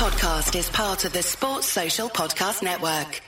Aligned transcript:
podcast 0.00 0.58
is 0.58 0.70
part 0.70 1.04
of 1.04 1.12
the 1.12 1.22
Sports 1.22 1.66
Social 1.66 2.08
Podcast 2.08 2.62
Network. 2.62 3.20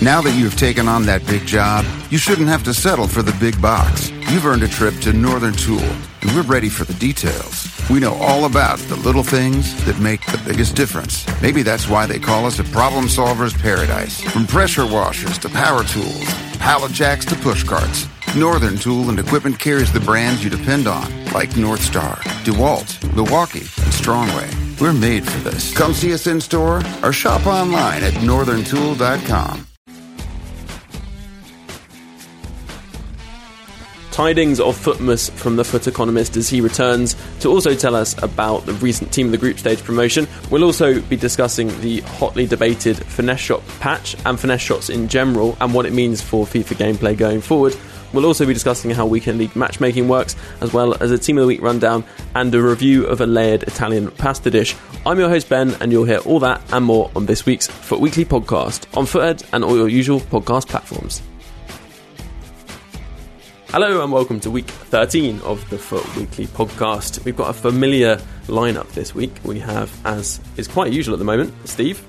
Now 0.00 0.22
that 0.22 0.38
you've 0.38 0.56
taken 0.56 0.86
on 0.86 1.06
that 1.06 1.26
big 1.26 1.44
job, 1.44 1.84
you 2.08 2.18
shouldn't 2.18 2.46
have 2.46 2.62
to 2.64 2.72
settle 2.72 3.08
for 3.08 3.20
the 3.22 3.36
big 3.40 3.60
box. 3.60 4.10
You've 4.30 4.46
earned 4.46 4.62
a 4.62 4.68
trip 4.68 4.94
to 5.00 5.12
Northern 5.12 5.54
Tool, 5.54 5.80
and 5.80 6.30
we're 6.30 6.42
ready 6.42 6.68
for 6.68 6.84
the 6.84 6.94
details. 6.94 7.68
We 7.90 7.98
know 7.98 8.14
all 8.14 8.44
about 8.44 8.78
the 8.78 8.94
little 8.94 9.24
things 9.24 9.74
that 9.86 9.98
make 9.98 10.24
the 10.26 10.40
biggest 10.46 10.76
difference. 10.76 11.26
Maybe 11.42 11.64
that's 11.64 11.88
why 11.88 12.06
they 12.06 12.20
call 12.20 12.46
us 12.46 12.60
a 12.60 12.64
problem 12.64 13.08
solver's 13.08 13.54
paradise. 13.54 14.20
From 14.20 14.46
pressure 14.46 14.86
washers 14.86 15.36
to 15.38 15.48
power 15.48 15.82
tools, 15.82 16.32
pallet 16.60 16.92
jacks 16.92 17.24
to 17.24 17.34
push 17.34 17.64
carts. 17.64 18.06
Northern 18.36 18.76
Tool 18.76 19.10
and 19.10 19.20
Equipment 19.20 19.60
carries 19.60 19.92
the 19.92 20.00
brands 20.00 20.42
you 20.42 20.50
depend 20.50 20.88
on, 20.88 21.08
like 21.26 21.56
North 21.56 21.80
Star, 21.80 22.16
DeWalt, 22.42 23.14
Milwaukee, 23.14 23.60
and 23.60 23.92
Strongway. 23.92 24.80
We're 24.80 24.92
made 24.92 25.24
for 25.24 25.38
this. 25.48 25.72
Come 25.76 25.94
see 25.94 26.12
us 26.12 26.26
in 26.26 26.40
store 26.40 26.82
or 27.04 27.12
shop 27.12 27.46
online 27.46 28.02
at 28.02 28.12
northerntool.com. 28.14 29.68
Tidings 34.10 34.58
of 34.60 34.76
FUTMAS 34.76 35.30
from 35.30 35.54
the 35.56 35.64
FUT 35.64 35.86
Economist 35.86 36.36
as 36.36 36.48
he 36.48 36.60
returns 36.60 37.16
to 37.38 37.48
also 37.48 37.74
tell 37.74 37.94
us 37.94 38.20
about 38.20 38.66
the 38.66 38.72
recent 38.74 39.12
Team 39.12 39.26
of 39.26 39.32
the 39.32 39.38
Group 39.38 39.60
stage 39.60 39.82
promotion. 39.82 40.26
We'll 40.50 40.64
also 40.64 41.00
be 41.02 41.16
discussing 41.16 41.68
the 41.80 42.00
hotly 42.00 42.46
debated 42.46 42.96
Finesse 42.96 43.40
Shot 43.40 43.62
patch 43.78 44.16
and 44.24 44.38
Finesse 44.38 44.60
Shots 44.60 44.90
in 44.90 45.06
general 45.06 45.56
and 45.60 45.72
what 45.72 45.86
it 45.86 45.92
means 45.92 46.20
for 46.20 46.46
FIFA 46.46 46.94
gameplay 46.94 47.16
going 47.16 47.40
forward. 47.40 47.76
We'll 48.14 48.26
also 48.26 48.46
be 48.46 48.54
discussing 48.54 48.92
how 48.92 49.06
Weekend 49.06 49.38
League 49.38 49.56
matchmaking 49.56 50.06
works, 50.06 50.36
as 50.60 50.72
well 50.72 50.94
as 51.02 51.10
a 51.10 51.18
Team 51.18 51.36
of 51.36 51.42
the 51.42 51.48
Week 51.48 51.60
rundown 51.60 52.04
and 52.36 52.54
a 52.54 52.62
review 52.62 53.06
of 53.06 53.20
a 53.20 53.26
layered 53.26 53.64
Italian 53.64 54.08
pasta 54.12 54.52
dish. 54.52 54.76
I'm 55.04 55.18
your 55.18 55.28
host 55.28 55.48
Ben, 55.48 55.74
and 55.80 55.90
you'll 55.90 56.04
hear 56.04 56.18
all 56.18 56.38
that 56.38 56.62
and 56.72 56.84
more 56.84 57.10
on 57.16 57.26
this 57.26 57.44
week's 57.44 57.66
FUT 57.66 57.98
Weekly 57.98 58.24
podcast 58.24 58.86
on 58.96 59.06
Futhead 59.06 59.44
and 59.52 59.64
all 59.64 59.76
your 59.76 59.88
usual 59.88 60.20
podcast 60.20 60.68
platforms. 60.68 61.22
Hello 63.70 64.04
and 64.04 64.12
welcome 64.12 64.38
to 64.38 64.50
week 64.52 64.68
13 64.68 65.40
of 65.40 65.68
the 65.68 65.76
FUT 65.76 66.16
Weekly 66.16 66.46
podcast. 66.46 67.24
We've 67.24 67.36
got 67.36 67.50
a 67.50 67.52
familiar 67.52 68.18
lineup 68.46 68.86
this 68.92 69.12
week. 69.12 69.32
We 69.42 69.58
have, 69.58 69.92
as 70.06 70.40
is 70.56 70.68
quite 70.68 70.92
usual 70.92 71.14
at 71.14 71.18
the 71.18 71.24
moment, 71.24 71.52
Steve, 71.64 72.00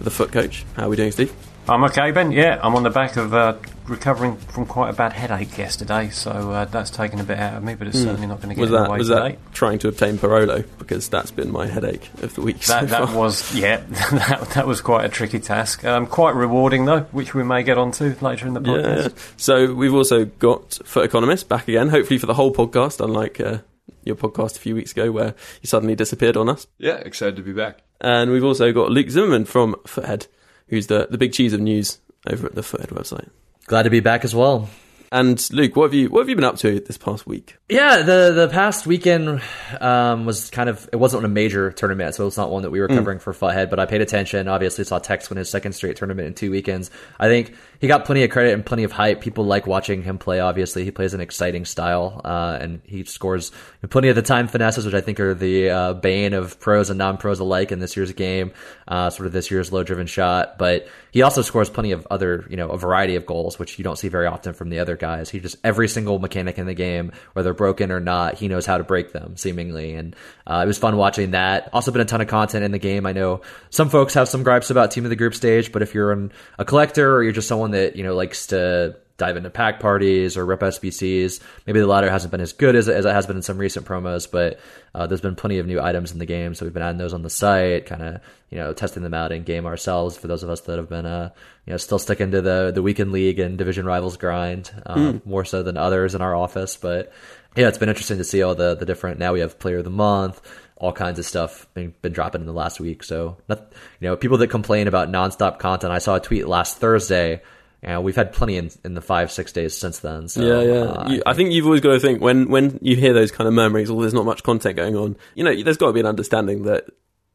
the 0.00 0.10
FUT 0.10 0.32
Coach. 0.32 0.64
How 0.74 0.86
are 0.86 0.88
we 0.88 0.96
doing, 0.96 1.12
Steve? 1.12 1.32
I'm 1.68 1.84
okay, 1.84 2.10
Ben. 2.10 2.32
Yeah, 2.32 2.58
I'm 2.60 2.74
on 2.74 2.82
the 2.82 2.90
back 2.90 3.16
of 3.16 3.32
uh, 3.32 3.54
recovering 3.88 4.36
from 4.36 4.66
quite 4.66 4.90
a 4.90 4.92
bad 4.92 5.12
headache 5.12 5.56
yesterday, 5.58 6.10
so 6.10 6.30
uh, 6.30 6.64
that's 6.66 6.90
taken 6.90 7.20
a 7.20 7.24
bit 7.24 7.38
out 7.38 7.54
of 7.54 7.64
me, 7.64 7.74
but 7.74 7.88
it's 7.88 7.98
mm. 7.98 8.04
certainly 8.04 8.26
not 8.26 8.40
going 8.40 8.50
to 8.50 8.54
get 8.54 8.60
was 8.60 8.70
that, 8.70 8.76
in 8.78 8.84
the 8.84 8.90
way 8.90 8.98
was 8.98 9.08
today. 9.08 9.30
That 9.30 9.52
trying 9.52 9.78
to 9.80 9.88
obtain 9.88 10.18
Parolo 10.18 10.64
because 10.78 11.08
that's 11.08 11.30
been 11.30 11.50
my 11.50 11.66
headache 11.66 12.08
of 12.22 12.34
the 12.34 12.42
week. 12.42 12.60
That, 12.60 12.80
so 12.80 12.86
that 12.86 13.14
was 13.14 13.54
yeah, 13.54 13.76
that, 13.88 14.50
that 14.54 14.66
was 14.66 14.80
quite 14.80 15.04
a 15.04 15.08
tricky 15.08 15.40
task. 15.40 15.84
Um, 15.84 16.06
quite 16.06 16.34
rewarding 16.34 16.84
though, 16.84 17.00
which 17.12 17.34
we 17.34 17.42
may 17.44 17.62
get 17.62 17.78
onto 17.78 18.14
later 18.20 18.46
in 18.46 18.54
the 18.54 18.60
podcast. 18.60 19.10
Yeah. 19.10 19.22
So 19.36 19.74
we've 19.74 19.94
also 19.94 20.24
got 20.24 20.78
FUT 20.84 21.04
Economist 21.04 21.48
back 21.48 21.68
again, 21.68 21.88
hopefully 21.88 22.18
for 22.18 22.26
the 22.26 22.34
whole 22.34 22.52
podcast, 22.52 23.02
unlike. 23.04 23.40
Uh, 23.40 23.58
your 24.04 24.16
podcast 24.16 24.56
a 24.56 24.60
few 24.60 24.74
weeks 24.74 24.92
ago 24.92 25.12
where 25.12 25.34
you 25.60 25.66
suddenly 25.66 25.94
disappeared 25.94 26.36
on 26.36 26.48
us. 26.48 26.66
Yeah, 26.78 26.96
excited 26.96 27.36
to 27.36 27.42
be 27.42 27.52
back. 27.52 27.82
And 28.00 28.32
we've 28.32 28.44
also 28.44 28.72
got 28.72 28.90
Luke 28.90 29.10
Zimmerman 29.10 29.44
from 29.44 29.74
Futhead, 29.86 30.26
who's 30.68 30.88
the, 30.88 31.06
the 31.08 31.18
big 31.18 31.32
cheese 31.32 31.52
of 31.52 31.60
news 31.60 31.98
over 32.28 32.46
at 32.46 32.54
the 32.54 32.62
Futhead 32.62 32.88
website. 32.88 33.28
Glad 33.66 33.84
to 33.84 33.90
be 33.90 34.00
back 34.00 34.24
as 34.24 34.34
well. 34.34 34.68
And 35.12 35.46
Luke, 35.52 35.76
what 35.76 35.84
have 35.84 35.94
you 35.94 36.08
what 36.08 36.20
have 36.20 36.30
you 36.30 36.36
been 36.36 36.44
up 36.44 36.56
to 36.56 36.80
this 36.80 36.96
past 36.96 37.26
week? 37.26 37.58
Yeah, 37.68 37.98
the 37.98 38.32
the 38.34 38.48
past 38.48 38.86
weekend 38.86 39.42
um, 39.78 40.24
was 40.24 40.48
kind 40.48 40.70
of 40.70 40.88
it 40.90 40.96
wasn't 40.96 41.26
a 41.26 41.28
major 41.28 41.70
tournament, 41.70 42.14
so 42.14 42.26
it's 42.26 42.38
not 42.38 42.50
one 42.50 42.62
that 42.62 42.70
we 42.70 42.80
were 42.80 42.88
covering 42.88 43.18
mm. 43.18 43.20
for 43.20 43.34
Futhead. 43.34 43.68
But 43.68 43.78
I 43.78 43.84
paid 43.84 44.00
attention. 44.00 44.48
Obviously, 44.48 44.84
saw 44.84 44.98
Tekkz 45.00 45.28
win 45.28 45.36
his 45.36 45.50
second 45.50 45.74
straight 45.74 45.96
tournament 45.96 46.28
in 46.28 46.34
two 46.34 46.50
weekends. 46.50 46.90
I 47.20 47.28
think 47.28 47.54
he 47.78 47.88
got 47.88 48.06
plenty 48.06 48.24
of 48.24 48.30
credit 48.30 48.54
and 48.54 48.64
plenty 48.64 48.84
of 48.84 48.92
hype. 48.92 49.20
People 49.20 49.44
like 49.44 49.66
watching 49.66 50.02
him 50.02 50.16
play. 50.16 50.40
Obviously, 50.40 50.82
he 50.82 50.90
plays 50.90 51.12
an 51.12 51.20
exciting 51.20 51.66
style, 51.66 52.22
uh, 52.24 52.56
and 52.58 52.80
he 52.86 53.04
scores 53.04 53.52
plenty 53.90 54.08
of 54.08 54.16
the 54.16 54.22
time 54.22 54.48
finesses, 54.48 54.86
which 54.86 54.94
I 54.94 55.02
think 55.02 55.20
are 55.20 55.34
the 55.34 55.68
uh, 55.68 55.92
bane 55.92 56.32
of 56.32 56.58
pros 56.58 56.88
and 56.88 56.96
non 56.96 57.18
pros 57.18 57.38
alike 57.38 57.70
in 57.70 57.80
this 57.80 57.98
year's 57.98 58.12
game. 58.12 58.52
Uh, 58.88 59.10
sort 59.10 59.26
of 59.26 59.34
this 59.34 59.50
year's 59.50 59.72
low 59.72 59.82
driven 59.82 60.06
shot, 60.06 60.56
but 60.56 60.88
he 61.10 61.20
also 61.20 61.42
scores 61.42 61.68
plenty 61.68 61.92
of 61.92 62.06
other, 62.10 62.46
you 62.48 62.56
know, 62.56 62.70
a 62.70 62.78
variety 62.78 63.16
of 63.16 63.26
goals, 63.26 63.58
which 63.58 63.78
you 63.78 63.84
don't 63.84 63.98
see 63.98 64.08
very 64.08 64.26
often 64.26 64.54
from 64.54 64.70
the 64.70 64.78
other 64.78 64.96
guys. 65.02 65.28
He 65.28 65.40
just 65.40 65.56
every 65.62 65.88
single 65.88 66.18
mechanic 66.18 66.56
in 66.56 66.66
the 66.66 66.74
game, 66.74 67.12
whether 67.34 67.52
broken 67.52 67.90
or 67.90 68.00
not, 68.00 68.36
he 68.36 68.48
knows 68.48 68.64
how 68.64 68.78
to 68.78 68.84
break 68.84 69.12
them 69.12 69.36
seemingly, 69.36 69.94
and 69.94 70.16
uh, 70.46 70.62
it 70.64 70.66
was 70.66 70.78
fun 70.78 70.96
watching 70.96 71.32
that. 71.32 71.68
Also, 71.74 71.90
been 71.90 72.00
a 72.00 72.06
ton 72.06 72.22
of 72.22 72.28
content 72.28 72.64
in 72.64 72.70
the 72.70 72.78
game. 72.78 73.04
I 73.04 73.12
know 73.12 73.42
some 73.68 73.90
folks 73.90 74.14
have 74.14 74.28
some 74.28 74.44
gripes 74.44 74.70
about 74.70 74.92
team 74.92 75.04
of 75.04 75.10
the 75.10 75.16
group 75.16 75.34
stage, 75.34 75.72
but 75.72 75.82
if 75.82 75.92
you're 75.92 76.12
an, 76.12 76.32
a 76.58 76.64
collector 76.64 77.14
or 77.16 77.22
you're 77.22 77.32
just 77.32 77.48
someone 77.48 77.72
that 77.72 77.96
you 77.96 78.04
know 78.04 78.14
likes 78.14 78.46
to 78.46 78.96
dive 79.16 79.36
into 79.36 79.50
pack 79.50 79.80
parties 79.80 80.36
or 80.36 80.44
rip 80.44 80.60
SBCs. 80.60 81.40
Maybe 81.66 81.80
the 81.80 81.86
latter 81.86 82.10
hasn't 82.10 82.30
been 82.30 82.40
as 82.40 82.52
good 82.52 82.74
as, 82.74 82.88
as 82.88 83.04
it 83.04 83.12
has 83.12 83.26
been 83.26 83.36
in 83.36 83.42
some 83.42 83.58
recent 83.58 83.86
promos, 83.86 84.30
but 84.30 84.58
uh, 84.94 85.06
there's 85.06 85.20
been 85.20 85.36
plenty 85.36 85.58
of 85.58 85.66
new 85.66 85.80
items 85.80 86.12
in 86.12 86.18
the 86.18 86.26
game, 86.26 86.54
so 86.54 86.64
we've 86.64 86.72
been 86.72 86.82
adding 86.82 86.98
those 86.98 87.14
on 87.14 87.22
the 87.22 87.30
site, 87.30 87.86
kind 87.86 88.02
of 88.02 88.20
you 88.50 88.58
know 88.58 88.72
testing 88.72 89.02
them 89.02 89.14
out 89.14 89.32
in 89.32 89.44
game 89.44 89.66
ourselves. 89.66 90.16
For 90.16 90.28
those 90.28 90.42
of 90.42 90.50
us 90.50 90.62
that 90.62 90.78
have 90.78 90.88
been 90.88 91.06
uh, 91.06 91.30
you 91.66 91.72
know 91.72 91.76
still 91.76 91.98
sticking 91.98 92.30
to 92.32 92.42
the 92.42 92.72
the 92.74 92.82
weekend 92.82 93.12
league 93.12 93.38
and 93.38 93.56
division 93.56 93.86
rivals 93.86 94.16
grind 94.16 94.70
um, 94.86 95.20
mm. 95.20 95.26
more 95.26 95.44
so 95.44 95.62
than 95.62 95.76
others 95.76 96.14
in 96.14 96.22
our 96.22 96.34
office, 96.34 96.76
but 96.76 97.12
yeah, 97.56 97.68
it's 97.68 97.78
been 97.78 97.88
interesting 97.88 98.18
to 98.18 98.24
see 98.24 98.42
all 98.42 98.54
the 98.54 98.74
the 98.74 98.86
different. 98.86 99.18
Now 99.18 99.32
we 99.32 99.40
have 99.40 99.58
player 99.58 99.78
of 99.78 99.84
the 99.84 99.90
month 99.90 100.40
all 100.82 100.92
kinds 100.92 101.20
of 101.20 101.24
stuff 101.24 101.68
been, 101.74 101.94
been 102.02 102.12
dropping 102.12 102.40
in 102.40 102.46
the 102.46 102.52
last 102.52 102.80
week. 102.80 103.04
So, 103.04 103.36
not, 103.48 103.72
you 104.00 104.08
know, 104.08 104.16
people 104.16 104.38
that 104.38 104.48
complain 104.48 104.88
about 104.88 105.08
nonstop 105.08 105.60
content. 105.60 105.92
I 105.92 105.98
saw 105.98 106.16
a 106.16 106.20
tweet 106.20 106.48
last 106.48 106.78
Thursday 106.78 107.40
and 107.82 108.04
we've 108.04 108.16
had 108.16 108.32
plenty 108.32 108.56
in, 108.56 108.70
in 108.84 108.94
the 108.94 109.00
five 109.00 109.32
six 109.32 109.52
days 109.52 109.76
since 109.76 109.98
then. 109.98 110.28
So, 110.28 110.42
yeah, 110.42 110.72
yeah. 110.72 110.84
Uh, 110.84 111.10
you, 111.10 111.22
I, 111.26 111.34
think, 111.34 111.52
you've 111.52 111.66
always 111.66 111.80
got 111.80 111.92
to 111.92 112.00
think 112.00 112.20
when 112.20 112.48
when 112.48 112.78
you 112.80 112.96
hear 112.96 113.12
those 113.12 113.32
kind 113.32 113.48
of 113.48 113.54
murmurings, 113.54 113.90
or 113.90 114.00
there's 114.00 114.14
not 114.14 114.24
much 114.24 114.42
content 114.42 114.76
going 114.76 114.96
on. 114.96 115.16
You 115.34 115.44
know, 115.44 115.62
there's 115.62 115.76
got 115.76 115.88
to 115.88 115.92
be 115.92 116.00
an 116.00 116.06
understanding 116.06 116.62
that 116.64 116.86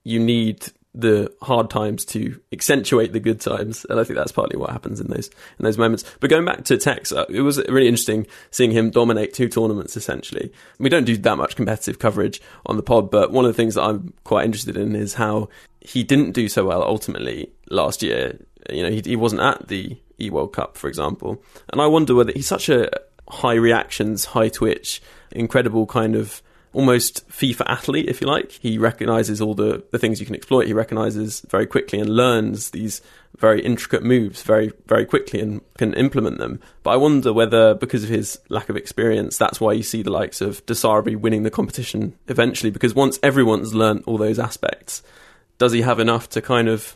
you 0.04 0.20
need 0.20 0.68
the 0.96 1.32
hard 1.44 1.70
times 1.70 2.06
to 2.06 2.40
accentuate 2.52 3.14
the 3.14 3.20
good 3.20 3.40
times, 3.40 3.86
and 3.90 4.00
I 4.00 4.04
think 4.04 4.18
that's 4.18 4.32
partly 4.32 4.58
what 4.58 4.72
happens 4.72 5.00
in 5.00 5.08
those 5.08 5.28
in 5.60 5.66
those 5.66 5.78
moments. 5.78 6.04
But 6.20 6.30
going 6.30 6.46
back 6.46 6.64
to 6.66 6.78
Tekkz, 6.78 7.16
uh, 7.16 7.26
it 7.30 7.42
was 7.42 7.58
really 7.68 7.88
interesting 7.88 8.26
seeing 8.50 8.72
him 8.72 8.90
dominate 8.90 9.34
two 9.34 9.50
tournaments. 9.50 9.98
Essentially, 9.98 10.52
we 10.80 10.90
don't 10.90 11.06
do 11.06 11.18
that 11.18 11.38
much 11.38 11.56
competitive 11.56 12.00
coverage 12.00 12.42
on 12.66 12.78
the 12.78 12.84
pod, 12.84 13.12
but 13.12 13.32
one 13.32 13.46
of 13.46 13.50
the 13.50 13.58
things 13.58 13.76
that 13.76 13.84
I'm 13.84 14.14
quite 14.24 14.46
interested 14.46 14.78
in 14.78 14.96
is 14.96 15.14
how 15.14 15.50
he 15.82 16.04
didn't 16.04 16.32
do 16.32 16.50
so 16.50 16.66
well 16.66 16.82
ultimately 16.82 17.52
last 17.70 18.02
year. 18.02 18.40
You 18.70 18.84
know, 18.84 18.90
he, 18.90 19.02
he 19.06 19.16
wasn't 19.16 19.42
at 19.42 19.68
the 19.68 19.98
E 20.20 20.30
World 20.30 20.54
Cup, 20.54 20.78
for 20.78 20.88
example. 20.88 21.42
And 21.72 21.82
I 21.82 21.88
wonder 21.88 22.16
whether 22.16 22.32
he's 22.32 22.48
such 22.48 22.70
a 22.70 22.90
high 23.30 23.56
reactions, 23.56 24.26
high 24.26 24.50
twitch, 24.50 25.02
incredible 25.32 25.86
kind 25.86 26.16
of 26.16 26.42
almost 26.74 27.28
FIFA 27.30 27.64
athlete, 27.68 28.08
if 28.08 28.22
you 28.22 28.28
like. 28.28 28.52
He 28.52 28.78
recognizes 28.78 29.42
all 29.42 29.54
the, 29.54 29.84
the 29.92 29.98
things 29.98 30.20
you 30.20 30.26
can 30.26 30.36
exploit. 30.36 30.68
He 30.68 30.74
recognizes 30.74 31.42
very 31.50 31.66
quickly 31.66 32.00
and 32.00 32.10
learns 32.10 32.72
these 32.72 33.02
very 33.38 33.62
intricate 33.62 34.04
moves 34.04 34.42
very, 34.44 34.72
very 34.88 35.06
quickly 35.06 35.40
and 35.40 35.62
can 35.78 35.94
implement 35.94 36.38
them. 36.38 36.60
But 36.84 36.92
I 36.92 36.98
wonder 36.98 37.34
whether, 37.34 37.74
because 37.74 38.04
of 38.04 38.10
his 38.10 38.40
lack 38.50 38.70
of 38.70 38.78
experience, 38.78 39.38
that's 39.38 39.60
why 39.60 39.74
you 39.74 39.84
see 39.84 40.04
the 40.04 40.12
likes 40.12 40.42
of 40.42 40.66
De 40.66 40.74
Sarbi 40.74 41.16
winning 41.16 41.44
the 41.44 41.52
competition 41.52 42.16
eventually. 42.28 42.72
Because 42.72 42.94
once 42.94 43.20
everyone's 43.24 43.74
learnt 43.74 44.04
all 44.06 44.18
those 44.18 44.40
aspects, 44.40 45.04
does 45.58 45.72
he 45.72 45.82
have 45.82 46.00
enough 46.00 46.30
to 46.30 46.42
kind 46.42 46.68
of 46.68 46.96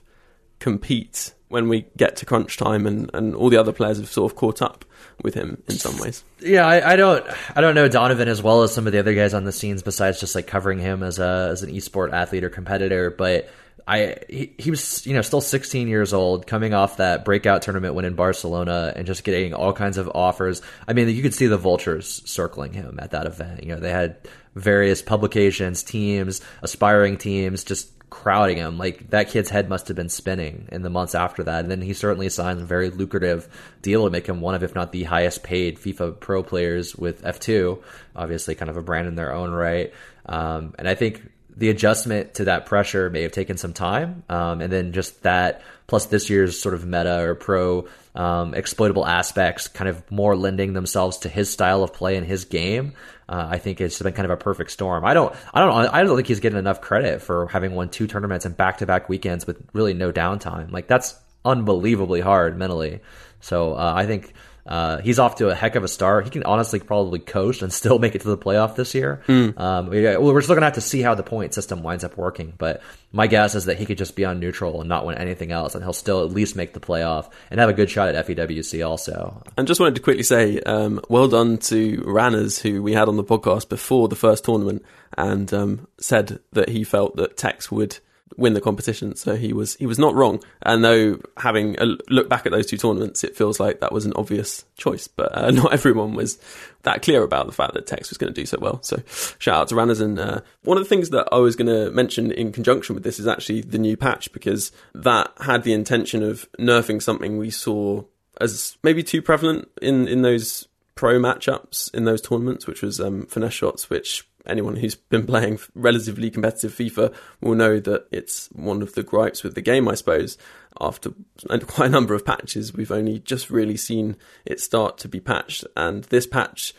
compete 0.62 1.34
when 1.50 1.68
we 1.68 1.86
get 1.98 2.16
to 2.16 2.26
crunch 2.26 2.56
time 2.56 2.88
and, 2.88 3.12
and 3.14 3.36
all 3.36 3.50
the 3.50 3.58
other 3.58 3.74
players 3.74 3.98
have 3.98 4.10
sort 4.10 4.32
of 4.32 4.38
caught 4.38 4.62
up 4.62 4.86
with 5.22 5.34
him 5.34 5.62
in 5.68 5.76
some 5.76 5.98
ways. 5.98 6.24
Yeah, 6.40 6.66
I, 6.66 6.94
I, 6.94 6.96
don't 6.96 7.26
I 7.56 7.60
don't 7.60 7.76
know 7.76 7.90
Donovan 7.90 8.30
as 8.30 8.42
well 8.42 8.64
as 8.64 8.74
some 8.74 8.88
of 8.88 8.94
the 8.94 9.00
other 9.00 9.14
guys 9.14 9.34
on 9.34 9.44
the 9.44 9.52
scenes 9.52 9.84
besides 9.84 10.20
just 10.20 10.34
like 10.34 10.48
covering 10.48 10.80
him 10.80 11.04
as 11.04 11.20
a 11.20 11.50
as 11.52 11.62
an 11.64 11.72
esport 11.72 12.14
athlete 12.14 12.46
or 12.46 12.50
competitor, 12.50 13.10
but 13.10 13.50
I 13.88 14.18
he, 14.30 14.54
he 14.58 14.70
was 14.70 15.06
you 15.06 15.14
know 15.14 15.22
still 15.22 15.42
16 15.42 15.88
years 15.88 16.14
old 16.14 16.48
coming 16.48 16.74
off 16.74 16.98
that 16.98 17.26
breakout 17.26 17.64
tournament 17.64 17.96
win 17.96 18.06
in 18.06 18.16
Barcelona 18.16 18.94
and 18.96 19.06
just 19.06 19.24
getting 19.24 19.54
all 19.54 19.74
kinds 19.74 19.98
of 19.98 20.10
offers. 20.16 20.62
I 20.88 20.94
mean, 20.94 21.10
you 21.10 21.22
could 21.22 21.34
see 21.34 21.48
the 21.48 21.58
vultures 21.58 22.22
circling 22.26 22.74
him 22.74 23.00
at 23.02 23.12
that 23.12 23.26
event. 23.26 23.64
You 23.64 23.76
know, 23.76 23.80
they 23.80 23.92
had 23.92 24.18
various 24.56 25.02
publications, 25.02 25.84
teams, 25.84 26.42
aspiring 26.62 27.18
teams 27.18 27.64
just 27.64 27.92
crowding 28.12 28.58
him. 28.58 28.78
Like 28.78 29.10
that 29.10 29.30
kid's 29.30 29.50
head 29.50 29.70
must 29.70 29.88
have 29.88 29.98
been 29.98 30.10
spinning 30.10 30.68
in 30.72 30.84
the 30.84 30.92
months 30.92 31.16
after 31.16 31.44
that. 31.46 31.62
And 31.62 31.72
then 31.72 31.82
he 31.82 31.94
certainly 31.94 32.30
signed 32.30 32.62
a 32.62 32.66
very 32.66 32.92
lucrative 32.92 33.48
deal 33.82 34.04
to 34.04 34.12
make 34.12 34.28
him 34.28 34.42
one 34.42 34.54
of, 34.54 34.62
if 34.62 34.76
not 34.76 34.92
the 34.92 35.04
highest 35.04 35.42
paid 35.42 35.80
FIFA 35.80 36.20
Pro 36.20 36.44
players 36.44 36.96
with 36.96 37.24
F2. 37.24 37.82
Obviously, 38.16 38.54
kind 38.54 38.70
of 38.70 38.78
a 38.78 38.84
brand 38.84 39.08
in 39.08 39.16
their 39.16 39.34
own 39.34 39.50
right. 39.50 39.92
Um, 40.28 40.76
and 40.78 40.88
I 40.88 40.94
think 40.94 41.32
the 41.56 41.70
adjustment 41.70 42.36
to 42.36 42.46
that 42.46 42.66
pressure 42.66 43.10
may 43.10 43.24
have 43.24 43.32
taken 43.32 43.58
some 43.58 43.74
time. 43.74 44.24
Um, 44.30 44.62
and 44.62 44.72
then 44.72 44.92
just 44.92 45.24
that 45.24 45.62
plus 45.88 46.06
this 46.06 46.30
year's 46.30 46.60
sort 46.60 46.76
of 46.76 46.86
meta 46.86 47.22
or 47.22 47.36
pro 47.36 47.88
um, 48.14 48.54
exploitable 48.54 49.06
aspects 49.06 49.68
kind 49.68 49.90
of 49.90 50.10
more 50.12 50.36
lending 50.36 50.74
themselves 50.74 51.20
to 51.20 51.30
his 51.30 51.52
style 51.52 51.84
of 51.84 51.94
play 51.94 52.18
and 52.18 52.28
his 52.28 52.46
game 52.46 52.94
uh, 53.32 53.48
I 53.50 53.60
think 53.60 53.80
it's 53.80 54.02
been 54.02 54.12
kind 54.12 54.26
of 54.26 54.32
a 54.32 54.38
perfect 54.38 54.72
storm. 54.72 55.06
I 55.06 55.14
don't, 55.14 55.34
I 55.54 55.62
don't, 55.62 55.72
I 55.72 56.04
don't 56.04 56.18
think 56.18 56.28
he's 56.28 56.42
getting 56.42 56.60
enough 56.60 56.82
credit 56.82 57.22
for 57.22 57.48
having 57.48 57.74
won 57.74 57.88
two 57.88 58.06
tournaments 58.06 58.46
in 58.46 58.52
back 58.52 58.80
to 58.80 58.86
back 58.86 59.08
weekends 59.08 59.48
with 59.48 59.58
really 59.72 59.94
no 59.94 60.12
downtime. 60.12 60.70
Like 60.70 60.88
that's 60.88 61.18
unbelievably 61.46 62.20
hard 62.20 62.58
mentally. 62.58 63.00
So 63.40 63.74
uh, 63.74 63.94
I 63.96 64.06
think 64.06 64.34
uh, 64.66 65.00
he's 65.00 65.20
off 65.20 65.36
to 65.36 65.50
a 65.50 65.56
heck 65.56 65.76
of 65.76 65.84
a 65.84 65.88
start. 65.88 66.26
He 66.26 66.30
can 66.30 66.44
honestly 66.44 66.80
probably 66.80 67.20
coast 67.20 67.62
and 67.62 67.72
still 67.74 68.00
make 68.00 68.16
it 68.16 68.22
to 68.22 68.28
the 68.28 68.38
playoff 68.38 68.76
this 68.76 68.94
year. 68.94 69.24
Mm. 69.28 69.60
Um, 69.60 69.88
we, 69.88 70.02
we're 70.02 70.42
still 70.42 70.56
going 70.56 70.62
to 70.62 70.68
have 70.68 70.76
to 70.76 70.82
see 70.82 71.02
how 71.02 71.16
the 71.16 71.24
point 71.24 71.54
system 71.54 71.84
winds 71.84 72.04
up 72.04 72.18
working. 72.18 72.54
But 72.58 72.82
my 73.12 73.28
guess 73.28 73.56
is 73.56 73.66
that 73.66 73.78
he 73.78 73.86
could 73.86 73.98
just 73.98 74.16
be 74.16 74.26
on 74.26 74.40
neutral 74.40 74.80
and 74.80 74.90
not 74.90 75.06
win 75.06 75.18
anything 75.18 75.52
else, 75.52 75.76
and 75.76 75.84
he'll 75.84 75.94
still 75.94 76.24
at 76.24 76.32
least 76.32 76.56
make 76.56 76.74
the 76.74 76.80
playoff 76.80 77.30
and 77.50 77.60
have 77.60 77.70
a 77.70 77.74
good 77.74 77.90
shot 77.90 78.14
at 78.14 78.28
FEWC 78.28 78.88
also. 78.88 79.44
And 79.58 79.68
just 79.68 79.80
wanted 79.80 79.96
to 79.96 80.02
quickly 80.02 80.24
say, 80.24 80.60
um, 80.62 81.02
well 81.10 81.28
done 81.28 81.58
to 81.58 82.04
Ranners, 82.06 82.60
who 82.60 82.82
we 82.84 82.94
had 82.94 83.08
on 83.08 83.18
the 83.18 83.24
podcast 83.24 83.70
before 83.70 84.08
the 84.08 84.16
first 84.16 84.46
tournament, 84.46 84.86
and 85.18 85.54
um, 85.54 85.88
said 86.00 86.40
that 86.54 86.70
he 86.70 86.84
felt 86.84 87.16
that 87.18 87.38
Tekkz 87.38 87.72
would 87.72 88.00
win 88.38 88.54
the 88.54 88.62
competition. 88.62 89.16
So 89.16 89.36
he 89.36 89.54
was 89.54 89.76
he 89.76 89.86
was 89.86 90.00
not 90.00 90.16
wrong. 90.16 90.44
And 90.62 90.84
though 90.84 91.20
having 91.38 91.80
a 91.80 91.98
look 92.10 92.30
back 92.30 92.46
at 92.46 92.52
those 92.52 92.66
two 92.66 92.78
tournaments, 92.78 93.24
it 93.24 93.36
feels 93.36 93.60
like 93.60 93.80
that 93.80 93.92
was 93.92 94.06
an 94.06 94.14
obvious 94.16 94.66
choice. 94.78 95.08
But 95.08 95.36
uh, 95.38 95.52
not 95.52 95.74
everyone 95.74 96.14
was 96.14 96.40
that 96.84 97.02
clear 97.02 97.24
about 97.24 97.46
the 97.46 97.52
fact 97.52 97.74
that 97.74 97.86
Tekkz 97.86 98.10
was 98.10 98.18
going 98.18 98.34
to 98.34 98.42
do 98.42 98.46
so 98.46 98.58
well. 98.60 98.82
So 98.82 99.02
shout 99.40 99.62
out 99.62 99.68
to 99.70 99.76
Ranners. 99.76 100.02
And 100.02 100.20
uh, 100.20 100.42
one 100.64 100.78
of 100.78 100.84
the 100.84 100.90
things 100.90 101.10
that 101.12 101.28
I 101.32 101.38
was 101.38 101.56
going 101.56 101.68
to 101.68 101.92
mention 101.92 102.32
in 102.32 102.52
conjunction 102.52 102.96
with 102.96 103.04
this 103.04 103.20
is 103.20 103.28
actually 103.28 103.62
the 103.62 103.78
new 103.78 103.98
patch 103.98 104.32
because 104.34 104.72
that 104.94 105.32
had 105.40 105.64
the 105.64 105.74
intention 105.74 106.24
of 106.24 106.48
nerfing 106.60 107.02
something 107.02 107.38
we 107.38 107.52
saw 107.52 108.04
as 108.40 108.78
maybe 108.84 109.04
too 109.04 109.22
prevalent 109.22 109.70
in 109.82 110.08
in 110.08 110.22
those 110.22 110.68
pro 110.96 111.20
matchups 111.20 111.94
in 111.94 112.06
those 112.06 112.22
tournaments, 112.22 112.68
which 112.68 112.82
was 112.82 113.00
um, 113.00 113.26
finesse 113.26 113.54
shots, 113.54 113.90
which 113.90 114.28
anyone 114.46 114.76
who's 114.76 114.96
been 114.96 115.26
playing 115.26 115.60
relatively 115.76 116.30
competitive 116.30 116.74
FIFA 116.74 117.14
will 117.42 117.56
know 117.56 117.80
that 117.80 118.08
it's 118.12 118.48
one 118.54 118.82
of 118.82 118.94
the 118.94 119.04
gripes 119.04 119.44
with 119.44 119.56
the 119.56 119.62
game, 119.62 119.88
I 119.88 119.96
suppose. 119.96 120.38
After 120.80 121.12
quite 121.68 121.88
a 121.88 121.90
number 121.90 122.14
of 122.14 122.26
patches, 122.26 122.74
we've 122.74 122.92
only 122.92 123.20
just 123.20 123.50
really 123.50 123.78
seen 123.78 124.18
it 124.46 124.60
start 124.60 124.98
to 125.00 125.08
be 125.08 125.20
patched, 125.20 125.66
and 125.76 126.04
this 126.06 126.28
patch 126.28 126.74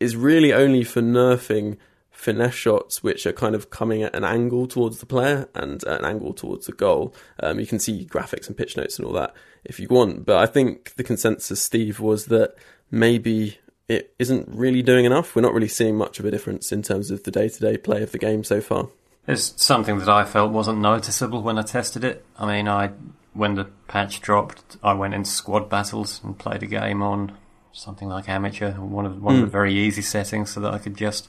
is 0.00 0.16
really 0.16 0.52
only 0.52 0.84
for 0.84 1.00
nerfing 1.00 1.76
finesse 2.10 2.54
shots, 2.54 3.02
which 3.02 3.26
are 3.26 3.32
kind 3.32 3.54
of 3.54 3.70
coming 3.70 4.02
at 4.02 4.14
an 4.14 4.24
angle 4.24 4.66
towards 4.66 4.98
the 4.98 5.06
player 5.06 5.48
and 5.54 5.82
an 5.84 6.04
angle 6.04 6.32
towards 6.32 6.66
the 6.66 6.72
goal. 6.72 7.14
Um, 7.40 7.60
you 7.60 7.66
can 7.66 7.78
see 7.78 8.06
graphics 8.06 8.46
and 8.46 8.56
pitch 8.56 8.76
notes 8.76 8.98
and 8.98 9.06
all 9.06 9.12
that 9.14 9.34
if 9.64 9.78
you 9.78 9.88
want, 9.88 10.24
but 10.24 10.36
I 10.36 10.46
think 10.46 10.94
the 10.94 11.04
consensus, 11.04 11.60
Steve, 11.60 12.00
was 12.00 12.26
that 12.26 12.54
maybe 12.90 13.58
it 13.88 14.14
isn't 14.18 14.48
really 14.48 14.82
doing 14.82 15.04
enough. 15.04 15.34
We're 15.34 15.42
not 15.42 15.54
really 15.54 15.68
seeing 15.68 15.96
much 15.96 16.18
of 16.18 16.24
a 16.24 16.30
difference 16.30 16.72
in 16.72 16.82
terms 16.82 17.10
of 17.10 17.24
the 17.24 17.30
day 17.30 17.48
to 17.48 17.60
day 17.60 17.76
play 17.76 18.02
of 18.02 18.12
the 18.12 18.18
game 18.18 18.44
so 18.44 18.60
far. 18.60 18.88
It's 19.26 19.54
something 19.62 19.98
that 19.98 20.08
I 20.08 20.24
felt 20.24 20.52
wasn't 20.52 20.80
noticeable 20.80 21.42
when 21.42 21.58
I 21.58 21.62
tested 21.62 22.04
it. 22.04 22.24
I 22.38 22.46
mean, 22.46 22.68
I 22.68 22.90
when 23.32 23.54
the 23.54 23.64
patch 23.88 24.20
dropped, 24.20 24.76
I 24.82 24.94
went 24.94 25.14
into 25.14 25.30
squad 25.30 25.68
battles 25.68 26.20
and 26.22 26.38
played 26.38 26.62
a 26.62 26.66
game 26.66 27.02
on 27.02 27.36
something 27.72 28.08
like 28.08 28.28
amateur, 28.28 28.72
one 28.72 29.06
of 29.06 29.20
one 29.22 29.36
mm. 29.36 29.38
of 29.40 29.46
the 29.46 29.50
very 29.50 29.74
easy 29.74 30.02
settings, 30.02 30.50
so 30.50 30.60
that 30.60 30.72
I 30.72 30.78
could 30.78 30.96
just 30.96 31.28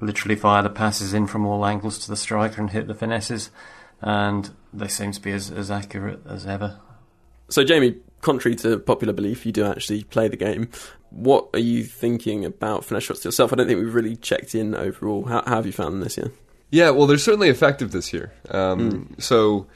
literally 0.00 0.36
fire 0.36 0.62
the 0.62 0.70
passes 0.70 1.14
in 1.14 1.26
from 1.26 1.46
all 1.46 1.64
angles 1.66 1.98
to 1.98 2.08
the 2.08 2.16
striker 2.16 2.60
and 2.60 2.70
hit 2.70 2.86
the 2.86 2.94
finesses, 2.94 3.50
and 4.00 4.50
they 4.72 4.88
seem 4.88 5.12
to 5.12 5.20
be 5.20 5.32
as, 5.32 5.50
as 5.50 5.70
accurate 5.70 6.20
as 6.28 6.46
ever. 6.46 6.78
So, 7.48 7.64
Jamie, 7.64 7.96
contrary 8.24 8.56
to 8.56 8.78
popular 8.78 9.12
belief, 9.12 9.46
you 9.46 9.52
do 9.52 9.64
actually 9.64 10.02
play 10.04 10.28
the 10.28 10.36
game. 10.36 10.68
What 11.10 11.48
are 11.54 11.60
you 11.60 11.84
thinking 11.84 12.44
about 12.44 12.84
finesse 12.84 13.04
shots 13.04 13.24
yourself? 13.24 13.52
I 13.52 13.56
don't 13.56 13.68
think 13.68 13.78
we've 13.78 13.94
really 13.94 14.16
checked 14.16 14.54
in 14.54 14.74
overall. 14.74 15.26
How, 15.26 15.42
how 15.46 15.56
have 15.56 15.66
you 15.66 15.72
found 15.72 15.94
them 15.94 16.00
this 16.00 16.16
year? 16.16 16.32
Yeah, 16.70 16.90
well, 16.90 17.06
they're 17.06 17.18
certainly 17.18 17.50
effective 17.50 17.92
this 17.92 18.12
year. 18.12 18.32
Um, 18.50 19.06
mm. 19.06 19.22
So 19.22 19.68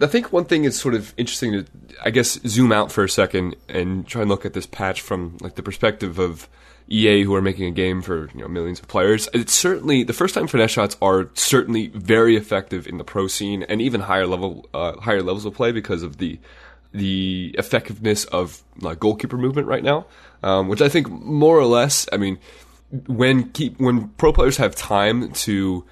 I 0.00 0.06
think 0.06 0.32
one 0.32 0.44
thing 0.44 0.64
is 0.64 0.78
sort 0.78 0.94
of 0.94 1.12
interesting 1.16 1.52
to, 1.52 1.66
I 2.02 2.10
guess, 2.10 2.40
zoom 2.46 2.72
out 2.72 2.90
for 2.92 3.04
a 3.04 3.08
second 3.08 3.56
and 3.68 4.06
try 4.06 4.22
and 4.22 4.30
look 4.30 4.46
at 4.46 4.54
this 4.54 4.66
patch 4.66 5.00
from 5.00 5.36
like 5.40 5.56
the 5.56 5.62
perspective 5.62 6.18
of 6.18 6.48
EA, 6.88 7.24
who 7.24 7.34
are 7.34 7.42
making 7.42 7.66
a 7.66 7.72
game 7.72 8.00
for 8.00 8.30
you 8.32 8.42
know 8.42 8.48
millions 8.48 8.78
of 8.78 8.86
players. 8.86 9.28
It's 9.34 9.52
certainly 9.52 10.04
the 10.04 10.12
first 10.12 10.34
time 10.34 10.46
finesse 10.46 10.70
shots 10.70 10.96
are 11.02 11.30
certainly 11.34 11.88
very 11.88 12.36
effective 12.36 12.86
in 12.86 12.98
the 12.98 13.04
pro 13.04 13.26
scene 13.26 13.64
and 13.64 13.82
even 13.82 14.02
higher 14.02 14.26
level, 14.26 14.68
uh, 14.72 14.92
higher 15.00 15.22
levels 15.22 15.44
of 15.44 15.54
play 15.54 15.72
because 15.72 16.04
of 16.04 16.18
the 16.18 16.38
the 16.96 17.54
effectiveness 17.58 18.24
of 18.26 18.62
like 18.80 18.98
goalkeeper 19.00 19.36
movement 19.36 19.68
right 19.68 19.84
now, 19.84 20.06
um, 20.42 20.68
which 20.68 20.80
I 20.80 20.88
think 20.88 21.08
more 21.08 21.58
or 21.58 21.66
less, 21.66 22.08
I 22.12 22.16
mean, 22.16 22.38
when 23.06 23.50
keep 23.50 23.78
when 23.78 24.08
pro 24.10 24.32
players 24.32 24.56
have 24.56 24.74
time 24.74 25.32
to 25.32 25.84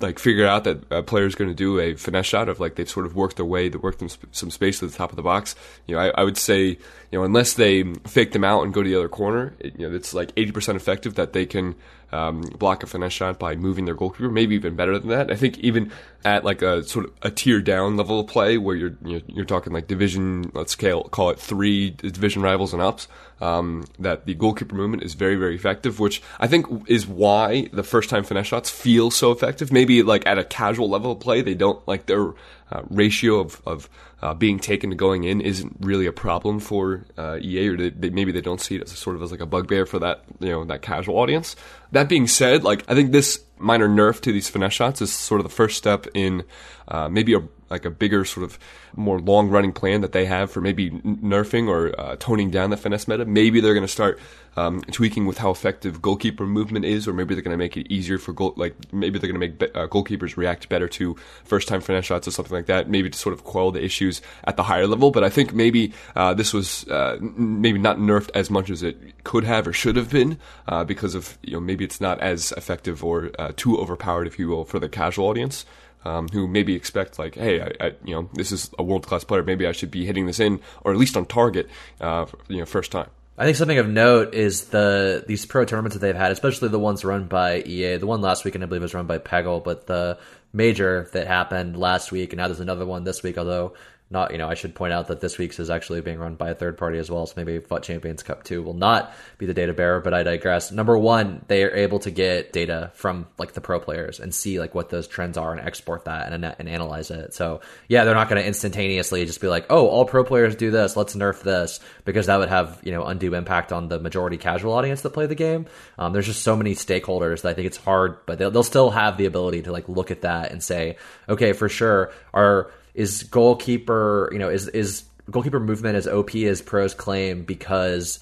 like 0.00 0.18
figure 0.18 0.46
out 0.46 0.64
that 0.64 0.82
a 0.90 1.02
player 1.02 1.26
is 1.26 1.34
going 1.34 1.48
to 1.48 1.54
do 1.54 1.78
a 1.78 1.94
finesse 1.94 2.26
shot 2.26 2.48
of 2.48 2.60
like 2.60 2.74
they've 2.74 2.88
sort 2.88 3.06
of 3.06 3.14
worked 3.14 3.36
their 3.36 3.46
way, 3.46 3.68
they 3.68 3.78
worked 3.78 4.00
them 4.00 4.08
sp- 4.10 4.28
some 4.32 4.50
space 4.50 4.80
to 4.80 4.86
the 4.86 4.96
top 4.96 5.10
of 5.10 5.16
the 5.16 5.22
box. 5.22 5.54
You 5.86 5.94
know, 5.94 6.02
I, 6.02 6.08
I, 6.08 6.24
would 6.24 6.36
say 6.36 6.64
you 6.66 6.78
know 7.12 7.24
unless 7.24 7.54
they 7.54 7.84
fake 8.06 8.32
them 8.32 8.44
out 8.44 8.64
and 8.64 8.74
go 8.74 8.82
to 8.82 8.88
the 8.88 8.96
other 8.96 9.08
corner, 9.08 9.54
it, 9.58 9.78
you 9.78 9.88
know 9.88 9.94
it's 9.94 10.12
like 10.12 10.32
eighty 10.36 10.52
percent 10.52 10.76
effective 10.76 11.14
that 11.14 11.32
they 11.32 11.46
can 11.46 11.74
um, 12.12 12.42
block 12.58 12.82
a 12.82 12.86
finesse 12.86 13.12
shot 13.12 13.38
by 13.38 13.56
moving 13.56 13.84
their 13.84 13.94
goalkeeper. 13.94 14.28
Maybe 14.28 14.54
even 14.54 14.76
better 14.76 14.98
than 14.98 15.08
that. 15.08 15.30
I 15.30 15.36
think 15.36 15.58
even 15.58 15.90
at 16.24 16.44
like 16.44 16.62
a 16.62 16.84
sort 16.84 17.06
of 17.06 17.12
a 17.22 17.30
tier 17.30 17.60
down 17.60 17.96
level 17.96 18.20
of 18.20 18.26
play 18.26 18.58
where 18.58 18.76
you're 18.76 18.96
you're, 19.04 19.22
you're 19.26 19.44
talking 19.44 19.72
like 19.72 19.86
division, 19.86 20.50
let's 20.54 20.72
scale 20.72 21.04
call 21.04 21.30
it 21.30 21.38
three 21.38 21.90
division 21.90 22.42
rivals 22.42 22.72
and 22.72 22.82
ups. 22.82 23.08
Um, 23.40 23.86
that 23.98 24.24
the 24.24 24.34
goalkeeper 24.34 24.76
movement 24.76 25.02
is 25.02 25.14
very 25.14 25.34
very 25.34 25.56
effective, 25.56 25.98
which 25.98 26.22
I 26.38 26.46
think 26.46 26.66
is 26.88 27.06
why 27.06 27.68
the 27.72 27.82
first 27.82 28.08
time 28.08 28.22
finesse 28.22 28.46
shots 28.46 28.70
feel 28.70 29.10
so 29.10 29.32
effective. 29.32 29.72
Maybe 29.72 30.02
like 30.02 30.26
at 30.26 30.38
a 30.38 30.44
casual 30.44 30.88
level 30.88 31.12
of 31.12 31.20
play, 31.20 31.42
they 31.42 31.54
don't 31.54 31.86
like 31.88 32.06
their 32.06 32.34
uh, 32.70 32.82
ratio 32.88 33.40
of, 33.40 33.60
of 33.66 33.88
uh, 34.22 34.34
being 34.34 34.58
taken 34.58 34.90
to 34.90 34.96
going 34.96 35.24
in 35.24 35.40
isn't 35.40 35.76
really 35.80 36.06
a 36.06 36.12
problem 36.12 36.60
for 36.60 37.04
uh, 37.18 37.38
EA, 37.40 37.68
or 37.68 37.76
they, 37.76 37.90
they, 37.90 38.10
maybe 38.10 38.30
they 38.30 38.40
don't 38.40 38.60
see 38.60 38.76
it 38.76 38.82
as 38.82 38.90
sort 38.92 39.16
of 39.16 39.22
as 39.22 39.32
like 39.32 39.40
a 39.40 39.46
bugbear 39.46 39.84
for 39.84 39.98
that 39.98 40.22
you 40.38 40.50
know 40.50 40.64
that 40.64 40.80
casual 40.80 41.18
audience. 41.18 41.56
That 41.90 42.08
being 42.08 42.28
said, 42.28 42.62
like 42.62 42.84
I 42.88 42.94
think 42.94 43.10
this 43.10 43.40
minor 43.58 43.88
nerf 43.88 44.20
to 44.22 44.32
these 44.32 44.48
finesse 44.48 44.72
shots 44.72 45.02
is 45.02 45.12
sort 45.12 45.40
of 45.40 45.44
the 45.44 45.54
first 45.54 45.76
step 45.76 46.06
in 46.14 46.44
uh, 46.88 47.08
maybe 47.08 47.34
a 47.34 47.40
like 47.72 47.84
a 47.84 47.90
bigger 47.90 48.24
sort 48.24 48.44
of 48.44 48.58
more 48.94 49.18
long 49.18 49.48
running 49.48 49.72
plan 49.72 50.02
that 50.02 50.12
they 50.12 50.26
have 50.26 50.50
for 50.50 50.60
maybe 50.60 50.90
nerfing 50.90 51.68
or 51.68 51.98
uh, 51.98 52.16
toning 52.16 52.50
down 52.50 52.70
the 52.70 52.76
finesse 52.76 53.08
meta. 53.08 53.24
Maybe 53.24 53.60
they're 53.60 53.74
going 53.74 53.86
to 53.86 53.92
start 53.92 54.20
um, 54.56 54.82
tweaking 54.82 55.26
with 55.26 55.38
how 55.38 55.50
effective 55.50 56.02
goalkeeper 56.02 56.46
movement 56.46 56.84
is, 56.84 57.08
or 57.08 57.12
maybe 57.12 57.34
they're 57.34 57.42
going 57.42 57.54
to 57.54 57.58
make 57.58 57.76
it 57.76 57.90
easier 57.90 58.18
for 58.18 58.32
goal. 58.32 58.52
Like 58.56 58.74
maybe 58.92 59.18
they're 59.18 59.32
going 59.32 59.40
to 59.40 59.46
make 59.46 59.58
be- 59.58 59.74
uh, 59.74 59.86
goalkeepers 59.86 60.36
react 60.36 60.68
better 60.68 60.88
to 60.88 61.16
first 61.44 61.68
time 61.68 61.80
finesse 61.80 62.04
shots 62.04 62.28
or 62.28 62.30
something 62.30 62.54
like 62.54 62.66
that. 62.66 62.88
Maybe 62.88 63.08
to 63.08 63.18
sort 63.18 63.32
of 63.32 63.44
quell 63.44 63.70
the 63.70 63.82
issues 63.82 64.20
at 64.44 64.56
the 64.56 64.62
higher 64.62 64.86
level. 64.86 65.10
But 65.10 65.24
I 65.24 65.30
think 65.30 65.54
maybe 65.54 65.92
uh, 66.14 66.34
this 66.34 66.52
was 66.52 66.86
uh, 66.88 67.18
maybe 67.20 67.78
not 67.78 67.96
nerfed 67.96 68.30
as 68.34 68.50
much 68.50 68.70
as 68.70 68.82
it 68.82 69.24
could 69.24 69.44
have 69.44 69.66
or 69.66 69.72
should 69.72 69.96
have 69.96 70.10
been 70.10 70.38
uh, 70.68 70.84
because 70.84 71.14
of 71.14 71.38
you 71.42 71.54
know 71.54 71.60
maybe 71.60 71.84
it's 71.84 72.00
not 72.00 72.20
as 72.20 72.52
effective 72.52 73.02
or 73.02 73.30
uh, 73.38 73.52
too 73.56 73.78
overpowered, 73.78 74.26
if 74.26 74.38
you 74.38 74.48
will, 74.48 74.64
for 74.64 74.78
the 74.78 74.88
casual 74.88 75.28
audience 75.28 75.64
um, 76.04 76.28
who 76.28 76.46
maybe 76.46 76.74
expect 76.74 77.18
like, 77.18 77.34
hey, 77.34 77.60
I, 77.60 77.86
I, 77.86 77.92
you 78.04 78.14
know, 78.14 78.28
this 78.34 78.52
is 78.52 78.70
a 78.78 78.82
world 78.82 79.06
class 79.06 79.24
player. 79.24 79.42
Maybe 79.42 79.66
I 79.66 79.72
should 79.72 79.90
be 79.90 80.04
hitting 80.04 80.26
this 80.26 80.40
in 80.40 80.60
or 80.82 80.92
at 80.92 80.98
least 80.98 81.16
on 81.16 81.26
target, 81.26 81.68
uh, 82.00 82.26
you 82.48 82.58
know, 82.58 82.66
first 82.66 82.92
time. 82.92 83.08
I 83.38 83.44
think 83.44 83.56
something 83.56 83.78
of 83.78 83.88
note 83.88 84.34
is 84.34 84.66
the 84.66 85.24
these 85.26 85.46
pro 85.46 85.64
tournaments 85.64 85.94
that 85.96 86.00
they've 86.00 86.14
had, 86.14 86.32
especially 86.32 86.68
the 86.68 86.78
ones 86.78 87.04
run 87.04 87.26
by 87.26 87.62
EA. 87.62 87.96
The 87.96 88.06
one 88.06 88.20
last 88.20 88.44
weekend, 88.44 88.62
I 88.62 88.66
believe, 88.66 88.82
was 88.82 88.94
run 88.94 89.06
by 89.06 89.18
Peggle, 89.18 89.64
but 89.64 89.86
the 89.86 90.18
major 90.52 91.08
that 91.12 91.26
happened 91.26 91.76
last 91.76 92.12
week, 92.12 92.32
and 92.32 92.38
now 92.38 92.48
there's 92.48 92.60
another 92.60 92.84
one 92.84 93.04
this 93.04 93.22
week. 93.22 93.38
Although 93.38 93.72
not, 94.12 94.30
you 94.30 94.38
know, 94.38 94.48
I 94.48 94.54
should 94.54 94.74
point 94.74 94.92
out 94.92 95.08
that 95.08 95.20
this 95.20 95.38
week's 95.38 95.58
is 95.58 95.70
actually 95.70 96.02
being 96.02 96.18
run 96.18 96.34
by 96.34 96.50
a 96.50 96.54
third 96.54 96.76
party 96.76 96.98
as 96.98 97.10
well. 97.10 97.26
So 97.26 97.34
maybe 97.36 97.58
FUT 97.58 97.82
Champions 97.82 98.22
Cup 98.22 98.44
2 98.44 98.62
will 98.62 98.74
not 98.74 99.14
be 99.38 99.46
the 99.46 99.54
data 99.54 99.72
bearer, 99.72 100.00
but 100.00 100.14
I 100.14 100.22
digress. 100.22 100.70
Number 100.70 100.96
one, 100.96 101.44
they 101.48 101.64
are 101.64 101.74
able 101.74 101.98
to 102.00 102.10
get 102.10 102.52
data 102.52 102.90
from 102.94 103.26
like 103.38 103.52
the 103.52 103.60
pro 103.60 103.80
players 103.80 104.20
and 104.20 104.34
see 104.34 104.60
like 104.60 104.74
what 104.74 104.90
those 104.90 105.08
trends 105.08 105.38
are 105.38 105.52
and 105.52 105.60
export 105.60 106.04
that 106.04 106.32
and, 106.32 106.44
and 106.44 106.68
analyze 106.68 107.10
it. 107.10 107.34
So 107.34 107.62
yeah, 107.88 108.04
they're 108.04 108.14
not 108.14 108.28
going 108.28 108.40
to 108.40 108.46
instantaneously 108.46 109.24
just 109.24 109.40
be 109.40 109.48
like, 109.48 109.66
oh, 109.70 109.88
all 109.88 110.04
pro 110.04 110.24
players 110.24 110.54
do 110.54 110.70
this. 110.70 110.96
Let's 110.96 111.16
nerf 111.16 111.42
this 111.42 111.80
because 112.04 112.26
that 112.26 112.38
would 112.38 112.50
have, 112.50 112.80
you 112.84 112.92
know, 112.92 113.04
undue 113.04 113.34
impact 113.34 113.72
on 113.72 113.88
the 113.88 113.98
majority 113.98 114.36
casual 114.36 114.74
audience 114.74 115.00
that 115.00 115.10
play 115.10 115.26
the 115.26 115.34
game. 115.34 115.66
Um, 115.98 116.12
there's 116.12 116.26
just 116.26 116.42
so 116.42 116.54
many 116.54 116.74
stakeholders 116.74 117.42
that 117.42 117.50
I 117.50 117.54
think 117.54 117.66
it's 117.66 117.78
hard, 117.78 118.18
but 118.26 118.38
they'll, 118.38 118.50
they'll 118.50 118.62
still 118.62 118.90
have 118.90 119.16
the 119.16 119.26
ability 119.26 119.62
to 119.62 119.72
like 119.72 119.88
look 119.88 120.10
at 120.10 120.22
that 120.22 120.52
and 120.52 120.62
say, 120.62 120.96
okay, 121.28 121.52
for 121.52 121.68
sure, 121.68 122.12
our 122.34 122.70
is 122.94 123.22
goalkeeper, 123.24 124.28
you 124.32 124.38
know, 124.38 124.48
is 124.48 124.68
is 124.68 125.04
goalkeeper 125.30 125.60
movement 125.60 125.96
as 125.96 126.06
OP 126.06 126.34
as 126.34 126.60
pros 126.60 126.94
claim 126.94 127.44
because 127.44 128.18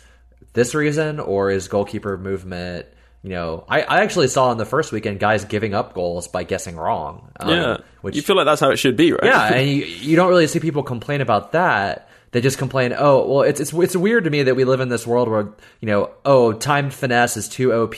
this 0.52 0.74
reason, 0.74 1.20
or 1.20 1.50
is 1.50 1.68
goalkeeper 1.68 2.16
movement? 2.18 2.86
You 3.22 3.30
know, 3.30 3.64
I, 3.68 3.82
I 3.82 4.00
actually 4.00 4.28
saw 4.28 4.50
in 4.50 4.58
the 4.58 4.64
first 4.64 4.92
weekend 4.92 5.20
guys 5.20 5.44
giving 5.44 5.74
up 5.74 5.92
goals 5.92 6.28
by 6.28 6.44
guessing 6.44 6.76
wrong. 6.76 7.30
Um, 7.38 7.50
yeah, 7.50 7.76
which 8.00 8.16
you 8.16 8.22
feel 8.22 8.36
like 8.36 8.46
that's 8.46 8.60
how 8.60 8.70
it 8.70 8.78
should 8.78 8.96
be, 8.96 9.12
right? 9.12 9.24
Yeah, 9.24 9.54
and 9.54 9.68
you, 9.68 9.84
you 9.84 10.16
don't 10.16 10.28
really 10.28 10.46
see 10.46 10.60
people 10.60 10.82
complain 10.82 11.20
about 11.20 11.52
that 11.52 12.09
they 12.32 12.40
just 12.40 12.58
complain, 12.58 12.94
oh, 12.96 13.26
well, 13.26 13.42
it's 13.42 13.58
it's 13.60 13.72
it's 13.72 13.96
weird 13.96 14.24
to 14.24 14.30
me 14.30 14.44
that 14.44 14.54
we 14.54 14.64
live 14.64 14.80
in 14.80 14.88
this 14.88 15.06
world 15.06 15.28
where 15.28 15.48
you 15.80 15.86
know, 15.86 16.10
oh, 16.24 16.52
timed 16.52 16.94
finesse 16.94 17.36
is 17.36 17.48
too 17.48 17.72
OP, 17.72 17.96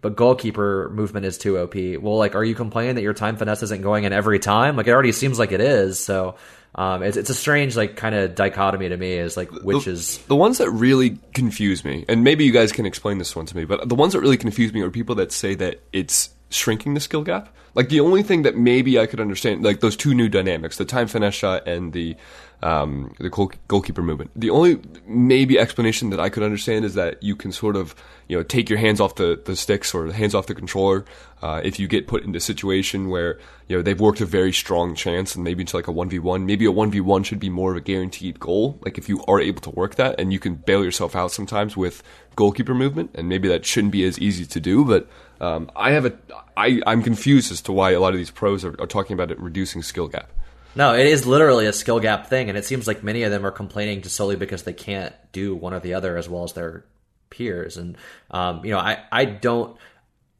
but 0.00 0.16
goalkeeper 0.16 0.90
movement 0.92 1.26
is 1.26 1.38
too 1.38 1.58
OP. 1.58 1.74
Well, 1.74 2.16
like, 2.16 2.34
are 2.34 2.44
you 2.44 2.56
complaining 2.56 2.96
that 2.96 3.02
your 3.02 3.14
time 3.14 3.36
finesse 3.36 3.62
isn't 3.62 3.82
going 3.82 4.04
in 4.04 4.12
every 4.12 4.40
time? 4.40 4.76
Like, 4.76 4.88
it 4.88 4.90
already 4.90 5.12
seems 5.12 5.38
like 5.38 5.52
it 5.52 5.60
is. 5.60 6.00
So, 6.00 6.34
um, 6.74 7.04
it's 7.04 7.16
it's 7.16 7.30
a 7.30 7.34
strange 7.34 7.76
like 7.76 7.96
kind 7.96 8.16
of 8.16 8.34
dichotomy 8.34 8.88
to 8.88 8.96
me. 8.96 9.12
Is 9.12 9.36
like 9.36 9.52
which 9.52 9.84
the, 9.84 9.92
is 9.92 10.18
the 10.26 10.36
ones 10.36 10.58
that 10.58 10.70
really 10.70 11.18
confuse 11.32 11.84
me, 11.84 12.04
and 12.08 12.24
maybe 12.24 12.44
you 12.44 12.52
guys 12.52 12.72
can 12.72 12.84
explain 12.84 13.18
this 13.18 13.36
one 13.36 13.46
to 13.46 13.56
me. 13.56 13.64
But 13.64 13.88
the 13.88 13.94
ones 13.94 14.12
that 14.12 14.20
really 14.20 14.36
confuse 14.36 14.72
me 14.72 14.80
are 14.82 14.90
people 14.90 15.14
that 15.16 15.30
say 15.30 15.54
that 15.54 15.80
it's 15.92 16.30
shrinking 16.50 16.94
the 16.94 17.00
skill 17.00 17.22
gap. 17.22 17.54
Like 17.74 17.90
the 17.90 18.00
only 18.00 18.22
thing 18.22 18.42
that 18.42 18.56
maybe 18.56 18.98
I 18.98 19.06
could 19.06 19.20
understand, 19.20 19.62
like 19.62 19.80
those 19.80 19.96
two 19.96 20.14
new 20.14 20.28
dynamics, 20.28 20.78
the 20.78 20.84
time 20.84 21.06
finesse 21.06 21.34
shot 21.34 21.68
and 21.68 21.92
the 21.92 22.16
um, 22.60 23.14
the 23.20 23.30
goal, 23.30 23.52
goalkeeper 23.68 24.02
movement. 24.02 24.32
The 24.34 24.50
only 24.50 24.80
maybe 25.06 25.58
explanation 25.60 26.10
that 26.10 26.18
I 26.18 26.28
could 26.28 26.42
understand 26.42 26.84
is 26.84 26.94
that 26.94 27.22
you 27.22 27.36
can 27.36 27.52
sort 27.52 27.76
of 27.76 27.94
you 28.26 28.36
know 28.36 28.42
take 28.42 28.68
your 28.68 28.80
hands 28.80 29.00
off 29.00 29.14
the, 29.14 29.40
the 29.44 29.54
sticks 29.54 29.94
or 29.94 30.08
the 30.08 30.12
hands 30.12 30.34
off 30.34 30.46
the 30.46 30.56
controller 30.56 31.04
uh, 31.40 31.60
if 31.62 31.78
you 31.78 31.86
get 31.86 32.08
put 32.08 32.24
into 32.24 32.38
a 32.38 32.40
situation 32.40 33.10
where 33.10 33.38
you 33.68 33.76
know 33.76 33.82
they've 33.82 34.00
worked 34.00 34.20
a 34.20 34.26
very 34.26 34.52
strong 34.52 34.96
chance 34.96 35.36
and 35.36 35.44
maybe 35.44 35.62
it's 35.62 35.74
like 35.74 35.86
a 35.86 35.92
one 35.92 36.08
v 36.08 36.18
one. 36.18 36.46
Maybe 36.46 36.64
a 36.64 36.72
one 36.72 36.90
v 36.90 37.00
one 37.00 37.22
should 37.22 37.38
be 37.38 37.50
more 37.50 37.70
of 37.70 37.76
a 37.76 37.80
guaranteed 37.80 38.40
goal. 38.40 38.80
Like 38.84 38.98
if 38.98 39.08
you 39.08 39.22
are 39.28 39.40
able 39.40 39.60
to 39.60 39.70
work 39.70 39.94
that 39.96 40.18
and 40.18 40.32
you 40.32 40.40
can 40.40 40.56
bail 40.56 40.82
yourself 40.82 41.14
out 41.14 41.30
sometimes 41.30 41.76
with 41.76 42.02
goalkeeper 42.34 42.74
movement, 42.74 43.12
and 43.14 43.28
maybe 43.28 43.46
that 43.48 43.64
shouldn't 43.64 43.92
be 43.92 44.04
as 44.04 44.18
easy 44.18 44.46
to 44.46 44.60
do, 44.60 44.84
but. 44.84 45.08
Um, 45.40 45.70
I 45.76 45.92
have 45.92 46.06
a, 46.06 46.18
I, 46.56 46.80
I'm 46.86 47.02
confused 47.02 47.52
as 47.52 47.60
to 47.62 47.72
why 47.72 47.92
a 47.92 48.00
lot 48.00 48.12
of 48.12 48.18
these 48.18 48.30
pros 48.30 48.64
are, 48.64 48.74
are 48.80 48.86
talking 48.86 49.14
about 49.14 49.30
it 49.30 49.40
reducing 49.40 49.82
skill 49.82 50.08
gap. 50.08 50.30
No, 50.74 50.94
it 50.94 51.06
is 51.06 51.26
literally 51.26 51.66
a 51.66 51.72
skill 51.72 51.98
gap 52.00 52.28
thing, 52.28 52.48
and 52.48 52.58
it 52.58 52.64
seems 52.64 52.86
like 52.86 53.02
many 53.02 53.22
of 53.22 53.30
them 53.30 53.44
are 53.44 53.50
complaining 53.50 54.02
just 54.02 54.14
solely 54.14 54.36
because 54.36 54.62
they 54.62 54.72
can't 54.72 55.14
do 55.32 55.54
one 55.54 55.74
or 55.74 55.80
the 55.80 55.94
other 55.94 56.16
as 56.16 56.28
well 56.28 56.44
as 56.44 56.52
their 56.52 56.84
peers. 57.30 57.76
And 57.76 57.96
um, 58.30 58.64
you 58.64 58.70
know, 58.70 58.78
I 58.78 59.02
I 59.10 59.24
don't. 59.24 59.76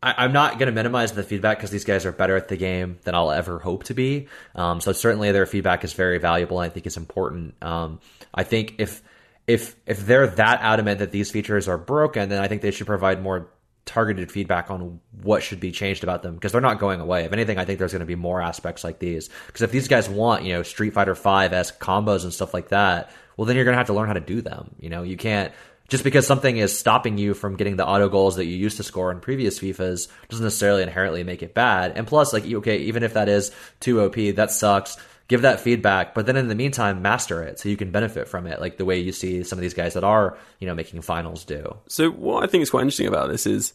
I, 0.00 0.26
am 0.26 0.32
not 0.32 0.60
going 0.60 0.68
to 0.68 0.72
minimize 0.72 1.12
the 1.12 1.24
feedback 1.24 1.58
because 1.58 1.72
these 1.72 1.84
guys 1.84 2.06
are 2.06 2.12
better 2.12 2.36
at 2.36 2.46
the 2.46 2.56
game 2.56 3.00
than 3.02 3.16
I'll 3.16 3.32
ever 3.32 3.58
hope 3.58 3.82
to 3.84 3.94
be. 3.94 4.28
Um, 4.54 4.80
so 4.80 4.92
certainly 4.92 5.32
their 5.32 5.44
feedback 5.44 5.82
is 5.82 5.92
very 5.92 6.18
valuable. 6.18 6.60
And 6.60 6.70
I 6.70 6.72
think 6.72 6.86
it's 6.86 6.96
important. 6.96 7.60
Um, 7.60 7.98
I 8.32 8.44
think 8.44 8.76
if 8.78 9.02
if 9.48 9.74
if 9.86 10.06
they're 10.06 10.28
that 10.28 10.60
adamant 10.62 11.00
that 11.00 11.10
these 11.10 11.32
features 11.32 11.66
are 11.66 11.78
broken, 11.78 12.28
then 12.28 12.40
I 12.40 12.46
think 12.46 12.62
they 12.62 12.70
should 12.70 12.86
provide 12.86 13.20
more 13.20 13.48
targeted 13.88 14.30
feedback 14.30 14.70
on 14.70 15.00
what 15.22 15.42
should 15.42 15.58
be 15.58 15.72
changed 15.72 16.04
about 16.04 16.22
them 16.22 16.34
because 16.34 16.52
they're 16.52 16.60
not 16.60 16.78
going 16.78 17.00
away. 17.00 17.24
If 17.24 17.32
anything, 17.32 17.58
I 17.58 17.64
think 17.64 17.78
there's 17.78 17.92
going 17.92 18.00
to 18.00 18.06
be 18.06 18.14
more 18.14 18.40
aspects 18.40 18.84
like 18.84 18.98
these. 18.98 19.30
Because 19.46 19.62
if 19.62 19.70
these 19.72 19.88
guys 19.88 20.08
want, 20.08 20.44
you 20.44 20.52
know, 20.52 20.62
Street 20.62 20.92
Fighter 20.92 21.14
Five 21.14 21.52
s 21.52 21.72
combos 21.72 22.22
and 22.22 22.32
stuff 22.32 22.52
like 22.52 22.68
that, 22.68 23.10
well, 23.36 23.46
then 23.46 23.56
you're 23.56 23.64
going 23.64 23.74
to 23.74 23.78
have 23.78 23.86
to 23.86 23.94
learn 23.94 24.06
how 24.06 24.12
to 24.12 24.20
do 24.20 24.42
them. 24.42 24.74
You 24.78 24.90
know, 24.90 25.02
you 25.02 25.16
can't 25.16 25.52
just 25.88 26.04
because 26.04 26.26
something 26.26 26.58
is 26.58 26.78
stopping 26.78 27.16
you 27.16 27.32
from 27.32 27.56
getting 27.56 27.76
the 27.76 27.86
auto 27.86 28.10
goals 28.10 28.36
that 28.36 28.44
you 28.44 28.56
used 28.56 28.76
to 28.76 28.82
score 28.82 29.10
in 29.10 29.20
previous 29.20 29.58
FIFAs 29.58 30.08
doesn't 30.28 30.44
necessarily 30.44 30.82
inherently 30.82 31.24
make 31.24 31.42
it 31.42 31.54
bad. 31.54 31.96
And 31.96 32.06
plus, 32.06 32.34
like, 32.34 32.44
okay, 32.44 32.76
even 32.80 33.02
if 33.02 33.14
that 33.14 33.28
is 33.30 33.50
too 33.80 34.02
OP, 34.02 34.16
that 34.36 34.50
sucks. 34.50 34.98
Give 35.28 35.42
that 35.42 35.60
feedback, 35.60 36.14
but 36.14 36.24
then 36.24 36.36
in 36.36 36.48
the 36.48 36.54
meantime, 36.54 37.02
master 37.02 37.42
it 37.42 37.58
so 37.58 37.68
you 37.68 37.76
can 37.76 37.90
benefit 37.90 38.28
from 38.28 38.46
it, 38.46 38.60
like 38.60 38.78
the 38.78 38.86
way 38.86 38.98
you 38.98 39.12
see 39.12 39.44
some 39.44 39.58
of 39.58 39.62
these 39.62 39.74
guys 39.74 39.92
that 39.92 40.02
are, 40.02 40.38
you 40.58 40.66
know, 40.66 40.74
making 40.74 41.02
finals 41.02 41.44
do. 41.44 41.76
So 41.86 42.10
what 42.10 42.42
I 42.42 42.46
think 42.46 42.62
is 42.62 42.70
quite 42.70 42.80
interesting 42.80 43.08
about 43.08 43.28
this 43.28 43.46
is, 43.46 43.74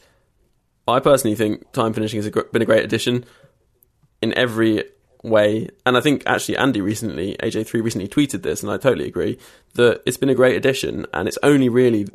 I 0.88 1.00
personally 1.00 1.36
think 1.36 1.72
time 1.72 1.94
finishing 1.94 2.22
has 2.24 2.32
been 2.32 2.62
a 2.62 2.66
great 2.66 2.84
addition 2.84 3.26
in 4.22 4.36
every 4.38 4.84
way. 5.22 5.70
And 5.86 5.96
I 5.96 6.02
think 6.02 6.24
actually 6.26 6.58
Andy 6.58 6.82
recently, 6.82 7.38
AJ3 7.42 7.84
recently 7.84 8.08
tweeted 8.08 8.42
this, 8.42 8.64
and 8.64 8.72
I 8.72 8.78
totally 8.78 9.08
agree 9.08 9.38
that 9.76 10.02
it's 10.08 10.18
been 10.18 10.30
a 10.30 10.36
great 10.36 10.58
addition, 10.58 11.06
and 11.14 11.28
it's 11.28 11.38
only 11.44 11.70
really 11.70 12.08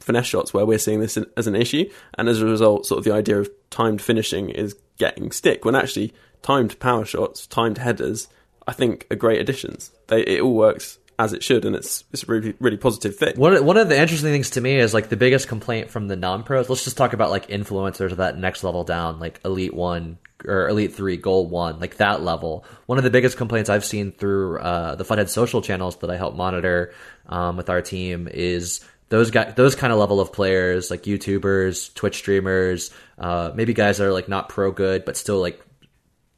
finesse 0.00 0.26
shots 0.26 0.52
where 0.52 0.66
we're 0.66 0.78
seeing 0.78 0.98
this 0.98 1.16
as 1.36 1.46
an 1.46 1.54
issue, 1.54 1.88
and 2.18 2.28
as 2.28 2.42
a 2.42 2.46
result, 2.46 2.86
sort 2.86 2.98
of 2.98 3.04
the 3.04 3.14
idea 3.14 3.38
of 3.38 3.48
timed 3.70 4.02
finishing 4.02 4.50
is 4.50 4.74
getting 4.98 5.30
stick. 5.30 5.64
When 5.64 5.76
actually 5.76 6.12
timed 6.42 6.78
power 6.80 7.04
shots, 7.04 7.46
timed 7.46 7.78
headers, 7.78 8.26
I 8.70 8.72
think 8.72 9.08
are 9.10 9.16
great 9.16 9.40
additions. 9.40 9.90
They 10.06 10.22
it 10.22 10.42
all 10.42 10.54
works 10.54 11.00
as 11.18 11.32
it 11.32 11.42
should, 11.42 11.64
and 11.64 11.74
it's 11.74 12.04
it's 12.12 12.22
a 12.22 12.26
really 12.26 12.54
really 12.60 12.76
positive 12.76 13.16
thing. 13.16 13.34
One 13.34 13.64
one 13.64 13.76
of 13.76 13.88
the 13.88 14.00
interesting 14.00 14.30
things 14.30 14.50
to 14.50 14.60
me 14.60 14.78
is 14.78 14.94
like 14.94 15.08
the 15.08 15.16
biggest 15.16 15.48
complaint 15.48 15.90
from 15.90 16.06
the 16.06 16.14
non 16.14 16.44
pros. 16.44 16.68
Let's 16.68 16.84
just 16.84 16.96
talk 16.96 17.12
about 17.12 17.30
like 17.30 17.48
influencers 17.48 18.12
of 18.12 18.18
that 18.18 18.38
next 18.38 18.62
level 18.62 18.84
down, 18.84 19.18
like 19.18 19.40
Elite 19.44 19.74
One, 19.74 20.18
or 20.44 20.68
Elite 20.68 20.94
Three, 20.94 21.16
Gold 21.16 21.50
One, 21.50 21.80
like 21.80 21.96
that 21.96 22.22
level. 22.22 22.64
One 22.86 22.96
of 22.96 23.02
the 23.02 23.10
biggest 23.10 23.36
complaints 23.36 23.68
I've 23.68 23.84
seen 23.84 24.12
through 24.12 24.60
uh, 24.60 24.94
the 24.94 25.04
Futhead 25.04 25.28
social 25.28 25.62
channels 25.62 25.96
that 25.96 26.10
I 26.10 26.16
help 26.16 26.36
monitor 26.36 26.94
um, 27.26 27.56
with 27.56 27.70
our 27.70 27.82
team 27.82 28.28
is 28.30 28.82
those 29.08 29.32
guys, 29.32 29.54
those 29.56 29.74
kind 29.74 29.92
of 29.92 29.98
level 29.98 30.20
of 30.20 30.32
players, 30.32 30.92
like 30.92 31.02
YouTubers, 31.02 31.92
Twitch 31.94 32.18
streamers, 32.18 32.92
uh, 33.18 33.50
maybe 33.52 33.74
guys 33.74 33.98
that 33.98 34.06
are 34.06 34.12
like 34.12 34.28
not 34.28 34.48
pro 34.48 34.70
good, 34.70 35.04
but 35.04 35.16
still 35.16 35.40
like 35.40 35.60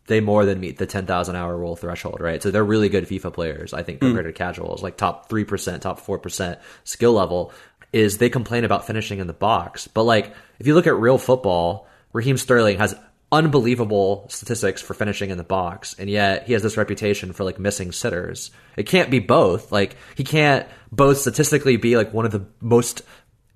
they 0.06 0.20
more 0.20 0.44
than 0.44 0.60
meet 0.60 0.78
the 0.78 0.86
10,000 0.86 1.36
hour 1.36 1.56
rule 1.56 1.76
threshold, 1.76 2.20
right? 2.20 2.42
So 2.42 2.50
they're 2.50 2.64
really 2.64 2.88
good 2.88 3.06
FIFA 3.06 3.32
players, 3.32 3.72
I 3.72 3.82
think, 3.82 4.00
compared 4.00 4.26
mm. 4.26 4.30
to 4.30 4.32
casuals, 4.32 4.82
like 4.82 4.96
top 4.96 5.28
3%, 5.28 5.80
top 5.80 6.00
4% 6.00 6.58
skill 6.84 7.12
level, 7.12 7.52
is 7.92 8.18
they 8.18 8.30
complain 8.30 8.64
about 8.64 8.86
finishing 8.86 9.18
in 9.18 9.26
the 9.26 9.32
box. 9.32 9.86
But 9.86 10.04
like, 10.04 10.34
if 10.58 10.66
you 10.66 10.74
look 10.74 10.86
at 10.86 10.96
real 10.96 11.18
football, 11.18 11.86
Raheem 12.12 12.36
Sterling 12.36 12.78
has 12.78 12.94
unbelievable 13.30 14.26
statistics 14.28 14.82
for 14.82 14.92
finishing 14.92 15.30
in 15.30 15.38
the 15.38 15.44
box, 15.44 15.94
and 15.98 16.10
yet 16.10 16.46
he 16.46 16.52
has 16.52 16.62
this 16.62 16.76
reputation 16.76 17.32
for 17.32 17.44
like 17.44 17.58
missing 17.58 17.90
sitters. 17.90 18.50
It 18.76 18.84
can't 18.84 19.10
be 19.10 19.20
both. 19.20 19.72
Like 19.72 19.96
he 20.14 20.24
can't 20.24 20.66
both 20.92 21.18
statistically 21.18 21.76
be 21.76 21.96
like 21.96 22.12
one 22.12 22.26
of 22.26 22.32
the 22.32 22.46
most 22.60 23.02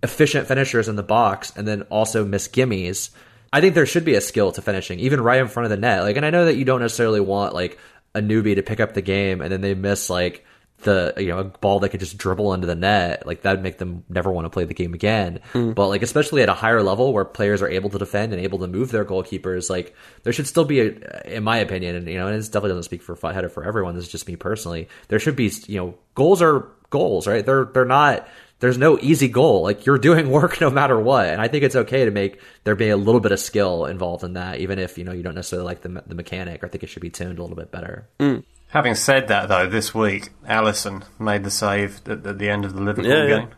efficient 0.03 0.49
finishers 0.49 0.89
in 0.89 0.97
the 0.97 1.03
box 1.03 1.53
and 1.57 1.69
then 1.69 1.83
also 1.83 2.25
miss 2.25 2.49
gimmies. 2.49 3.11
I 3.53 3.61
think 3.61 3.75
there 3.75 3.87
should 3.87 4.05
be 4.05 4.15
a 4.15 4.21
skill 4.21 4.53
to 4.53 4.63
finishing, 4.63 4.99
even 5.01 5.21
right 5.21 5.41
in 5.41 5.49
front 5.49 5.65
of 5.65 5.71
the 5.71 5.77
net. 5.77 6.03
Like, 6.03 6.17
and 6.17 6.27
I 6.27 6.31
know 6.31 6.47
that 6.47 6.57
you 6.57 6.65
don't 6.65 6.81
necessarily 6.81 7.21
want 7.21 7.55
like 7.55 7.79
a 8.15 8.21
newbie 8.21 8.57
to 8.57 8.63
pick 8.63 8.81
up 8.81 8.95
the 8.95 9.03
game 9.03 9.41
and 9.41 9.53
then 9.53 9.61
they 9.61 9.75
miss 9.75 10.09
like 10.09 10.45
the 10.83 11.15
you 11.17 11.29
know 11.29 11.39
a 11.39 11.45
ball 11.45 11.81
that 11.81 11.89
could 11.89 12.01
just 12.01 12.19
dribble 12.19 12.53
into 12.53 12.67
the 12.67 12.75
net. 12.75 13.27
Like 13.27 13.43
that'd 13.43 13.63
make 13.63 13.79
them 13.79 14.05
never 14.09 14.31
want 14.31 14.45
to 14.45 14.51
play 14.51 14.65
the 14.65 14.75
game 14.75 14.95
again. 14.95 15.41
Mm. 15.53 15.75
but 15.75 15.89
like 15.89 16.03
especially 16.03 16.43
at 16.43 16.49
a 16.49 16.55
higher 16.55 16.83
level 16.83 17.13
where 17.13 17.25
players 17.25 17.63
are 17.63 17.69
able 17.69 17.91
to 17.91 17.99
defend 17.99 18.33
and 18.33 18.43
able 18.43 18.59
to 18.59 18.67
move 18.67 18.91
their 18.91 19.05
goalkeepers 19.05 19.71
like 19.71 19.95
there 20.23 20.33
should 20.33 20.47
still 20.47 20.65
be 20.65 20.81
a, 20.81 21.37
in 21.37 21.45
my 21.45 21.59
opinion 21.59 21.97
and 21.97 22.07
you 22.09 22.19
know 22.19 22.27
and 22.27 22.37
it 22.37 22.45
definitely 22.45 22.71
doesn't 22.71 22.85
speak 22.85 23.03
for 23.03 23.17
header 23.33 23.49
for 23.49 23.65
everyone. 23.65 23.95
This 23.95 24.05
is 24.05 24.13
just 24.13 24.29
me 24.29 24.37
personally. 24.37 24.89
There 25.09 25.19
should 25.19 25.37
be 25.37 25.51
you 25.67 25.79
know 25.79 25.95
goals 26.15 26.43
are 26.43 26.69
goals 26.91 27.27
right? 27.27 27.45
They're 27.45 27.65
they're 27.65 27.85
not 27.85 28.29
there's 28.61 28.79
no 28.79 28.99
easy 29.01 29.29
goal 29.29 29.63
like 29.63 29.87
you're 29.87 29.99
doing 29.99 30.31
work 30.39 30.61
no 30.61 30.71
matter 30.71 30.99
what 30.99 31.27
and 31.27 31.41
i 31.41 31.49
think 31.49 31.65
it's 31.65 31.77
okay 31.77 32.05
to 32.05 32.11
make 32.11 32.41
there 32.65 32.75
be 32.75 32.89
a 32.89 32.97
little 32.97 33.21
bit 33.21 33.33
of 33.33 33.41
skill 33.41 33.85
involved 33.87 34.25
in 34.25 34.35
that 34.35 34.59
even 34.59 34.79
if 34.79 34.99
you 34.99 35.05
know 35.05 35.13
you 35.13 35.23
don't 35.23 35.35
necessarily 35.35 35.67
like 35.67 35.83
the, 35.83 36.03
the 36.07 36.15
mechanic 36.15 36.63
or 36.63 36.69
think 36.69 36.83
it 36.83 36.89
should 36.89 37.03
be 37.03 37.11
tuned 37.11 37.39
a 37.39 37.43
little 37.43 37.57
bit 37.57 37.71
better 37.71 38.09
mm. 38.19 38.43
Having 38.69 38.97
said 38.97 39.29
that, 39.29 39.49
though, 39.49 39.69
this 39.69 39.95
week 39.95 40.31
Alisson 40.47 41.05
made 41.19 41.45
the 41.45 41.51
save 41.51 42.01
at, 42.09 42.27
at 42.27 42.39
the 42.39 42.49
end 42.49 42.65
of 42.65 42.75
the 42.75 42.83
Liverpool 42.83 43.11
yeah, 43.11 43.39
game, 43.39 43.49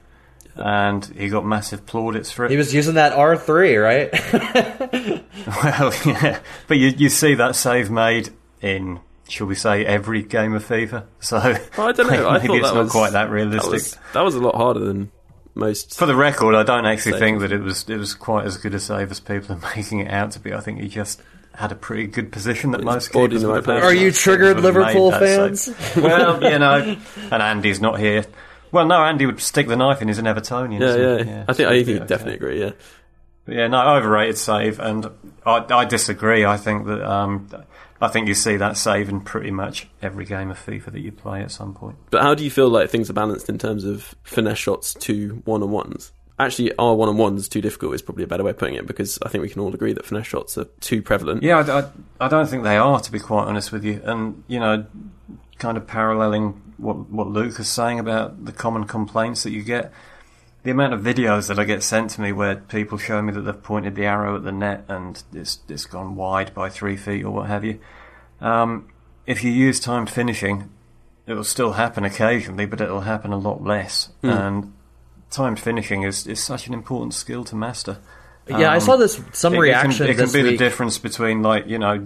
yeah. 0.57 0.89
and 0.89 1.05
he 1.07 1.29
got 1.29 1.47
massive 1.47 1.87
plaudits 1.87 2.31
for 2.31 2.45
it. 2.45 2.51
He 2.51 2.57
was 2.57 2.75
using 2.75 2.95
that 2.95 3.13
R 3.13 3.37
three, 3.37 3.77
right? 3.77 4.13
well, 4.33 5.93
yeah, 6.07 6.41
but 6.67 6.77
you 6.77 6.89
you 6.89 7.09
see 7.09 7.35
that 7.35 7.57
save 7.57 7.91
made 7.91 8.31
in 8.61 9.01
shall 9.29 9.47
we 9.47 9.55
say, 9.55 9.85
every 9.85 10.23
game 10.23 10.55
of 10.55 10.67
FIFA. 10.67 11.05
So 11.21 11.37
I 11.39 11.93
don't 11.93 12.11
know. 12.11 12.29
I 12.29 12.39
maybe 12.39 12.55
it's 12.55 12.73
not 12.73 12.77
was, 12.77 12.93
quite 12.93 13.13
that 13.13 13.31
realistic. 13.31 13.71
That 13.71 13.73
was, 13.73 13.99
that 14.15 14.21
was, 14.23 14.35
a 14.35 14.41
lot 14.41 14.55
harder 14.55 14.81
than 14.81 15.13
most. 15.55 15.99
For 15.99 16.07
the 16.07 16.17
record, 16.17 16.55
I 16.55 16.63
don't 16.63 16.87
actually 16.87 17.13
saves. 17.13 17.21
think 17.21 17.41
that 17.41 17.53
it 17.53 17.61
was 17.61 17.89
it 17.89 17.97
was 17.97 18.15
quite 18.15 18.47
as 18.47 18.57
good 18.57 18.75
a 18.75 18.81
save 18.81 19.11
as 19.11 19.21
people 19.21 19.57
are 19.57 19.75
making 19.77 20.01
it 20.01 20.11
out 20.11 20.33
to 20.33 20.41
be. 20.41 20.53
I 20.53 20.61
think 20.61 20.81
he 20.81 20.89
just 20.89 21.23
had 21.55 21.73
a 21.73 21.75
pretty 21.75 22.07
good 22.07 22.31
position 22.31 22.71
that 22.71 22.83
most 22.85 23.13
keepers 23.13 23.45
right 23.45 23.67
Are 23.69 23.93
you 23.93 24.13
triggered 24.13 24.61
Liverpool 24.61 25.11
fans? 25.11 25.69
well, 25.97 26.43
you 26.43 26.59
know, 26.59 26.97
and 27.33 27.43
Andy's 27.43 27.81
not 27.81 27.99
here. 27.99 28.25
Well, 28.71 28.87
no, 28.87 29.03
Andy 29.03 29.27
would 29.27 29.41
stick 29.41 29.67
the 29.67 29.77
knife 29.77 30.03
in. 30.03 30.09
He's 30.09 30.19
an 30.19 30.27
Evertonian. 30.27 30.81
Yeah, 30.81 30.97
yeah, 30.97 31.33
yeah. 31.33 31.45
I 31.49 31.53
think 31.55 31.69
I 31.69 31.85
think 31.85 32.01
okay. 32.01 32.07
definitely 32.07 32.35
agree. 32.35 32.61
Yeah. 32.61 32.73
But 33.49 33.57
yeah, 33.57 33.67
no, 33.67 33.97
overrated 33.97 34.37
save, 34.37 34.79
and 34.79 35.07
I, 35.47 35.65
I 35.71 35.85
disagree. 35.87 36.45
I 36.45 36.59
think 36.59 36.85
that 36.85 37.03
um, 37.03 37.49
I 37.99 38.09
think 38.09 38.29
you 38.29 38.35
see 38.35 38.59
that 38.59 38.77
save 38.77 39.09
in 39.09 39.23
pretty 39.23 39.51
much 39.51 39.89
every 40.03 40.27
game 40.27 40.51
of 40.51 40.59
FIFA 40.59 40.93
that 40.93 41.01
you 41.01 41.13
play 41.13 41.41
at 41.41 41.51
some 41.51 41.73
point. 41.73 41.97
But 42.11 42.21
how 42.21 42.35
do 42.35 42.45
you 42.45 42.51
feel 42.51 42.69
like 42.69 42.91
things 42.91 43.09
are 43.09 43.15
balanced 43.15 43.49
in 43.49 43.57
terms 43.57 43.85
of 43.85 44.15
finesse 44.23 44.59
shots 44.59 44.93
to 44.93 45.41
one 45.47 45.63
on 45.63 45.71
ones? 45.71 46.13
actually 46.39 46.73
our 46.79 46.95
one 46.95 47.09
on 47.09 47.17
ones 47.17 47.49
too 47.49 47.61
difficult 47.63 47.95
is 47.95 48.03
probably 48.03 48.23
a 48.23 48.27
better 48.27 48.45
way 48.45 48.51
of 48.51 48.59
putting 48.59 48.75
it 48.77 48.87
because 48.87 49.19
I 49.23 49.29
think 49.29 49.43
we 49.43 49.49
can 49.49 49.61
all 49.61 49.75
agree 49.75 49.95
that 49.95 50.05
finesse 50.05 50.27
shots 50.27 50.59
are 50.59 50.67
too 50.81 51.01
prevalent. 51.01 51.43
Yeah, 51.43 51.59
I, 51.59 51.81
I, 51.81 51.91
I, 52.27 52.29
don't 52.29 52.47
think 52.47 52.63
they 52.63 52.77
are, 52.77 53.01
to 53.01 53.11
be 53.11 53.19
quite 53.19 53.47
honest 53.47 53.73
with 53.73 53.83
you. 53.83 54.01
And, 54.05 54.45
you 54.47 54.61
know, 54.61 54.87
kind 55.59 55.77
of 55.77 55.89
paralleling 55.89 56.61
what, 56.77 57.09
what 57.11 57.27
Luke 57.27 57.59
is 57.59 57.67
saying 57.67 57.99
about 57.99 58.45
the 58.45 58.53
common 58.53 58.85
complaints 58.85 59.43
that 59.43 59.51
you 59.51 59.63
get, 59.63 59.91
the 60.65 60.71
amount 60.71 60.93
of 60.93 61.01
videos 61.01 61.49
that 61.49 61.59
I 61.59 61.65
get 61.65 61.83
sent 61.83 62.11
to 62.13 62.21
me 62.21 62.33
where 62.33 62.57
people 62.57 62.99
show 62.99 63.23
me 63.23 63.33
that 63.33 63.43
they've 63.43 63.63
pointed 63.63 63.95
the 63.95 64.05
arrow 64.07 64.37
at 64.37 64.43
the 64.45 64.53
net 64.53 64.85
and 64.89 65.23
it's, 65.33 65.61
it's 65.69 65.87
gone 65.87 66.17
wide 66.17 66.53
by 66.55 66.69
three 66.69 66.97
feet 66.97 67.25
or 67.25 67.31
what 67.31 67.47
have 67.49 67.65
you. 67.65 67.79
Um, 68.41 68.89
if 69.27 69.45
you 69.45 69.51
use 69.51 69.79
timed 69.81 70.11
finishing, 70.11 70.71
it'll 71.27 71.45
still 71.45 71.73
happen 71.73 72.05
occasionally, 72.05 72.67
but 72.67 72.81
it'll 72.81 73.03
happen 73.03 73.33
a 73.33 73.39
lot 73.39 73.63
less. 73.63 74.11
Hmm. 74.23 74.29
And 74.31 74.73
timed 75.31 75.61
finishing 75.61 76.03
is, 76.03 76.27
is 76.27 76.43
such 76.43 76.67
an 76.67 76.75
important 76.75 77.15
skill 77.15 77.45
to 77.45 77.55
master. 77.57 77.99
Yeah, 78.49 78.71
I 78.73 78.77
Um, 78.77 78.81
saw 78.81 78.97
this 78.97 79.21
some 79.33 79.55
it, 79.55 79.59
reaction 79.59 79.91
It 79.93 79.97
can, 79.97 80.07
it 80.09 80.17
this 80.17 80.33
can 80.33 80.43
be 80.43 80.49
week. 80.49 80.59
the 80.59 80.65
difference 80.65 80.97
between 80.99 81.43
like 81.43 81.67
you 81.67 81.79
know 81.79 82.03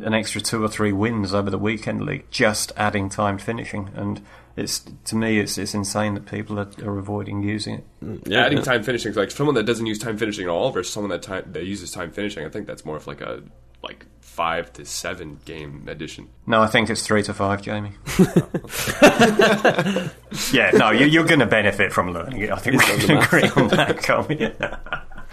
an 0.00 0.14
extra 0.14 0.40
two 0.40 0.64
or 0.64 0.68
three 0.68 0.90
wins 0.90 1.34
over 1.34 1.50
the 1.50 1.58
weekend 1.58 2.00
league 2.06 2.24
just 2.30 2.72
adding 2.78 3.10
timed 3.10 3.42
finishing, 3.42 3.90
and 3.94 4.22
it's 4.56 4.84
to 5.06 5.16
me 5.16 5.38
it's 5.38 5.58
it's 5.58 5.74
insane 5.74 6.14
that 6.14 6.26
people 6.26 6.58
are, 6.58 6.68
are 6.84 6.98
avoiding 6.98 7.42
using 7.42 7.74
it. 7.74 7.84
Yeah, 8.26 8.46
adding 8.46 8.58
yeah. 8.58 8.64
time 8.64 8.82
finishing, 8.82 9.12
like 9.14 9.30
someone 9.30 9.54
that 9.54 9.64
doesn't 9.64 9.86
use 9.86 9.98
time 9.98 10.18
finishing 10.18 10.44
at 10.44 10.50
all 10.50 10.70
versus 10.70 10.92
someone 10.92 11.10
that 11.10 11.22
time 11.22 11.52
that 11.52 11.64
uses 11.64 11.90
time 11.90 12.10
finishing. 12.10 12.44
I 12.44 12.48
think 12.48 12.66
that's 12.66 12.84
more 12.84 12.96
of 12.96 13.06
like 13.06 13.20
a 13.20 13.42
like 13.82 14.06
five 14.20 14.72
to 14.74 14.84
seven 14.84 15.38
game 15.44 15.86
edition. 15.88 16.28
No, 16.46 16.62
I 16.62 16.66
think 16.66 16.88
it's 16.88 17.06
three 17.06 17.22
to 17.24 17.34
five, 17.34 17.62
Jamie. 17.62 17.92
yeah, 20.52 20.70
no, 20.72 20.90
you, 20.90 21.06
you're 21.06 21.26
going 21.26 21.40
to 21.40 21.46
benefit 21.46 21.92
from 21.92 22.12
learning 22.12 22.42
it. 22.42 22.50
I 22.50 22.56
think 22.56 22.76
we 22.78 22.96
can 22.98 23.18
agree 23.18 23.48
on 23.56 23.68
that, 23.68 24.02
can't 24.02 24.30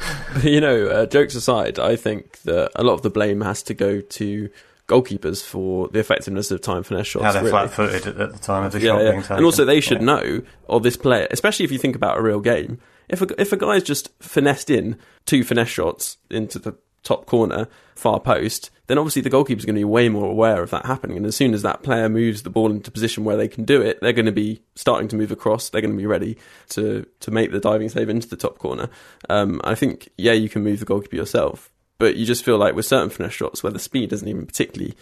you 0.43 0.61
know, 0.61 0.87
uh, 0.87 1.05
jokes 1.05 1.35
aside, 1.35 1.79
I 1.79 1.95
think 1.95 2.41
that 2.43 2.71
a 2.75 2.83
lot 2.83 2.93
of 2.93 3.01
the 3.01 3.09
blame 3.09 3.41
has 3.41 3.63
to 3.63 3.73
go 3.73 4.01
to 4.01 4.49
goalkeepers 4.89 5.43
for 5.43 5.87
the 5.89 5.99
effectiveness 5.99 6.51
of 6.51 6.61
time 6.61 6.83
finesse 6.83 7.07
shots. 7.07 7.23
How 7.25 7.31
they're 7.31 7.43
really. 7.43 7.51
flat-footed 7.51 8.07
at, 8.07 8.17
at 8.19 8.33
the 8.33 8.39
time 8.39 8.63
of 8.65 8.71
the 8.73 8.79
yeah, 8.81 8.87
shot 8.91 9.01
yeah. 9.03 9.11
being 9.11 9.21
taken. 9.21 9.37
and 9.37 9.45
also 9.45 9.63
they 9.65 9.79
should 9.79 9.99
Yeah. 9.99 10.05
know 10.05 10.41
or 10.67 10.79
this 10.81 10.97
player, 10.97 11.27
especially 11.31 11.65
if 11.65 11.71
you 11.71 11.77
think 11.77 11.95
about 11.95 12.17
a 12.17 12.21
real 12.21 12.39
game. 12.41 12.79
If 13.07 13.21
a, 13.21 13.41
if 13.41 13.53
a 13.53 13.57
guy's 13.57 13.83
just 13.83 14.09
finessed 14.21 14.69
in 14.69 14.97
two 15.25 15.43
finesse 15.43 15.69
shots 15.69 16.17
into 16.29 16.59
the 16.59 16.75
top 17.03 17.25
corner, 17.25 17.67
far 17.95 18.19
post, 18.19 18.69
then 18.87 18.97
obviously 18.97 19.21
the 19.21 19.29
goalkeeper's 19.29 19.65
going 19.65 19.75
to 19.75 19.79
be 19.79 19.85
way 19.85 20.09
more 20.09 20.29
aware 20.29 20.61
of 20.61 20.69
that 20.71 20.85
happening. 20.85 21.15
And 21.17 21.25
as 21.25 21.35
soon 21.35 21.53
as 21.53 21.61
that 21.61 21.81
player 21.81 22.09
moves 22.09 22.43
the 22.43 22.49
ball 22.49 22.71
into 22.71 22.91
position 22.91 23.23
where 23.23 23.37
they 23.37 23.47
can 23.47 23.63
do 23.63 23.81
it, 23.81 23.99
they're 24.01 24.13
going 24.13 24.25
to 24.25 24.31
be 24.31 24.61
starting 24.75 25.07
to 25.09 25.15
move 25.15 25.31
across. 25.31 25.69
They're 25.69 25.81
going 25.81 25.93
to 25.93 25.97
be 25.97 26.05
ready 26.05 26.37
to 26.69 27.05
to 27.21 27.31
make 27.31 27.51
the 27.51 27.59
diving 27.59 27.89
save 27.89 28.09
into 28.09 28.27
the 28.27 28.35
top 28.35 28.57
corner. 28.57 28.89
Um, 29.29 29.61
I 29.63 29.75
think 29.75 30.09
yeah, 30.17 30.33
you 30.33 30.49
can 30.49 30.63
move 30.63 30.79
the 30.79 30.85
goalkeeper 30.85 31.15
yourself, 31.15 31.71
but 31.99 32.15
you 32.15 32.25
just 32.25 32.43
feel 32.43 32.57
like 32.57 32.73
with 32.73 32.85
certain 32.85 33.09
finesse 33.09 33.33
shots 33.33 33.61
where 33.61 33.71
the 33.71 33.77
speed 33.77 34.11
isn't 34.11 34.27
even 34.27 34.47
particularly 34.47 34.95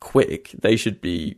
quick, 0.00 0.50
they 0.58 0.76
should 0.76 1.00
be 1.00 1.36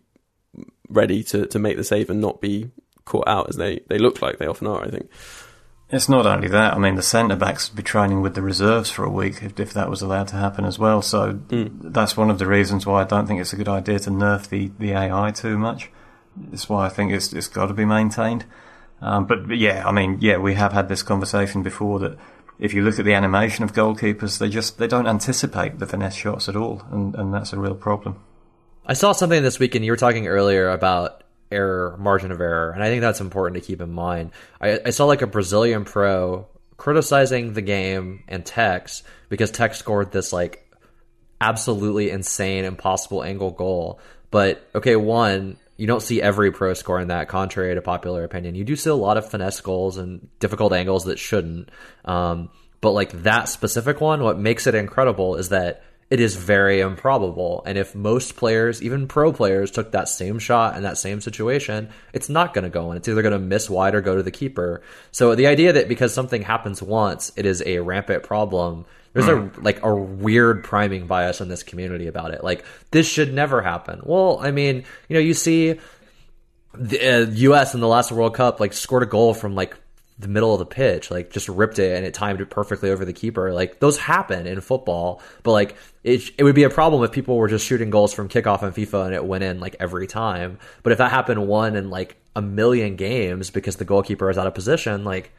ready 0.88 1.22
to, 1.24 1.46
to 1.46 1.58
make 1.58 1.76
the 1.76 1.84
save 1.84 2.08
and 2.08 2.20
not 2.20 2.40
be 2.40 2.70
caught 3.04 3.28
out 3.28 3.48
as 3.50 3.56
they, 3.56 3.80
they 3.88 3.98
look 3.98 4.22
like 4.22 4.38
they 4.38 4.46
often 4.46 4.68
are, 4.68 4.82
I 4.82 4.88
think. 4.88 5.10
It's 5.90 6.08
not 6.08 6.26
only 6.26 6.48
that. 6.48 6.74
I 6.74 6.78
mean, 6.78 6.94
the 6.94 7.02
centre 7.02 7.36
backs 7.36 7.68
would 7.68 7.76
be 7.76 7.82
training 7.82 8.22
with 8.22 8.34
the 8.34 8.42
reserves 8.42 8.90
for 8.90 9.04
a 9.04 9.10
week 9.10 9.42
if, 9.42 9.60
if 9.60 9.74
that 9.74 9.90
was 9.90 10.00
allowed 10.00 10.28
to 10.28 10.36
happen 10.36 10.64
as 10.64 10.78
well. 10.78 11.02
So 11.02 11.40
that's 11.48 12.16
one 12.16 12.30
of 12.30 12.38
the 12.38 12.46
reasons 12.46 12.86
why 12.86 13.02
I 13.02 13.04
don't 13.04 13.26
think 13.26 13.40
it's 13.40 13.52
a 13.52 13.56
good 13.56 13.68
idea 13.68 13.98
to 14.00 14.10
nerf 14.10 14.48
the, 14.48 14.70
the 14.78 14.92
AI 14.92 15.30
too 15.30 15.58
much. 15.58 15.90
That's 16.36 16.68
why 16.68 16.86
I 16.86 16.88
think 16.88 17.12
it's 17.12 17.32
it's 17.32 17.48
got 17.48 17.66
to 17.66 17.74
be 17.74 17.84
maintained. 17.84 18.44
Um, 19.00 19.26
but 19.26 19.56
yeah, 19.56 19.86
I 19.86 19.92
mean, 19.92 20.18
yeah, 20.20 20.38
we 20.38 20.54
have 20.54 20.72
had 20.72 20.88
this 20.88 21.02
conversation 21.02 21.62
before 21.62 21.98
that 22.00 22.18
if 22.58 22.74
you 22.74 22.82
look 22.82 22.98
at 22.98 23.04
the 23.04 23.14
animation 23.14 23.64
of 23.64 23.72
goalkeepers, 23.72 24.38
they 24.38 24.48
just 24.48 24.78
they 24.78 24.86
don't 24.86 25.06
anticipate 25.06 25.78
the 25.78 25.86
finesse 25.86 26.14
shots 26.14 26.48
at 26.48 26.56
all, 26.56 26.82
and, 26.90 27.14
and 27.14 27.34
that's 27.34 27.52
a 27.52 27.58
real 27.58 27.74
problem. 27.74 28.20
I 28.86 28.92
saw 28.92 29.12
something 29.12 29.42
this 29.42 29.58
weekend. 29.58 29.84
you 29.84 29.92
were 29.92 29.96
talking 29.96 30.26
earlier 30.26 30.68
about 30.68 31.24
error, 31.50 31.96
margin 31.98 32.30
of 32.30 32.40
error, 32.40 32.70
and 32.70 32.82
I 32.82 32.88
think 32.88 33.00
that's 33.00 33.20
important 33.20 33.62
to 33.62 33.66
keep 33.66 33.80
in 33.80 33.90
mind. 33.90 34.32
I, 34.60 34.80
I 34.86 34.90
saw 34.90 35.06
like 35.06 35.22
a 35.22 35.26
Brazilian 35.26 35.84
pro 35.84 36.46
criticizing 36.76 37.52
the 37.52 37.62
game 37.62 38.24
and 38.28 38.44
Tekkz 38.44 39.02
because 39.28 39.52
Tekkz 39.52 39.76
scored 39.76 40.12
this 40.12 40.32
like 40.32 40.68
absolutely 41.40 42.10
insane, 42.10 42.64
impossible 42.64 43.22
angle 43.22 43.50
goal. 43.50 44.00
But 44.30 44.66
okay, 44.74 44.96
one, 44.96 45.56
you 45.76 45.86
don't 45.86 46.02
see 46.02 46.22
every 46.22 46.52
pro 46.52 46.74
scoring 46.74 47.08
that, 47.08 47.28
contrary 47.28 47.74
to 47.74 47.82
popular 47.82 48.24
opinion. 48.24 48.54
You 48.54 48.64
do 48.64 48.76
see 48.76 48.90
a 48.90 48.94
lot 48.94 49.16
of 49.16 49.30
finesse 49.30 49.60
goals 49.60 49.96
and 49.96 50.28
difficult 50.38 50.72
angles 50.72 51.04
that 51.04 51.18
shouldn't. 51.18 51.70
Um, 52.04 52.50
but 52.80 52.92
like 52.92 53.22
that 53.22 53.48
specific 53.48 54.00
one, 54.00 54.22
what 54.22 54.38
makes 54.38 54.66
it 54.66 54.74
incredible 54.74 55.36
is 55.36 55.48
that 55.48 55.82
it 56.10 56.20
is 56.20 56.36
very 56.36 56.80
improbable. 56.80 57.62
And 57.66 57.78
if 57.78 57.94
most 57.94 58.36
players, 58.36 58.82
even 58.82 59.08
pro 59.08 59.32
players, 59.32 59.70
took 59.70 59.92
that 59.92 60.08
same 60.08 60.38
shot 60.38 60.76
in 60.76 60.82
that 60.82 60.98
same 60.98 61.20
situation, 61.20 61.88
it's 62.12 62.28
not 62.28 62.54
going 62.54 62.64
to 62.64 62.70
go 62.70 62.90
in. 62.90 62.98
It's 62.98 63.08
either 63.08 63.22
going 63.22 63.32
to 63.32 63.38
miss 63.38 63.70
wide 63.70 63.94
or 63.94 64.00
go 64.00 64.14
to 64.14 64.22
the 64.22 64.30
keeper. 64.30 64.82
So 65.10 65.34
the 65.34 65.46
idea 65.46 65.72
that 65.72 65.88
because 65.88 66.12
something 66.12 66.42
happens 66.42 66.82
once, 66.82 67.32
it 67.36 67.46
is 67.46 67.62
a 67.64 67.78
rampant 67.78 68.22
problem. 68.22 68.84
There's 69.14 69.28
a 69.28 69.50
like 69.60 69.82
a 69.84 69.94
weird 69.94 70.64
priming 70.64 71.06
bias 71.06 71.40
in 71.40 71.48
this 71.48 71.62
community 71.62 72.08
about 72.08 72.32
it. 72.32 72.42
Like 72.42 72.64
this 72.90 73.08
should 73.08 73.32
never 73.32 73.62
happen. 73.62 74.00
Well, 74.02 74.40
I 74.42 74.50
mean, 74.50 74.84
you 75.08 75.14
know, 75.14 75.20
you 75.20 75.34
see 75.34 75.78
the 76.76 77.22
uh, 77.22 77.30
U.S. 77.30 77.74
in 77.74 77.80
the 77.80 77.86
last 77.86 78.10
World 78.10 78.34
Cup 78.34 78.58
like 78.58 78.72
scored 78.72 79.04
a 79.04 79.06
goal 79.06 79.32
from 79.32 79.54
like 79.54 79.76
the 80.18 80.28
middle 80.28 80.52
of 80.52 80.58
the 80.58 80.66
pitch, 80.66 81.10
like 81.10 81.30
just 81.30 81.48
ripped 81.48 81.78
it 81.78 81.96
and 81.96 82.04
it 82.04 82.12
timed 82.14 82.40
it 82.40 82.50
perfectly 82.50 82.90
over 82.90 83.04
the 83.04 83.12
keeper. 83.12 83.52
Like 83.52 83.80
those 83.80 83.98
happen 83.98 84.46
in 84.46 84.60
football, 84.60 85.22
but 85.44 85.52
like 85.52 85.76
it, 86.02 86.30
it 86.36 86.44
would 86.44 86.54
be 86.54 86.64
a 86.64 86.70
problem 86.70 87.02
if 87.04 87.12
people 87.12 87.36
were 87.36 87.48
just 87.48 87.66
shooting 87.66 87.90
goals 87.90 88.12
from 88.12 88.28
kickoff 88.28 88.62
in 88.62 88.72
FIFA 88.72 89.06
and 89.06 89.14
it 89.14 89.24
went 89.24 89.44
in 89.44 89.60
like 89.60 89.76
every 89.80 90.06
time. 90.06 90.58
But 90.82 90.92
if 90.92 90.98
that 90.98 91.10
happened 91.10 91.46
one 91.46 91.76
in 91.76 91.90
like 91.90 92.16
a 92.36 92.42
million 92.42 92.96
games 92.96 93.50
because 93.50 93.76
the 93.76 93.84
goalkeeper 93.84 94.30
is 94.30 94.38
out 94.38 94.46
of 94.46 94.54
position, 94.54 95.04
like 95.04 95.32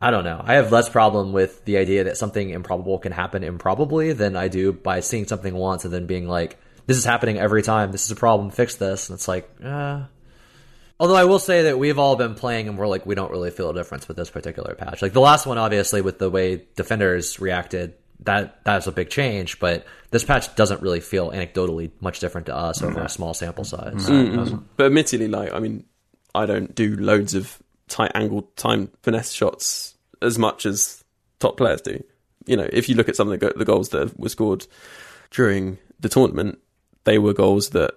I 0.00 0.10
don't 0.10 0.24
know. 0.24 0.40
I 0.42 0.54
have 0.54 0.72
less 0.72 0.88
problem 0.88 1.32
with 1.32 1.64
the 1.66 1.76
idea 1.76 2.04
that 2.04 2.16
something 2.16 2.50
improbable 2.50 2.98
can 2.98 3.12
happen 3.12 3.44
improbably 3.44 4.12
than 4.14 4.34
I 4.34 4.48
do 4.48 4.72
by 4.72 5.00
seeing 5.00 5.26
something 5.26 5.54
once 5.54 5.84
and 5.84 5.92
then 5.92 6.06
being 6.06 6.26
like, 6.26 6.58
this 6.86 6.96
is 6.96 7.04
happening 7.04 7.38
every 7.38 7.62
time. 7.62 7.92
This 7.92 8.06
is 8.06 8.10
a 8.10 8.16
problem. 8.16 8.50
Fix 8.50 8.76
this. 8.76 9.10
And 9.10 9.16
it's 9.16 9.28
like, 9.28 9.50
uh. 9.62 10.04
Although 10.98 11.16
I 11.16 11.24
will 11.24 11.38
say 11.38 11.62
that 11.64 11.78
we've 11.78 11.98
all 11.98 12.16
been 12.16 12.34
playing 12.34 12.68
and 12.68 12.76
we're 12.78 12.88
like, 12.88 13.06
we 13.06 13.14
don't 13.14 13.30
really 13.30 13.50
feel 13.50 13.70
a 13.70 13.74
difference 13.74 14.08
with 14.08 14.16
this 14.16 14.30
particular 14.30 14.74
patch. 14.74 15.02
Like 15.02 15.12
the 15.12 15.20
last 15.20 15.46
one, 15.46 15.58
obviously, 15.58 16.00
with 16.02 16.18
the 16.18 16.30
way 16.30 16.66
defenders 16.76 17.40
reacted, 17.40 17.94
that 18.24 18.64
that's 18.64 18.86
a 18.86 18.92
big 18.92 19.08
change. 19.08 19.58
But 19.60 19.86
this 20.10 20.24
patch 20.24 20.54
doesn't 20.56 20.82
really 20.82 21.00
feel 21.00 21.30
anecdotally 21.30 21.90
much 22.00 22.20
different 22.20 22.46
to 22.48 22.56
us 22.56 22.82
over 22.82 23.00
a 23.00 23.08
small 23.08 23.32
sample 23.32 23.64
size. 23.64 24.06
But 24.76 24.86
admittedly, 24.86 25.28
like, 25.28 25.52
I 25.52 25.58
mean, 25.58 25.84
I 26.34 26.44
don't 26.46 26.74
do 26.74 26.96
loads 26.96 27.34
of 27.34 27.58
tight 27.90 28.12
angled 28.14 28.56
time 28.56 28.90
finesse 29.02 29.32
shots 29.32 29.96
as 30.22 30.38
much 30.38 30.64
as 30.64 31.04
top 31.38 31.56
players 31.58 31.82
do. 31.82 32.02
You 32.46 32.56
know, 32.56 32.68
if 32.72 32.88
you 32.88 32.94
look 32.94 33.08
at 33.10 33.16
some 33.16 33.28
of 33.30 33.32
the, 33.32 33.38
go- 33.38 33.52
the 33.58 33.64
goals 33.66 33.90
that 33.90 34.18
were 34.18 34.28
scored 34.30 34.66
during 35.30 35.76
the 36.00 36.08
tournament, 36.08 36.58
they 37.04 37.18
were 37.18 37.34
goals 37.34 37.70
that 37.70 37.92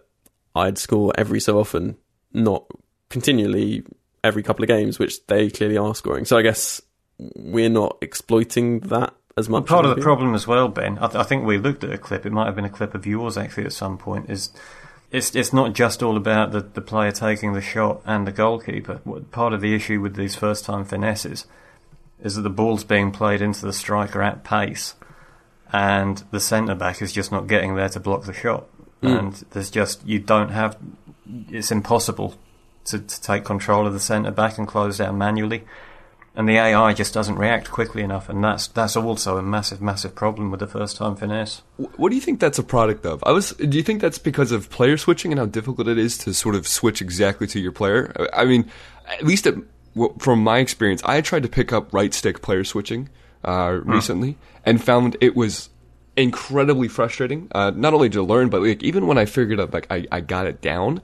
I'd 0.56 0.78
score 0.78 1.14
every 1.18 1.40
so 1.40 1.60
often, 1.60 1.96
not 2.34 2.66
continually 3.10 3.84
every 4.24 4.44
couple 4.44 4.64
of 4.64 4.68
games, 4.68 5.00
which 5.00 5.26
they 5.28 5.50
clearly 5.50 5.78
are 5.78 5.96
scoring. 5.96 6.26
So 6.26 6.38
I 6.38 6.42
guess 6.42 6.82
we're 7.36 7.70
not 7.70 7.98
exploiting 8.02 8.82
that 8.82 9.14
as 9.38 9.50
much. 9.50 9.66
Part 9.66 9.86
as 9.86 9.92
of 9.92 9.96
the 9.96 10.00
we- 10.02 10.04
problem 10.04 10.36
as 10.36 10.46
well, 10.48 10.68
Ben, 10.68 10.98
I, 11.00 11.08
th- 11.08 11.16
I 11.16 11.24
think 11.24 11.46
we 11.46 11.58
looked 11.58 11.84
at 11.84 11.92
a 11.92 11.98
clip. 11.98 12.26
It 12.26 12.32
might 12.32 12.46
have 12.46 12.56
been 12.56 12.66
a 12.66 12.70
clip 12.70 12.94
of 12.96 13.06
yours 13.06 13.38
actually 13.38 13.66
at 13.66 13.74
some 13.74 13.98
point. 13.98 14.30
Is 14.30 14.52
it's 15.14 15.36
it's 15.36 15.54
not 15.54 15.74
just 15.74 16.02
all 16.02 16.18
about 16.18 16.52
the, 16.52 16.62
the 16.62 16.82
player 16.82 17.12
taking 17.12 17.54
the 17.54 17.62
shot 17.62 18.02
and 18.04 18.26
the 18.26 18.32
goalkeeper. 18.32 19.00
Part 19.32 19.54
of 19.54 19.62
the 19.62 19.76
issue 19.76 20.02
with 20.02 20.16
these 20.16 20.36
first 20.36 20.66
time 20.66 20.84
finesses 20.84 21.46
is 22.22 22.36
that 22.36 22.42
the 22.42 22.50
ball's 22.50 22.84
being 22.84 23.12
played 23.12 23.40
into 23.42 23.66
the 23.66 23.74
striker 23.74 24.24
at 24.24 24.44
pace, 24.44 24.96
and 25.72 26.24
the 26.32 26.40
centre 26.40 26.74
back 26.74 27.02
is 27.02 27.14
just 27.14 27.32
not 27.32 27.48
getting 27.48 27.76
there 27.76 27.90
to 27.90 28.00
block 28.00 28.26
the 28.26 28.34
shot. 28.34 28.66
Hmm. 29.02 29.08
And 29.08 29.34
there's 29.52 29.70
just 29.70 30.06
you 30.06 30.18
don't 30.18 30.50
have. 30.50 30.78
It's 31.50 31.72
impossible 31.72 32.34
to, 32.86 32.98
to 32.98 33.22
take 33.22 33.46
control 33.46 33.86
of 33.86 33.94
the 33.94 34.00
centre 34.00 34.32
back 34.32 34.58
and 34.58 34.68
close 34.68 34.98
down 34.98 35.20
manually 35.20 35.64
and 36.36 36.50
the 36.50 36.58
AI 36.58 36.94
just 36.94 37.14
doesn't 37.14 37.36
react 37.36 37.70
quickly 37.70 38.02
enough, 38.02 38.28
and 38.28 38.44
that's 38.44 38.68
that's 38.68 38.96
also 38.96 39.38
a 39.38 39.44
massive, 39.44 39.82
massive 39.82 40.16
problem 40.16 40.50
with 40.50 40.60
the 40.60 40.68
first 40.68 40.98
time 40.98 41.16
finesse. 41.16 41.62
What 41.78 42.10
do 42.10 42.16
you 42.16 42.22
think 42.22 42.40
that's 42.40 42.58
a 42.58 42.64
product 42.64 43.06
of? 43.06 43.24
I 43.26 43.32
was. 43.32 43.52
Do 43.52 43.78
you 43.78 43.84
think 43.84 44.02
that's 44.02 44.18
because 44.18 44.52
of 44.52 44.70
player 44.70 44.98
switching 44.98 45.32
and 45.32 45.40
how 45.40 45.46
difficult 45.46 45.88
it 45.88 45.98
is 45.98 46.18
to 46.20 46.34
sort 46.34 46.56
of 46.56 46.68
switch 46.68 47.02
exactly 47.02 47.48
to 47.48 47.60
your 47.60 47.72
player? 47.72 48.14
I 48.34 48.46
mean, 48.46 48.70
at 49.08 49.24
least 49.24 49.48
well, 49.96 50.16
from 50.20 50.44
my 50.44 50.58
experience, 50.60 51.02
I 51.06 51.22
tried 51.22 51.44
to 51.44 51.50
pick 51.50 51.72
up 51.72 51.94
right 51.94 52.14
stick 52.14 52.42
player 52.42 52.64
switching 52.64 53.10
uh, 53.44 53.80
recently 53.84 54.38
and 54.66 54.84
found 54.84 55.18
it 55.22 55.36
was 55.36 55.70
incredibly 56.16 56.88
frustrating. 56.88 57.48
Uh, 57.54 57.72
not 57.76 57.94
only 57.94 58.10
to 58.10 58.24
learn, 58.24 58.50
but 58.50 58.62
like 58.62 58.84
even 58.84 59.08
when 59.08 59.18
I 59.18 59.26
figured 59.26 59.60
out 59.60 59.74
like 59.74 59.88
I, 59.92 60.06
I 60.12 60.22
got 60.22 60.48
it 60.48 60.62
down. 60.62 61.02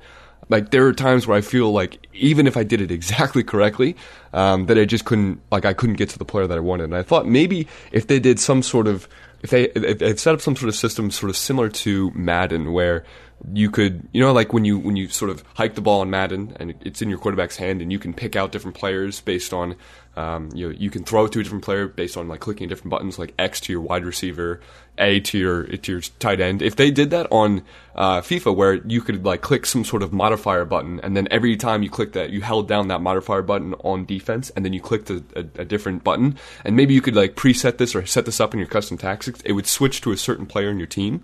Like 0.50 0.72
there 0.72 0.86
are 0.88 0.94
times 0.94 1.28
where 1.28 1.38
I 1.38 1.42
feel 1.42 1.72
like 1.72 2.08
even 2.14 2.48
if 2.48 2.58
I 2.58 2.64
did 2.64 2.82
it 2.82 2.92
exactly 3.00 3.44
correctly, 3.44 3.96
um, 4.34 4.66
that 4.66 4.78
I 4.78 4.86
just 4.86 5.06
couldn't 5.06 5.42
like 5.52 5.66
I 5.66 5.74
couldn't 5.74 5.96
get 5.96 6.10
to 6.10 6.20
the 6.20 6.26
player 6.26 6.48
that 6.48 6.58
I 6.58 6.62
wanted. 6.62 6.86
And 6.86 6.96
I 6.96 7.04
thought 7.04 7.28
maybe 7.28 7.68
if 7.92 8.08
they 8.08 8.20
did 8.20 8.40
some 8.40 8.62
sort 8.62 8.88
of 8.88 9.08
if 9.42 9.52
they 9.52 9.66
if 9.70 10.00
they 10.00 10.16
set 10.16 10.34
up 10.34 10.42
some 10.42 10.56
sort 10.56 10.70
of 10.70 10.76
system 10.76 11.12
sort 11.12 11.30
of 11.30 11.38
similar 11.38 11.70
to 11.70 12.12
Madden 12.12 12.74
where 12.74 13.06
you 13.54 13.72
could, 13.72 14.08
you 14.12 14.22
know, 14.22 14.34
like 14.34 14.54
when 14.54 14.66
you 14.66 14.78
when 14.78 14.96
you 14.96 15.08
sort 15.08 15.32
of 15.32 15.44
hike 15.54 15.76
the 15.76 15.82
ball 15.82 16.02
in 16.02 16.10
Madden 16.10 16.56
and 16.60 16.76
it's 16.82 17.02
in 17.02 17.10
your 17.10 17.18
quarterback's 17.18 17.58
hand, 17.58 17.82
and 17.82 17.92
you 17.92 18.00
can 18.00 18.14
pick 18.14 18.36
out 18.36 18.52
different 18.52 18.76
players 18.76 19.22
based 19.22 19.54
on, 19.54 19.76
um, 20.16 20.50
you 20.54 20.68
know, 20.68 20.76
you 20.78 20.90
can 20.90 21.04
throw 21.04 21.26
it 21.26 21.32
to 21.32 21.40
a 21.40 21.44
different 21.44 21.64
player 21.64 21.88
based 21.88 22.18
on 22.18 22.28
like 22.28 22.42
clicking 22.42 22.68
different 22.68 22.90
buttons, 22.90 23.18
like 23.18 23.34
X 23.40 23.60
to 23.62 23.72
your 23.72 23.82
wide 23.82 24.04
receiver, 24.04 24.60
A 24.98 25.22
to 25.22 25.38
your 25.38 25.64
to 25.64 25.92
your 25.92 26.02
tight 26.20 26.42
end. 26.42 26.62
If 26.62 26.76
they 26.76 26.92
did 26.92 27.12
that 27.12 27.28
on 27.32 27.64
uh, 27.96 28.22
FIFA, 28.22 28.56
where 28.56 28.74
you 28.86 29.02
could 29.02 29.26
like 29.26 29.42
click 29.42 29.66
some 29.66 29.86
sort 29.86 30.04
of 30.04 30.12
modifier 30.12 30.66
button, 30.66 31.00
and 31.00 31.16
then 31.16 31.28
every 31.32 31.56
time 31.56 31.82
you 31.82 31.90
click 31.90 32.14
that, 32.14 32.32
you 32.32 32.42
held 32.42 32.68
down 32.68 32.90
that 32.90 33.02
modifier 33.02 33.42
button 33.42 33.74
on 33.86 34.06
defense, 34.06 34.50
and 34.52 34.66
then 34.66 34.74
you 34.74 34.82
clicked 34.82 35.10
a, 35.10 35.24
a, 35.36 35.62
a 35.62 35.66
different 35.66 36.04
button, 36.04 36.38
and 36.66 36.76
maybe 36.76 36.94
you 36.94 37.02
could 37.02 37.16
like 37.16 37.36
preset 37.36 37.78
this 37.78 37.96
or 37.96 38.06
set 38.06 38.26
this 38.26 38.40
up 38.40 38.54
in 38.54 38.60
your 38.60 38.68
custom 38.70 38.98
tactics. 38.98 39.42
It 39.46 39.54
would 39.54 39.68
switch 39.68 40.02
to 40.02 40.12
a 40.12 40.18
certain 40.18 40.46
player 40.46 40.70
in 40.70 40.78
your 40.78 40.88
team 40.88 41.24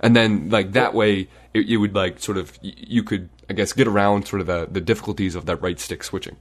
and 0.00 0.14
then 0.16 0.50
like 0.50 0.72
that 0.72 0.94
way 0.94 1.28
it, 1.54 1.68
it 1.68 1.76
would 1.76 1.94
like 1.94 2.18
sort 2.20 2.38
of 2.38 2.58
you 2.62 3.02
could 3.02 3.28
I 3.48 3.52
guess 3.54 3.72
get 3.72 3.86
around 3.86 4.26
sort 4.26 4.40
of 4.40 4.46
the, 4.46 4.66
the 4.70 4.80
difficulties 4.80 5.34
of 5.34 5.46
that 5.46 5.62
right 5.62 5.78
stick 5.78 6.02
switching. 6.04 6.36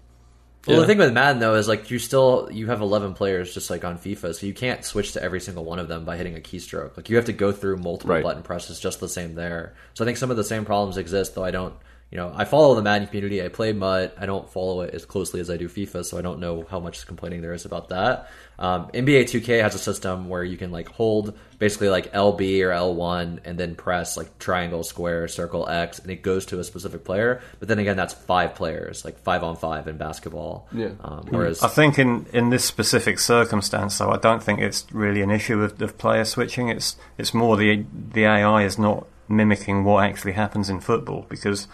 Well, 0.67 0.77
Yeah. 0.77 0.81
the 0.81 0.87
thing 0.87 0.97
with 0.97 1.13
Madden 1.13 1.39
though 1.39 1.53
is 1.55 1.67
like 1.67 1.91
you 1.91 1.99
still 1.99 2.49
you 2.51 2.65
have 2.67 2.81
eleven 2.81 3.13
players 3.13 3.53
just 3.53 3.69
like 3.69 3.85
on 3.85 3.99
FIFA, 3.99 4.33
so 4.33 4.47
you 4.47 4.53
can't 4.53 4.83
switch 4.83 5.11
to 5.13 5.21
every 5.21 5.39
single 5.39 5.63
one 5.63 5.77
of 5.77 5.87
them 5.87 6.05
by 6.05 6.17
hitting 6.17 6.35
a 6.35 6.39
keystroke. 6.39 6.97
Like 6.97 7.07
you 7.09 7.15
have 7.17 7.25
to 7.25 7.33
go 7.33 7.51
through 7.51 7.77
multiple 7.77 8.15
Right. 8.15 8.23
button 8.23 8.41
presses 8.41 8.79
just 8.79 8.99
the 8.99 9.07
same 9.09 9.35
there. 9.35 9.75
So 9.93 10.03
I 10.03 10.05
think 10.07 10.17
some 10.17 10.31
of 10.31 10.37
the 10.37 10.43
same 10.43 10.65
problems 10.65 10.97
exist, 10.97 11.35
though 11.35 11.43
I 11.43 11.51
don't. 11.51 11.75
You 12.11 12.19
know, 12.19 12.31
I 12.33 12.45
follow 12.45 12.75
the 12.75 12.81
Madden 12.81 13.07
community. 13.07 13.43
I 13.43 13.47
play 13.47 13.73
Mud. 13.73 14.11
I 14.17 14.25
don't 14.25 14.49
follow 14.49 14.81
it 14.81 14.93
as 14.93 15.05
closely 15.05 15.41
as 15.41 15.49
I 15.49 15.57
do 15.57 15.67
FIFA, 15.67 16.05
so 16.05 16.17
I 16.17 16.21
don't 16.21 16.39
know 16.39 16.65
how 16.69 16.79
much 16.79 17.05
complaining 17.07 17.41
there 17.41 17.53
is 17.53 17.65
about 17.65 17.89
that. 17.89 18.29
Um, 18.57 18.87
NBA 18.93 19.23
2K 19.23 19.61
has 19.61 19.75
a 19.75 19.79
system 19.79 20.29
where 20.29 20.43
you 20.43 20.55
can 20.55 20.71
like 20.71 20.87
hold 20.87 21.37
basically 21.59 21.89
like 21.89 22.13
LB 22.13 22.61
or 22.61 22.69
L1 22.69 23.39
and 23.43 23.57
then 23.57 23.75
press 23.75 24.15
like 24.15 24.37
triangle, 24.39 24.83
square, 24.83 25.27
circle, 25.27 25.67
X, 25.67 25.99
and 25.99 26.09
it 26.11 26.21
goes 26.21 26.45
to 26.47 26.59
a 26.59 26.63
specific 26.63 27.03
player. 27.03 27.41
But 27.59 27.67
then 27.67 27.79
again, 27.79 27.97
that's 27.97 28.13
five 28.13 28.55
players, 28.55 29.03
like 29.03 29.19
five 29.19 29.43
on 29.43 29.55
five 29.57 29.87
in 29.87 29.97
basketball. 29.97 30.67
Yeah. 30.71 30.91
Um, 31.01 31.25
whereas 31.29 31.63
I 31.63 31.67
think 31.67 31.99
in, 31.99 32.27
in 32.31 32.49
this 32.49 32.63
specific 32.63 33.19
circumstance, 33.19 33.97
though, 33.97 34.11
I 34.11 34.17
don't 34.17 34.43
think 34.43 34.59
it's 34.59 34.85
really 34.93 35.21
an 35.21 35.31
issue 35.31 35.61
of, 35.61 35.81
of 35.81 35.97
player 35.97 36.23
switching. 36.23 36.69
It's 36.69 36.95
it's 37.17 37.33
more 37.33 37.57
the 37.57 37.83
the 37.91 38.25
AI 38.25 38.63
is 38.63 38.77
not 38.77 39.07
mimicking 39.27 39.83
what 39.83 40.05
actually 40.05 40.33
happens 40.33 40.69
in 40.69 40.79
football 40.79 41.25
because 41.29 41.67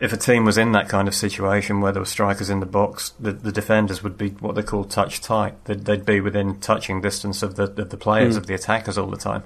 if 0.00 0.14
a 0.14 0.16
team 0.16 0.46
was 0.46 0.56
in 0.56 0.72
that 0.72 0.88
kind 0.88 1.06
of 1.06 1.14
situation 1.14 1.82
where 1.82 1.92
there 1.92 2.00
were 2.00 2.06
strikers 2.06 2.48
in 2.48 2.60
the 2.60 2.66
box, 2.66 3.10
the, 3.20 3.32
the 3.32 3.52
defenders 3.52 4.02
would 4.02 4.16
be 4.16 4.30
what 4.30 4.54
they 4.54 4.62
call 4.62 4.84
touch 4.84 5.20
tight. 5.20 5.62
They'd, 5.66 5.84
they'd 5.84 6.06
be 6.06 6.20
within 6.20 6.58
touching 6.58 7.02
distance 7.02 7.42
of 7.42 7.56
the 7.56 7.64
of 7.64 7.90
the 7.90 7.98
players 7.98 8.34
hmm. 8.34 8.38
of 8.38 8.46
the 8.46 8.54
attackers 8.54 8.96
all 8.96 9.08
the 9.08 9.18
time. 9.18 9.44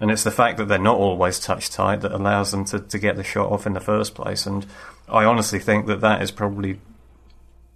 And 0.00 0.10
it's 0.10 0.24
the 0.24 0.30
fact 0.30 0.56
that 0.58 0.66
they're 0.66 0.78
not 0.78 0.96
always 0.96 1.38
touch 1.38 1.70
tight 1.70 2.00
that 2.00 2.12
allows 2.12 2.50
them 2.50 2.64
to, 2.66 2.80
to 2.80 2.98
get 2.98 3.16
the 3.16 3.22
shot 3.22 3.52
off 3.52 3.66
in 3.66 3.74
the 3.74 3.80
first 3.80 4.14
place. 4.14 4.44
And 4.44 4.66
I 5.08 5.24
honestly 5.24 5.60
think 5.60 5.86
that 5.86 6.00
that 6.00 6.20
is 6.20 6.30
probably 6.30 6.80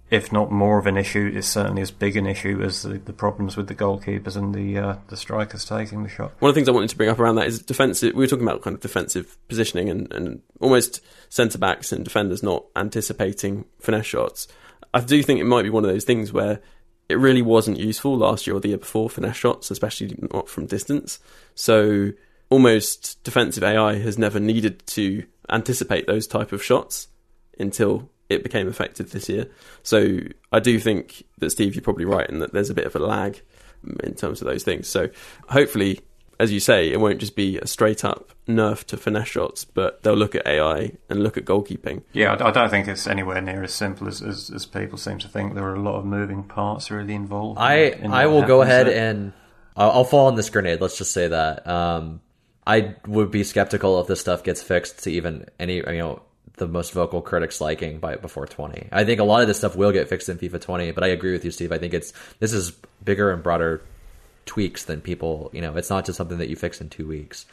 if 0.09 0.31
not 0.31 0.51
more 0.51 0.79
of 0.79 0.87
an 0.87 0.97
issue, 0.97 1.31
is 1.33 1.47
certainly 1.47 1.81
as 1.81 1.91
big 1.91 2.17
an 2.17 2.25
issue 2.25 2.61
as 2.63 2.81
the, 2.81 2.97
the 2.97 3.13
problems 3.13 3.55
with 3.55 3.67
the 3.67 3.75
goalkeepers 3.75 4.35
and 4.35 4.55
the 4.55 4.77
uh, 4.77 4.95
the 5.07 5.17
strikers 5.17 5.65
taking 5.65 6.03
the 6.03 6.09
shot. 6.09 6.31
One 6.39 6.49
of 6.49 6.55
the 6.55 6.59
things 6.59 6.67
I 6.67 6.71
wanted 6.71 6.89
to 6.89 6.97
bring 6.97 7.09
up 7.09 7.19
around 7.19 7.35
that 7.35 7.47
is 7.47 7.61
defensive. 7.61 8.15
We 8.15 8.23
were 8.23 8.27
talking 8.27 8.47
about 8.47 8.61
kind 8.61 8.75
of 8.75 8.81
defensive 8.81 9.37
positioning 9.47 9.89
and, 9.89 10.11
and 10.13 10.41
almost 10.59 11.01
centre 11.29 11.57
backs 11.57 11.91
and 11.91 12.03
defenders 12.03 12.41
not 12.41 12.65
anticipating 12.75 13.65
finesse 13.79 14.07
shots. 14.07 14.47
I 14.93 15.01
do 15.01 15.21
think 15.21 15.39
it 15.39 15.45
might 15.45 15.63
be 15.63 15.69
one 15.69 15.85
of 15.85 15.91
those 15.91 16.05
things 16.05 16.33
where 16.33 16.59
it 17.07 17.19
really 17.19 17.41
wasn't 17.41 17.77
useful 17.77 18.17
last 18.17 18.47
year 18.47 18.55
or 18.55 18.59
the 18.59 18.69
year 18.69 18.77
before 18.77 19.09
finesse 19.09 19.35
shots, 19.35 19.69
especially 19.71 20.15
not 20.31 20.49
from 20.49 20.65
distance. 20.65 21.19
So 21.53 22.11
almost 22.49 23.23
defensive 23.23 23.63
AI 23.63 23.95
has 23.99 24.17
never 24.17 24.39
needed 24.39 24.85
to 24.87 25.23
anticipate 25.49 26.07
those 26.07 26.27
type 26.27 26.51
of 26.51 26.63
shots 26.63 27.07
until 27.59 28.09
it 28.29 28.43
became 28.43 28.67
effective 28.67 29.11
this 29.11 29.27
year. 29.27 29.47
So 29.83 30.19
I 30.51 30.59
do 30.59 30.79
think 30.79 31.23
that 31.39 31.49
Steve, 31.49 31.75
you're 31.75 31.81
probably 31.81 32.05
right 32.05 32.29
in 32.29 32.39
that 32.39 32.53
there's 32.53 32.69
a 32.69 32.75
bit 32.75 32.85
of 32.85 32.95
a 32.95 32.99
lag 32.99 33.41
in 34.03 34.13
terms 34.13 34.41
of 34.41 34.47
those 34.47 34.63
things. 34.63 34.87
So 34.87 35.09
hopefully, 35.49 36.01
as 36.39 36.51
you 36.51 36.59
say, 36.59 36.91
it 36.91 36.99
won't 36.99 37.19
just 37.19 37.35
be 37.35 37.57
a 37.57 37.67
straight 37.67 38.05
up 38.05 38.31
nerf 38.47 38.85
to 38.85 38.97
finesse 38.97 39.27
shots, 39.27 39.65
but 39.65 40.03
they'll 40.03 40.15
look 40.15 40.35
at 40.35 40.47
AI 40.47 40.93
and 41.09 41.21
look 41.21 41.37
at 41.37 41.45
goalkeeping. 41.45 42.03
Yeah, 42.13 42.35
I, 42.35 42.47
I 42.47 42.51
don't 42.51 42.69
think 42.69 42.87
it's 42.87 43.07
anywhere 43.07 43.41
near 43.41 43.63
as 43.63 43.73
simple 43.73 44.07
as, 44.07 44.21
as, 44.21 44.49
as 44.49 44.65
people 44.65 44.97
seem 44.97 45.17
to 45.19 45.27
think. 45.27 45.55
There 45.55 45.65
are 45.65 45.75
a 45.75 45.81
lot 45.81 45.95
of 45.95 46.05
moving 46.05 46.43
parts 46.43 46.91
really 46.91 47.15
involved. 47.15 47.59
I 47.59 47.75
in 47.75 48.11
I 48.13 48.27
what 48.27 48.33
will 48.33 48.47
go 48.47 48.61
ahead 48.61 48.87
there. 48.87 49.09
and 49.09 49.33
I'll, 49.75 49.91
I'll 49.91 50.03
fall 50.05 50.27
on 50.27 50.35
this 50.35 50.49
grenade. 50.49 50.81
Let's 50.81 50.97
just 50.97 51.11
say 51.11 51.27
that. 51.27 51.67
Um, 51.67 52.21
I 52.65 52.95
would 53.07 53.31
be 53.31 53.43
skeptical 53.43 53.99
if 53.99 54.07
this 54.07 54.21
stuff 54.21 54.43
gets 54.43 54.61
fixed 54.61 55.03
to 55.03 55.11
even 55.11 55.47
any 55.59 55.77
you 55.77 55.83
know 55.83 56.21
the 56.59 56.67
most 56.67 56.93
vocal 56.93 57.21
critics 57.21 57.59
liking 57.59 57.99
by 57.99 58.15
before 58.15 58.45
20. 58.45 58.89
I 58.91 59.03
think 59.03 59.19
a 59.19 59.23
lot 59.23 59.41
of 59.41 59.47
this 59.47 59.57
stuff 59.57 59.75
will 59.75 59.91
get 59.91 60.07
fixed 60.07 60.29
in 60.29 60.37
FIFA 60.37 60.61
20, 60.61 60.91
but 60.91 61.03
I 61.03 61.07
agree 61.07 61.31
with 61.31 61.43
you, 61.43 61.51
Steve. 61.51 61.71
I 61.71 61.77
think 61.79 61.93
it's 61.93 62.13
this 62.39 62.53
is 62.53 62.71
bigger 63.03 63.31
and 63.31 63.41
broader 63.41 63.81
tweaks 64.45 64.85
than 64.85 64.99
people. 64.99 65.51
You 65.53 65.61
know, 65.61 65.75
it's 65.77 65.91
not 65.91 66.05
just 66.05 66.17
something 66.17 66.39
that 66.39 66.49
you 66.49 66.55
fix 66.55 66.81
in 66.81 66.89
two 66.89 67.07
weeks. 67.07 67.45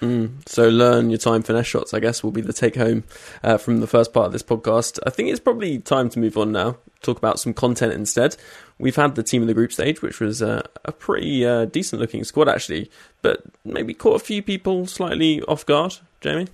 So 0.46 0.68
learn 0.68 1.10
your 1.10 1.18
time 1.18 1.42
finesse 1.42 1.66
shots, 1.66 1.92
I 1.92 2.00
guess, 2.00 2.22
will 2.22 2.30
be 2.30 2.40
the 2.40 2.54
take 2.54 2.74
home 2.74 3.04
uh, 3.42 3.58
from 3.58 3.80
the 3.80 3.86
first 3.86 4.12
part 4.14 4.26
of 4.26 4.32
this 4.32 4.42
podcast. 4.42 4.98
I 5.06 5.10
think 5.10 5.28
it's 5.28 5.40
probably 5.40 5.78
time 5.78 6.08
to 6.10 6.18
move 6.18 6.38
on 6.38 6.52
now, 6.52 6.78
talk 7.02 7.18
about 7.18 7.38
some 7.38 7.52
content 7.52 7.92
instead. 7.92 8.36
We've 8.78 8.96
had 8.96 9.14
the 9.14 9.22
team 9.22 9.42
of 9.42 9.48
the 9.48 9.54
group 9.54 9.72
stage, 9.72 10.00
which 10.00 10.20
was 10.20 10.42
uh, 10.42 10.62
a 10.84 10.92
pretty 10.92 11.44
uh, 11.44 11.66
decent 11.66 12.00
looking 12.00 12.24
squad, 12.24 12.48
actually, 12.48 12.90
but 13.20 13.42
maybe 13.64 13.92
caught 13.92 14.16
a 14.16 14.24
few 14.24 14.42
people 14.42 14.86
slightly 14.86 15.42
off 15.42 15.66
guard, 15.66 15.98
Jamie. 16.22 16.48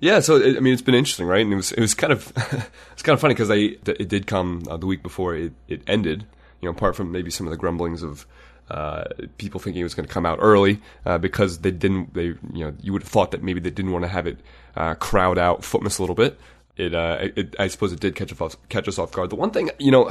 Yeah, 0.00 0.20
so 0.20 0.36
it, 0.36 0.56
I 0.56 0.60
mean, 0.60 0.72
it's 0.72 0.82
been 0.82 0.94
interesting, 0.94 1.26
right? 1.26 1.42
And 1.42 1.52
it 1.52 1.56
was 1.56 1.72
it 1.72 1.80
was 1.80 1.94
kind 1.94 2.12
of 2.12 2.32
it's 2.92 3.02
kind 3.02 3.14
of 3.14 3.20
funny 3.20 3.34
because 3.34 3.50
I 3.50 3.76
it 3.86 4.08
did 4.08 4.26
come 4.26 4.64
uh, 4.68 4.76
the 4.76 4.86
week 4.86 5.02
before 5.02 5.34
it, 5.34 5.52
it 5.68 5.82
ended. 5.86 6.26
You 6.60 6.68
know, 6.68 6.70
apart 6.70 6.96
from 6.96 7.12
maybe 7.12 7.30
some 7.30 7.46
of 7.46 7.50
the 7.50 7.56
grumblings 7.56 8.02
of 8.02 8.26
uh, 8.70 9.04
people 9.38 9.60
thinking 9.60 9.80
it 9.80 9.84
was 9.84 9.94
going 9.94 10.06
to 10.06 10.12
come 10.12 10.26
out 10.26 10.38
early 10.40 10.80
uh, 11.04 11.18
because 11.18 11.58
they 11.58 11.70
didn't. 11.70 12.14
They 12.14 12.24
you 12.24 12.64
know 12.64 12.74
you 12.80 12.92
would 12.92 13.02
have 13.02 13.10
thought 13.10 13.30
that 13.30 13.42
maybe 13.42 13.60
they 13.60 13.70
didn't 13.70 13.92
want 13.92 14.04
to 14.04 14.08
have 14.08 14.26
it 14.26 14.38
uh, 14.76 14.94
crowd 14.94 15.38
out 15.38 15.62
FUTMAS 15.62 15.98
a 15.98 16.02
little 16.02 16.14
bit. 16.14 16.38
It, 16.76 16.94
uh, 16.94 17.28
it 17.36 17.56
I 17.58 17.68
suppose 17.68 17.92
it 17.92 18.00
did 18.00 18.14
catch 18.16 18.32
us 18.32 18.40
off, 18.40 18.56
catch 18.68 18.88
us 18.88 18.98
off 18.98 19.12
guard. 19.12 19.30
The 19.30 19.36
one 19.36 19.50
thing 19.50 19.70
you 19.78 19.90
know, 19.90 20.10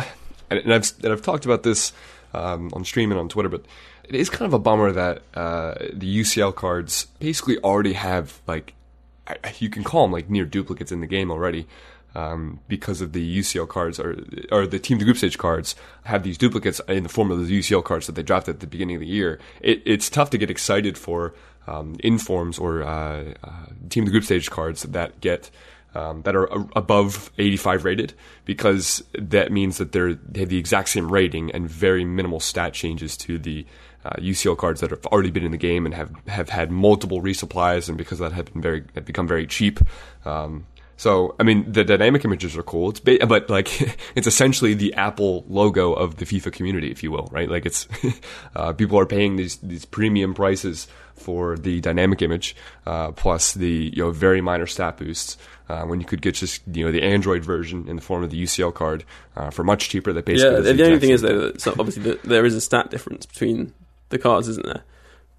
and, 0.50 0.60
and 0.60 0.74
I've 0.74 0.92
and 1.04 1.12
I've 1.12 1.22
talked 1.22 1.46
about 1.46 1.64
this 1.64 1.94
um, 2.34 2.72
on 2.74 2.86
stream 2.86 3.12
and 3.12 3.20
on 3.20 3.30
Twitter, 3.30 3.50
but 3.50 3.66
it 4.04 4.16
is 4.16 4.30
kind 4.30 4.46
of 4.46 4.54
a 4.54 4.60
bummer 4.60 4.92
that 4.92 5.22
uh, 5.34 5.76
the 5.94 6.22
UCL 6.22 6.56
cards 6.56 7.06
basically 7.20 7.58
already 7.60 7.94
have 7.94 8.42
like 8.48 8.74
You 9.60 9.70
can 9.70 9.84
call 9.84 10.04
them 10.04 10.12
like 10.12 10.30
near 10.30 10.46
duplicates 10.46 10.92
in 10.92 11.02
the 11.02 11.08
game 11.08 11.32
already 11.32 11.68
um, 12.16 12.60
because 12.68 13.02
of 13.02 13.12
the 13.12 13.40
UCL 13.40 13.68
cards 13.68 14.00
or 14.00 14.18
or 14.52 14.66
the 14.66 14.80
team 14.80 14.98
to 15.00 15.06
group 15.06 15.18
stage 15.18 15.38
cards 15.38 15.76
have 16.06 16.24
these 16.24 16.38
duplicates 16.38 16.80
in 16.88 17.04
the 17.04 17.10
form 17.10 17.30
of 17.30 17.46
the 17.46 17.60
UCL 17.60 17.84
cards 17.84 18.08
that 18.08 18.14
they 18.14 18.24
dropped 18.24 18.48
at 18.48 18.62
the 18.62 18.68
beginning 18.68 18.96
of 18.96 19.02
the 19.02 19.08
year. 19.08 19.40
It, 19.62 19.82
it's 19.86 20.10
tough 20.10 20.30
to 20.32 20.38
get 20.38 20.50
excited 20.50 20.98
for 20.98 21.34
um, 21.68 21.98
informs 22.00 22.58
or 22.58 22.84
uh, 22.84 23.34
uh, 23.44 23.52
team 23.90 24.06
to 24.06 24.12
group 24.12 24.24
stage 24.24 24.50
cards 24.50 24.84
that 24.84 25.20
get. 25.22 25.52
Um, 25.94 26.24
that 26.24 26.36
are 26.36 26.50
above 26.76 27.32
85 27.38 27.86
rated 27.86 28.14
because 28.44 29.02
that 29.14 29.50
means 29.50 29.78
that 29.78 29.94
they're 29.94 30.16
they 30.16 30.42
have 30.42 30.50
the 30.50 30.58
exact 30.58 30.90
same 30.90 31.10
rating 31.10 31.52
and 31.52 31.70
very 31.70 32.04
minimal 32.04 32.42
stat 32.42 32.74
changes 32.74 33.16
to 33.16 33.40
the 33.40 33.66
uh, 34.06 34.12
UCL 34.20 34.58
cards 34.58 34.82
that 34.82 34.92
have 34.92 35.06
already 35.08 35.32
been 35.32 35.44
in 35.44 35.52
the 35.52 35.58
game 35.58 35.86
and 35.86 35.96
have, 35.96 36.12
have 36.28 36.50
had 36.50 36.72
multiple 36.72 37.22
resupplies 37.22 37.90
and 37.90 37.98
because 37.98 38.20
that 38.20 38.32
have 38.32 38.54
been 38.54 38.62
very 38.62 38.84
have 38.94 39.06
become 39.06 39.28
very 39.28 39.48
cheap. 39.48 39.80
Um, 40.26 40.68
so 40.98 41.36
I 41.40 41.44
mean 41.44 41.72
the 41.72 41.84
dynamic 41.84 42.24
images 42.24 42.56
are 42.56 42.64
cool. 42.64 42.92
It's 42.92 43.00
ba- 43.00 43.26
but 43.26 43.50
like 43.50 43.82
it's 44.16 44.28
essentially 44.28 44.76
the 44.76 44.94
Apple 44.94 45.44
logo 45.48 45.92
of 45.94 46.18
the 46.18 46.26
FIFA 46.26 46.54
community, 46.54 46.92
if 46.92 47.02
you 47.04 47.12
will, 47.12 47.28
right? 47.32 47.50
Like 47.50 47.66
it's 47.66 47.88
uh, 48.56 48.74
people 48.74 49.00
are 49.00 49.08
paying 49.08 49.36
these 49.38 49.58
these 49.58 49.86
premium 49.86 50.34
prices 50.34 50.88
for 51.16 51.58
the 51.58 51.80
dynamic 51.82 52.22
image 52.22 52.56
uh, 52.86 53.12
plus 53.12 53.54
the 53.54 53.92
you 53.94 54.04
know 54.04 54.12
very 54.12 54.42
minor 54.42 54.68
stat 54.68 54.98
boosts. 54.98 55.38
Uh, 55.68 55.82
when 55.86 56.00
you 56.00 56.06
could 56.06 56.22
get 56.22 56.36
just 56.36 56.62
you 56.72 56.86
know 56.86 56.92
the 56.92 57.02
Android 57.02 57.44
version 57.44 57.88
in 57.90 57.96
the 57.96 58.02
form 58.02 58.24
of 58.24 58.30
the 58.30 58.42
UCL 58.44 58.74
card 58.74 59.04
uh, 59.36 59.50
for 59.50 59.64
much 59.64 59.90
cheaper, 59.90 60.14
that 60.14 60.26
basically 60.26 60.58
Yeah, 60.58 60.62
the, 60.62 60.74
the 60.74 60.86
only 60.86 61.00
thing 61.00 61.10
is 61.10 61.24
though, 61.24 61.48
that, 61.48 61.60
so 61.60 61.72
obviously 61.72 62.04
the, 62.04 62.20
there 62.24 62.46
is 62.46 62.54
a 62.54 62.62
stat 62.62 62.92
difference 62.92 63.26
between 63.26 63.74
the 64.10 64.18
cards, 64.18 64.48
isn't 64.48 64.66
there? 64.66 64.84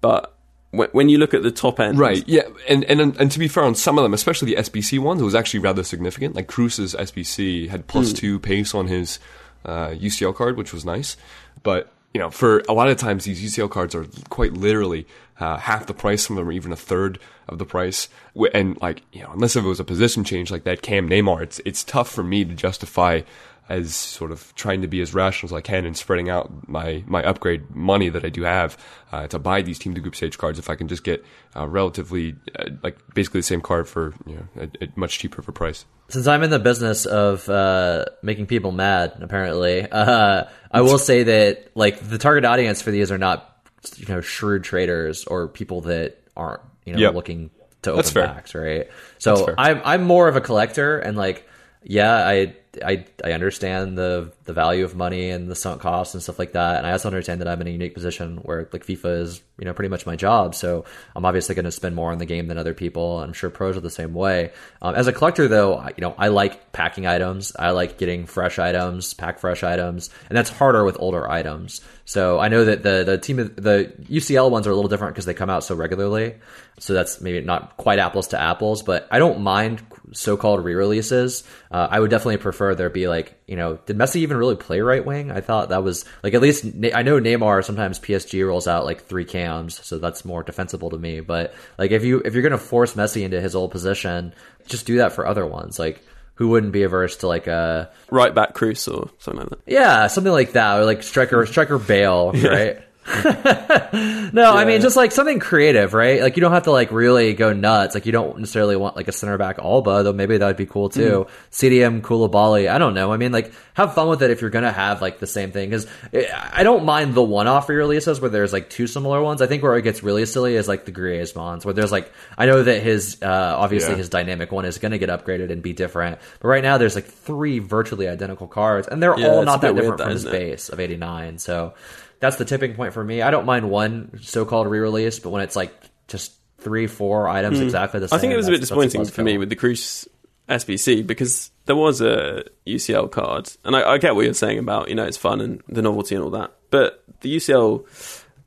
But 0.01 0.33
when, 0.71 0.89
when 0.89 1.09
you 1.09 1.17
look 1.17 1.33
at 1.33 1.43
the 1.43 1.51
top 1.51 1.79
end, 1.79 1.97
Right. 1.97 2.23
Yeah, 2.27 2.43
and, 2.67 2.83
and 2.85 3.15
and 3.17 3.31
to 3.31 3.39
be 3.39 3.47
fair, 3.47 3.63
on 3.63 3.75
some 3.75 3.97
of 3.97 4.03
them, 4.03 4.13
especially 4.13 4.53
the 4.53 4.61
SBC 4.61 4.99
ones, 4.99 5.21
it 5.21 5.25
was 5.25 5.35
actually 5.35 5.61
rather 5.61 5.83
significant. 5.83 6.35
Like 6.35 6.47
Cruz's 6.47 6.93
SBC 6.95 7.69
had 7.69 7.87
plus 7.87 8.13
two 8.13 8.39
pace 8.39 8.73
on 8.75 8.87
his 8.87 9.19
uh, 9.65 9.89
UCL 9.89 10.35
card, 10.35 10.57
which 10.57 10.73
was 10.73 10.85
nice. 10.85 11.17
But 11.63 11.91
you 12.13 12.19
know, 12.19 12.29
for 12.29 12.59
a 12.67 12.73
lot 12.73 12.89
of 12.89 12.97
times, 12.97 13.25
these 13.25 13.41
UCL 13.43 13.69
cards 13.69 13.93
are 13.93 14.07
quite 14.29 14.53
literally 14.53 15.05
uh, 15.39 15.57
half 15.57 15.85
the 15.85 15.93
price. 15.93 16.25
Some 16.25 16.37
of 16.37 16.41
them 16.41 16.49
are 16.49 16.53
even 16.53 16.71
a 16.71 16.77
third 16.77 17.19
of 17.47 17.59
the 17.59 17.65
price. 17.65 18.09
And 18.53 18.79
like 18.81 19.03
you 19.11 19.23
know, 19.23 19.31
unless 19.33 19.55
if 19.55 19.63
it 19.63 19.67
was 19.67 19.79
a 19.79 19.83
position 19.85 20.23
change 20.23 20.51
like 20.51 20.63
that 20.63 20.81
Cam 20.81 21.09
Neymar, 21.09 21.41
it's 21.41 21.61
it's 21.65 21.83
tough 21.83 22.09
for 22.09 22.23
me 22.23 22.43
to 22.45 22.53
justify. 22.53 23.21
As 23.69 23.95
sort 23.95 24.31
of 24.31 24.53
trying 24.55 24.81
to 24.81 24.87
be 24.87 25.01
as 25.01 25.13
rational 25.13 25.49
as 25.49 25.53
I 25.53 25.61
can 25.61 25.85
and 25.85 25.95
spreading 25.97 26.29
out 26.29 26.67
my, 26.69 27.03
my 27.05 27.21
upgrade 27.23 27.69
money 27.75 28.07
that 28.09 28.23
I 28.23 28.29
do 28.29 28.43
have 28.43 28.77
uh, 29.11 29.27
to 29.27 29.39
buy 29.39 29.61
these 29.61 29.77
team 29.77 29.93
to 29.95 29.99
group 30.01 30.15
stage 30.15 30.37
cards 30.37 30.57
if 30.57 30.69
I 30.69 30.75
can 30.75 30.87
just 30.87 31.03
get 31.03 31.25
uh, 31.55 31.67
relatively 31.67 32.35
uh, 32.57 32.65
like 32.81 32.97
basically 33.13 33.39
the 33.41 33.43
same 33.43 33.61
card 33.61 33.87
for 33.87 34.13
you 34.25 34.35
know 34.55 34.67
a, 34.81 34.85
a 34.85 34.87
much 34.95 35.19
cheaper 35.19 35.41
of 35.41 35.47
a 35.49 35.51
price. 35.51 35.85
Since 36.09 36.27
I'm 36.27 36.43
in 36.43 36.49
the 36.49 36.59
business 36.59 37.05
of 37.05 37.49
uh, 37.49 38.05
making 38.21 38.45
people 38.45 38.71
mad, 38.71 39.17
apparently, 39.19 39.81
uh, 39.91 40.45
I 40.71 40.81
will 40.81 40.97
say 40.97 41.23
that 41.23 41.71
like 41.75 41.99
the 41.99 42.17
target 42.17 42.45
audience 42.45 42.81
for 42.81 42.91
these 42.91 43.11
are 43.11 43.17
not 43.17 43.53
you 43.97 44.05
know 44.07 44.21
shrewd 44.21 44.63
traders 44.63 45.25
or 45.25 45.47
people 45.49 45.81
that 45.81 46.17
aren't 46.35 46.61
you 46.85 46.93
know 46.93 46.99
Yep. 46.99 47.13
looking 47.15 47.49
to 47.81 47.91
That's 47.91 48.09
open 48.09 48.13
fair. 48.13 48.27
backs, 48.33 48.55
right? 48.55 48.87
So. 49.17 49.53
I'm 49.57 49.81
I'm 49.83 50.03
more 50.03 50.27
of 50.29 50.35
a 50.37 50.41
collector 50.41 50.97
and 50.99 51.17
like 51.17 51.47
yeah, 51.89 52.13
I 52.27 52.53
I 52.83 53.05
I 53.23 53.31
understand 53.31 53.97
the 53.97 54.31
the 54.43 54.51
value 54.53 54.83
of 54.83 54.93
money 54.93 55.29
and 55.29 55.49
the 55.49 55.55
sunk 55.55 55.81
costs 55.81 56.13
and 56.13 56.21
stuff 56.21 56.37
like 56.37 56.51
that, 56.51 56.77
and 56.77 56.85
I 56.85 56.91
also 56.91 57.07
understand 57.07 57.39
that 57.39 57.47
I'm 57.47 57.61
in 57.61 57.67
a 57.67 57.71
unique 57.71 57.93
position 57.93 58.37
where 58.43 58.67
like 58.73 58.85
FIFA 58.85 59.21
is 59.21 59.41
you 59.57 59.63
know 59.65 59.73
pretty 59.73 59.87
much 59.89 60.05
my 60.05 60.17
job, 60.17 60.53
so 60.53 60.83
I'm 61.15 61.25
obviously 61.25 61.55
going 61.55 61.65
to 61.65 61.71
spend 61.71 61.95
more 61.95 62.11
on 62.11 62.17
the 62.17 62.25
game 62.25 62.47
than 62.47 62.57
other 62.57 62.73
people. 62.73 63.19
I'm 63.21 63.31
sure 63.31 63.49
pros 63.49 63.77
are 63.77 63.79
the 63.79 63.89
same 63.89 64.13
way. 64.13 64.51
Um, 64.81 64.95
as 64.95 65.07
a 65.07 65.13
collector, 65.13 65.47
though, 65.47 65.75
I- 65.77 65.93
you 65.95 66.01
know 66.01 66.13
I 66.17 66.27
like 66.27 66.73
packing 66.73 67.07
items, 67.07 67.53
I 67.57 67.71
like 67.71 67.97
getting 67.97 68.25
fresh 68.25 68.59
items, 68.59 69.13
pack 69.13 69.39
fresh 69.39 69.63
items, 69.63 70.09
and 70.29 70.37
that's 70.37 70.49
harder 70.49 70.83
with 70.83 70.97
older 70.99 71.29
items. 71.31 71.79
So 72.03 72.37
I 72.37 72.49
know 72.49 72.65
that 72.65 72.83
the 72.83 73.05
the 73.05 73.17
team 73.17 73.37
the 73.37 73.93
UCL 74.09 74.51
ones 74.51 74.67
are 74.67 74.71
a 74.71 74.75
little 74.75 74.89
different 74.89 75.15
because 75.15 75.25
they 75.25 75.33
come 75.33 75.49
out 75.49 75.63
so 75.63 75.73
regularly. 75.73 76.35
So 76.79 76.93
that's 76.93 77.21
maybe 77.21 77.41
not 77.41 77.77
quite 77.77 77.97
apples 77.97 78.27
to 78.29 78.39
apples, 78.41 78.83
but 78.83 79.07
I 79.09 79.17
don't 79.19 79.39
mind 79.41 79.81
so-called 80.13 80.63
re-releases. 80.63 81.43
Uh, 81.71 81.87
I 81.89 81.99
would 81.99 82.09
definitely 82.09 82.37
prefer 82.37 82.75
there 82.75 82.89
be 82.89 83.07
like, 83.07 83.39
you 83.47 83.55
know, 83.55 83.77
did 83.85 83.97
Messi 83.97 84.17
even 84.17 84.37
really 84.37 84.55
play 84.55 84.79
right 84.81 85.05
wing? 85.05 85.31
I 85.31 85.41
thought 85.41 85.69
that 85.69 85.83
was 85.83 86.05
like 86.23 86.33
at 86.33 86.41
least 86.41 86.65
I 86.93 87.03
know 87.03 87.19
Neymar 87.19 87.63
sometimes 87.65 87.99
PSG 87.99 88.45
rolls 88.47 88.67
out 88.67 88.85
like 88.85 89.03
three 89.05 89.25
cams, 89.25 89.83
so 89.85 89.97
that's 89.99 90.25
more 90.25 90.43
defensible 90.43 90.89
to 90.91 90.97
me. 90.97 91.19
But 91.19 91.53
like 91.77 91.91
if 91.91 92.03
you 92.03 92.21
if 92.23 92.33
you're 92.33 92.43
gonna 92.43 92.57
force 92.57 92.93
Messi 92.93 93.23
into 93.23 93.41
his 93.41 93.55
old 93.55 93.71
position, 93.71 94.33
just 94.67 94.85
do 94.85 94.97
that 94.97 95.13
for 95.13 95.27
other 95.27 95.45
ones. 95.45 95.79
Like 95.79 96.01
who 96.35 96.49
wouldn't 96.49 96.71
be 96.71 96.83
averse 96.83 97.17
to 97.17 97.27
like 97.27 97.47
a 97.47 97.89
Right 98.11 98.33
back 98.33 98.53
Cruz 98.53 98.87
or 98.87 99.09
something 99.17 99.41
like 99.41 99.49
that. 99.49 99.59
yeah, 99.65 100.07
something 100.07 100.31
like 100.31 100.53
that, 100.53 100.79
or 100.79 100.85
like 100.85 101.03
striker 101.03 101.45
striker 101.45 101.77
Bale, 101.79 102.31
right? 102.33 102.79
no, 104.33 104.53
I 104.53 104.65
mean 104.65 104.81
just 104.81 104.95
like 104.95 105.11
something 105.11 105.39
creative, 105.39 105.93
right? 105.93 106.21
Like 106.21 106.35
you 106.35 106.41
don't 106.41 106.51
have 106.51 106.63
to 106.63 106.71
like 106.71 106.91
really 106.91 107.33
go 107.33 107.53
nuts. 107.53 107.95
Like 107.95 108.05
you 108.05 108.11
don't 108.11 108.37
necessarily 108.39 108.75
want 108.75 108.95
like 108.95 109.07
a 109.07 109.11
center 109.11 109.37
back 109.37 109.59
Alba, 109.59 110.03
though 110.03 110.13
maybe 110.13 110.37
that 110.37 110.45
would 110.45 110.57
be 110.57 110.65
cool 110.65 110.89
too. 110.89 111.27
CDM 111.51 112.01
Koulibaly, 112.01 112.69
I 112.69 112.77
don't 112.77 112.93
know. 112.93 113.11
I 113.13 113.17
mean, 113.17 113.31
like 113.31 113.51
have 113.73 113.93
fun 113.93 114.07
with 114.09 114.21
it 114.23 114.31
if 114.31 114.41
you're 114.41 114.49
gonna 114.49 114.71
have 114.71 115.01
like 115.01 115.19
the 115.19 115.27
same 115.27 115.51
thing. 115.51 115.69
Because 115.69 115.87
I 116.13 116.63
don't 116.63 116.85
mind 116.85 117.13
the 117.13 117.23
one-off 117.23 117.69
re-releases 117.69 118.19
where 118.19 118.29
there's 118.29 118.51
like 118.53 118.69
two 118.69 118.87
similar 118.87 119.21
ones. 119.21 119.41
I 119.41 119.47
think 119.47 119.63
where 119.63 119.77
it 119.77 119.83
gets 119.83 120.03
really 120.03 120.25
silly 120.25 120.55
is 120.55 120.67
like 120.67 120.85
the 120.85 120.91
Griezmanns, 120.91 121.63
where 121.65 121.73
there's 121.73 121.91
like 121.91 122.11
I 122.37 122.45
know 122.45 122.61
that 122.61 122.81
his 122.83 123.21
uh, 123.21 123.55
obviously 123.57 123.91
Yeah. 123.91 123.97
his 123.97 124.09
dynamic 124.09 124.51
one 124.51 124.65
is 124.65 124.77
gonna 124.79 124.97
get 124.97 125.09
upgraded 125.09 125.51
and 125.51 125.61
be 125.61 125.73
different, 125.73 126.19
but 126.39 126.47
right 126.49 126.63
now 126.63 126.77
there's 126.77 126.95
like 126.95 127.05
three 127.05 127.59
virtually 127.59 128.07
identical 128.07 128.47
cards, 128.47 128.87
and 128.87 129.01
they're 129.01 129.17
Yeah, 129.17 129.27
all 129.29 129.43
not 129.43 129.61
that 129.61 129.73
weird, 129.75 129.83
different 129.97 130.01
from 130.01 130.09
his 130.11 130.25
it? 130.25 130.31
base 130.31 130.69
of 130.69 130.79
89. 130.79 131.37
So 131.37 131.73
that's 132.19 132.37
the 132.37 132.45
tipping 132.45 132.75
point 132.75 132.93
for 132.93 133.03
me. 133.03 133.21
I 133.21 133.31
don't 133.31 133.45
mind 133.45 133.69
one 133.69 134.19
so-called 134.21 134.67
re-release, 134.67 135.19
but 135.19 135.29
when 135.29 135.41
it's 135.41 135.55
like 135.55 135.73
just 136.07 136.33
three, 136.59 136.87
four 136.87 137.27
items 137.27 137.59
hmm. 137.59 137.65
exactly 137.65 137.99
the 137.99 138.07
same. 138.07 138.17
I 138.17 138.19
think 138.19 138.33
it 138.33 138.37
was 138.37 138.47
a 138.47 138.51
bit 138.51 138.61
disappointing 138.61 139.05
for 139.05 139.23
me 139.23 139.37
with 139.37 139.49
the 139.49 139.55
Cruz 139.55 140.07
SBC 140.49 141.05
because 141.05 141.51
there 141.65 141.75
was 141.75 142.01
a 142.01 142.43
UCL 142.65 143.11
card, 143.11 143.51
and 143.63 143.75
I, 143.75 143.93
I 143.93 143.97
get 143.97 144.15
what 144.15 144.25
you're 144.25 144.33
saying 144.33 144.59
about 144.59 144.89
you 144.89 144.95
know 144.95 145.05
it's 145.05 145.17
fun 145.17 145.41
and 145.41 145.61
the 145.67 145.81
novelty 145.81 146.15
and 146.15 146.23
all 146.23 146.31
that, 146.31 146.53
but 146.71 147.03
the 147.21 147.35
UCL 147.35 147.85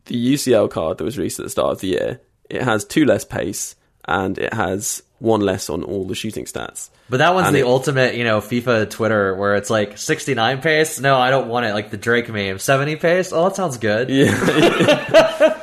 the 0.06 0.34
UCL 0.34 0.70
card 0.70 0.98
that 0.98 1.04
was 1.04 1.18
released 1.18 1.38
at 1.38 1.44
the 1.44 1.50
start 1.50 1.72
of 1.72 1.80
the 1.80 1.88
year 1.88 2.20
it 2.50 2.62
has 2.62 2.84
two 2.84 3.04
less 3.04 3.24
pace 3.24 3.76
and 4.06 4.38
it 4.38 4.52
has 4.54 5.02
one 5.18 5.40
less 5.40 5.68
on 5.68 5.82
all 5.82 6.06
the 6.06 6.14
shooting 6.14 6.44
stats. 6.46 6.88
But 7.10 7.18
that 7.18 7.34
one's 7.34 7.48
And 7.48 7.56
the 7.56 7.60
it- 7.60 7.66
ultimate, 7.66 8.14
you 8.14 8.24
know, 8.24 8.40
FIFA 8.40 8.88
Twitter 8.88 9.34
where 9.34 9.54
it's 9.56 9.68
like 9.68 9.98
69 9.98 10.60
pace. 10.62 10.98
No, 11.00 11.16
I 11.18 11.28
don't 11.30 11.48
want 11.48 11.66
it. 11.66 11.74
Like 11.74 11.90
the 11.90 11.96
Drake 11.98 12.28
meme, 12.30 12.58
70 12.58 12.96
pace. 12.96 13.32
Oh, 13.32 13.44
that 13.44 13.56
sounds 13.56 13.76
good. 13.76 14.08
Yeah. 14.08 14.32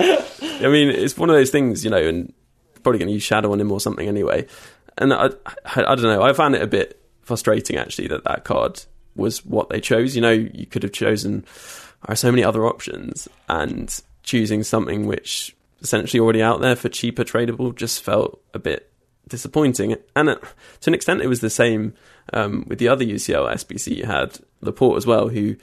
I 0.59 0.67
mean, 0.69 0.89
it's 0.89 1.17
one 1.17 1.29
of 1.29 1.35
those 1.35 1.49
things, 1.49 1.83
you 1.83 1.89
know, 1.89 1.97
and 1.97 2.33
probably 2.83 2.99
going 2.99 3.07
to 3.07 3.13
use 3.13 3.23
Shadow 3.23 3.51
on 3.51 3.59
him 3.59 3.71
or 3.71 3.79
something 3.79 4.07
anyway. 4.07 4.45
And 4.97 5.13
I, 5.13 5.27
I, 5.65 5.83
I 5.83 5.95
don't 5.95 6.03
know. 6.03 6.21
I 6.21 6.33
found 6.33 6.55
it 6.55 6.61
a 6.61 6.67
bit 6.67 7.01
frustrating 7.21 7.77
actually 7.77 8.07
that 8.09 8.23
that 8.25 8.43
card 8.43 8.83
was 9.15 9.45
what 9.45 9.69
they 9.69 9.79
chose. 9.81 10.15
You 10.15 10.21
know, 10.21 10.31
you 10.31 10.65
could 10.65 10.83
have 10.83 10.91
chosen 10.93 11.41
there 11.41 12.13
are 12.13 12.15
so 12.15 12.31
many 12.31 12.43
other 12.43 12.65
options, 12.65 13.27
and 13.49 14.01
choosing 14.23 14.61
something 14.63 15.07
which 15.07 15.55
essentially 15.81 16.19
already 16.19 16.41
out 16.41 16.61
there 16.61 16.75
for 16.75 16.89
cheaper 16.89 17.23
tradable 17.23 17.75
just 17.75 18.01
felt 18.01 18.41
a 18.53 18.59
bit 18.59 18.91
disappointing. 19.27 19.95
And 20.15 20.29
uh, 20.29 20.35
to 20.81 20.89
an 20.89 20.93
extent, 20.93 21.21
it 21.21 21.27
was 21.27 21.41
the 21.41 21.49
same 21.49 21.93
um, 22.33 22.65
with 22.67 22.79
the 22.79 22.87
other 22.87 23.05
UCL 23.05 23.51
SBC 23.53 23.97
you 23.97 24.05
had 24.05 24.39
Laporte 24.61 24.97
as 24.97 25.05
well, 25.05 25.29
who 25.29 25.55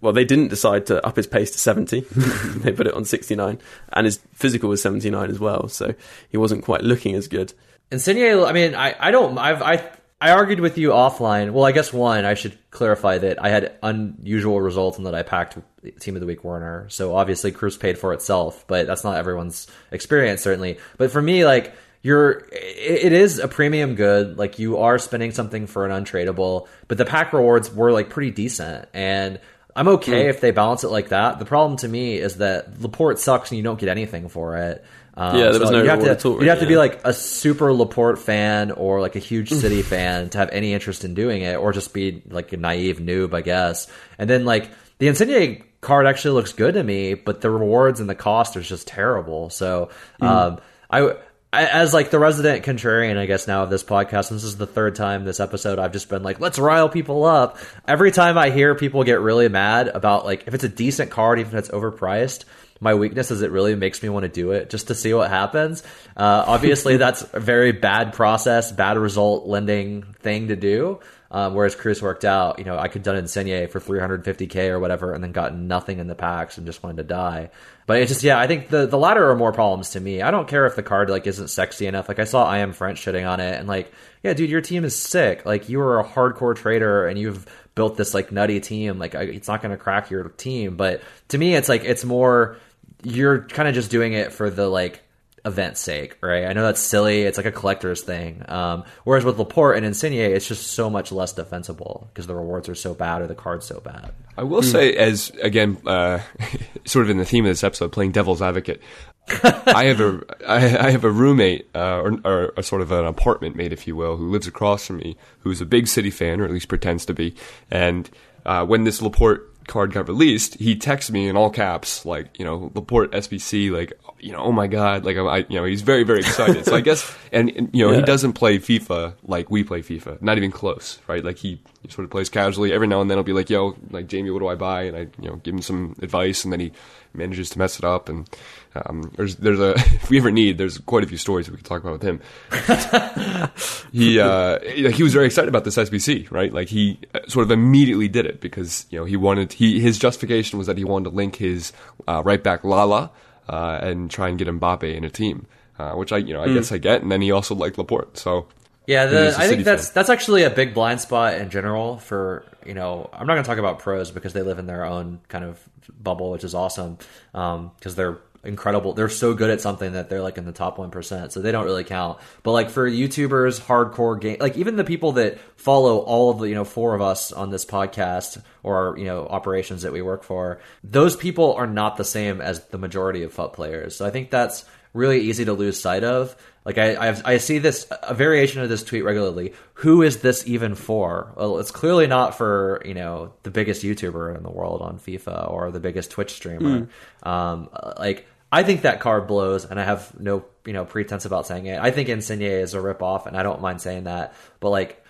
well, 0.00 0.12
they 0.12 0.24
didn't 0.24 0.48
decide 0.48 0.86
to 0.86 1.04
up 1.06 1.16
his 1.16 1.26
pace 1.26 1.52
to 1.52 1.58
70. 1.58 2.00
they 2.56 2.72
put 2.72 2.86
it 2.86 2.94
on 2.94 3.04
69. 3.04 3.58
And 3.92 4.04
his 4.04 4.20
physical 4.32 4.68
was 4.68 4.82
79 4.82 5.30
as 5.30 5.38
well. 5.38 5.68
So 5.68 5.94
he 6.28 6.36
wasn't 6.36 6.64
quite 6.64 6.82
looking 6.82 7.14
as 7.14 7.28
good. 7.28 7.54
Insigne, 7.90 8.44
I 8.44 8.52
mean, 8.52 8.74
I, 8.74 8.94
I 8.98 9.10
don't, 9.10 9.38
I've, 9.38 9.62
I, 9.62 9.90
I 10.22 10.30
argued 10.30 10.60
with 10.60 10.78
you 10.78 10.90
offline. 10.90 11.50
Well, 11.50 11.64
I 11.64 11.72
guess 11.72 11.92
one, 11.92 12.24
I 12.24 12.34
should 12.34 12.56
clarify 12.70 13.18
that 13.18 13.42
I 13.42 13.48
had 13.48 13.72
unusual 13.82 14.60
results 14.60 14.96
and 14.96 15.04
that 15.08 15.16
I 15.16 15.24
packed 15.24 15.58
Team 15.98 16.14
of 16.14 16.20
the 16.20 16.28
Week 16.28 16.44
Werner. 16.44 16.88
So 16.90 17.16
obviously 17.16 17.50
Cruz 17.50 17.76
paid 17.76 17.98
for 17.98 18.12
itself, 18.12 18.64
but 18.68 18.86
that's 18.86 19.02
not 19.02 19.16
everyone's 19.16 19.66
experience, 19.90 20.40
certainly. 20.40 20.78
But 20.96 21.10
for 21.10 21.20
me, 21.20 21.44
like, 21.44 21.74
you're, 22.02 22.46
it 22.52 23.06
it 23.06 23.12
is 23.12 23.40
a 23.40 23.48
premium 23.48 23.96
good. 23.96 24.38
Like, 24.38 24.60
you 24.60 24.78
are 24.78 24.96
spending 25.00 25.32
something 25.32 25.66
for 25.66 25.86
an 25.86 26.04
untradeable, 26.04 26.68
but 26.86 26.98
the 26.98 27.04
pack 27.04 27.32
rewards 27.32 27.74
were, 27.74 27.90
like, 27.90 28.08
pretty 28.08 28.30
decent. 28.30 28.88
And 28.94 29.40
I'm 29.74 29.88
okay 29.88 30.26
mm. 30.26 30.30
if 30.30 30.40
they 30.40 30.52
balance 30.52 30.84
it 30.84 30.90
like 30.90 31.08
that. 31.08 31.40
The 31.40 31.46
problem 31.46 31.78
to 31.78 31.88
me 31.88 32.18
is 32.18 32.36
that 32.36 32.80
Laporte 32.80 33.18
sucks 33.18 33.50
and 33.50 33.58
you 33.58 33.64
don't 33.64 33.80
get 33.80 33.88
anything 33.88 34.28
for 34.28 34.56
it. 34.56 34.84
Um, 35.14 35.36
Yeah, 35.38 35.50
there 35.50 35.60
was 35.60 35.70
no 35.70 35.82
you 35.82 35.88
have 35.88 36.00
to, 36.00 36.10
at 36.10 36.24
all, 36.24 36.40
You'd 36.40 36.48
have 36.48 36.60
to 36.60 36.66
be 36.66 36.76
like 36.76 37.00
a 37.04 37.12
super 37.12 37.72
Laporte 37.72 38.18
fan 38.18 38.70
or 38.70 39.00
like 39.00 39.16
a 39.16 39.20
huge 39.20 39.50
City 39.52 39.82
fan 39.82 40.30
to 40.30 40.38
have 40.38 40.50
any 40.50 40.72
interest 40.72 41.04
in 41.04 41.14
doing 41.14 41.42
it, 41.42 41.56
or 41.56 41.72
just 41.72 41.92
be 41.92 42.22
like 42.28 42.52
a 42.52 42.56
naive 42.56 42.98
noob, 42.98 43.34
I 43.34 43.42
guess. 43.42 43.88
And 44.18 44.28
then 44.28 44.44
like 44.44 44.70
the 44.98 45.08
Insigne 45.08 45.64
card 45.80 46.06
actually 46.06 46.34
looks 46.34 46.52
good 46.52 46.74
to 46.74 46.82
me, 46.82 47.14
but 47.14 47.40
the 47.40 47.50
rewards 47.50 48.00
and 48.00 48.08
the 48.08 48.14
cost 48.14 48.56
is 48.56 48.68
just 48.68 48.86
terrible. 48.86 49.50
So 49.50 49.90
um, 50.20 50.60
I. 50.90 51.14
I, 51.54 51.66
as 51.66 51.92
like 51.92 52.10
the 52.10 52.18
resident 52.18 52.64
contrarian, 52.64 53.18
I 53.18 53.26
guess 53.26 53.46
now 53.46 53.62
of 53.62 53.68
this 53.68 53.84
podcast, 53.84 54.30
this 54.30 54.42
is 54.42 54.56
the 54.56 54.66
third 54.66 54.94
time 54.94 55.26
this 55.26 55.38
episode 55.38 55.78
I've 55.78 55.92
just 55.92 56.08
been 56.08 56.22
like, 56.22 56.40
let's 56.40 56.58
rile 56.58 56.88
people 56.88 57.26
up. 57.26 57.58
Every 57.86 58.10
time 58.10 58.38
I 58.38 58.48
hear 58.48 58.74
people 58.74 59.04
get 59.04 59.20
really 59.20 59.50
mad 59.50 59.88
about 59.88 60.24
like 60.24 60.44
if 60.46 60.54
it's 60.54 60.64
a 60.64 60.68
decent 60.70 61.10
card, 61.10 61.40
even 61.40 61.52
if 61.52 61.58
it's 61.58 61.68
overpriced, 61.68 62.46
my 62.82 62.94
weakness 62.94 63.30
is 63.30 63.42
it 63.42 63.52
really 63.52 63.76
makes 63.76 64.02
me 64.02 64.08
want 64.08 64.24
to 64.24 64.28
do 64.28 64.50
it 64.50 64.68
just 64.68 64.88
to 64.88 64.94
see 64.94 65.14
what 65.14 65.30
happens. 65.30 65.84
Uh, 66.16 66.44
obviously, 66.46 66.96
that's 66.96 67.22
a 67.32 67.38
very 67.38 67.70
bad 67.70 68.12
process, 68.12 68.72
bad 68.72 68.98
result 68.98 69.46
lending 69.46 70.02
thing 70.20 70.48
to 70.48 70.56
do. 70.56 71.00
Um, 71.30 71.54
whereas 71.54 71.74
Cruz 71.74 72.02
worked 72.02 72.26
out, 72.26 72.58
you 72.58 72.66
know, 72.66 72.76
I 72.76 72.88
could 72.88 73.02
done 73.02 73.16
Insigne 73.16 73.66
for 73.68 73.80
350k 73.80 74.68
or 74.68 74.78
whatever, 74.78 75.14
and 75.14 75.24
then 75.24 75.32
got 75.32 75.54
nothing 75.54 75.98
in 75.98 76.06
the 76.06 76.14
packs 76.14 76.58
and 76.58 76.66
just 76.66 76.82
wanted 76.82 76.98
to 76.98 77.04
die. 77.04 77.48
But 77.86 78.02
it's 78.02 78.10
just, 78.10 78.22
yeah, 78.22 78.38
I 78.38 78.46
think 78.46 78.68
the 78.68 78.86
the 78.86 78.98
latter 78.98 79.30
are 79.30 79.36
more 79.36 79.52
problems 79.52 79.90
to 79.90 80.00
me. 80.00 80.20
I 80.20 80.30
don't 80.30 80.46
care 80.46 80.66
if 80.66 80.76
the 80.76 80.82
card 80.82 81.08
like 81.08 81.26
isn't 81.26 81.48
sexy 81.48 81.86
enough. 81.86 82.06
Like 82.08 82.18
I 82.18 82.24
saw 82.24 82.44
I 82.44 82.58
am 82.58 82.74
French 82.74 83.02
shitting 83.02 83.26
on 83.26 83.40
it, 83.40 83.58
and 83.58 83.66
like, 83.66 83.90
yeah, 84.22 84.34
dude, 84.34 84.50
your 84.50 84.60
team 84.60 84.84
is 84.84 84.94
sick. 84.94 85.46
Like 85.46 85.70
you 85.70 85.80
are 85.80 86.00
a 86.00 86.04
hardcore 86.04 86.54
trader, 86.54 87.06
and 87.06 87.18
you've 87.18 87.46
built 87.74 87.96
this 87.96 88.12
like 88.12 88.30
nutty 88.30 88.60
team. 88.60 88.98
Like 88.98 89.14
it's 89.14 89.48
not 89.48 89.62
going 89.62 89.72
to 89.72 89.82
crack 89.82 90.10
your 90.10 90.28
team. 90.28 90.76
But 90.76 91.00
to 91.28 91.38
me, 91.38 91.54
it's 91.54 91.68
like 91.68 91.84
it's 91.84 92.04
more 92.04 92.58
you're 93.02 93.42
kind 93.42 93.68
of 93.68 93.74
just 93.74 93.90
doing 93.90 94.12
it 94.12 94.32
for 94.32 94.50
the 94.50 94.68
like 94.68 95.02
event's 95.44 95.80
sake, 95.80 96.16
right? 96.20 96.44
I 96.44 96.52
know 96.52 96.62
that's 96.62 96.80
silly. 96.80 97.22
It's 97.22 97.36
like 97.36 97.46
a 97.46 97.52
collector's 97.52 98.02
thing. 98.02 98.44
Um, 98.48 98.84
whereas 99.04 99.24
with 99.24 99.38
Laporte 99.38 99.76
and 99.76 99.84
Insigne, 99.84 100.14
it's 100.14 100.46
just 100.46 100.68
so 100.68 100.88
much 100.88 101.10
less 101.10 101.32
defensible 101.32 102.08
because 102.12 102.26
the 102.26 102.34
rewards 102.34 102.68
are 102.68 102.74
so 102.74 102.94
bad 102.94 103.22
or 103.22 103.26
the 103.26 103.34
card's 103.34 103.66
so 103.66 103.80
bad. 103.80 104.12
I 104.36 104.44
will 104.44 104.62
say, 104.62 104.94
as 104.94 105.30
again, 105.42 105.78
uh, 105.86 106.20
sort 106.84 107.04
of 107.04 107.10
in 107.10 107.18
the 107.18 107.24
theme 107.24 107.44
of 107.44 107.50
this 107.50 107.64
episode, 107.64 107.92
playing 107.92 108.12
devil's 108.12 108.42
advocate. 108.42 108.80
I 109.44 109.84
have 109.84 110.00
a 110.00 110.20
I, 110.46 110.86
I 110.86 110.90
have 110.90 111.04
a 111.04 111.10
roommate 111.10 111.68
uh, 111.74 112.00
or, 112.00 112.20
or 112.24 112.54
a 112.56 112.62
sort 112.62 112.82
of 112.82 112.90
an 112.90 113.04
apartment 113.04 113.54
mate, 113.54 113.72
if 113.72 113.86
you 113.86 113.94
will, 113.94 114.16
who 114.16 114.30
lives 114.30 114.46
across 114.46 114.86
from 114.86 114.96
me, 114.98 115.16
who's 115.40 115.60
a 115.60 115.66
big 115.66 115.86
City 115.86 116.10
fan, 116.10 116.40
or 116.40 116.44
at 116.44 116.50
least 116.50 116.68
pretends 116.68 117.06
to 117.06 117.14
be. 117.14 117.34
And 117.70 118.08
uh, 118.44 118.66
when 118.66 118.84
this 118.84 119.00
Laporte 119.00 119.48
card 119.66 119.92
got 119.92 120.08
released, 120.08 120.54
he 120.58 120.76
texted 120.76 121.10
me 121.12 121.28
in 121.28 121.36
all 121.36 121.50
caps, 121.50 122.04
like, 122.04 122.38
you 122.38 122.44
know, 122.44 122.70
Laporte 122.74 123.12
SBC, 123.12 123.70
like, 123.70 123.92
you 124.20 124.32
know, 124.32 124.38
oh 124.38 124.52
my 124.52 124.66
god, 124.66 125.04
like, 125.04 125.16
I, 125.16 125.38
you 125.48 125.58
know, 125.58 125.64
he's 125.64 125.82
very, 125.82 126.04
very 126.04 126.20
excited. 126.20 126.64
so 126.64 126.74
I 126.76 126.80
guess, 126.80 127.12
and, 127.32 127.50
and 127.56 127.70
you 127.72 127.84
know, 127.84 127.90
Yeah. 127.92 127.98
he 127.98 128.02
doesn't 128.04 128.34
play 128.34 128.58
FIFA 128.58 129.14
like 129.24 129.50
we 129.50 129.64
play 129.64 129.80
FIFA, 129.82 130.20
not 130.22 130.36
even 130.38 130.50
close, 130.52 130.98
right? 131.08 131.24
Like 131.24 131.38
he, 131.38 131.60
he 131.82 131.88
sort 131.90 132.04
of 132.04 132.10
plays 132.10 132.28
casually. 132.28 132.72
Every 132.72 132.86
now 132.86 133.00
and 133.00 133.10
then, 133.10 133.18
he'll 133.18 133.24
be 133.24 133.32
like, 133.32 133.50
yo, 133.50 133.76
like 133.90 134.06
Jamie, 134.06 134.30
what 134.30 134.38
do 134.40 134.48
I 134.48 134.54
buy? 134.54 134.82
And 134.82 134.96
I, 134.96 135.00
you 135.20 135.28
know, 135.28 135.36
give 135.36 135.54
him 135.54 135.62
some 135.62 135.96
advice, 136.00 136.44
and 136.44 136.52
then 136.52 136.60
he 136.60 136.72
manages 137.14 137.50
to 137.50 137.58
mess 137.58 137.78
it 137.78 137.84
up. 137.84 138.08
And 138.08 138.28
um, 138.74 139.02
there's, 139.16 139.36
there's 139.36 139.60
a, 139.60 139.70
if 139.76 140.10
we 140.10 140.18
ever 140.18 140.30
need, 140.30 140.58
there's 140.58 140.78
quite 140.78 141.04
a 141.04 141.06
few 141.06 141.18
stories 141.18 141.50
we 141.50 141.56
could 141.56 141.66
talk 141.66 141.82
about 141.82 142.00
with 142.00 142.02
him 142.02 142.20
he 143.92 144.18
uh, 144.20 144.58
he 144.60 145.02
was 145.02 145.12
very 145.12 145.26
excited 145.26 145.48
about 145.48 145.64
this 145.64 145.76
SBC, 145.76 146.30
right? 146.30 146.52
Like 146.52 146.68
he 146.68 146.98
uh, 147.14 147.20
sort 147.28 147.44
of 147.44 147.50
immediately 147.50 148.08
did 148.08 148.26
it 148.26 148.40
because 148.40 148.86
you 148.90 148.98
know 148.98 149.04
he 149.04 149.16
wanted 149.16 149.52
he 149.52 149.80
his 149.80 149.98
justification 149.98 150.58
was 150.58 150.66
that 150.66 150.78
he 150.78 150.84
wanted 150.84 151.10
to 151.10 151.16
link 151.16 151.36
his 151.36 151.72
uh, 152.08 152.22
right 152.24 152.42
back 152.42 152.64
Lala 152.64 153.10
uh, 153.48 153.78
and 153.82 154.10
try 154.10 154.28
and 154.28 154.38
get 154.38 154.48
Mbappe 154.48 154.82
in 154.94 155.04
a 155.04 155.10
team, 155.10 155.46
uh, 155.78 155.92
which 155.92 156.12
I 156.12 156.18
you 156.18 156.32
know 156.32 156.42
I 156.42 156.52
guess 156.52 156.72
I 156.72 156.78
get. 156.78 157.02
And 157.02 157.12
then 157.12 157.20
he 157.20 157.30
also 157.30 157.54
liked 157.54 157.78
Laporte, 157.78 158.16
so 158.16 158.46
Yeah, 158.86 159.06
He 159.06 159.14
the, 159.14 159.34
I 159.38 159.48
think 159.48 159.64
that's 159.64 159.88
fan. 159.88 159.92
that's 159.94 160.10
actually 160.10 160.44
a 160.44 160.50
big 160.50 160.74
blind 160.74 161.00
spot 161.00 161.34
in 161.34 161.50
general 161.50 161.98
for 161.98 162.44
you 162.64 162.74
know. 162.74 163.10
I'm 163.12 163.26
not 163.26 163.34
going 163.34 163.44
to 163.44 163.48
talk 163.48 163.58
about 163.58 163.78
pros 163.78 164.10
because 164.10 164.32
they 164.32 164.42
live 164.42 164.58
in 164.58 164.66
their 164.66 164.84
own 164.84 165.20
kind 165.28 165.44
of 165.44 165.60
bubble, 166.02 166.30
which 166.30 166.44
is 166.44 166.54
awesome 166.54 166.98
because 167.32 167.94
they're 167.94 168.18
incredible. 168.44 168.92
They're 168.92 169.08
so 169.08 169.34
good 169.34 169.50
at 169.50 169.60
something 169.60 169.92
that 169.92 170.08
they're 170.08 170.22
like 170.22 170.38
in 170.38 170.44
the 170.44 170.52
top 170.52 170.78
one 170.78 170.90
percent, 170.90 171.32
so 171.32 171.40
they 171.40 171.52
don't 171.52 171.64
really 171.64 171.84
count. 171.84 172.18
But 172.42 172.52
like 172.52 172.70
for 172.70 172.88
YouTubers, 172.88 173.60
hardcore 173.60 174.20
game, 174.20 174.38
like 174.40 174.56
even 174.56 174.76
the 174.76 174.84
people 174.84 175.12
that 175.12 175.38
follow 175.56 175.98
all 175.98 176.30
of 176.30 176.38
the 176.38 176.48
you 176.48 176.54
know 176.54 176.64
four 176.64 176.94
of 176.94 177.00
us 177.00 177.32
on 177.32 177.50
this 177.50 177.64
podcast 177.64 178.42
or 178.62 178.96
you 178.98 179.04
know 179.04 179.26
operations 179.26 179.82
that 179.82 179.92
we 179.92 180.02
work 180.02 180.24
for, 180.24 180.60
those 180.82 181.16
people 181.16 181.54
are 181.54 181.66
not 181.66 181.96
the 181.96 182.04
same 182.04 182.40
as 182.40 182.64
the 182.66 182.78
majority 182.78 183.22
of 183.22 183.32
FUT 183.32 183.52
players. 183.52 183.96
So 183.96 184.06
I 184.06 184.10
think 184.10 184.30
that's 184.30 184.64
really 184.92 185.20
easy 185.20 185.44
to 185.44 185.52
lose 185.52 185.80
sight 185.80 186.04
of. 186.04 186.36
Like 186.64 186.78
I, 186.78 186.96
I've, 187.08 187.26
I 187.26 187.38
see 187.38 187.58
this 187.58 187.86
a 188.02 188.14
variation 188.14 188.62
of 188.62 188.68
this 188.68 188.84
tweet 188.84 189.04
regularly. 189.04 189.54
Who 189.74 190.02
is 190.02 190.20
this 190.20 190.46
even 190.46 190.74
for? 190.74 191.32
Well, 191.36 191.58
it's 191.58 191.72
clearly 191.72 192.06
not 192.06 192.36
for 192.36 192.82
you 192.84 192.94
know 192.94 193.32
the 193.42 193.50
biggest 193.50 193.82
YouTuber 193.82 194.36
in 194.36 194.42
the 194.42 194.50
world 194.50 194.80
on 194.80 194.98
FIFA 194.98 195.50
or 195.50 195.70
the 195.70 195.80
biggest 195.80 196.10
Twitch 196.10 196.32
streamer. 196.32 196.88
Um, 197.22 197.68
like 197.98 198.26
I 198.50 198.62
think 198.62 198.82
that 198.82 199.00
card 199.00 199.26
blows, 199.26 199.64
and 199.64 199.80
I 199.80 199.84
have 199.84 200.18
no 200.20 200.44
you 200.64 200.72
know 200.72 200.84
pretense 200.84 201.24
about 201.24 201.46
saying 201.46 201.66
it. 201.66 201.80
I 201.80 201.90
think 201.90 202.08
Insigne 202.08 202.42
is 202.42 202.74
a 202.74 202.78
ripoff, 202.78 203.26
and 203.26 203.36
I 203.36 203.42
don't 203.42 203.60
mind 203.60 203.80
saying 203.80 204.04
that. 204.04 204.34
But 204.60 204.70
like 204.70 205.02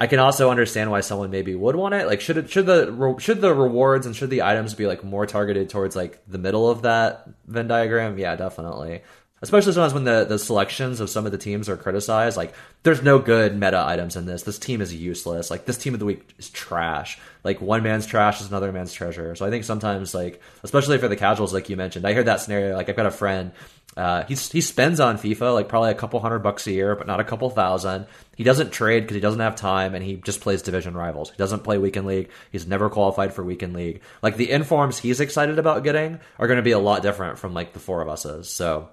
I 0.00 0.06
can 0.06 0.18
also 0.18 0.50
understand 0.50 0.90
why 0.90 1.02
someone 1.02 1.30
maybe 1.30 1.54
would 1.54 1.76
want 1.76 1.92
it. 1.92 2.06
Like, 2.06 2.22
should 2.22 2.38
it 2.38 2.50
should 2.50 2.64
the 2.64 3.16
should 3.18 3.42
the 3.42 3.52
rewards 3.52 4.06
and 4.06 4.16
should 4.16 4.30
the 4.30 4.42
items 4.42 4.74
be 4.74 4.86
like 4.86 5.04
more 5.04 5.26
targeted 5.26 5.68
towards 5.68 5.94
like 5.94 6.22
the 6.26 6.38
middle 6.38 6.70
of 6.70 6.82
that 6.82 7.28
Venn 7.46 7.68
diagram? 7.68 8.18
Yeah, 8.18 8.34
definitely. 8.34 9.02
Especially 9.42 9.72
sometimes 9.72 9.94
when 9.94 10.04
the, 10.04 10.24
the 10.24 10.38
selections 10.38 11.00
of 11.00 11.08
some 11.08 11.24
of 11.24 11.32
the 11.32 11.38
teams 11.38 11.68
are 11.68 11.76
criticized. 11.76 12.36
Like, 12.36 12.52
there's 12.82 13.02
no 13.02 13.18
good 13.18 13.54
meta 13.54 13.82
items 13.84 14.16
in 14.16 14.26
this. 14.26 14.42
This 14.42 14.58
team 14.58 14.80
is 14.80 14.94
useless. 14.94 15.50
Like, 15.50 15.64
this 15.64 15.78
team 15.78 15.94
of 15.94 16.00
the 16.00 16.06
week 16.06 16.34
is 16.38 16.50
trash. 16.50 17.18
Like, 17.42 17.60
one 17.60 17.82
man's 17.82 18.04
trash 18.04 18.40
is 18.40 18.48
another 18.48 18.70
man's 18.70 18.92
treasure. 18.92 19.34
So 19.34 19.46
I 19.46 19.50
think 19.50 19.64
sometimes, 19.64 20.14
like, 20.14 20.42
especially 20.62 20.98
for 20.98 21.08
the 21.08 21.16
casuals, 21.16 21.54
like 21.54 21.70
you 21.70 21.76
mentioned, 21.76 22.06
I 22.06 22.12
heard 22.12 22.26
that 22.26 22.40
scenario. 22.40 22.76
Like, 22.76 22.90
I've 22.90 22.96
got 22.96 23.06
a 23.06 23.10
friend 23.10 23.52
uh, 23.96 24.24
he's, 24.26 24.50
he 24.52 24.60
spends 24.60 25.00
on 25.00 25.18
FIFA 25.18 25.52
like 25.52 25.68
probably 25.68 25.90
a 25.90 25.94
couple 25.94 26.20
hundred 26.20 26.40
bucks 26.40 26.66
a 26.66 26.72
year, 26.72 26.94
but 26.94 27.06
not 27.06 27.20
a 27.20 27.24
couple 27.24 27.50
thousand. 27.50 28.06
He 28.36 28.44
doesn't 28.44 28.70
trade 28.70 29.00
because 29.00 29.16
he 29.16 29.20
doesn't 29.20 29.40
have 29.40 29.56
time, 29.56 29.94
and 29.94 30.04
he 30.04 30.16
just 30.16 30.40
plays 30.40 30.62
division 30.62 30.94
rivals. 30.94 31.30
He 31.30 31.36
doesn't 31.36 31.64
play 31.64 31.76
weekend 31.78 32.06
league. 32.06 32.30
He's 32.52 32.66
never 32.66 32.88
qualified 32.88 33.34
for 33.34 33.42
weekend 33.44 33.74
league. 33.74 34.00
Like 34.22 34.36
the 34.36 34.50
informs 34.50 34.98
he's 34.98 35.20
excited 35.20 35.58
about 35.58 35.82
getting 35.82 36.20
are 36.38 36.46
going 36.46 36.58
to 36.58 36.62
be 36.62 36.70
a 36.70 36.78
lot 36.78 37.02
different 37.02 37.38
from 37.38 37.52
like 37.52 37.72
the 37.72 37.80
four 37.80 38.00
of 38.00 38.08
us 38.08 38.24
is. 38.24 38.48
So 38.48 38.88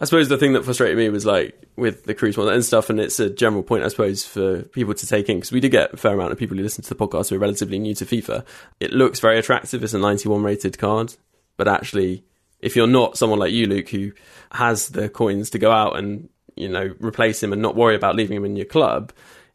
I 0.00 0.06
suppose 0.06 0.30
the 0.30 0.38
thing 0.38 0.54
that 0.54 0.64
frustrated 0.64 0.96
me 0.96 1.10
was 1.10 1.26
like 1.26 1.68
with 1.76 2.04
the 2.04 2.14
cruise 2.14 2.38
one 2.38 2.48
and 2.48 2.64
stuff, 2.64 2.88
and 2.88 2.98
it's 2.98 3.20
a 3.20 3.28
general 3.28 3.62
point, 3.62 3.84
I 3.84 3.88
suppose, 3.88 4.24
for 4.24 4.62
people 4.62 4.94
to 4.94 5.06
take 5.06 5.28
in 5.28 5.36
because 5.36 5.52
we 5.52 5.60
do 5.60 5.68
get 5.68 5.92
a 5.92 5.98
fair 5.98 6.14
amount 6.14 6.32
of 6.32 6.38
people 6.38 6.56
who 6.56 6.62
listen 6.62 6.82
to 6.82 6.88
the 6.88 6.94
podcast 6.94 7.28
who 7.28 7.36
are 7.36 7.40
relatively 7.40 7.78
new 7.78 7.94
to 7.94 8.06
FIFA. 8.06 8.46
It 8.80 8.94
looks 8.94 9.20
very 9.20 9.38
attractive. 9.38 9.84
It's 9.84 9.92
a 9.92 9.98
91 9.98 10.42
rated 10.42 10.78
card, 10.78 11.16
but 11.58 11.68
actually, 11.68 12.24
if 12.60 12.76
you're 12.76 12.86
not 12.86 13.18
someone 13.18 13.38
like 13.38 13.52
you, 13.52 13.66
Luke, 13.66 13.90
who 13.90 14.12
has 14.52 14.88
the 14.88 15.10
coins 15.10 15.50
to 15.50 15.58
go 15.58 15.70
out 15.70 15.98
and 15.98 16.30
you 16.56 16.70
know 16.70 16.94
replace 16.98 17.42
him 17.42 17.52
and 17.52 17.60
not 17.60 17.76
worry 17.76 17.94
about 17.94 18.16
leaving 18.16 18.38
him 18.38 18.46
in 18.46 18.56
your 18.56 18.64
club, 18.64 19.12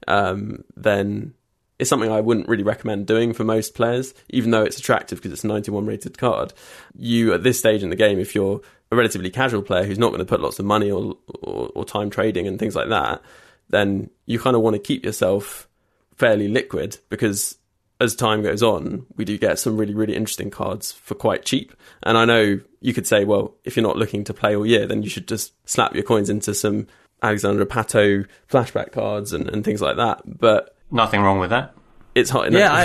um, 0.07 0.63
then 0.77 1.33
it's 1.79 1.89
something 1.89 2.11
I 2.11 2.21
wouldn't 2.21 2.47
really 2.47 2.63
recommend 2.63 3.07
doing 3.07 3.33
for 3.33 3.43
most 3.43 3.73
players, 3.73 4.13
even 4.29 4.51
though 4.51 4.63
it's 4.63 4.77
attractive 4.77 5.17
because 5.17 5.33
it's 5.33 5.43
a 5.43 5.47
91 5.47 5.87
rated 5.87 6.19
card. 6.19 6.53
You, 6.95 7.33
at 7.33 7.41
this 7.41 7.57
stage 7.57 7.81
in 7.81 7.89
the 7.89 7.95
game, 7.95 8.19
if 8.19 8.33
you're 8.35 8.61
a 8.91 8.95
relatively 8.95 9.29
casual 9.29 9.61
player 9.61 9.83
who's 9.83 9.99
not 9.99 10.09
going 10.09 10.19
to 10.19 10.25
put 10.25 10.41
lots 10.41 10.59
of 10.59 10.65
money 10.65 10.91
or, 10.91 11.17
or, 11.41 11.71
or 11.75 11.85
time 11.85 12.09
trading 12.09 12.47
and 12.47 12.59
things 12.59 12.75
like 12.75 12.89
that, 12.89 13.21
then 13.69 14.09
you 14.25 14.39
kind 14.39 14.55
of 14.55 14.61
want 14.61 14.75
to 14.75 14.81
keep 14.81 15.03
yourself 15.03 15.67
fairly 16.15 16.47
liquid 16.47 16.97
because 17.09 17.57
as 17.99 18.15
time 18.15 18.43
goes 18.43 18.61
on, 18.61 19.05
we 19.15 19.25
do 19.25 19.37
get 19.37 19.57
some 19.57 19.77
really, 19.77 19.93
really 19.93 20.15
interesting 20.15 20.51
cards 20.51 20.91
for 20.91 21.15
quite 21.15 21.45
cheap. 21.45 21.73
And 22.03 22.17
I 22.17 22.25
know 22.25 22.59
you 22.81 22.93
could 22.93 23.07
say, 23.07 23.23
well, 23.23 23.55
if 23.63 23.75
you're 23.75 23.83
not 23.83 23.97
looking 23.97 24.23
to 24.25 24.33
play 24.33 24.55
all 24.55 24.65
year, 24.65 24.85
then 24.85 25.01
you 25.01 25.09
should 25.09 25.27
just 25.27 25.53
slap 25.67 25.95
your 25.95 26.03
coins 26.03 26.29
into 26.29 26.53
some 26.53 26.87
Alexandre 27.23 27.65
Pato 27.65 28.27
flashback 28.49 28.91
cards 28.91 29.33
and, 29.33 29.49
and 29.49 29.63
things 29.63 29.81
like 29.81 29.95
that. 29.95 30.21
But 30.25 30.75
Nothing 30.91 31.21
wrong 31.21 31.39
with 31.39 31.49
that. 31.49 31.73
It's 32.15 32.29
hot 32.29 32.47
enough. 32.47 32.59
yeah, 32.59 32.71
I, 32.71 32.83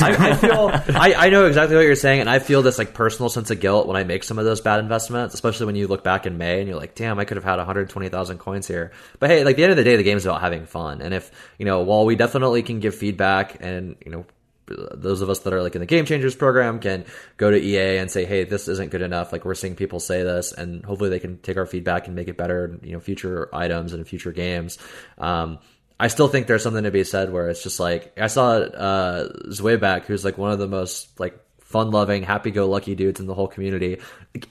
I, 0.00 0.16
I, 0.28 0.30
I 0.30 0.36
feel 0.36 0.70
I, 0.96 1.26
I 1.26 1.28
know 1.28 1.46
exactly 1.46 1.74
what 1.74 1.82
you're 1.82 1.96
saying, 1.96 2.20
and 2.20 2.30
I 2.30 2.38
feel 2.38 2.62
this 2.62 2.78
like 2.78 2.94
personal 2.94 3.28
sense 3.28 3.50
of 3.50 3.58
guilt 3.58 3.88
when 3.88 3.96
I 3.96 4.04
make 4.04 4.22
some 4.22 4.38
of 4.38 4.44
those 4.44 4.60
bad 4.60 4.78
investments, 4.78 5.34
especially 5.34 5.66
when 5.66 5.74
you 5.74 5.88
look 5.88 6.04
back 6.04 6.24
in 6.24 6.38
May 6.38 6.60
and 6.60 6.68
you're 6.68 6.78
like, 6.78 6.94
damn, 6.94 7.18
I 7.18 7.24
could 7.24 7.36
have 7.36 7.44
had 7.44 7.56
120,000 7.56 8.38
coins 8.38 8.68
here. 8.68 8.92
But 9.18 9.30
hey, 9.30 9.42
like 9.42 9.56
the 9.56 9.64
end 9.64 9.72
of 9.72 9.76
the 9.76 9.82
day, 9.82 9.96
the 9.96 10.04
game's 10.04 10.24
about 10.24 10.40
having 10.40 10.66
fun, 10.66 11.02
and 11.02 11.12
if 11.12 11.32
you 11.58 11.64
know, 11.64 11.82
while 11.82 12.04
we 12.04 12.14
definitely 12.14 12.62
can 12.62 12.78
give 12.78 12.94
feedback, 12.94 13.58
and 13.60 13.96
you 14.04 14.12
know. 14.12 14.24
Those 14.66 15.20
of 15.20 15.28
us 15.28 15.40
that 15.40 15.52
are 15.52 15.60
like 15.60 15.74
in 15.74 15.82
the 15.82 15.86
Game 15.86 16.06
Changers 16.06 16.34
program 16.34 16.78
can 16.80 17.04
go 17.36 17.50
to 17.50 17.62
EA 17.62 17.98
and 17.98 18.10
say, 18.10 18.24
"Hey, 18.24 18.44
this 18.44 18.66
isn't 18.66 18.90
good 18.90 19.02
enough." 19.02 19.30
Like 19.30 19.44
we're 19.44 19.54
seeing 19.54 19.76
people 19.76 20.00
say 20.00 20.22
this, 20.22 20.54
and 20.54 20.82
hopefully 20.82 21.10
they 21.10 21.18
can 21.18 21.36
take 21.36 21.58
our 21.58 21.66
feedback 21.66 22.06
and 22.06 22.16
make 22.16 22.28
it 22.28 22.38
better. 22.38 22.80
You 22.82 22.92
know, 22.92 23.00
future 23.00 23.54
items 23.54 23.92
and 23.92 24.08
future 24.08 24.32
games. 24.32 24.78
Um, 25.18 25.58
I 26.04 26.08
still 26.08 26.28
think 26.28 26.46
there's 26.46 26.62
something 26.62 26.84
to 26.84 26.90
be 26.90 27.02
said 27.02 27.32
where 27.32 27.48
it's 27.48 27.62
just 27.62 27.80
like 27.80 28.12
I 28.20 28.26
saw 28.26 28.56
uh 28.58 29.28
Zweback, 29.48 30.04
who's 30.04 30.22
like 30.22 30.36
one 30.36 30.50
of 30.50 30.58
the 30.58 30.68
most 30.68 31.18
like 31.18 31.40
fun-loving, 31.60 32.24
happy-go-lucky 32.24 32.94
dudes 32.94 33.20
in 33.20 33.26
the 33.26 33.32
whole 33.32 33.48
community, 33.48 34.02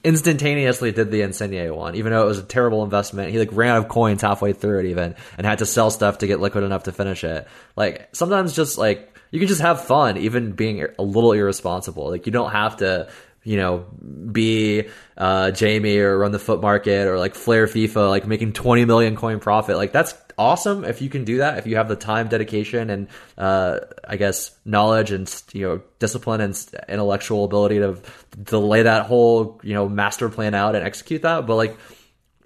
instantaneously 0.03 0.91
did 0.91 1.11
the 1.11 1.21
Insigne 1.21 1.71
one, 1.71 1.93
even 1.93 2.11
though 2.11 2.23
it 2.23 2.25
was 2.25 2.39
a 2.39 2.43
terrible 2.43 2.83
investment. 2.83 3.29
He 3.29 3.37
like 3.37 3.51
ran 3.51 3.69
out 3.69 3.77
of 3.77 3.87
coins 3.87 4.23
halfway 4.23 4.53
through 4.53 4.79
it 4.79 4.85
even, 4.87 5.13
and 5.37 5.45
had 5.45 5.59
to 5.59 5.67
sell 5.67 5.91
stuff 5.91 6.17
to 6.17 6.27
get 6.27 6.39
liquid 6.39 6.63
enough 6.63 6.85
to 6.85 6.91
finish 6.91 7.23
it. 7.23 7.47
Like 7.75 8.09
sometimes 8.13 8.55
just 8.55 8.79
like 8.79 9.15
you 9.29 9.37
can 9.37 9.47
just 9.47 9.61
have 9.61 9.85
fun, 9.85 10.17
even 10.17 10.53
being 10.53 10.83
a 10.97 11.03
little 11.03 11.33
irresponsible. 11.33 12.09
Like 12.09 12.25
you 12.25 12.31
don't 12.31 12.51
have 12.51 12.77
to 12.77 13.11
you 13.43 13.57
know, 13.57 13.85
be 14.31 14.87
uh, 15.17 15.51
Jamie 15.51 15.97
or 15.97 16.17
run 16.17 16.31
the 16.31 16.39
foot 16.39 16.61
market 16.61 17.07
or 17.07 17.19
like 17.19 17.35
Flare 17.35 17.67
FIFA, 17.67 18.09
like 18.09 18.25
making 18.25 18.53
20 18.53 18.85
million 18.85 19.15
coin 19.15 19.39
profit. 19.39 19.75
Like 19.75 19.91
that's 19.91 20.13
awesome 20.37 20.85
if 20.85 21.01
you 21.01 21.09
can 21.09 21.23
do 21.23 21.37
that, 21.37 21.57
if 21.57 21.67
you 21.67 21.77
have 21.77 21.87
the 21.87 21.95
time, 21.95 22.27
dedication, 22.27 22.89
and 22.89 23.07
uh, 23.37 23.79
I 24.07 24.17
guess 24.17 24.51
knowledge 24.65 25.11
and 25.11 25.43
you 25.53 25.67
know 25.67 25.81
discipline 25.99 26.41
and 26.41 26.69
intellectual 26.87 27.45
ability 27.45 27.79
to 27.79 27.97
to 28.45 28.57
lay 28.57 28.83
that 28.83 29.05
whole 29.05 29.59
you 29.63 29.73
know 29.73 29.87
master 29.89 30.29
plan 30.29 30.53
out 30.53 30.75
and 30.75 30.85
execute 30.85 31.23
that. 31.23 31.45
But 31.45 31.55
like 31.55 31.77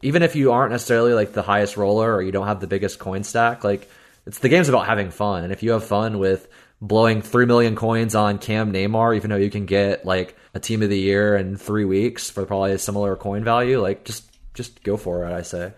even 0.01 0.23
if 0.23 0.35
you 0.35 0.51
aren't 0.51 0.71
necessarily 0.71 1.13
like 1.13 1.33
the 1.33 1.41
highest 1.41 1.77
roller 1.77 2.13
or 2.13 2.21
you 2.21 2.31
don't 2.31 2.47
have 2.47 2.59
the 2.59 2.67
biggest 2.67 2.99
coin 2.99 3.23
stack, 3.23 3.63
like 3.63 3.89
it's 4.25 4.39
the 4.39 4.49
game's 4.49 4.69
about 4.69 4.85
having 4.85 5.09
fun. 5.09 5.43
And 5.43 5.53
if 5.53 5.63
you 5.63 5.71
have 5.71 5.83
fun 5.83 6.19
with 6.19 6.47
blowing 6.81 7.21
three 7.21 7.45
million 7.45 7.75
coins 7.75 8.13
on 8.13 8.37
Cam 8.37 8.71
Neymar, 8.71 9.15
even 9.15 9.29
though 9.29 9.37
you 9.37 9.49
can 9.49 9.65
get 9.65 10.05
like 10.05 10.35
a 10.53 10.59
team 10.59 10.83
of 10.83 10.89
the 10.89 10.99
year 10.99 11.35
in 11.35 11.57
three 11.57 11.85
weeks 11.85 12.29
for 12.29 12.45
probably 12.45 12.71
a 12.71 12.77
similar 12.77 13.15
coin 13.15 13.43
value, 13.43 13.81
like 13.81 14.03
just 14.05 14.25
just 14.53 14.83
go 14.83 14.97
for 14.97 15.25
it. 15.25 15.33
I 15.33 15.41
say. 15.41 15.73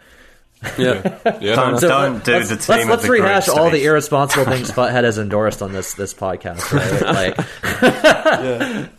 Yeah. 0.77 1.19
Yeah, 1.39 1.55
Don't, 1.55 1.79
So 1.79 1.87
don't 1.87 2.25
do 2.25 2.33
let's, 2.33 2.49
the 2.49 2.55
let's, 2.55 2.85
let's 2.89 3.03
the 3.03 3.11
rehash 3.11 3.47
all 3.47 3.69
the 3.69 3.85
irresponsible 3.85 4.43
things 4.45 4.69
Futhead 4.75 5.03
has 5.03 5.17
endorsed 5.17 5.61
on 5.61 5.71
this 5.71 5.93
this 5.93 6.13
podcast. 6.13 6.71
Right? 6.73 6.99
Like, 7.19 7.35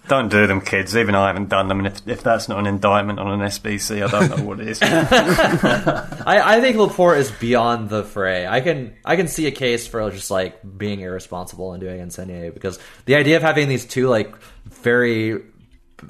Don't 0.08 0.30
do 0.30 0.46
them, 0.46 0.60
kids. 0.62 0.96
Even 0.96 1.14
I 1.14 1.26
haven't 1.28 1.50
done 1.50 1.68
them, 1.68 1.78
and 1.78 1.86
if, 1.88 2.08
if 2.08 2.22
that's 2.22 2.48
not 2.48 2.58
an 2.58 2.66
indictment 2.66 3.18
on 3.18 3.40
an 3.40 3.46
SBC, 3.48 4.02
I 4.02 4.10
don't 4.10 4.38
know 4.38 4.44
what 4.44 4.60
is. 4.60 4.80
I, 4.82 6.20
I 6.26 6.60
think 6.60 6.76
Laporte 6.76 7.18
is 7.18 7.30
beyond 7.30 7.90
the 7.90 8.04
fray. 8.04 8.46
I 8.46 8.60
can 8.60 8.96
I 9.04 9.16
can 9.16 9.28
see 9.28 9.46
a 9.46 9.50
case 9.50 9.86
for 9.86 10.10
just 10.10 10.30
like 10.30 10.60
being 10.78 11.00
irresponsible 11.00 11.72
and 11.72 11.80
doing 11.80 12.00
Insigne 12.00 12.52
because 12.52 12.78
the 13.04 13.16
idea 13.16 13.36
of 13.36 13.42
having 13.42 13.68
these 13.68 13.84
two 13.84 14.08
like 14.08 14.34
very 14.64 15.42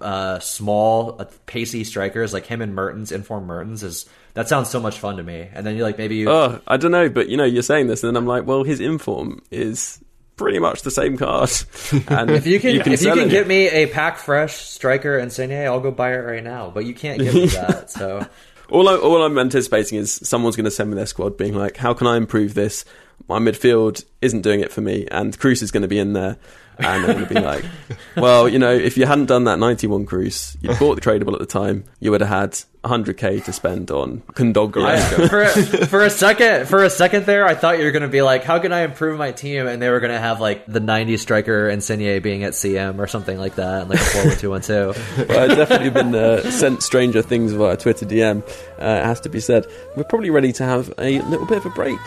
uh, 0.01 0.39
small, 0.39 1.21
uh, 1.21 1.25
pacey 1.47 1.85
strikers 1.85 2.33
like 2.33 2.47
him 2.47 2.63
and 2.63 2.75
Mertens, 2.75 3.13
inform 3.13 3.47
Mertens 3.47 3.83
is 3.83 4.07
that 4.35 4.49
sounds 4.49 4.71
so 4.71 4.81
much 4.81 4.99
fun 4.99 5.17
to 5.17 5.23
me. 5.23 5.49
And 5.53 5.67
then 5.67 5.77
you're 5.77 5.87
like 5.87 5.99
maybe 5.99 6.17
you 6.17 6.31
Oh, 6.31 6.61
I 6.67 6.77
don't 6.77 6.91
know, 6.93 7.09
but 7.09 7.29
you 7.29 7.37
know, 7.37 7.45
you're 7.45 7.63
saying 7.63 7.87
this, 7.89 8.03
and 8.05 8.09
then 8.15 8.17
I'm 8.23 8.27
like, 8.27 8.47
well, 8.47 8.65
his 8.65 8.81
inform 8.81 9.43
is 9.51 9.99
pretty 10.37 10.59
much 10.59 10.83
the 10.83 10.91
same 10.91 11.17
card. 11.19 11.51
And 12.09 12.31
If 12.31 12.47
you 12.47 12.59
can, 12.61 12.77
if 12.77 12.87
you 13.03 13.13
can 13.13 13.29
it. 13.29 13.31
get 13.31 13.47
me 13.47 13.69
a 13.69 13.87
pack 13.87 14.17
fresh 14.19 14.55
striker 14.57 15.17
and 15.19 15.25
Insigne, 15.25 15.67
I'll 15.67 15.81
go 15.81 15.91
buy 15.91 16.13
it 16.15 16.19
right 16.25 16.43
now. 16.43 16.71
But 16.71 16.87
you 16.87 16.95
can't 16.95 17.19
give 17.21 17.35
me 17.35 17.47
that. 17.47 17.91
So 18.01 18.27
All, 18.71 18.89
I, 18.89 18.95
all 18.97 19.23
I'm 19.23 19.37
anticipating 19.39 19.99
is 19.99 20.13
someone's 20.15 20.57
going 20.57 20.65
to 20.65 20.71
send 20.71 20.89
me 20.91 20.97
their 20.97 21.05
squad 21.07 21.37
being 21.37 21.55
like, 21.55 21.77
how 21.77 21.93
can 21.93 22.07
I 22.07 22.17
improve 22.17 22.55
this? 22.55 22.85
My 23.29 23.39
midfield 23.39 24.05
isn't 24.21 24.43
doing 24.43 24.61
it 24.61 24.73
for 24.73 24.81
me, 24.81 25.07
and 25.11 25.39
Cruz 25.39 25.63
is 25.63 25.71
going 25.71 25.83
to 25.83 25.89
be 25.89 25.99
in 25.99 26.13
there. 26.13 26.37
And 26.79 27.05
they're 27.05 27.15
going 27.15 27.27
to 27.27 27.35
be 27.35 27.41
like, 27.41 27.65
well, 28.17 28.49
you 28.49 28.59
know, 28.59 28.73
if 28.73 28.97
you 28.97 29.05
hadn't 29.05 29.27
done 29.27 29.45
that 29.45 29.59
91 29.59 30.07
Cruz, 30.07 30.57
you 30.63 30.75
bought 30.77 30.95
the 30.95 31.03
tradable 31.03 31.35
at 31.35 31.39
the 31.39 31.45
time, 31.45 31.85
you 31.99 32.11
would 32.11 32.23
have 32.23 32.31
had 32.31 32.53
100k 32.85 33.45
to 33.45 33.53
spend 33.53 33.91
on 33.91 34.23
Kondogbia. 34.33 34.87
I, 34.87 35.29
for 35.29 35.87
for 35.87 36.03
a 36.03 36.09
second, 36.09 36.69
for 36.69 36.83
a 36.83 36.89
second 36.89 37.27
there, 37.27 37.45
I 37.45 37.55
thought 37.55 37.79
you 37.79 37.85
were 37.85 37.91
going 37.91 38.03
to 38.03 38.09
be 38.09 38.23
like, 38.23 38.45
how 38.45 38.59
can 38.61 38.73
I 38.73 38.81
improve 38.83 39.19
my 39.19 39.33
team? 39.33 39.67
And 39.67 39.83
they 39.83 39.91
were 39.91 40.01
going 40.01 40.13
to 40.13 40.19
have 40.19 40.41
like 40.41 40.65
the 40.67 40.81
90 40.81 41.19
striker 41.19 41.69
Insigne 41.69 42.23
being 42.23 42.45
at 42.45 42.55
CM 42.55 42.99
or 42.99 43.07
something 43.07 43.39
like 43.39 43.57
that, 43.57 43.89
like 43.89 44.01
a 44.01 44.03
four 44.03 44.25
one 44.25 44.39
two 44.39 44.51
one 44.51 44.63
two. 44.63 44.95
Well, 45.29 45.51
I've 45.51 45.57
definitely 45.57 45.91
been 45.91 46.15
uh, 46.15 46.51
sent 46.51 46.83
stranger 46.83 47.21
things 47.21 47.53
via 47.53 47.77
Twitter 47.77 48.07
DM, 48.07 48.43
uh, 48.81 49.01
it 49.03 49.05
has 49.05 49.21
to 49.21 49.29
be 49.29 49.41
said. 49.41 49.67
We're 49.97 50.05
probably 50.05 50.31
ready 50.31 50.53
to 50.55 50.65
have 50.65 50.95
a 50.97 51.21
little 51.21 51.47
bit 51.47 51.59
of 51.59 51.67
a 51.67 51.71
break. 51.71 51.99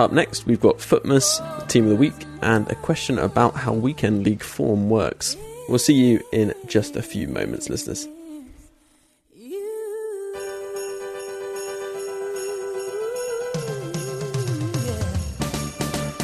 Up 0.00 0.12
next, 0.12 0.46
we've 0.46 0.62
got 0.62 0.78
FUTMAS, 0.78 1.68
Team 1.68 1.84
of 1.84 1.90
the 1.90 1.96
Week, 1.96 2.14
and 2.40 2.66
a 2.70 2.74
question 2.74 3.18
about 3.18 3.54
how 3.54 3.74
Weekend 3.74 4.24
League 4.24 4.42
form 4.42 4.88
works. 4.88 5.36
We'll 5.68 5.78
see 5.78 5.92
you 5.92 6.24
in 6.32 6.54
just 6.64 6.96
a 6.96 7.02
few 7.02 7.28
moments, 7.28 7.68
listeners. 7.68 8.08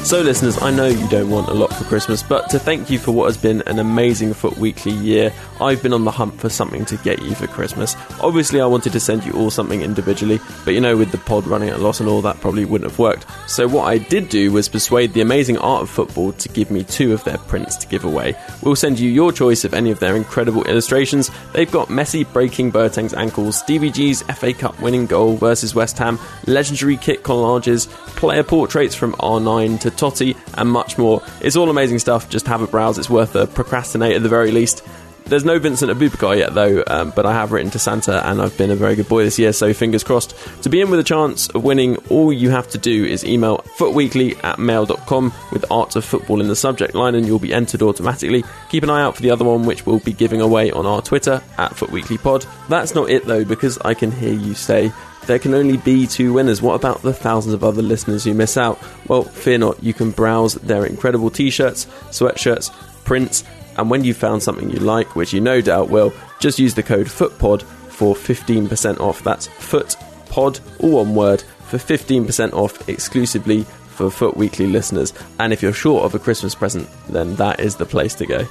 So, 0.07 0.21
listeners, 0.21 0.57
I 0.61 0.71
know 0.71 0.85
you 0.85 1.05
don't 1.09 1.29
want 1.29 1.49
a 1.49 1.53
lot 1.53 1.73
for 1.73 1.83
Christmas, 1.83 2.23
but 2.23 2.49
to 2.51 2.59
thank 2.59 2.89
you 2.89 2.97
for 2.97 3.11
what 3.11 3.25
has 3.25 3.35
been 3.35 3.61
an 3.63 3.77
amazing 3.77 4.33
FUT 4.33 4.57
Weekly 4.57 4.93
year, 4.93 5.33
I've 5.59 5.83
been 5.83 5.91
on 5.91 6.05
the 6.05 6.11
hunt 6.11 6.39
for 6.39 6.47
something 6.47 6.85
to 6.85 6.95
get 6.99 7.21
you 7.21 7.35
for 7.35 7.45
Christmas. 7.45 7.97
Obviously, 8.21 8.61
I 8.61 8.67
wanted 8.67 8.93
to 8.93 9.01
send 9.01 9.25
you 9.25 9.33
all 9.33 9.49
something 9.49 9.81
individually, 9.81 10.39
but 10.63 10.73
you 10.73 10.79
know, 10.79 10.95
with 10.95 11.11
the 11.11 11.17
pod 11.17 11.45
running 11.45 11.67
at 11.67 11.79
a 11.79 11.81
loss 11.81 11.99
and 11.99 12.07
all, 12.07 12.21
that 12.21 12.39
probably 12.39 12.63
wouldn't 12.63 12.89
have 12.89 12.97
worked. 12.97 13.25
So, 13.49 13.67
what 13.67 13.89
I 13.89 13.97
did 13.97 14.29
do 14.29 14.53
was 14.53 14.69
persuade 14.69 15.11
the 15.11 15.19
amazing 15.19 15.57
art 15.57 15.81
of 15.81 15.89
football 15.89 16.31
to 16.31 16.47
give 16.47 16.71
me 16.71 16.85
two 16.85 17.11
of 17.11 17.25
their 17.25 17.39
prints 17.39 17.75
to 17.75 17.87
give 17.87 18.05
away. 18.05 18.33
We'll 18.63 18.77
send 18.77 18.99
you 18.99 19.11
your 19.11 19.33
choice 19.33 19.65
of 19.65 19.73
any 19.73 19.91
of 19.91 19.99
their 19.99 20.15
incredible 20.15 20.63
illustrations. 20.63 21.31
They've 21.51 21.69
got 21.69 21.89
Messi 21.89 22.31
breaking 22.31 22.71
Boateng's 22.71 23.13
ankles, 23.13 23.59
Stevie 23.59 23.91
G's 23.91 24.21
FA 24.21 24.53
Cup 24.53 24.79
winning 24.79 25.05
goal 25.05 25.35
versus 25.35 25.75
West 25.75 25.97
Ham, 25.97 26.17
legendary 26.45 26.95
kit 26.95 27.23
collages, 27.23 27.89
player 28.15 28.43
portraits 28.43 28.95
from 28.95 29.11
R9 29.15 29.81
to 29.81 29.96
Totti, 29.97 30.37
and 30.53 30.69
much 30.69 30.97
more. 30.97 31.21
It's 31.41 31.55
all 31.55 31.69
amazing 31.69 31.99
stuff. 31.99 32.29
Just 32.29 32.47
have 32.47 32.61
a 32.61 32.67
browse. 32.67 32.97
It's 32.97 33.09
worth 33.09 33.35
a 33.35 33.47
procrastinate 33.47 34.15
at 34.15 34.23
the 34.23 34.29
very 34.29 34.51
least. 34.51 34.83
There's 35.27 35.43
no 35.43 35.59
Vincent 35.59 35.91
Aboubakar 35.91 36.37
yet, 36.37 36.53
though, 36.53 36.85
um, 36.87 37.11
but 37.13 37.25
I 37.25 37.33
have 37.33 37.51
written 37.51 37.69
to 37.71 37.79
Santa 37.79 38.25
and 38.25 38.41
I've 38.41 38.57
been 38.57 38.71
a 38.71 38.77
very 38.77 38.95
good 38.95 39.09
boy 39.09 39.25
this 39.25 39.37
year, 39.37 39.51
so 39.51 39.73
fingers 39.73 40.01
crossed. 40.01 40.33
To 40.63 40.69
be 40.69 40.79
in 40.79 40.89
with 40.89 41.01
a 41.01 41.03
chance 41.03 41.49
of 41.49 41.65
winning, 41.65 41.97
all 42.09 42.31
you 42.31 42.49
have 42.49 42.69
to 42.69 42.77
do 42.77 43.03
is 43.03 43.25
email 43.25 43.57
footweekly 43.75 44.37
at 44.37 44.57
mail.com 44.57 45.33
with 45.51 45.69
art 45.69 45.97
of 45.97 46.05
football 46.05 46.39
in 46.39 46.47
the 46.47 46.55
subject 46.55 46.95
line 46.95 47.13
and 47.13 47.27
you'll 47.27 47.39
be 47.39 47.53
entered 47.53 47.81
automatically. 47.81 48.45
Keep 48.69 48.83
an 48.83 48.89
eye 48.89 49.01
out 49.01 49.17
for 49.17 49.21
the 49.21 49.31
other 49.31 49.43
one, 49.43 49.65
which 49.65 49.85
we'll 49.85 49.99
be 49.99 50.13
giving 50.13 50.39
away 50.39 50.71
on 50.71 50.85
our 50.85 51.01
Twitter 51.01 51.43
at 51.57 51.73
footweeklypod. 51.73 52.47
That's 52.69 52.95
not 52.95 53.09
it, 53.09 53.25
though, 53.25 53.43
because 53.43 53.77
I 53.79 53.95
can 53.95 54.13
hear 54.13 54.33
you 54.33 54.53
say, 54.53 54.93
there 55.27 55.39
can 55.39 55.53
only 55.53 55.77
be 55.77 56.07
two 56.07 56.33
winners. 56.33 56.61
What 56.61 56.75
about 56.75 57.01
the 57.01 57.13
thousands 57.13 57.53
of 57.53 57.63
other 57.63 57.81
listeners 57.81 58.23
who 58.23 58.33
miss 58.33 58.57
out? 58.57 58.79
Well, 59.07 59.23
fear 59.23 59.57
not, 59.57 59.83
you 59.83 59.93
can 59.93 60.11
browse 60.11 60.55
their 60.55 60.85
incredible 60.85 61.29
t 61.29 61.49
shirts, 61.49 61.85
sweatshirts, 62.09 62.71
prints, 63.03 63.43
and 63.77 63.89
when 63.89 64.03
you've 64.03 64.17
found 64.17 64.41
something 64.41 64.69
you 64.69 64.79
like, 64.79 65.15
which 65.15 65.33
you 65.33 65.41
no 65.41 65.61
doubt 65.61 65.89
will, 65.89 66.13
just 66.39 66.59
use 66.59 66.73
the 66.73 66.83
code 66.83 67.07
FUTPOD 67.07 67.61
for 67.61 68.15
15% 68.15 68.99
off. 68.99 69.23
That's 69.23 69.47
FUTPOD, 69.47 70.59
all 70.79 70.91
one 70.91 71.15
word, 71.15 71.41
for 71.67 71.77
15% 71.77 72.53
off 72.53 72.87
exclusively 72.89 73.63
for 73.63 74.09
FUT 74.09 74.37
Weekly 74.37 74.67
listeners. 74.67 75.13
And 75.39 75.51
if 75.51 75.61
you're 75.61 75.73
short 75.73 76.05
of 76.05 76.15
a 76.15 76.19
Christmas 76.19 76.55
present, 76.55 76.87
then 77.09 77.35
that 77.35 77.59
is 77.59 77.75
the 77.75 77.85
place 77.85 78.15
to 78.15 78.25
go. 78.25 78.47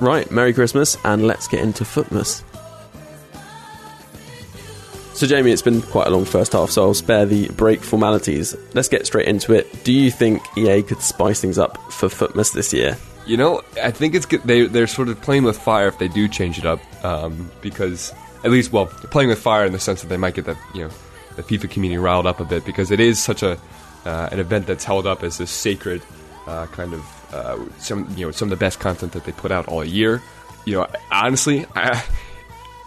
Right, 0.00 0.30
Merry 0.30 0.52
Christmas, 0.52 0.96
and 1.04 1.26
let's 1.26 1.48
get 1.48 1.62
into 1.62 1.84
FUTMAS. 1.84 2.42
So, 5.22 5.28
Jamie, 5.28 5.52
it's 5.52 5.62
been 5.62 5.82
quite 5.82 6.08
a 6.08 6.10
long 6.10 6.24
first 6.24 6.52
half, 6.52 6.70
so 6.70 6.82
I'll 6.82 6.94
spare 6.94 7.24
the 7.24 7.46
break 7.50 7.80
formalities. 7.84 8.56
Let's 8.74 8.88
get 8.88 9.06
straight 9.06 9.28
into 9.28 9.52
it. 9.52 9.84
Do 9.84 9.92
you 9.92 10.10
think 10.10 10.42
EA 10.58 10.82
could 10.82 11.00
spice 11.00 11.40
things 11.40 11.58
up 11.58 11.78
for 11.92 12.08
FUTMAS 12.08 12.52
this 12.54 12.72
year? 12.72 12.98
You 13.24 13.36
know, 13.36 13.62
I 13.80 13.92
think 13.92 14.16
it's 14.16 14.26
good. 14.26 14.42
They 14.42 14.66
they're 14.66 14.88
sort 14.88 15.08
of 15.08 15.22
playing 15.22 15.44
with 15.44 15.56
fire 15.56 15.86
if 15.86 15.96
they 15.98 16.08
do 16.08 16.26
change 16.26 16.58
it 16.58 16.66
up, 16.66 16.80
um, 17.04 17.52
because 17.60 18.12
at 18.42 18.50
least, 18.50 18.72
well, 18.72 18.86
playing 18.86 19.28
with 19.28 19.38
fire 19.38 19.64
in 19.64 19.72
the 19.72 19.78
sense 19.78 20.02
that 20.02 20.08
they 20.08 20.16
might 20.16 20.34
get 20.34 20.44
the 20.44 20.58
you 20.74 20.86
know 20.86 20.90
the 21.36 21.44
FIFA 21.44 21.70
community 21.70 21.98
riled 21.98 22.26
up 22.26 22.40
a 22.40 22.44
bit 22.44 22.64
because 22.64 22.90
it 22.90 22.98
is 22.98 23.22
such 23.22 23.44
a 23.44 23.60
uh, 24.04 24.28
an 24.32 24.40
event 24.40 24.66
that's 24.66 24.82
held 24.82 25.06
up 25.06 25.22
as 25.22 25.38
this 25.38 25.52
sacred 25.52 26.02
uh, 26.48 26.66
kind 26.66 26.94
of 26.94 27.32
uh, 27.32 27.58
some 27.78 28.12
you 28.16 28.26
know 28.26 28.32
some 28.32 28.46
of 28.46 28.50
the 28.58 28.60
best 28.60 28.80
content 28.80 29.12
that 29.12 29.22
they 29.22 29.30
put 29.30 29.52
out 29.52 29.68
all 29.68 29.84
year. 29.84 30.20
You 30.64 30.78
know, 30.78 30.86
honestly, 31.12 31.64
I, 31.76 32.02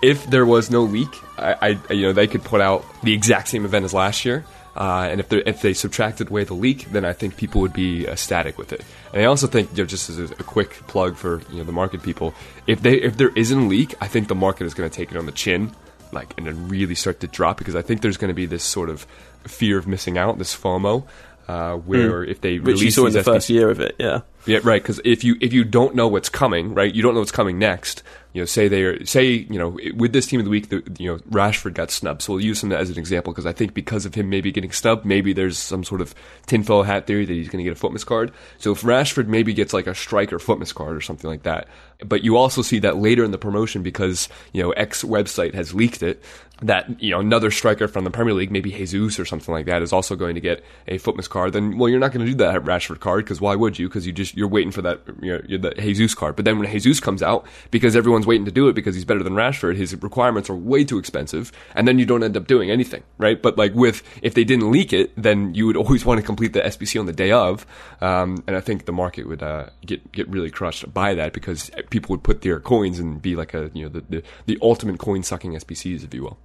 if 0.06 0.26
there 0.28 0.46
was 0.46 0.70
no 0.70 0.84
leak, 0.84 1.10
I, 1.38 1.78
I 1.90 1.94
you 1.94 2.04
know 2.04 2.14
they 2.14 2.28
could 2.28 2.44
put 2.44 2.62
out 2.62 2.86
the 3.02 3.14
exact 3.14 3.48
same 3.48 3.66
event 3.66 3.86
as 3.86 3.94
last 3.94 4.24
year. 4.24 4.46
Uh, 4.76 5.08
and 5.10 5.22
if 5.22 5.30
they 5.30 5.38
if 5.46 5.62
they 5.62 5.74
subtracted 5.74 6.30
away 6.30 6.44
the 6.44 6.54
leak, 6.54 6.92
then 6.92 7.06
I 7.06 7.14
think 7.14 7.38
people 7.38 7.62
would 7.62 7.74
be 7.74 8.06
ecstatic 8.08 8.58
with 8.58 8.74
it. 8.74 8.84
And 9.14 9.22
I 9.22 9.26
also 9.26 9.48
think, 9.48 9.72
you 9.72 9.84
know, 9.84 9.86
just 9.86 10.10
as 10.10 10.20
a, 10.20 10.26
a 10.26 10.44
quick 10.44 10.72
plug 10.88 11.16
for 11.16 11.42
you 11.50 11.60
know 11.60 11.64
the 11.64 11.72
market 11.72 12.04
people, 12.04 12.34
if 12.68 12.82
they 12.82 12.96
if 12.96 13.18
there 13.18 13.30
isn't 13.30 13.58
a 13.58 13.68
leak, 13.68 13.96
I 14.02 14.08
think 14.08 14.28
the 14.28 14.36
market 14.36 14.66
is 14.66 14.74
going 14.74 14.90
to 14.90 14.96
take 14.96 15.12
it 15.12 15.18
on 15.18 15.26
the 15.26 15.32
chin, 15.32 15.74
like 16.12 16.34
and 16.38 16.46
then 16.46 16.68
really 16.68 16.96
start 16.96 17.22
to 17.22 17.28
drop 17.28 17.58
because 17.58 17.76
I 17.76 17.82
think 17.82 18.02
there's 18.02 18.18
going 18.18 18.30
to 18.30 18.36
be 18.36 18.46
this 18.46 18.64
sort 18.64 18.90
of 18.90 19.08
fear 19.46 19.78
of 19.78 19.88
missing 19.88 20.18
out, 20.18 20.38
this 20.38 20.56
FOMO, 20.56 21.08
uh, 21.48 21.76
where 21.76 22.24
if 22.24 22.42
they. 22.42 22.60
Which 22.60 22.76
you 22.76 22.80
release 22.80 22.96
saw 22.96 23.06
in 23.06 23.14
the 23.14 23.24
first 23.24 23.50
year 23.50 23.70
of 23.70 23.80
it, 23.80 23.96
yeah. 23.98 24.22
yeah, 24.46 24.60
right. 24.64 24.82
Because 24.82 25.00
if 25.06 25.24
you 25.24 25.38
if 25.40 25.54
you 25.54 25.64
don't 25.64 25.96
know 25.96 26.08
what's 26.08 26.30
coming, 26.30 26.74
right, 26.74 26.94
you 26.94 27.02
don't 27.02 27.14
know 27.14 27.22
what's 27.22 27.32
coming 27.32 27.60
next. 27.60 28.04
You 28.36 28.42
know, 28.42 28.46
say 28.46 28.68
they 28.68 28.84
are 28.84 29.06
say 29.06 29.28
you 29.30 29.58
know 29.58 29.78
with 29.96 30.12
this 30.12 30.28
team 30.28 30.42
of 30.42 30.44
the 30.44 30.50
week, 30.50 30.68
the, 30.68 30.84
you 31.00 31.10
know 31.10 31.20
Rashford 31.30 31.74
got 31.74 31.90
snubbed, 31.90 32.22
so 32.22 32.34
we'll 32.34 32.44
use 32.44 32.62
him 32.62 32.74
as 32.74 32.90
an 32.90 33.00
example 33.00 33.32
because 33.32 33.46
I 33.46 33.54
think 33.54 33.74
because 33.74 34.06
of 34.06 34.14
him 34.14 34.30
maybe 34.30 34.52
getting 34.52 34.74
snubbed, 34.74 35.06
maybe 35.06 35.32
there's 35.32 35.58
some 35.58 35.86
sort 35.86 36.02
of 36.02 36.14
tinfoil 36.46 36.84
hat 36.84 37.08
theory 37.08 37.24
that 37.24 37.32
he's 37.32 37.48
going 37.48 37.64
to 37.64 37.70
get 37.70 37.82
a 37.82 37.82
FUTMAS 37.82 38.06
card. 38.06 38.34
So 38.58 38.74
if 38.74 38.82
Rashford 38.82 39.28
maybe 39.28 39.54
gets 39.54 39.74
like 39.74 39.88
a 39.88 39.96
striker 39.96 40.38
FUTMAS 40.38 40.76
card 40.76 40.98
or 40.98 41.00
something 41.00 41.30
like 41.30 41.44
that, 41.44 41.70
but 42.00 42.26
you 42.26 42.36
also 42.36 42.62
see 42.62 42.80
that 42.80 42.98
later 42.98 43.24
in 43.24 43.32
the 43.32 43.38
promotion 43.38 43.84
because 43.84 44.28
you 44.52 44.62
know 44.62 44.72
X 44.72 45.02
website 45.02 45.54
has 45.54 45.74
leaked 45.74 46.04
it 46.04 46.22
that 46.62 47.02
you 47.02 47.12
know 47.12 47.20
another 47.20 47.52
striker 47.52 47.88
from 47.88 48.06
the 48.06 48.12
Premier 48.12 48.34
League, 48.34 48.52
maybe 48.52 48.72
Jesus 48.72 49.20
or 49.20 49.26
something 49.26 49.54
like 49.54 49.66
that, 49.66 49.82
is 49.82 49.92
also 49.92 50.16
going 50.16 50.36
to 50.36 50.42
get 50.42 50.64
a 50.88 50.98
FUTMAS 50.98 51.30
card. 51.30 51.54
Then 51.54 51.78
well, 51.78 51.90
you're 51.90 52.00
not 52.00 52.14
going 52.14 52.26
to 52.26 52.32
do 52.32 52.38
that 52.38 52.64
Rashford 52.64 53.00
card 53.00 53.26
because 53.26 53.42
why 53.42 53.56
would 53.56 53.78
you? 53.78 53.90
Because 53.90 54.08
you 54.08 54.14
just 54.14 54.36
you're 54.38 54.48
waiting 54.48 54.72
for 54.72 54.82
that 54.82 55.02
you 55.22 55.38
know, 55.38 55.58
the 55.58 55.76
Jesus 55.76 56.16
card. 56.16 56.36
But 56.36 56.46
then 56.46 56.58
when 56.58 56.70
Jesus 56.70 57.00
comes 57.00 57.22
out, 57.22 57.46
because 57.72 57.96
everyone's 57.96 58.26
waiting 58.26 58.46
to 58.46 58.52
do 58.52 58.70
it 58.70 58.74
because 58.74 58.96
he's 58.96 59.06
better 59.06 59.24
than 59.24 59.34
Rashford, 59.34 59.76
his 59.76 60.02
requirements 60.02 60.50
are 60.50 60.56
way 60.56 60.86
too 60.86 60.98
expensive, 60.98 61.52
and 61.76 61.88
then 61.88 62.00
you 62.00 62.06
don't 62.06 62.24
end 62.24 62.38
up 62.38 62.48
doing 62.48 62.72
anything, 62.72 63.04
right? 63.18 63.42
But 63.42 63.58
like 63.58 63.74
with 63.74 64.02
if 64.22 64.34
they 64.34 64.46
didn't 64.46 64.72
leak 64.72 64.94
it, 64.94 65.12
then 65.22 65.54
you 65.54 65.66
would 65.68 65.78
always 65.86 66.06
want 66.06 66.20
to 66.20 66.26
complete 66.26 66.54
the 66.54 66.62
SBC 66.62 67.00
on 67.00 67.06
the 67.06 67.14
day 67.14 67.32
of, 67.32 67.66
um, 68.02 68.44
and 68.48 68.56
I 68.56 68.62
think 68.62 68.86
the 68.86 68.94
market 68.94 69.28
would 69.28 69.44
uh, 69.44 69.68
get 69.86 70.10
get 70.14 70.30
really 70.30 70.52
crushed 70.52 70.94
by 70.94 71.16
that 71.16 71.34
because 71.34 71.70
people 71.90 72.14
would 72.14 72.24
put 72.24 72.42
their 72.42 72.62
coins 72.62 73.00
and 73.00 73.22
be 73.22 73.36
like 73.36 73.54
a 73.54 73.70
you 73.74 73.84
know 73.84 73.90
the 73.90 74.06
the, 74.10 74.24
the 74.46 74.58
ultimate 74.62 75.00
coin 75.00 75.22
sucking 75.22 75.52
SBCs, 75.52 76.06
if 76.06 76.14
you 76.14 76.24
will. 76.24 76.38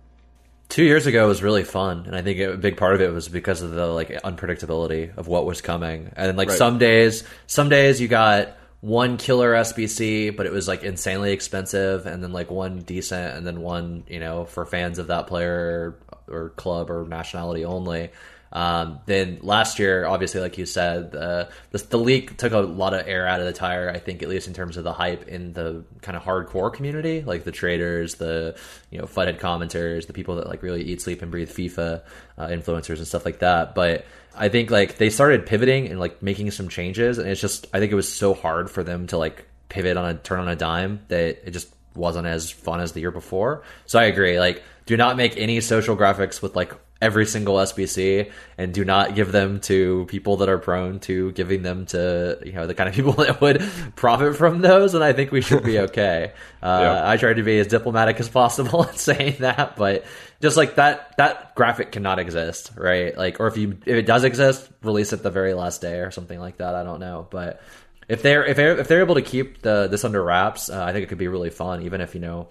Two 0.70 0.84
years 0.84 1.06
ago 1.06 1.26
was 1.26 1.42
really 1.42 1.64
fun, 1.64 2.04
and 2.06 2.14
I 2.14 2.22
think 2.22 2.38
a 2.38 2.56
big 2.56 2.76
part 2.76 2.94
of 2.94 3.00
it 3.00 3.12
was 3.12 3.28
because 3.28 3.60
of 3.60 3.72
the 3.72 3.86
like 3.86 4.08
unpredictability 4.08 5.14
of 5.18 5.26
what 5.26 5.44
was 5.44 5.60
coming. 5.60 6.12
And 6.16 6.38
like 6.38 6.48
Right. 6.48 6.56
some 6.58 6.78
days, 6.78 7.24
some 7.48 7.68
days 7.68 8.00
you 8.00 8.06
got 8.08 8.56
one 8.80 9.16
killer 9.18 9.52
SBC, 9.52 10.30
but 10.30 10.46
it 10.46 10.52
was 10.52 10.68
like 10.68 10.84
insanely 10.84 11.32
expensive, 11.32 12.06
and 12.06 12.22
then 12.22 12.32
like 12.32 12.50
one 12.52 12.78
decent, 12.78 13.36
and 13.36 13.44
then 13.46 13.60
one 13.60 14.04
you 14.08 14.20
know 14.20 14.44
for 14.44 14.64
fans 14.64 14.98
of 15.00 15.08
that 15.08 15.26
player 15.26 15.96
or 16.30 16.50
club 16.50 16.90
or 16.90 17.06
nationality 17.06 17.64
only. 17.64 18.10
Um, 18.52 18.98
then 19.06 19.38
last 19.42 19.78
year, 19.78 20.04
obviously, 20.06 20.40
like 20.40 20.58
you 20.58 20.66
said, 20.66 21.14
uh, 21.14 21.46
the, 21.70 21.78
the 21.78 21.98
leak 21.98 22.36
took 22.36 22.52
a 22.52 22.58
lot 22.58 22.94
of 22.94 23.06
air 23.06 23.26
out 23.26 23.40
of 23.40 23.46
the 23.46 23.52
tire. 23.52 23.88
I 23.88 23.98
think, 23.98 24.22
at 24.22 24.28
least 24.28 24.48
in 24.48 24.54
terms 24.54 24.76
of 24.76 24.84
the 24.84 24.92
hype 24.92 25.28
in 25.28 25.52
the 25.52 25.84
kind 26.02 26.16
of 26.16 26.24
hardcore 26.24 26.72
community, 26.72 27.22
like 27.22 27.44
the 27.44 27.52
traders, 27.52 28.16
the 28.16 28.56
you 28.90 28.98
know 28.98 29.04
futhead 29.04 29.38
commenters, 29.38 30.06
the 30.06 30.12
people 30.12 30.36
that 30.36 30.48
like 30.48 30.62
really 30.62 30.82
eat, 30.82 31.00
sleep, 31.00 31.22
and 31.22 31.30
breathe 31.30 31.50
FIFA 31.50 32.02
uh, 32.38 32.46
influencers 32.48 32.98
and 32.98 33.06
stuff 33.06 33.24
like 33.24 33.38
that. 33.38 33.74
But 33.74 34.04
I 34.34 34.48
think 34.48 34.70
like 34.70 34.96
they 34.98 35.10
started 35.10 35.46
pivoting 35.46 35.86
and 35.86 36.00
like 36.00 36.20
making 36.20 36.50
some 36.50 36.68
changes, 36.68 37.18
and 37.18 37.28
it's 37.28 37.40
just 37.40 37.68
I 37.72 37.78
think 37.78 37.92
it 37.92 37.96
was 37.96 38.12
so 38.12 38.34
hard 38.34 38.68
for 38.68 38.82
them 38.82 39.06
to 39.08 39.18
like 39.18 39.46
pivot 39.68 39.96
on 39.96 40.06
a 40.06 40.14
turn 40.14 40.40
on 40.40 40.48
a 40.48 40.56
dime 40.56 41.00
that 41.06 41.46
it 41.46 41.52
just 41.52 41.72
wasn't 41.94 42.26
as 42.26 42.50
fun 42.50 42.80
as 42.80 42.92
the 42.92 43.00
year 43.00 43.10
before. 43.10 43.62
So 43.86 43.98
I 43.98 44.04
agree. 44.04 44.38
Like, 44.38 44.62
do 44.90 44.96
not 44.96 45.16
make 45.16 45.36
any 45.36 45.60
social 45.60 45.96
graphics 45.96 46.42
with 46.42 46.56
like 46.56 46.74
every 47.00 47.24
single 47.24 47.54
SBC 47.54 48.32
and 48.58 48.74
do 48.74 48.84
not 48.84 49.14
give 49.14 49.30
them 49.30 49.60
to 49.60 50.04
people 50.06 50.38
that 50.38 50.48
are 50.48 50.58
prone 50.58 50.98
to 50.98 51.30
giving 51.30 51.62
them 51.62 51.86
to 51.86 52.36
you 52.44 52.50
know 52.50 52.66
the 52.66 52.74
kind 52.74 52.88
of 52.88 52.94
people 52.96 53.12
that 53.12 53.40
would 53.40 53.62
profit 53.94 54.34
from 54.34 54.62
those. 54.62 54.94
And 54.94 55.04
I 55.04 55.12
think 55.12 55.30
we 55.30 55.42
should 55.42 55.62
be 55.62 55.78
okay. 55.86 56.32
Uh, 56.60 56.80
Yeah. 56.82 57.08
I 57.08 57.16
tried 57.18 57.34
to 57.34 57.44
be 57.44 57.60
as 57.60 57.68
diplomatic 57.68 58.18
as 58.18 58.28
possible 58.28 58.82
in 58.88 58.96
saying 58.96 59.36
that, 59.38 59.76
but 59.76 60.04
just 60.42 60.56
like 60.56 60.74
that, 60.74 61.16
that 61.18 61.54
graphic 61.54 61.92
cannot 61.92 62.18
exist, 62.18 62.72
right? 62.74 63.16
Like, 63.16 63.38
or 63.38 63.46
if 63.46 63.56
you 63.56 63.78
if 63.86 63.96
it 63.96 64.06
does 64.06 64.24
exist, 64.24 64.68
release 64.82 65.12
it 65.12 65.22
the 65.22 65.30
very 65.30 65.54
last 65.54 65.80
day 65.80 66.00
or 66.00 66.10
something 66.10 66.40
like 66.40 66.56
that. 66.56 66.74
I 66.74 66.82
don't 66.82 66.98
know, 66.98 67.28
but 67.30 67.62
if 68.08 68.22
they're 68.22 68.44
if 68.44 68.56
they're 68.56 68.76
if 68.76 68.88
they're 68.88 69.02
able 69.02 69.14
to 69.14 69.22
keep 69.22 69.62
the 69.62 69.86
this 69.86 70.04
under 70.04 70.20
wraps, 70.20 70.68
uh, 70.68 70.82
I 70.82 70.92
think 70.92 71.04
it 71.04 71.06
could 71.10 71.18
be 71.18 71.28
really 71.28 71.50
fun, 71.50 71.82
even 71.82 72.00
if 72.00 72.16
you 72.16 72.20
know 72.20 72.48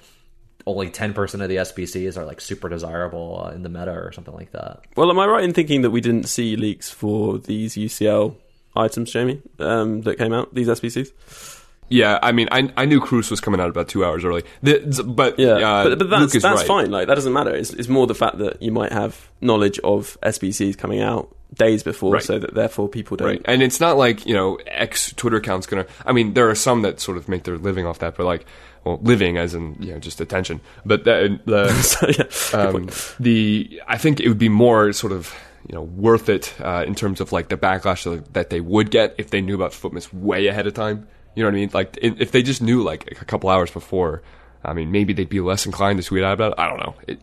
only 0.65 0.89
ten 0.89 1.13
percent 1.13 1.41
of 1.43 1.49
the 1.49 1.57
SBCs 1.57 2.17
are 2.17 2.25
like 2.25 2.41
super 2.41 2.69
desirable 2.69 3.43
uh, 3.45 3.51
in 3.51 3.63
the 3.63 3.69
meta 3.69 3.91
or 3.91 4.11
something 4.11 4.33
like 4.33 4.51
that. 4.51 4.81
Well, 4.95 5.09
am 5.09 5.19
I 5.19 5.25
right 5.25 5.43
in 5.43 5.53
thinking 5.53 5.81
that 5.83 5.91
we 5.91 6.01
didn't 6.01 6.25
see 6.27 6.55
leaks 6.55 6.89
for 6.89 7.37
these 7.39 7.75
UCL 7.75 8.35
items, 8.75 9.11
Jamie, 9.11 9.41
um, 9.59 10.01
that 10.01 10.17
came 10.17 10.33
out, 10.33 10.53
these 10.53 10.67
SBCs? 10.67 11.55
Yeah, 11.91 12.19
I 12.21 12.31
mean, 12.33 12.47
I 12.51 12.71
I 12.77 12.85
knew 12.85 13.01
Cruz 13.01 13.31
was 13.31 13.39
coming 13.41 13.59
out 13.59 13.67
about 13.69 13.87
two 13.87 14.05
hours 14.05 14.23
early, 14.23 14.43
the, 14.61 15.03
but 15.07 15.39
Yeah, 15.39 15.53
uh, 15.55 15.89
but, 15.89 15.99
but 15.99 16.09
that's 16.11 16.33
that's 16.33 16.43
right. 16.45 16.67
fine. 16.67 16.91
Like 16.91 17.07
that 17.07 17.15
doesn't 17.15 17.33
matter. 17.33 17.55
It's, 17.55 17.71
it's 17.71 17.87
more 17.87 18.05
the 18.05 18.13
fact 18.13 18.37
that 18.37 18.61
you 18.61 18.71
might 18.71 18.91
have 18.91 19.27
knowledge 19.41 19.79
of 19.79 20.15
SBCs 20.21 20.77
coming 20.77 21.01
out 21.01 21.35
days 21.51 21.81
before, 21.81 22.13
Right. 22.13 22.21
so 22.23 22.37
that 22.37 22.53
therefore 22.53 22.89
people 22.89 23.17
don't. 23.17 23.27
Right, 23.27 23.41
and 23.45 23.63
it's 23.63 23.79
not 23.79 23.97
like 23.97 24.27
you 24.27 24.35
know 24.35 24.59
X 24.67 25.13
Twitter 25.15 25.37
account's 25.37 25.65
gonna. 25.65 25.87
I 26.05 26.11
mean, 26.11 26.35
there 26.35 26.47
are 26.47 26.53
some 26.53 26.83
that 26.83 26.99
sort 26.99 27.17
of 27.17 27.27
make 27.27 27.43
their 27.45 27.57
living 27.57 27.87
off 27.87 27.97
that, 27.99 28.15
but 28.15 28.27
like, 28.27 28.45
well, 28.85 28.99
living 29.01 29.37
as 29.37 29.53
in 29.53 29.75
you 29.79 29.93
know 29.93 29.99
just 29.99 30.21
attention. 30.21 30.61
But 30.85 31.03
the, 31.03 31.39
the 31.45 31.69
So, 31.81 32.07
yeah, 32.53 32.59
um, 32.67 32.89
the 33.19 33.81
I 33.87 33.97
think 33.97 34.19
it 34.19 34.27
would 34.27 34.37
be 34.37 34.49
more 34.49 34.93
sort 34.93 35.13
of 35.13 35.33
you 35.67 35.75
know 35.75 35.83
worth 35.83 36.29
it 36.29 36.53
uh, 36.61 36.83
in 36.87 36.95
terms 36.95 37.19
of 37.21 37.31
like 37.31 37.49
the 37.49 37.57
backlash 37.57 38.03
that- 38.03 38.33
that 38.33 38.49
they 38.49 38.61
would 38.61 38.91
get 38.91 39.15
if 39.17 39.29
they 39.29 39.41
knew 39.41 39.55
about 39.55 39.71
FUTMAS 39.71 40.13
way 40.13 40.47
ahead 40.47 40.67
of 40.67 40.73
time. 40.73 41.07
You 41.35 41.43
know 41.43 41.49
what 41.49 41.55
I 41.55 41.59
mean? 41.59 41.69
Like 41.73 41.97
if 42.01 42.31
they 42.31 42.41
just 42.41 42.61
knew 42.61 42.81
like 42.81 43.19
a 43.21 43.25
couple 43.25 43.49
hours 43.49 43.69
before, 43.71 44.21
I 44.63 44.73
mean 44.73 44.91
maybe 44.91 45.13
they'd 45.13 45.29
be 45.29 45.41
less 45.41 45.65
inclined 45.65 46.01
to 46.01 46.05
tweet 46.07 46.23
out 46.23 46.33
about 46.33 46.53
it. 46.53 46.59
I 46.59 46.67
don't 46.69 46.79
know. 46.79 46.95
It, 47.07 47.19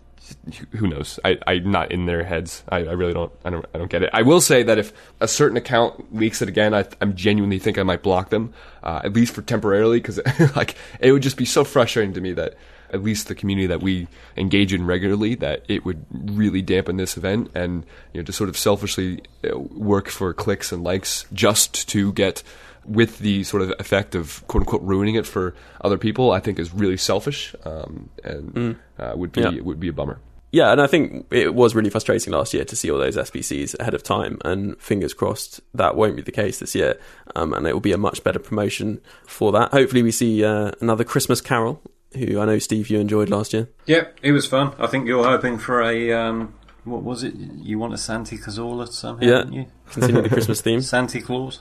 who 0.73 0.87
knows? 0.87 1.19
I, 1.25 1.39
I'm 1.47 1.71
not 1.71 1.93
in 1.93 2.07
their 2.07 2.25
heads. 2.25 2.63
I, 2.69 2.79
I 2.79 2.93
really 2.93 3.13
don't. 3.13 3.33
I 3.45 3.51
don't. 3.51 3.65
I 3.75 3.79
don't 3.79 3.91
get 3.91 4.03
it. 4.03 4.11
I 4.13 4.23
will 4.23 4.41
say 4.41 4.63
that 4.63 4.79
if 4.79 4.93
a 5.21 5.29
certain 5.29 5.57
account 5.57 6.15
leaks 6.15 6.43
it 6.43 6.49
again, 6.49 6.75
I, 6.75 6.87
I'm 7.01 7.15
genuinely 7.15 7.59
think 7.59 7.79
I 7.79 7.83
might 7.83 8.03
block 8.03 8.31
them, 8.31 8.53
uh, 8.83 9.03
at 9.05 9.13
least 9.13 9.35
for 9.35 9.43
temporarily, 9.43 9.99
because 9.99 10.21
like 10.57 10.77
it 11.01 11.13
would 11.13 11.23
just 11.23 11.37
be 11.37 11.45
so 11.45 11.65
frustrating 11.65 12.15
to 12.15 12.21
me 12.21 12.33
that 12.33 12.55
at 12.91 13.03
least 13.03 13.29
the 13.29 13.35
community 13.35 13.67
that 13.67 13.83
we 13.83 14.07
engage 14.37 14.73
in 14.73 14.87
regularly 14.87 15.35
that 15.35 15.65
it 15.69 15.85
would 15.85 16.05
really 16.11 16.63
dampen 16.63 16.97
this 16.97 17.17
event 17.17 17.51
and 17.55 17.85
you 18.13 18.21
know 18.21 18.25
to 18.25 18.33
sort 18.33 18.49
of 18.49 18.57
selfishly 18.57 19.21
uh, 19.45 19.59
work 19.59 20.09
for 20.09 20.33
clicks 20.33 20.73
and 20.73 20.85
likes 20.85 21.27
just 21.33 21.89
to 21.89 22.13
get 22.13 22.43
with 22.89 23.19
the 23.19 23.45
sort 23.45 23.63
of 23.63 23.73
effect 23.79 24.15
of 24.15 24.47
quote 24.47 24.63
unquote 24.63 24.83
ruining 24.83 25.15
it 25.17 25.27
for 25.27 25.55
other 25.83 25.99
people 25.99 26.31
I 26.33 26.41
think 26.41 26.59
is 26.59 26.73
really 26.73 26.97
selfish 26.97 27.55
um, 27.65 28.11
and 28.25 28.77
uh, 28.99 29.13
would 29.17 29.33
be 29.33 29.41
Yeah. 29.43 29.61
would 29.61 29.81
be 29.81 29.89
a 29.89 29.93
bummer. 29.93 30.19
Yeah, 30.53 30.71
and 30.73 30.81
I 30.81 30.87
think 30.87 31.27
it 31.33 31.55
was 31.55 31.75
really 31.75 31.91
frustrating 31.91 32.33
last 32.33 32.55
year 32.55 32.65
to 32.65 32.77
see 32.77 32.91
all 32.91 32.99
those 32.99 33.17
SBCs 33.17 33.79
ahead 33.81 33.95
of 33.95 34.03
time, 34.03 34.39
and 34.45 34.81
fingers 34.81 35.13
crossed 35.13 35.61
that 35.75 35.97
won't 35.97 36.17
be 36.17 36.23
the 36.23 36.33
case 36.33 36.61
this 36.61 36.75
year, 36.75 36.99
um, 37.35 37.53
and 37.53 37.67
it 37.67 37.73
will 37.75 37.81
be 37.81 37.93
a 37.93 37.99
much 37.99 38.23
better 38.25 38.39
promotion 38.39 39.01
for 39.27 39.51
that. 39.53 39.73
Hopefully, 39.73 40.03
we 40.03 40.13
see 40.13 40.45
uh, 40.45 40.71
another 40.81 41.03
Christmas 41.05 41.41
Carol, 41.43 41.83
who 42.15 42.41
I 42.41 42.45
know 42.47 42.59
Steve 42.61 42.89
you 42.89 43.01
enjoyed 43.01 43.29
last 43.29 43.53
year. 43.53 43.69
Yep, 43.87 44.19
it 44.23 44.33
was 44.33 44.47
fun. 44.47 44.73
I 44.79 44.87
think 44.87 45.07
you're 45.09 45.25
hoping 45.25 45.59
for 45.59 45.83
a 45.83 46.13
um, 46.13 46.55
what 46.85 47.03
was 47.03 47.23
it? 47.25 47.35
You 47.35 47.79
want 47.81 47.93
a 47.93 47.99
Santa 47.99 48.37
Cazorla 48.37 48.89
somehow, 48.91 49.27
Yeah. 49.27 49.39
didn't 49.39 49.53
you? 49.53 49.67
Continue 49.91 50.23
the 50.23 50.29
Christmas 50.31 50.61
theme. 50.67 50.81
Santa 50.81 51.21
Claus. 51.21 51.61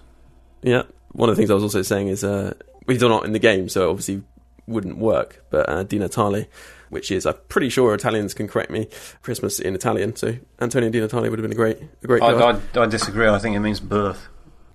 Yeah, 0.61 0.83
one 1.15 1.29
of 1.29 1.35
the 1.35 1.39
things 1.39 1.49
I 1.49 1.53
was 1.53 1.63
also 1.63 1.81
saying 1.81 2.09
is 2.09 2.23
uh, 2.23 2.53
he's 2.87 3.01
not 3.01 3.25
in 3.25 3.31
the 3.31 3.39
game, 3.39 3.69
so 3.69 3.87
it 3.87 3.89
obviously 3.91 4.21
wouldn't 4.67 4.97
work. 4.97 5.43
But 5.49 5.69
uh, 5.69 5.83
Di 5.83 5.97
Natale, 5.97 6.47
which 6.89 7.09
is 7.11 7.25
I'm 7.25 7.35
pretty 7.49 7.69
sure 7.69 7.93
Italians 7.93 8.33
can 8.33 8.47
correct 8.47 8.69
me, 8.71 8.87
Christmas 9.21 9.59
in 9.59 9.75
Italian. 9.75 10.15
So 10.15 10.35
Antonio 10.59 10.89
Di 10.89 10.99
Natale 10.99 11.29
would 11.29 11.39
have 11.39 11.43
been 11.43 11.51
a 11.51 11.55
great, 11.55 11.79
a 12.03 12.07
great 12.07 12.21
I. 12.21 12.31
I, 12.33 12.59
I 12.75 12.85
disagree. 12.87 13.27
I 13.27 13.39
think 13.39 13.55
it 13.55 13.59
means 13.59 13.79
birth. 13.79 14.27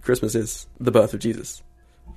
Christmas 0.02 0.34
is 0.34 0.66
the 0.78 0.90
birth 0.90 1.12
of 1.14 1.20
Jesus. 1.20 1.62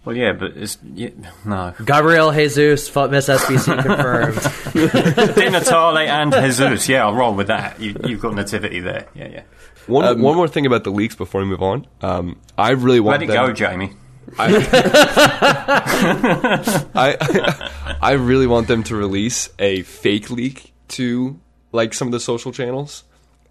Well, 0.05 0.15
yeah, 0.17 0.34
but 0.34 0.57
it's 0.57 0.78
yeah, 0.93 1.09
no. 1.45 1.74
Gabriel 1.86 2.32
Jesus, 2.34 2.89
FUTMAS 2.89 3.34
SBC 3.38 3.84
confirmed. 3.84 5.36
Di 5.36 5.49
Natale 5.49 6.07
and 6.07 6.34
Jesus. 6.34 6.89
Yeah, 6.89 7.05
I'll 7.05 7.13
roll 7.13 7.34
with 7.34 7.47
that. 7.47 7.80
You, 7.80 7.95
you've 8.03 8.19
got 8.19 8.34
nativity 8.36 8.80
there. 8.82 9.07
Yeah, 9.15 9.28
yeah. 9.28 9.43
One 9.88 10.05
Um, 10.05 10.21
one 10.21 10.36
more 10.36 10.47
thing 10.47 10.65
about 10.65 10.84
the 10.84 10.91
leaks 10.91 11.15
before 11.15 11.41
we 11.41 11.47
move 11.47 11.61
on. 11.61 11.88
Um, 12.01 12.39
I 12.57 12.71
really 12.71 12.99
want 12.99 13.19
Let 13.21 13.24
it 13.30 13.34
them- 13.34 13.47
go, 13.47 13.53
Jamie. 13.53 13.93
I 14.39 14.63
I 16.95 17.97
I 18.01 18.11
really 18.13 18.47
want 18.47 18.67
them 18.67 18.84
to 18.84 18.95
release 18.95 19.49
a 19.59 19.81
fake 19.84 20.29
leak 20.29 20.73
to 20.89 21.39
like 21.71 21.93
some 21.93 22.07
of 22.07 22.11
the 22.11 22.19
social 22.19 22.51
channels. 22.51 23.03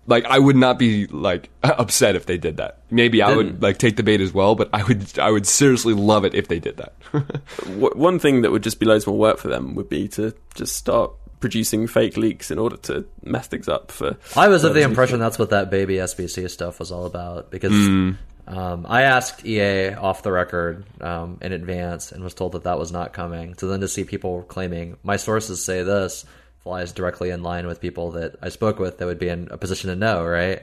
Like 0.06 0.24
I 0.24 0.38
would 0.38 0.56
not 0.56 0.78
be 0.78 1.06
like 1.06 1.48
upset 1.62 2.16
if 2.16 2.26
they 2.26 2.36
did 2.38 2.56
that. 2.56 2.78
Maybe 2.90 3.22
I 3.22 3.34
would 3.34 3.62
like 3.62 3.78
take 3.78 3.96
the 3.96 4.02
bait 4.02 4.20
as 4.20 4.32
well, 4.34 4.54
but 4.54 4.68
I 4.72 4.82
would 4.84 5.18
I 5.18 5.30
would 5.30 5.46
seriously 5.46 5.94
love 5.94 6.24
it 6.24 6.34
if 6.34 6.48
they 6.48 6.58
did 6.58 6.76
that. 6.78 6.94
W- 7.58 7.92
one 7.94 8.18
thing 8.18 8.42
that 8.42 8.50
would 8.50 8.62
just 8.62 8.80
be 8.80 8.86
loads 8.86 9.06
more 9.06 9.16
work 9.16 9.38
for 9.38 9.48
them 9.48 9.74
would 9.76 9.88
be 9.88 10.08
to 10.08 10.34
just 10.54 10.76
start 10.76 11.12
producing 11.38 11.88
fake 11.88 12.16
leaks 12.16 12.50
in 12.52 12.58
order 12.58 12.76
to 12.76 13.04
mess 13.24 13.48
things 13.48 13.68
up 13.68 13.90
for. 13.90 14.16
I 14.36 14.46
was 14.48 14.62
of 14.64 14.74
the 14.74 14.82
impression 14.82 15.18
that's 15.18 15.38
what 15.38 15.50
that 15.50 15.70
baby 15.70 15.94
SBC 15.96 16.48
stuff 16.50 16.78
was 16.78 16.90
all 16.92 17.04
about 17.06 17.50
because 17.50 17.72
Hmm. 17.72 18.12
Um, 18.47 18.86
I 18.88 19.03
asked 19.03 19.45
EA 19.47 19.95
off 19.95 20.22
the 20.22 20.32
record 20.32 20.84
um, 21.01 21.38
in 21.40 21.53
advance 21.53 22.12
and 22.12 22.24
was 22.24 22.34
told 22.34 22.53
that 22.53 22.64
that 22.64 22.78
was 22.78 22.90
not 22.93 23.12
coming. 23.12 23.57
So 23.57 23.68
then 23.68 23.80
to 23.80 23.88
see 23.88 24.05
people 24.05 24.43
claiming 24.43 24.97
my 25.03 25.16
sources 25.16 25.64
say 25.64 25.82
this 25.82 26.24
flies 26.61 26.93
directly 26.93 27.30
in 27.30 27.43
line 27.43 27.66
with 27.66 27.80
people 27.80 28.12
that 28.12 28.36
I 28.40 28.49
spoke 28.49 28.78
with 28.78 28.99
that 28.99 29.07
would 29.07 29.18
be 29.18 29.28
in 29.28 29.49
a 29.51 29.57
position 29.59 29.90
to 29.90 29.97
know, 29.97 30.24
right? 30.24 30.62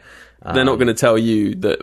They're 0.53 0.63
not 0.63 0.75
going 0.75 0.87
to 0.87 0.93
tell 0.93 1.17
you 1.17 1.55
that 1.55 1.79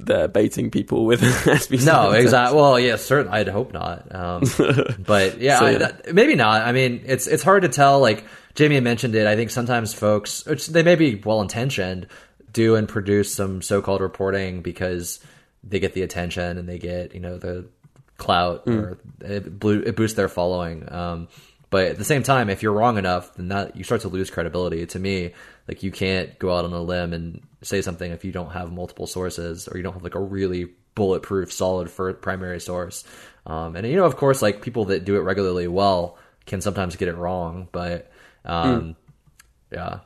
they're 0.00 0.28
baiting 0.28 0.70
people 0.70 1.04
with 1.04 1.20
SBC. 1.20 1.84
No, 1.86 2.12
exactly. 2.12 2.56
Well, 2.58 2.80
yeah, 2.80 2.96
certainly. 2.96 3.38
I'd 3.38 3.48
hope 3.48 3.74
not. 3.74 4.14
Um, 4.14 4.44
but 4.98 5.38
yeah, 5.40 5.58
So, 5.58 5.66
I- 5.66 5.70
yeah. 5.72 5.78
that- 5.78 6.14
maybe 6.14 6.34
not. 6.34 6.62
I 6.62 6.72
mean, 6.72 7.02
it's 7.04 7.26
it's 7.26 7.42
hard 7.42 7.62
to 7.64 7.68
tell. 7.68 8.00
Like 8.00 8.24
Jamie 8.54 8.80
mentioned 8.80 9.14
it. 9.14 9.26
I 9.26 9.36
think 9.36 9.50
sometimes 9.50 9.92
folks, 9.92 10.46
which 10.46 10.68
they 10.68 10.82
may 10.82 10.94
be 10.94 11.16
well 11.16 11.42
intentioned, 11.42 12.06
do 12.50 12.76
and 12.76 12.88
produce 12.88 13.34
some 13.34 13.60
so-called 13.60 14.00
reporting 14.00 14.62
because 14.62 15.20
they 15.64 15.80
get 15.80 15.94
the 15.94 16.02
attention 16.02 16.58
and 16.58 16.68
they 16.68 16.78
get 16.78 17.14
you 17.14 17.20
know 17.20 17.38
the 17.38 17.68
clout 18.16 18.64
or 18.66 18.98
it, 19.20 19.46
it 19.46 19.96
boosts 19.96 20.16
their 20.16 20.28
following. 20.28 20.90
Um, 20.92 21.28
but 21.70 21.86
at 21.88 21.98
the 21.98 22.04
same 22.04 22.22
time, 22.22 22.48
if 22.48 22.62
you're 22.62 22.72
wrong 22.72 22.96
enough, 22.98 23.34
then 23.34 23.48
that 23.48 23.76
you 23.76 23.84
start 23.84 24.00
to 24.02 24.08
lose 24.08 24.30
credibility. 24.30 24.86
To 24.86 24.98
me, 24.98 25.32
like 25.66 25.82
you 25.82 25.90
can't 25.90 26.38
go 26.38 26.56
out 26.56 26.64
on 26.64 26.72
a 26.72 26.80
limb 26.80 27.12
and 27.12 27.42
say 27.62 27.82
something 27.82 28.10
if 28.10 28.24
you 28.24 28.32
don't 28.32 28.52
have 28.52 28.72
multiple 28.72 29.06
sources 29.06 29.68
or 29.68 29.76
you 29.76 29.82
don't 29.82 29.92
have 29.92 30.02
like 30.02 30.14
a 30.14 30.20
really 30.20 30.70
bulletproof, 30.94 31.52
solid 31.52 31.90
for 31.90 32.12
primary 32.14 32.60
source. 32.60 33.04
Um, 33.46 33.76
and 33.76 33.86
you 33.86 33.96
know, 33.96 34.04
of 34.04 34.16
course, 34.16 34.42
like 34.42 34.62
people 34.62 34.86
that 34.86 35.04
do 35.04 35.16
it 35.16 35.20
regularly 35.20 35.68
well 35.68 36.18
can 36.46 36.60
sometimes 36.60 36.96
get 36.96 37.08
it 37.08 37.16
wrong, 37.16 37.68
but 37.70 38.10
um, 38.44 38.96
yeah. 39.70 40.00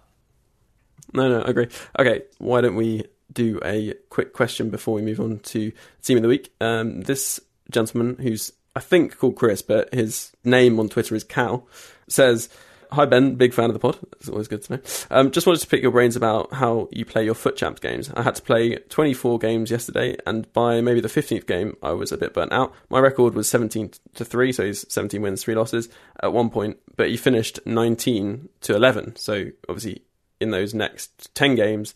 No, 1.15 1.29
no, 1.29 1.43
agree. 1.43 1.69
Okay, 1.99 2.23
why 2.39 2.61
don't 2.61 2.75
we 2.75 3.05
do 3.33 3.61
a 3.65 3.95
quick 4.11 4.33
question 4.33 4.71
before 4.71 4.95
we 4.95 5.03
move 5.03 5.21
on 5.21 5.39
to 5.41 5.73
team 6.03 6.19
of 6.19 6.23
the 6.23 6.29
week? 6.29 6.53
Um, 6.61 7.03
this 7.03 7.41
gentleman, 7.71 8.17
who's 8.21 8.53
I 8.75 8.81
think 8.81 9.19
called 9.19 9.37
Chris, 9.37 9.63
but 9.63 9.93
his 9.93 10.33
name 10.45 10.81
on 10.81 10.89
Twitter 10.89 11.15
is 11.15 11.25
Cal, 11.25 11.67
says, 12.09 12.49
"Hi 12.93 13.05
Ben, 13.05 13.35
big 13.35 13.53
fan 13.53 13.67
of 13.67 13.75
the 13.75 13.79
pod. 13.79 13.99
It's 14.19 14.29
always 14.29 14.49
good 14.49 14.63
to 14.63 14.75
know. 14.75 14.83
Um, 15.11 15.31
just 15.31 15.47
wanted 15.47 15.61
to 15.61 15.67
pick 15.67 15.83
your 15.83 15.91
brains 15.91 16.17
about 16.17 16.53
how 16.55 16.89
you 16.91 17.05
play 17.05 17.25
your 17.25 17.35
FUT 17.35 17.57
Champs 17.57 17.81
games. 17.81 18.11
I 18.15 18.23
had 18.23 18.35
to 18.37 18.43
play 18.43 18.77
24 18.77 19.39
games 19.39 19.71
yesterday, 19.71 20.17
and 20.27 20.51
by 20.53 20.81
maybe 20.81 21.01
the 21.01 21.09
15th 21.09 21.47
game, 21.47 21.77
I 21.83 21.93
was 21.93 22.13
a 22.13 22.17
bit 22.17 22.33
burnt 22.33 22.53
out. 22.53 22.75
My 22.89 22.99
record 22.99 23.35
was 23.35 23.49
17 23.49 23.93
to 24.15 24.25
three, 24.25 24.53
so 24.53 24.65
he's 24.65 24.91
17 24.93 25.21
wins, 25.21 25.45
three 25.45 25.55
losses 25.55 25.89
at 26.23 26.33
one 26.33 26.49
point, 26.51 26.79
but 26.97 27.09
he 27.09 27.17
finished 27.17 27.61
19 27.67 28.49
to 28.63 28.75
11. 28.75 29.17
So 29.17 29.47
obviously." 29.69 30.03
in 30.43 30.51
those 30.51 30.75
next 30.75 31.33
10 31.37 31.55
games, 31.55 31.95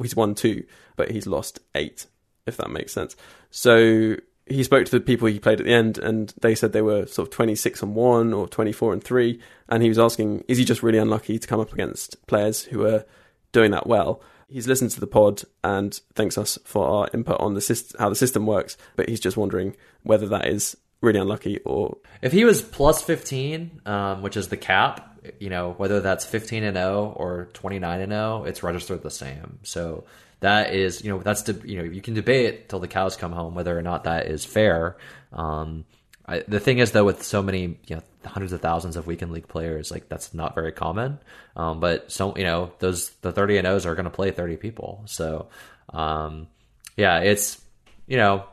he's 0.00 0.16
won 0.16 0.34
two, 0.34 0.64
but 0.96 1.10
he's 1.10 1.26
lost 1.26 1.60
eight, 1.74 2.06
if 2.46 2.56
that 2.56 2.70
makes 2.70 2.92
sense. 2.92 3.16
So 3.50 4.16
he 4.46 4.62
spoke 4.62 4.86
to 4.86 4.90
the 4.90 5.00
people 5.00 5.28
he 5.28 5.38
played 5.38 5.60
at 5.60 5.66
the 5.66 5.72
end, 5.72 5.98
and 5.98 6.32
they 6.40 6.54
said 6.54 6.72
they 6.72 6.82
were 6.82 7.06
sort 7.06 7.28
of 7.28 7.34
26 7.34 7.82
and 7.82 7.94
1 7.94 8.32
or 8.32 8.48
24 8.48 8.94
and 8.94 9.04
3. 9.04 9.40
And 9.68 9.82
he 9.82 9.88
was 9.88 9.98
asking, 9.98 10.44
is 10.48 10.58
he 10.58 10.64
just 10.64 10.82
really 10.82 10.98
unlucky 10.98 11.38
to 11.38 11.46
come 11.46 11.60
up 11.60 11.72
against 11.72 12.26
players 12.26 12.64
who 12.64 12.86
are 12.86 13.04
doing 13.52 13.70
that 13.72 13.86
well? 13.86 14.22
He's 14.48 14.66
listened 14.66 14.92
to 14.92 15.00
the 15.00 15.06
pod 15.06 15.42
and 15.62 16.00
thanks 16.14 16.38
us 16.38 16.58
for 16.64 16.86
our 16.86 17.10
input 17.12 17.38
on 17.38 17.52
the 17.52 17.60
syst- 17.60 17.98
how 17.98 18.08
the 18.08 18.16
system 18.16 18.46
works, 18.46 18.78
but 18.96 19.08
he's 19.08 19.20
just 19.20 19.36
wondering 19.36 19.76
whether 20.02 20.26
that 20.28 20.48
is 20.48 20.76
really 21.00 21.20
unlucky 21.20 21.60
or 21.64 21.98
If 22.22 22.32
he 22.32 22.44
was 22.44 22.62
plus 22.62 23.02
15, 23.02 23.82
um, 23.86 24.22
which 24.22 24.36
is 24.36 24.48
the 24.48 24.56
cap, 24.56 25.20
you 25.38 25.50
know, 25.50 25.74
whether 25.76 26.00
that's 26.00 26.24
15 26.24 26.64
and 26.64 26.76
0 26.76 27.14
or 27.16 27.48
29 27.52 28.00
and 28.00 28.12
0, 28.12 28.44
it's 28.44 28.62
registered 28.62 29.02
the 29.02 29.10
same. 29.10 29.58
So 29.62 30.04
that 30.40 30.74
is, 30.74 31.04
you 31.04 31.10
know, 31.10 31.18
that's, 31.18 31.42
de- 31.42 31.68
you 31.68 31.78
know, 31.78 31.84
you 31.84 32.00
can 32.00 32.14
debate 32.14 32.68
till 32.68 32.80
the 32.80 32.88
cows 32.88 33.16
come 33.16 33.32
home 33.32 33.54
whether 33.54 33.76
or 33.76 33.82
not 33.82 34.04
that 34.04 34.26
is 34.26 34.44
fair. 34.44 34.96
Um, 35.32 35.84
I, 36.26 36.44
the 36.46 36.60
thing 36.60 36.78
is, 36.78 36.92
though, 36.92 37.04
with 37.04 37.22
so 37.22 37.42
many, 37.42 37.78
you 37.86 37.96
know, 37.96 38.02
hundreds 38.24 38.52
of 38.52 38.60
thousands 38.60 38.96
of 38.96 39.06
weekend 39.06 39.32
league 39.32 39.48
players, 39.48 39.90
like 39.90 40.08
that's 40.08 40.34
not 40.34 40.54
very 40.54 40.72
common. 40.72 41.18
Um, 41.56 41.80
but 41.80 42.12
so, 42.12 42.36
you 42.36 42.44
know, 42.44 42.72
those, 42.80 43.10
the 43.22 43.32
30 43.32 43.58
and 43.58 43.66
O's 43.66 43.86
are 43.86 43.94
going 43.94 44.04
to 44.04 44.10
play 44.10 44.30
30 44.30 44.56
people. 44.56 45.02
So, 45.06 45.48
um, 45.92 46.48
yeah, 46.96 47.20
it's, 47.20 47.60
you 48.06 48.16
know, 48.16 48.44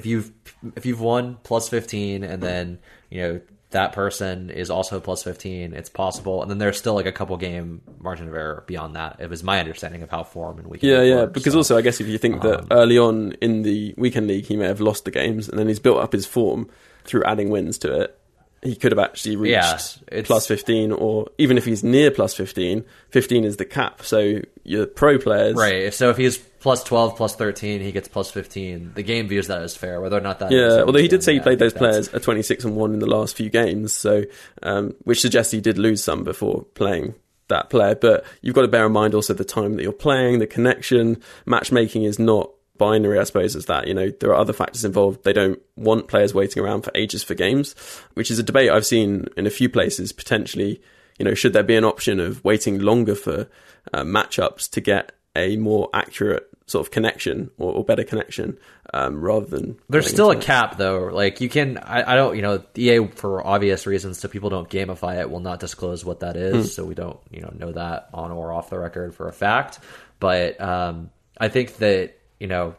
if 0.00 0.06
you've 0.06 0.32
if 0.76 0.86
you've 0.86 1.00
won 1.00 1.36
plus 1.42 1.68
15 1.68 2.24
and 2.24 2.42
then 2.42 2.78
you 3.10 3.20
know 3.20 3.40
that 3.68 3.92
person 3.92 4.48
is 4.48 4.70
also 4.70 4.98
plus 4.98 5.22
15 5.22 5.74
it's 5.74 5.90
possible 5.90 6.40
and 6.40 6.50
then 6.50 6.56
there's 6.56 6.78
still 6.78 6.94
like 6.94 7.04
a 7.04 7.12
couple 7.12 7.36
game 7.36 7.82
margin 8.00 8.26
of 8.26 8.34
error 8.34 8.64
beyond 8.66 8.96
that 8.96 9.16
it 9.20 9.28
was 9.28 9.44
my 9.44 9.60
understanding 9.60 10.02
of 10.02 10.08
how 10.10 10.24
form 10.24 10.58
and 10.58 10.66
weekend 10.68 10.90
Yeah, 10.90 11.02
yeah. 11.02 11.26
Because 11.26 11.52
so. 11.52 11.58
also, 11.58 11.76
I 11.76 11.82
guess 11.82 12.00
if 12.00 12.06
you 12.06 12.16
think 12.16 12.40
that 12.40 12.60
um, 12.60 12.66
early 12.70 12.96
on 12.96 13.32
in 13.42 13.60
the 13.62 13.94
weekend 13.98 14.26
league, 14.26 14.46
he 14.46 14.56
may 14.56 14.66
have 14.66 14.80
lost 14.80 15.04
the 15.04 15.10
games, 15.10 15.48
and 15.48 15.58
then 15.58 15.68
he's 15.68 15.78
built 15.78 15.98
up 15.98 16.12
his 16.12 16.26
form 16.26 16.68
through 17.04 17.22
adding 17.24 17.50
wins 17.50 17.78
to 17.78 18.00
it. 18.00 18.19
He 18.62 18.76
could 18.76 18.92
have 18.92 18.98
actually 18.98 19.36
reached 19.36 19.98
Yeah, 20.10 20.22
plus 20.22 20.46
15, 20.46 20.92
or 20.92 21.28
even 21.38 21.56
if 21.56 21.64
he's 21.64 21.82
near 21.82 22.10
plus 22.10 22.34
15, 22.34 22.84
15 23.08 23.44
is 23.44 23.56
the 23.56 23.64
cap. 23.64 24.02
So 24.02 24.40
your 24.64 24.86
pro 24.86 25.18
players, 25.18 25.56
right 25.56 25.82
if 25.84 25.94
so 25.94 26.10
if 26.10 26.16
he's 26.16 26.36
plus 26.38 26.84
12 26.84 27.16
plus 27.16 27.34
13 27.34 27.80
he 27.80 27.90
gets 27.90 28.06
plus 28.06 28.30
15 28.30 28.92
the 28.94 29.02
game 29.02 29.26
views 29.26 29.46
that 29.46 29.62
as 29.62 29.74
fair 29.74 29.98
whether 29.98 30.18
or 30.18 30.20
not 30.20 30.40
that 30.40 30.52
Yeah, 30.52 30.82
although 30.82 30.98
he 30.98 31.08
did 31.08 31.24
say 31.24 31.32
he 31.32 31.40
played 31.40 31.58
those 31.58 31.72
players 31.72 32.12
a 32.12 32.20
26 32.20 32.64
and 32.66 32.76
1 32.76 32.92
in 32.92 32.98
the 32.98 33.06
last 33.06 33.34
few 33.34 33.48
games, 33.48 33.94
so 33.94 34.24
um, 34.62 34.94
which 35.04 35.22
suggests 35.22 35.52
he 35.52 35.60
did 35.60 35.78
lose 35.78 36.04
some 36.04 36.22
before 36.22 36.64
playing 36.74 37.14
that 37.48 37.70
player. 37.70 37.94
But 37.94 38.24
you've 38.42 38.54
got 38.54 38.62
to 38.62 38.68
bear 38.68 38.86
in 38.86 38.92
mind 38.92 39.14
also 39.14 39.34
the 39.34 39.44
time 39.44 39.74
that 39.76 39.82
you're 39.82 39.92
playing, 39.92 40.38
the 40.38 40.46
connection. 40.46 41.22
Matchmaking 41.46 42.04
is 42.04 42.18
not 42.18 42.50
binary, 42.80 43.18
I 43.20 43.24
suppose, 43.24 43.54
as 43.54 43.66
that. 43.66 43.86
You 43.86 43.94
know, 43.94 44.10
there 44.18 44.30
are 44.30 44.34
other 44.36 44.52
factors 44.52 44.84
involved. 44.84 45.22
They 45.22 45.32
don't 45.32 45.60
want 45.76 46.08
players 46.08 46.34
waiting 46.34 46.62
around 46.62 46.82
for 46.82 46.90
ages 46.96 47.22
for 47.22 47.34
games, 47.34 47.74
which 48.14 48.30
is 48.32 48.38
a 48.40 48.42
debate 48.42 48.70
I've 48.70 48.86
seen 48.86 49.26
in 49.36 49.46
a 49.46 49.50
few 49.50 49.68
places 49.68 50.10
potentially. 50.12 50.80
You 51.18 51.24
know, 51.26 51.34
should 51.34 51.52
there 51.52 51.62
be 51.62 51.76
an 51.76 51.84
option 51.84 52.18
of 52.18 52.42
waiting 52.44 52.78
longer 52.80 53.14
for 53.14 53.46
uh, 53.92 54.02
matchups 54.02 54.70
to 54.70 54.80
get 54.80 55.12
a 55.36 55.56
more 55.58 55.88
accurate 55.94 56.48
sort 56.66 56.86
of 56.86 56.90
connection 56.92 57.50
or, 57.58 57.72
or 57.74 57.84
better 57.84 58.04
connection 58.04 58.56
um, 58.94 59.20
rather 59.20 59.46
than 59.46 59.76
There's 59.88 60.08
still 60.08 60.30
a 60.30 60.36
it? 60.36 60.42
cap 60.42 60.78
though. 60.78 61.10
Like 61.12 61.40
you 61.40 61.48
can, 61.48 61.78
I, 61.78 62.12
I 62.12 62.14
don't, 62.16 62.36
you 62.36 62.42
know, 62.42 62.62
EA 62.76 63.06
for 63.08 63.44
obvious 63.46 63.86
reasons, 63.86 64.18
so 64.20 64.28
people 64.28 64.50
don't 64.50 64.68
gamify 64.70 65.20
it, 65.20 65.28
will 65.30 65.40
not 65.40 65.58
disclose 65.60 66.04
what 66.04 66.20
that 66.20 66.36
is, 66.36 66.54
Hmm. 66.54 66.62
so 66.70 66.84
we 66.84 66.94
don't, 66.94 67.18
you 67.30 67.40
know, 67.42 67.52
know 67.56 67.72
that 67.72 68.08
on 68.14 68.30
or 68.30 68.52
off 68.52 68.70
the 68.70 68.78
record 68.78 69.14
for 69.14 69.28
a 69.28 69.32
fact. 69.32 69.80
But 70.20 70.60
um, 70.60 71.10
I 71.38 71.48
think 71.48 71.76
that 71.78 72.14
you 72.40 72.48
know, 72.48 72.74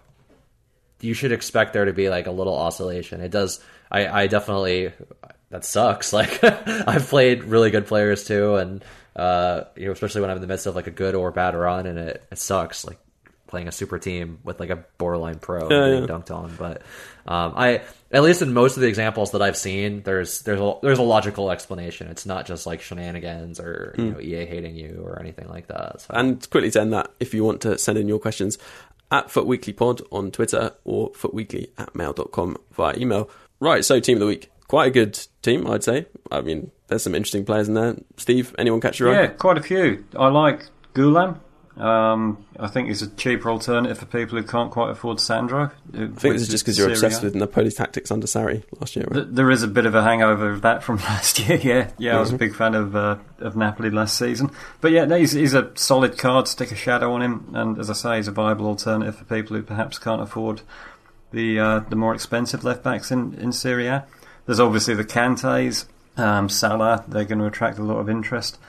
you 0.99 1.14
should 1.14 1.32
expect 1.32 1.74
there 1.74 1.86
to 1.86 1.93
be 1.93 2.09
like 2.09 2.28
a 2.28 2.32
little 2.32 2.55
oscillation. 2.55 3.22
It 3.22 3.32
does. 3.32 3.64
I, 3.89 4.24
I 4.24 4.28
definitely 4.28 4.91
that 5.49 5.64
sucks. 5.64 6.12
Like 6.22 6.43
I've 6.43 7.07
played 7.07 7.43
really 7.45 7.72
good 7.72 7.88
players 7.88 8.26
too, 8.26 8.55
and 8.55 8.84
uh, 9.16 9.64
you 9.76 9.86
know, 9.86 9.91
especially 9.91 10.22
when 10.22 10.30
I'm 10.30 10.38
in 10.38 10.41
the 10.41 10.47
midst 10.47 10.66
of 10.66 10.76
like 10.76 10.88
a 10.88 10.91
good 10.91 11.16
or 11.16 11.32
bad 11.32 11.55
run, 11.55 11.86
and 11.86 11.97
it, 11.97 12.24
it 12.32 12.38
sucks. 12.38 12.86
Like 12.86 12.97
playing 13.51 13.68
a 13.68 13.72
super 13.72 13.99
team 13.99 14.39
with 14.43 14.59
like 14.59 14.70
a 14.70 14.86
borderline 14.97 15.38
pro 15.38 15.70
Yeah, 15.70 15.84
and 15.84 15.93
getting 15.93 16.01
yeah. 16.03 16.07
dunked 16.07 16.32
on. 16.34 16.55
But 16.57 16.82
um, 17.28 17.53
I, 17.55 17.82
at 18.12 18.24
least 18.24 18.41
in 18.41 18.53
most 18.53 18.78
of 18.78 18.82
the 18.82 18.88
examples 18.88 19.32
that 19.32 19.41
I've 19.41 19.57
seen, 19.57 20.01
there's 20.03 20.41
there's 20.41 20.59
a, 20.59 20.76
there's 20.82 20.99
a 20.99 21.03
logical 21.03 21.51
explanation. 21.51 22.07
It's 22.07 22.26
not 22.26 22.47
just 22.47 22.66
like 22.66 22.82
shenanigans 22.82 23.59
or 23.59 23.93
you 23.97 24.12
know 24.12 24.20
EA 24.20 24.45
hating 24.45 24.76
you 24.76 25.03
or 25.05 25.20
anything 25.20 25.49
like 25.49 25.68
that. 25.68 26.01
So. 26.01 26.07
And 26.12 26.49
quickly 26.49 26.72
to 26.72 26.82
end 26.82 26.93
that, 26.93 27.12
if 27.20 27.34
you 27.34 27.43
want 27.43 27.62
to 27.62 27.78
send 27.78 27.97
in 27.99 28.07
your 28.07 28.20
questions 28.20 28.57
at 29.12 29.28
FootWeeklyPod 29.28 30.01
on 30.12 30.32
Twitter 30.32 30.72
or 30.84 31.12
footweekly 31.14 31.72
at 31.78 31.93
mail.com 31.93 32.57
via 32.72 32.97
email. 32.97 33.30
Right, 33.59 33.86
so 33.86 33.99
team 33.99 34.18
of 34.18 34.22
the 34.22 34.28
week. 34.28 34.49
Quite 34.68 34.88
a 34.88 34.91
good 34.91 35.20
team, 35.41 35.68
I'd 35.68 35.84
say. 35.84 36.07
I 36.32 36.41
mean, 36.41 36.72
there's 36.88 37.03
some 37.03 37.14
interesting 37.14 37.45
players 37.45 37.68
in 37.68 37.74
there. 37.74 37.97
Steve, 38.18 38.55
anyone 38.57 38.80
catch 38.80 38.99
your 38.99 39.12
eye? 39.12 39.22
Yeah, 39.24 39.28
quite 39.28 39.57
a 39.57 39.62
few. 39.62 40.05
I 40.18 40.30
like 40.30 40.66
Ghoulam. 40.93 41.39
Um, 41.78 42.45
I 42.59 42.67
think 42.67 42.89
he's 42.89 43.01
a 43.01 43.07
cheaper 43.07 43.49
alternative 43.49 43.97
for 43.97 44.05
people 44.05 44.38
who 44.38 44.43
can't 44.43 44.72
quite 44.72 44.91
afford 44.91 45.19
Sandro. 45.22 45.72
I 45.93 46.07
think 46.07 46.36
it's 46.36 46.47
just 46.47 46.65
because 46.65 46.78
you're 46.78 46.89
obsessed 46.89 47.24
with 47.24 47.34
Napoli's 47.34 47.76
tactics 47.76 48.11
under 48.11 48.28
Sarri 48.28 48.63
last 48.80 48.95
year, 48.95 49.07
right? 49.09 49.34
There 49.34 49.49
is 49.49 49.63
a 49.63 49.67
bit 49.67 49.86
of 49.86 49.95
a 49.95 50.03
hangover 50.03 50.51
of 50.51 50.61
that 50.63 50.84
from 50.84 50.97
last 51.09 51.39
year. 51.39 51.57
Yeah, 51.61 51.91
yeah, 51.97 52.17
I 52.17 52.19
was 52.19 52.34
a 52.34 52.38
big 52.38 52.55
fan 52.55 52.76
of 52.76 52.95
uh, 52.95 53.17
of 53.39 53.55
Napoli 53.55 53.89
last 53.89 54.17
season. 54.17 54.51
But 54.82 54.91
yeah, 54.91 55.05
no, 55.05 55.17
he's, 55.17 55.32
he's 55.32 55.53
a 55.53 55.72
solid 55.76 56.17
card. 56.17 56.47
Stick 56.47 56.72
a 56.72 56.76
shadow 56.76 57.13
on 57.13 57.22
him, 57.22 57.51
and 57.53 57.80
as 57.80 57.89
I 57.89 57.93
say, 57.93 58.17
he's 58.17 58.28
a 58.28 58.32
viable 58.32 58.67
alternative 58.67 59.15
for 59.15 59.24
people 59.24 59.55
who 59.55 59.63
perhaps 59.63 59.97
can't 59.97 60.22
afford 60.22 60.61
the 61.32 61.59
uh, 61.59 61.80
the 61.80 61.95
more 61.95 62.13
expensive 62.13 62.63
left 62.63 62.84
backs 62.84 63.11
in 63.11 63.34
in 63.36 63.53
Serie 63.53 63.88
A. 63.88 64.05
There's 64.45 64.59
obviously 64.59 64.95
the 64.95 65.05
Cantes, 65.05 65.86
um, 66.17 66.49
Salah. 66.49 67.05
They're 67.07 67.26
going 67.26 67.39
to 67.39 67.45
attract 67.45 67.78
a 67.78 67.84
lot 67.84 67.97
of 67.99 68.09
interest. 68.09 68.59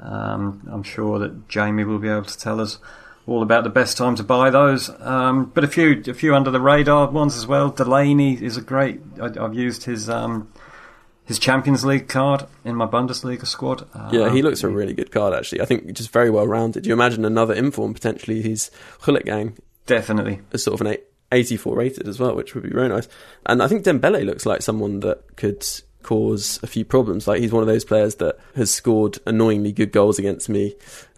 Um, 0.00 0.68
I'm 0.70 0.82
sure 0.82 1.18
that 1.18 1.48
Jamie 1.48 1.84
will 1.84 1.98
be 1.98 2.08
able 2.08 2.24
to 2.24 2.38
tell 2.38 2.60
us 2.60 2.78
all 3.26 3.42
about 3.42 3.64
the 3.64 3.70
best 3.70 3.96
time 3.96 4.14
to 4.16 4.22
buy 4.22 4.48
those. 4.50 4.90
Um, 5.00 5.46
but 5.54 5.64
a 5.64 5.68
few, 5.68 6.02
a 6.06 6.14
few 6.14 6.34
under 6.34 6.50
the 6.50 6.60
radar 6.60 7.10
ones 7.10 7.36
as 7.36 7.46
well. 7.46 7.70
Delaney 7.70 8.42
is 8.42 8.56
a 8.56 8.62
great. 8.62 9.00
I, 9.20 9.26
I've 9.38 9.54
used 9.54 9.84
his 9.84 10.08
um, 10.08 10.50
his 11.24 11.38
Champions 11.38 11.84
League 11.84 12.08
card 12.08 12.46
in 12.64 12.74
my 12.74 12.86
Bundesliga 12.86 13.46
squad. 13.46 13.86
Yeah, 14.10 14.32
he 14.32 14.40
looks 14.40 14.62
a 14.64 14.68
really 14.68 14.94
good 14.94 15.10
card, 15.12 15.34
actually. 15.34 15.60
I 15.60 15.66
think 15.66 15.92
just 15.92 16.10
very 16.10 16.30
well 16.30 16.46
rounded. 16.46 16.84
Do 16.84 16.88
you 16.88 16.94
imagine 16.94 17.24
another 17.24 17.52
inform 17.52 17.92
potentially. 17.92 18.40
He's 18.40 18.70
Hullet 19.02 19.26
Gang 19.26 19.58
definitely. 19.84 20.40
a 20.52 20.58
sort 20.58 20.80
of 20.80 20.86
an 20.86 20.94
eight- 20.94 21.04
84 21.30 21.76
rated 21.76 22.08
as 22.08 22.18
well, 22.18 22.34
which 22.34 22.54
would 22.54 22.62
be 22.64 22.70
very 22.70 22.88
nice. 22.88 23.06
And 23.44 23.62
I 23.62 23.68
think 23.68 23.84
Dembele 23.84 24.24
looks 24.24 24.46
like 24.46 24.62
someone 24.62 25.00
that 25.00 25.36
could 25.36 25.66
cause 26.08 26.58
a 26.62 26.66
few 26.66 26.86
problems. 26.86 27.28
Like 27.28 27.42
he's 27.42 27.52
one 27.52 27.62
of 27.62 27.66
those 27.66 27.84
players 27.84 28.14
that 28.16 28.38
has 28.56 28.70
scored 28.70 29.18
annoyingly 29.26 29.72
good 29.72 29.92
goals 29.92 30.18
against 30.18 30.48
me 30.48 30.74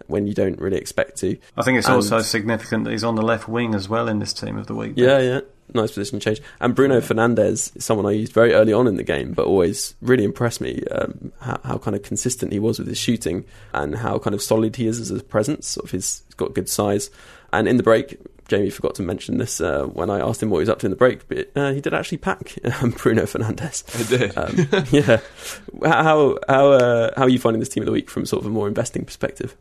when 0.07 0.27
you 0.27 0.33
don't 0.33 0.59
really 0.59 0.77
expect 0.77 1.17
to. 1.19 1.37
I 1.55 1.63
think 1.63 1.77
it's 1.77 1.87
And- 1.87 1.95
also 1.95 2.19
significant 2.21 2.83
that 2.83 2.91
he's 2.91 3.05
on 3.05 3.15
the 3.15 3.21
left 3.21 3.47
wing 3.47 3.73
as 3.73 3.87
well 3.87 4.09
in 4.09 4.19
this 4.19 4.33
team 4.33 4.57
of 4.57 4.67
the 4.67 4.75
week. 4.75 4.93
Yeah, 4.97 5.19
yeah. 5.19 5.39
Nice 5.73 5.93
position 5.93 6.19
change. 6.19 6.41
And 6.59 6.75
Bruno 6.75 6.99
Fernandes 6.99 7.73
is 7.77 7.85
someone 7.85 8.05
I 8.05 8.11
used 8.11 8.33
very 8.33 8.51
early 8.53 8.73
on 8.73 8.87
in 8.87 8.97
the 8.97 9.03
game, 9.03 9.31
but 9.31 9.45
always 9.45 9.95
really 10.01 10.25
impressed 10.25 10.59
me 10.59 10.83
um, 10.91 11.31
how, 11.39 11.61
how 11.63 11.77
kind 11.77 11.95
of 11.95 12.03
consistent 12.03 12.51
he 12.51 12.59
was 12.59 12.77
with 12.77 12.89
his 12.89 12.97
shooting 12.97 13.45
and 13.73 13.95
how 13.95 14.19
kind 14.19 14.33
of 14.33 14.41
solid 14.41 14.75
he 14.75 14.87
is 14.87 14.99
as 14.99 15.09
a 15.11 15.23
presence. 15.23 15.69
Sort 15.69 15.85
of 15.85 15.91
his, 15.91 16.23
he's 16.27 16.35
got 16.35 16.53
good 16.53 16.67
size. 16.67 17.09
And 17.53 17.69
in 17.69 17.77
the 17.77 17.83
break, 17.83 18.17
Jamie 18.51 18.69
forgot 18.69 18.95
to 18.95 19.01
mention 19.01 19.37
this 19.37 19.61
uh, 19.61 19.83
when 19.83 20.09
I 20.09 20.19
asked 20.19 20.43
him 20.43 20.49
what 20.49 20.57
he 20.57 20.63
was 20.63 20.69
up 20.69 20.79
to 20.79 20.85
in 20.85 20.89
the 20.89 20.97
break, 20.97 21.25
but 21.29 21.49
uh, 21.55 21.71
he 21.71 21.79
did 21.79 21.93
actually 21.93 22.17
pack 22.17 22.53
um, 22.81 22.91
Bruno 22.91 23.23
Fernandes. 23.23 23.85
I 23.97 24.17
did. 24.17 24.37
Um, 24.37 24.85
yeah. 24.91 25.21
How 25.89 26.37
how 26.49 26.71
uh, 26.71 27.11
how 27.15 27.23
are 27.23 27.29
you 27.29 27.39
finding 27.39 27.61
this 27.61 27.69
team 27.69 27.81
of 27.81 27.85
the 27.85 27.93
week 27.93 28.09
from 28.09 28.25
sort 28.25 28.43
of 28.43 28.47
a 28.47 28.49
more 28.49 28.67
investing 28.67 29.05
perspective? 29.05 29.55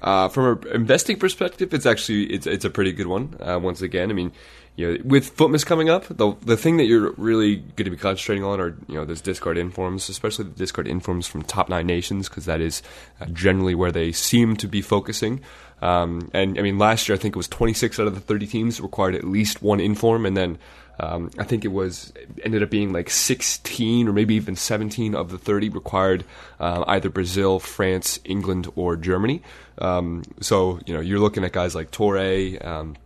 Uh, 0.00 0.28
from 0.28 0.62
an 0.62 0.72
investing 0.72 1.18
perspective, 1.18 1.74
it's 1.74 1.86
actually 1.86 2.26
it's 2.26 2.46
it's 2.46 2.64
a 2.64 2.70
pretty 2.70 2.92
good 2.92 3.08
one. 3.08 3.36
Uh, 3.40 3.58
once 3.60 3.82
again, 3.82 4.10
I 4.10 4.12
mean, 4.12 4.30
you 4.76 4.92
know, 4.92 5.02
with 5.04 5.30
Footmas 5.30 5.64
coming 5.64 5.88
up, 5.88 6.04
the 6.08 6.36
the 6.42 6.56
thing 6.56 6.76
that 6.76 6.84
you're 6.84 7.14
really 7.16 7.56
going 7.56 7.86
to 7.86 7.90
be 7.90 7.96
concentrating 7.96 8.44
on 8.44 8.60
are 8.60 8.76
you 8.86 8.94
know 8.94 9.04
those 9.04 9.22
Discard 9.22 9.58
informs, 9.58 10.08
especially 10.08 10.44
the 10.44 10.52
Discard 10.52 10.86
informs 10.86 11.26
from 11.26 11.42
top 11.42 11.68
nine 11.68 11.88
nations, 11.88 12.28
because 12.28 12.44
that 12.44 12.60
is 12.60 12.80
uh, 13.20 13.26
generally 13.32 13.74
where 13.74 13.90
they 13.90 14.12
seem 14.12 14.54
to 14.58 14.68
be 14.68 14.82
focusing. 14.82 15.40
Um, 15.82 16.30
and 16.32 16.58
I 16.58 16.62
mean, 16.62 16.78
last 16.78 17.08
year 17.08 17.16
I 17.16 17.18
think 17.18 17.36
it 17.36 17.38
was 17.38 17.48
26 17.48 18.00
out 18.00 18.06
of 18.06 18.14
the 18.14 18.20
30 18.20 18.46
teams 18.46 18.80
required 18.80 19.14
at 19.14 19.24
least 19.24 19.62
one 19.62 19.80
inform, 19.80 20.24
and 20.24 20.36
then 20.36 20.58
um, 20.98 21.30
I 21.38 21.44
think 21.44 21.64
it 21.64 21.68
was 21.68 22.12
ended 22.42 22.62
up 22.62 22.70
being 22.70 22.92
like 22.92 23.10
16 23.10 24.08
or 24.08 24.12
maybe 24.12 24.34
even 24.34 24.56
17 24.56 25.14
of 25.14 25.30
the 25.30 25.38
30 25.38 25.68
required 25.68 26.24
uh, 26.58 26.84
either 26.86 27.10
Brazil, 27.10 27.58
France, 27.58 28.18
England, 28.24 28.70
or 28.76 28.96
Germany. 28.96 29.42
Um, 29.78 30.22
so 30.40 30.80
you 30.86 30.94
know 30.94 31.00
you're 31.00 31.20
looking 31.20 31.44
at 31.44 31.52
guys 31.52 31.74
like 31.74 31.90
Torre. 31.90 32.56
Um, 32.62 32.96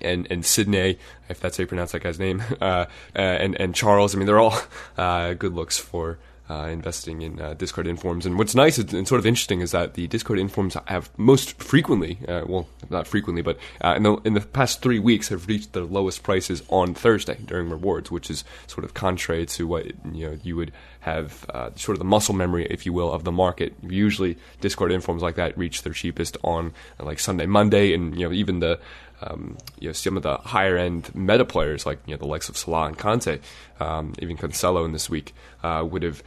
and 0.00 0.26
and 0.28 0.44
Sydney, 0.44 0.98
if 1.28 1.38
that's 1.40 1.56
how 1.56 1.62
you 1.62 1.68
pronounce 1.68 1.92
that 1.92 2.02
guy's 2.02 2.18
name, 2.18 2.42
uh, 2.60 2.86
and 3.14 3.58
and 3.60 3.74
Charles. 3.74 4.14
I 4.14 4.18
mean, 4.18 4.26
they're 4.26 4.40
all 4.40 4.58
uh, 4.98 5.34
good 5.34 5.54
looks 5.54 5.78
for 5.78 6.18
uh, 6.48 6.68
investing 6.70 7.22
in 7.22 7.40
uh, 7.40 7.54
Discord 7.54 7.86
informs. 7.86 8.26
And 8.26 8.38
what's 8.38 8.54
nice 8.54 8.76
and 8.76 9.08
sort 9.08 9.18
of 9.18 9.26
interesting 9.26 9.60
is 9.60 9.70
that 9.70 9.94
the 9.94 10.06
Discord 10.06 10.38
informs 10.38 10.76
have 10.86 11.10
most 11.16 11.62
frequently, 11.62 12.18
uh, 12.28 12.42
well, 12.46 12.68
not 12.90 13.06
frequently, 13.06 13.40
but 13.40 13.58
uh, 13.80 13.94
in 13.96 14.02
the 14.02 14.16
in 14.24 14.34
the 14.34 14.40
past 14.40 14.82
three 14.82 14.98
weeks 14.98 15.28
have 15.28 15.48
reached 15.48 15.72
their 15.72 15.84
lowest 15.84 16.22
prices 16.22 16.62
on 16.68 16.94
Thursday 16.94 17.38
during 17.46 17.70
rewards, 17.70 18.10
which 18.10 18.30
is 18.30 18.44
sort 18.66 18.84
of 18.84 18.92
contrary 18.92 19.46
to 19.46 19.66
what 19.66 19.86
you 20.12 20.28
know 20.28 20.38
you 20.42 20.56
would 20.56 20.72
have 21.00 21.46
uh, 21.50 21.70
sort 21.76 21.94
of 21.94 21.98
the 21.98 22.04
muscle 22.04 22.34
memory, 22.34 22.66
if 22.70 22.84
you 22.84 22.92
will, 22.92 23.12
of 23.12 23.24
the 23.24 23.32
market. 23.32 23.74
Usually, 23.82 24.36
Discord 24.60 24.92
informs 24.92 25.22
like 25.22 25.36
that 25.36 25.56
reach 25.56 25.82
their 25.82 25.92
cheapest 25.92 26.36
on 26.42 26.72
like 26.98 27.18
Sunday, 27.18 27.46
Monday, 27.46 27.94
and 27.94 28.18
you 28.18 28.28
know 28.28 28.34
even 28.34 28.60
the 28.60 28.78
um, 29.22 29.56
you 29.78 29.88
know 29.88 29.92
some 29.92 30.16
of 30.16 30.22
the 30.22 30.36
higher 30.38 30.76
end 30.76 31.14
meta 31.14 31.44
players 31.44 31.86
like 31.86 31.98
you 32.06 32.14
know 32.14 32.18
the 32.18 32.26
likes 32.26 32.48
of 32.48 32.56
Salah 32.56 32.86
and 32.86 32.98
Conte, 32.98 33.38
um, 33.80 34.14
even 34.18 34.36
Cancelo 34.36 34.84
in 34.84 34.92
this 34.92 35.08
week 35.08 35.34
uh, 35.62 35.86
would 35.88 36.02
have 36.02 36.22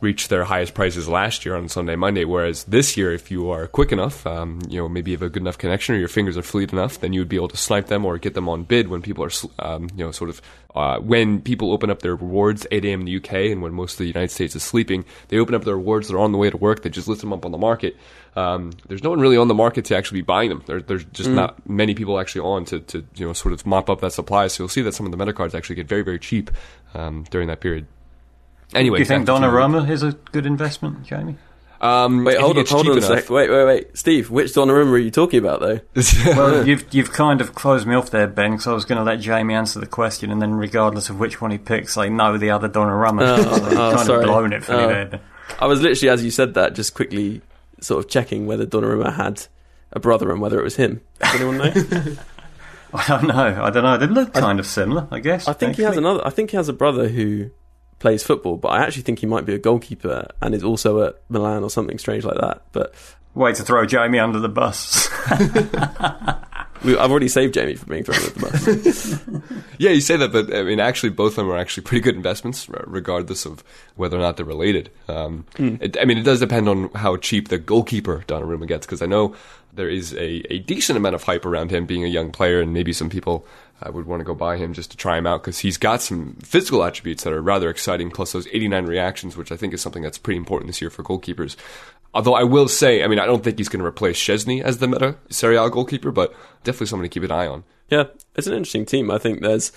reached 0.00 0.30
their 0.30 0.44
highest 0.44 0.74
prices 0.74 1.08
last 1.08 1.44
year 1.44 1.56
on 1.56 1.68
Sunday, 1.68 1.96
Monday. 1.96 2.24
Whereas 2.24 2.64
this 2.64 2.96
year, 2.96 3.12
if 3.12 3.30
you 3.30 3.50
are 3.50 3.66
quick 3.66 3.92
enough, 3.92 4.26
um, 4.26 4.60
you 4.68 4.80
know, 4.80 4.88
maybe 4.88 5.10
you 5.10 5.16
have 5.16 5.22
a 5.22 5.28
good 5.28 5.42
enough 5.42 5.58
connection 5.58 5.94
or 5.94 5.98
your 5.98 6.08
fingers 6.08 6.36
are 6.36 6.42
fleet 6.42 6.72
enough, 6.72 7.00
then 7.00 7.12
you 7.12 7.20
would 7.20 7.28
be 7.28 7.36
able 7.36 7.48
to 7.48 7.56
snipe 7.56 7.86
them 7.86 8.04
or 8.04 8.18
get 8.18 8.34
them 8.34 8.48
on 8.48 8.64
bid 8.64 8.88
when 8.88 9.02
people 9.02 9.24
are, 9.24 9.30
um, 9.58 9.88
you 9.94 10.04
know, 10.04 10.10
sort 10.10 10.30
of, 10.30 10.40
uh, 10.74 10.98
when 10.98 11.40
people 11.40 11.72
open 11.72 11.90
up 11.90 12.00
their 12.00 12.14
rewards 12.14 12.66
8 12.70 12.84
a.m. 12.84 13.00
in 13.00 13.06
the 13.06 13.16
UK 13.16 13.52
and 13.52 13.62
when 13.62 13.74
most 13.74 13.94
of 13.94 13.98
the 13.98 14.06
United 14.06 14.30
States 14.30 14.56
is 14.56 14.62
sleeping, 14.62 15.04
they 15.28 15.38
open 15.38 15.54
up 15.54 15.64
their 15.64 15.76
rewards, 15.76 16.08
they're 16.08 16.18
on 16.18 16.32
the 16.32 16.38
way 16.38 16.48
to 16.48 16.56
work, 16.56 16.82
they 16.82 16.90
just 16.90 17.08
list 17.08 17.20
them 17.20 17.32
up 17.32 17.44
on 17.44 17.52
the 17.52 17.58
market. 17.58 17.96
Um, 18.36 18.72
there's 18.88 19.02
no 19.02 19.10
one 19.10 19.20
really 19.20 19.36
on 19.36 19.48
the 19.48 19.54
market 19.54 19.84
to 19.86 19.96
actually 19.96 20.20
be 20.20 20.26
buying 20.26 20.48
them. 20.48 20.62
There, 20.66 20.80
there's 20.80 21.04
just 21.04 21.28
mm. 21.28 21.34
not 21.34 21.68
many 21.68 21.94
people 21.94 22.18
actually 22.20 22.42
on 22.42 22.64
to, 22.66 22.80
to, 22.80 23.04
you 23.16 23.26
know, 23.26 23.32
sort 23.32 23.52
of 23.52 23.66
mop 23.66 23.90
up 23.90 24.00
that 24.00 24.12
supply. 24.12 24.46
So 24.46 24.62
you'll 24.62 24.68
see 24.68 24.82
that 24.82 24.94
some 24.94 25.04
of 25.04 25.12
the 25.12 25.18
meta 25.18 25.32
cards 25.32 25.54
actually 25.54 25.76
get 25.76 25.88
very, 25.88 26.02
very 26.02 26.18
cheap 26.18 26.50
um, 26.94 27.24
during 27.30 27.48
that 27.48 27.60
period. 27.60 27.86
Anyway, 28.74 28.98
do 28.98 29.02
you 29.02 29.06
think 29.06 29.26
Donnarumma 29.26 29.88
is 29.88 30.02
a 30.02 30.12
good 30.32 30.46
investment, 30.46 31.02
Jamie? 31.04 31.36
Um, 31.80 32.24
wait, 32.24 32.38
hold 32.38 32.58
on, 32.58 32.66
hold 32.66 32.88
on 32.88 32.98
a 32.98 33.02
sec. 33.02 33.30
Wait, 33.30 33.48
wait, 33.48 33.64
wait, 33.64 33.96
Steve. 33.96 34.30
Which 34.30 34.52
Donnarumma 34.52 34.92
are 34.92 34.98
you 34.98 35.10
talking 35.10 35.38
about, 35.38 35.60
though? 35.60 35.80
well, 36.26 36.66
you've 36.66 36.84
you've 36.92 37.10
kind 37.10 37.40
of 37.40 37.54
closed 37.54 37.86
me 37.86 37.94
off 37.94 38.10
there, 38.10 38.26
Ben. 38.26 38.52
Because 38.52 38.66
I 38.66 38.72
was 38.72 38.84
going 38.84 38.98
to 38.98 39.04
let 39.04 39.20
Jamie 39.20 39.54
answer 39.54 39.80
the 39.80 39.86
question, 39.86 40.30
and 40.30 40.42
then 40.42 40.54
regardless 40.54 41.08
of 41.08 41.18
which 41.18 41.40
one 41.40 41.50
he 41.50 41.58
picks, 41.58 41.96
I 41.96 42.08
know 42.08 42.36
the 42.36 42.50
other 42.50 42.68
Donnarumma. 42.68 43.20
Oh, 43.40 43.58
so 43.58 43.66
oh, 43.66 43.94
kind 43.94 44.06
sorry. 44.06 44.20
of 44.20 44.26
blown 44.26 44.52
it 44.52 44.64
for 44.64 44.74
oh. 44.74 44.86
me 44.86 44.92
there. 44.92 45.20
I 45.58 45.66
was 45.66 45.80
literally, 45.80 46.10
as 46.10 46.22
you 46.22 46.30
said 46.30 46.54
that, 46.54 46.74
just 46.74 46.94
quickly 46.94 47.40
sort 47.80 48.04
of 48.04 48.10
checking 48.10 48.46
whether 48.46 48.66
Donnarumma 48.66 49.14
had 49.14 49.46
a 49.92 50.00
brother 50.00 50.30
and 50.30 50.40
whether 50.40 50.60
it 50.60 50.64
was 50.64 50.76
him. 50.76 51.00
Does 51.20 51.34
anyone 51.34 51.58
know? 51.58 52.16
I 52.92 53.06
don't 53.06 53.26
know. 53.26 53.62
I 53.62 53.70
don't 53.70 53.82
know. 53.82 53.96
They 53.96 54.06
look 54.06 54.34
kind 54.34 54.58
I, 54.58 54.60
of 54.60 54.66
similar, 54.66 55.08
I 55.10 55.20
guess. 55.20 55.48
I 55.48 55.54
think 55.54 55.70
actually. 55.70 55.84
he 55.84 55.86
has 55.86 55.96
another. 55.96 56.26
I 56.26 56.30
think 56.30 56.50
he 56.50 56.56
has 56.56 56.68
a 56.68 56.72
brother 56.74 57.08
who 57.08 57.50
plays 58.00 58.24
football, 58.24 58.56
but 58.56 58.68
I 58.68 58.82
actually 58.82 59.02
think 59.02 59.20
he 59.20 59.26
might 59.26 59.46
be 59.46 59.54
a 59.54 59.58
goalkeeper 59.58 60.26
and 60.42 60.54
is 60.54 60.64
also 60.64 61.04
at 61.04 61.20
Milan 61.28 61.62
or 61.62 61.70
something 61.70 61.98
strange 61.98 62.24
like 62.24 62.38
that. 62.38 62.62
But 62.72 62.94
way 63.34 63.52
to 63.52 63.62
throw 63.62 63.86
Jamie 63.86 64.18
under 64.18 64.40
the 64.40 64.48
bus. 64.48 65.08
we, 66.82 66.96
I've 66.96 67.10
already 67.10 67.28
saved 67.28 67.54
Jamie 67.54 67.76
from 67.76 67.90
being 67.90 68.04
thrown 68.04 68.18
under 68.18 68.30
the 68.30 68.40
bus. 68.40 69.52
yeah, 69.78 69.90
you 69.90 70.00
say 70.00 70.16
that, 70.16 70.32
but 70.32 70.52
I 70.54 70.62
mean, 70.62 70.80
actually, 70.80 71.10
both 71.10 71.32
of 71.32 71.36
them 71.36 71.50
are 71.50 71.58
actually 71.58 71.84
pretty 71.84 72.00
good 72.00 72.16
investments, 72.16 72.68
regardless 72.68 73.46
of 73.46 73.62
whether 73.96 74.16
or 74.16 74.20
not 74.20 74.36
they're 74.36 74.46
related. 74.46 74.90
Um, 75.06 75.44
mm. 75.54 75.80
it, 75.80 75.96
I 76.00 76.04
mean, 76.04 76.18
it 76.18 76.24
does 76.24 76.40
depend 76.40 76.68
on 76.68 76.90
how 76.94 77.16
cheap 77.18 77.48
the 77.48 77.58
goalkeeper 77.58 78.24
Donnarumma 78.26 78.66
gets, 78.66 78.86
because 78.86 79.02
I 79.02 79.06
know 79.06 79.36
there 79.72 79.88
is 79.88 80.12
a, 80.14 80.52
a 80.52 80.58
decent 80.60 80.96
amount 80.96 81.14
of 81.14 81.22
hype 81.22 81.44
around 81.44 81.70
him 81.70 81.86
being 81.86 82.04
a 82.04 82.08
young 82.08 82.30
player, 82.32 82.60
and 82.60 82.72
maybe 82.72 82.92
some 82.92 83.10
people 83.10 83.46
uh, 83.82 83.90
would 83.92 84.06
want 84.06 84.20
to 84.20 84.24
go 84.24 84.34
buy 84.34 84.56
him 84.56 84.72
just 84.72 84.90
to 84.90 84.96
try 84.96 85.16
him 85.16 85.26
out 85.26 85.42
because 85.42 85.58
he's 85.58 85.78
got 85.78 86.02
some 86.02 86.36
physical 86.42 86.84
attributes 86.84 87.24
that 87.24 87.32
are 87.32 87.42
rather 87.42 87.70
exciting, 87.70 88.10
plus 88.10 88.32
those 88.32 88.46
89 88.48 88.86
reactions, 88.86 89.36
which 89.36 89.52
I 89.52 89.56
think 89.56 89.74
is 89.74 89.80
something 89.80 90.02
that's 90.02 90.18
pretty 90.18 90.38
important 90.38 90.68
this 90.68 90.80
year 90.80 90.90
for 90.90 91.02
goalkeepers. 91.02 91.56
Although 92.12 92.34
I 92.34 92.42
will 92.42 92.68
say, 92.68 93.04
I 93.04 93.06
mean, 93.06 93.20
I 93.20 93.26
don't 93.26 93.44
think 93.44 93.58
he's 93.58 93.68
going 93.68 93.80
to 93.80 93.86
replace 93.86 94.18
Szczesny 94.18 94.62
as 94.62 94.78
the 94.78 94.88
meta 94.88 95.16
Serie 95.28 95.56
A 95.56 95.70
goalkeeper, 95.70 96.10
but 96.10 96.34
definitely 96.64 96.88
someone 96.88 97.08
to 97.08 97.12
keep 97.12 97.22
an 97.22 97.30
eye 97.30 97.46
on. 97.46 97.62
Yeah, 97.88 98.04
it's 98.34 98.46
an 98.46 98.54
interesting 98.54 98.86
team. 98.86 99.10
I 99.10 99.18
think 99.18 99.40
there's 99.40 99.70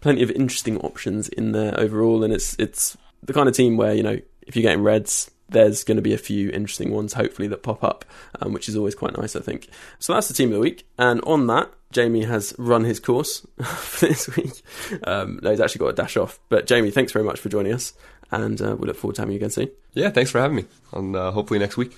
plenty 0.00 0.22
of 0.22 0.30
interesting 0.30 0.78
options 0.78 1.28
in 1.28 1.52
there 1.52 1.78
overall, 1.78 2.24
and 2.24 2.32
it's 2.32 2.56
it's 2.58 2.96
the 3.22 3.32
kind 3.32 3.48
of 3.48 3.54
team 3.54 3.76
where 3.76 3.94
you 3.94 4.02
know 4.02 4.18
if 4.46 4.56
you're 4.56 4.62
getting 4.62 4.82
Reds, 4.82 5.30
there's 5.52 5.84
going 5.84 5.96
to 5.96 6.02
be 6.02 6.14
a 6.14 6.18
few 6.18 6.50
interesting 6.50 6.90
ones, 6.90 7.12
hopefully, 7.14 7.48
that 7.48 7.62
pop 7.62 7.82
up, 7.84 8.04
um, 8.40 8.52
which 8.52 8.68
is 8.68 8.76
always 8.76 8.94
quite 8.94 9.16
nice, 9.16 9.36
I 9.36 9.40
think. 9.40 9.68
So 9.98 10.12
that's 10.12 10.28
the 10.28 10.34
team 10.34 10.48
of 10.48 10.54
the 10.54 10.60
week. 10.60 10.86
And 10.98 11.20
on 11.22 11.46
that, 11.48 11.72
Jamie 11.92 12.24
has 12.24 12.54
run 12.58 12.84
his 12.84 12.98
course 12.98 13.46
for 13.62 14.06
this 14.06 14.34
week. 14.36 14.62
Um, 15.04 15.40
no, 15.42 15.50
he's 15.50 15.60
actually 15.60 15.80
got 15.80 15.88
a 15.88 15.92
dash 15.94 16.16
off. 16.16 16.40
But 16.48 16.66
Jamie, 16.66 16.90
thanks 16.90 17.12
very 17.12 17.24
much 17.24 17.40
for 17.40 17.48
joining 17.48 17.72
us. 17.72 17.92
And 18.30 18.60
uh, 18.60 18.76
we 18.76 18.86
look 18.86 18.96
forward 18.96 19.16
to 19.16 19.22
having 19.22 19.34
you 19.34 19.38
again 19.38 19.50
soon. 19.50 19.70
Yeah, 19.92 20.10
thanks 20.10 20.30
for 20.30 20.40
having 20.40 20.56
me. 20.56 20.64
And 20.92 21.14
uh, 21.14 21.30
hopefully 21.32 21.60
next 21.60 21.76
week. 21.76 21.96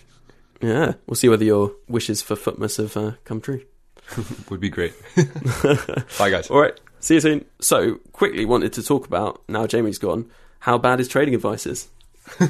Yeah, 0.61 0.95
we'll 1.07 1.15
see 1.15 1.29
whether 1.29 1.45
your 1.45 1.73
wishes 1.89 2.23
for 2.23 2.35
FUTMAS 2.35 2.79
have 2.79 2.97
uh, 2.97 3.13
come 3.25 3.41
true. 3.41 3.63
Would 4.51 4.61
be 4.61 4.69
great. 4.69 4.95
Bye, 6.19 6.31
guys. 6.31 6.49
All 6.51 6.61
right, 6.61 6.79
see 7.01 7.15
you 7.15 7.21
soon. 7.21 7.45
So, 7.61 7.97
quickly 8.13 8.45
wanted 8.45 8.73
to 8.75 8.83
talk 8.83 9.07
about, 9.07 9.43
now 9.49 9.67
Jamie's 9.67 9.99
gone, 9.99 10.31
how 10.61 10.79
bad 10.79 10.99
his 10.99 11.09
trading 11.09 11.35
advice 11.35 11.67
is 11.67 11.89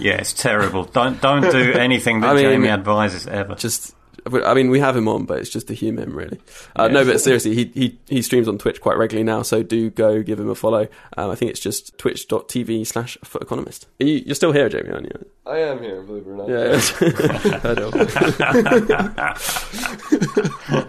yeah, 0.01 0.17
it's 0.17 0.33
terrible. 0.33 0.85
Don't 0.85 1.21
don't 1.21 1.51
do 1.51 1.73
anything 1.79 2.21
that 2.21 2.31
I 2.31 2.35
mean, 2.35 2.45
Jamie 2.45 2.69
advises 2.69 3.27
ever. 3.27 3.55
Just, 3.55 3.95
I 4.27 4.55
mean, 4.55 4.71
we 4.71 4.81
have 4.81 4.97
him 4.97 5.09
on, 5.09 5.25
but 5.27 5.39
it's 5.39 5.51
just 5.51 5.67
to 5.69 5.75
humour 5.75 6.03
him, 6.05 6.17
really. 6.17 6.39
Uh, 6.79 6.85
yeah, 6.85 6.93
no, 6.95 7.05
but 7.05 7.21
seriously, 7.21 7.55
he, 7.55 7.65
he 7.75 7.99
he 8.07 8.23
streams 8.23 8.49
on 8.49 8.57
Twitch 8.59 8.81
quite 8.81 8.97
regularly 8.97 9.25
now, 9.25 9.43
so 9.43 9.63
do 9.63 9.91
go 9.91 10.23
give 10.23 10.41
him 10.41 10.49
a 10.49 10.55
follow. 10.55 10.89
Um, 11.17 11.31
I 11.31 11.35
think 11.35 11.51
it's 11.51 11.61
just 11.61 11.99
twitch.tv 11.99 12.87
slash 12.87 13.19
FUT 13.25 13.43
Economist. 13.43 13.87
Are 14.01 14.07
you, 14.07 14.31
are 14.31 14.35
still 14.35 14.53
here, 14.53 14.69
Jamie, 14.69 14.91
aren't 14.91 15.07
you? 15.07 15.27
I 15.47 15.59
am 15.59 15.83
here, 15.83 16.03
believe 16.03 16.27
it 16.27 16.31
or 16.31 16.37
not. 16.37 16.49
Yeah. 16.49 16.81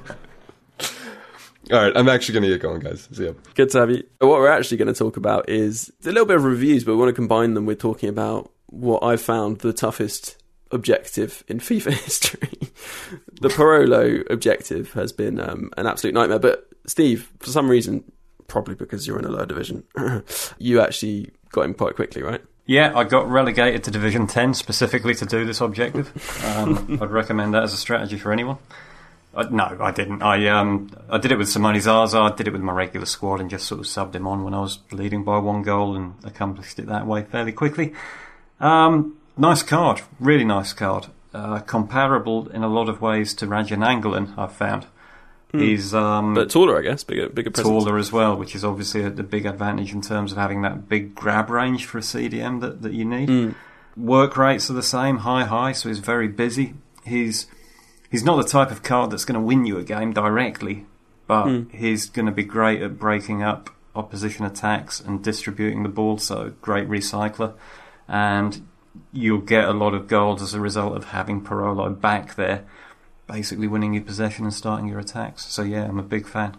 All 1.71 1.81
right, 1.81 1.93
I'm 1.95 2.07
actually 2.09 2.33
going 2.33 2.43
to 2.43 2.49
get 2.49 2.61
going, 2.61 2.79
guys. 2.79 3.09
See 3.11 3.25
ya. 3.25 3.31
Good 3.55 3.71
to 3.71 3.79
have 3.79 3.89
you. 3.89 4.03
What 4.19 4.39
we're 4.39 4.51
actually 4.51 4.77
going 4.77 4.93
to 4.93 4.93
talk 4.93 5.17
about 5.17 5.49
is 5.49 5.91
a 6.03 6.09
little 6.09 6.25
bit 6.25 6.35
of 6.35 6.43
reviews, 6.43 6.83
but 6.83 6.93
we 6.93 6.99
want 6.99 7.09
to 7.09 7.13
combine 7.13 7.55
them 7.55 7.65
with 7.65 7.79
talking 7.79 8.07
about 8.07 8.51
what 8.67 9.03
I've 9.03 9.21
found 9.21 9.59
the 9.59 9.73
toughest 9.73 10.37
objective 10.71 11.43
in 11.47 11.59
FIFA 11.59 11.93
history. 12.03 12.49
the 13.41 13.49
Parolo 13.49 14.23
objective 14.29 14.93
has 14.93 15.11
been 15.11 15.39
um, 15.39 15.71
an 15.77 15.87
absolute 15.87 16.13
nightmare. 16.13 16.39
But 16.39 16.67
Steve, 16.85 17.31
for 17.39 17.49
some 17.49 17.69
reason, 17.69 18.03
probably 18.47 18.75
because 18.75 19.07
you're 19.07 19.19
in 19.19 19.25
a 19.25 19.29
lower 19.29 19.45
division, 19.45 19.83
you 20.57 20.81
actually 20.81 21.31
got 21.51 21.63
him 21.63 21.73
quite 21.73 21.95
quickly, 21.95 22.21
right? 22.21 22.41
Yeah, 22.67 22.97
I 22.97 23.03
got 23.03 23.29
relegated 23.29 23.83
to 23.83 23.91
Division 23.91 24.25
10 24.25 24.55
specifically 24.55 25.13
to 25.15 25.25
do 25.25 25.45
this 25.45 25.61
objective. 25.61 26.11
Um, 26.43 26.97
I'd 27.01 27.11
recommend 27.11 27.53
that 27.53 27.61
as 27.61 27.73
a 27.73 27.77
strategy 27.77 28.17
for 28.17 28.31
anyone. 28.31 28.57
I, 29.35 29.43
no, 29.49 29.77
I 29.79 29.91
didn't. 29.91 30.23
I 30.23 30.47
um, 30.47 30.89
I 31.09 31.17
did 31.19 31.31
it 31.31 31.37
with 31.37 31.49
Simone 31.49 31.79
Zaza. 31.79 32.17
I 32.17 32.31
did 32.31 32.47
it 32.47 32.53
with 32.53 32.61
my 32.61 32.73
regular 32.73 33.05
squad 33.05 33.41
and 33.41 33.49
just 33.49 33.67
sort 33.67 33.81
of 33.81 33.85
subbed 33.85 34.15
him 34.15 34.25
on 34.25 34.43
when 34.43 34.53
I 34.53 34.61
was 34.61 34.79
leading 34.91 35.23
by 35.23 35.37
one 35.37 35.61
goal 35.61 35.95
and 35.95 36.15
accomplished 36.23 36.79
it 36.79 36.87
that 36.87 37.05
way 37.05 37.23
fairly 37.23 37.51
quickly. 37.51 37.93
Um, 38.59 39.17
nice 39.37 39.63
card, 39.63 40.01
really 40.19 40.45
nice 40.45 40.73
card. 40.73 41.07
Uh, 41.33 41.59
comparable 41.59 42.47
in 42.49 42.63
a 42.63 42.69
lot 42.69 42.87
of 42.87 43.01
ways 43.01 43.33
to 43.33 43.45
Radja 43.45 43.77
Nainggolan, 43.77 44.37
I've 44.37 44.53
found. 44.53 44.87
Hmm. 45.51 45.59
He's 45.59 45.93
um, 45.93 46.33
but 46.33 46.49
taller, 46.49 46.79
I 46.79 46.81
guess, 46.81 47.03
bigger, 47.03 47.29
bigger. 47.29 47.51
Presence. 47.51 47.69
Taller 47.69 47.97
as 47.97 48.11
well, 48.11 48.37
which 48.37 48.55
is 48.55 48.63
obviously 48.63 49.03
a, 49.03 49.07
a, 49.07 49.23
big 49.23 49.45
advantage 49.45 49.91
in 49.93 50.01
terms 50.01 50.31
of 50.31 50.37
having 50.37 50.61
that 50.61 50.87
big 50.87 51.13
grab 51.13 51.49
range 51.49 51.85
for 51.85 51.97
a 51.97 52.01
CDM 52.01 52.61
that, 52.61 52.81
that 52.81 52.93
you 52.93 53.03
need. 53.03 53.29
Hmm. 53.29 53.51
Work 53.97 54.37
rates 54.37 54.69
are 54.69 54.73
the 54.73 54.83
same, 54.83 55.19
high 55.19 55.43
high, 55.45 55.73
so 55.73 55.89
he's 55.89 55.99
very 55.99 56.27
busy. 56.27 56.73
He's 57.05 57.47
he's 58.09 58.23
not 58.23 58.37
the 58.37 58.47
type 58.47 58.71
of 58.71 58.83
card 58.83 59.11
that's 59.11 59.25
going 59.25 59.39
to 59.39 59.45
win 59.45 59.65
you 59.65 59.77
a 59.77 59.83
game 59.83 60.13
directly, 60.13 60.85
but 61.27 61.47
hmm. 61.47 61.69
he's 61.75 62.09
going 62.09 62.27
to 62.27 62.31
be 62.31 62.43
great 62.43 62.81
at 62.81 62.97
breaking 62.97 63.43
up 63.43 63.69
opposition 63.93 64.45
attacks 64.45 64.99
and 64.99 65.23
distributing 65.23 65.83
the 65.83 65.89
ball. 65.89 66.17
So 66.17 66.53
great 66.61 66.87
recycler 66.87 67.53
and 68.07 68.67
you'll 69.11 69.41
get 69.41 69.65
a 69.65 69.73
lot 69.73 69.93
of 69.93 70.07
goals 70.07 70.41
as 70.41 70.53
a 70.53 70.59
result 70.59 70.95
of 70.95 71.05
having 71.05 71.41
Parolo 71.41 71.99
back 71.99 72.35
there, 72.35 72.65
basically 73.27 73.67
winning 73.67 73.93
your 73.93 74.03
possession 74.03 74.45
and 74.45 74.53
starting 74.53 74.87
your 74.87 74.99
attacks. 74.99 75.45
So 75.45 75.63
yeah, 75.63 75.85
I'm 75.85 75.99
a 75.99 76.03
big 76.03 76.27
fan. 76.27 76.57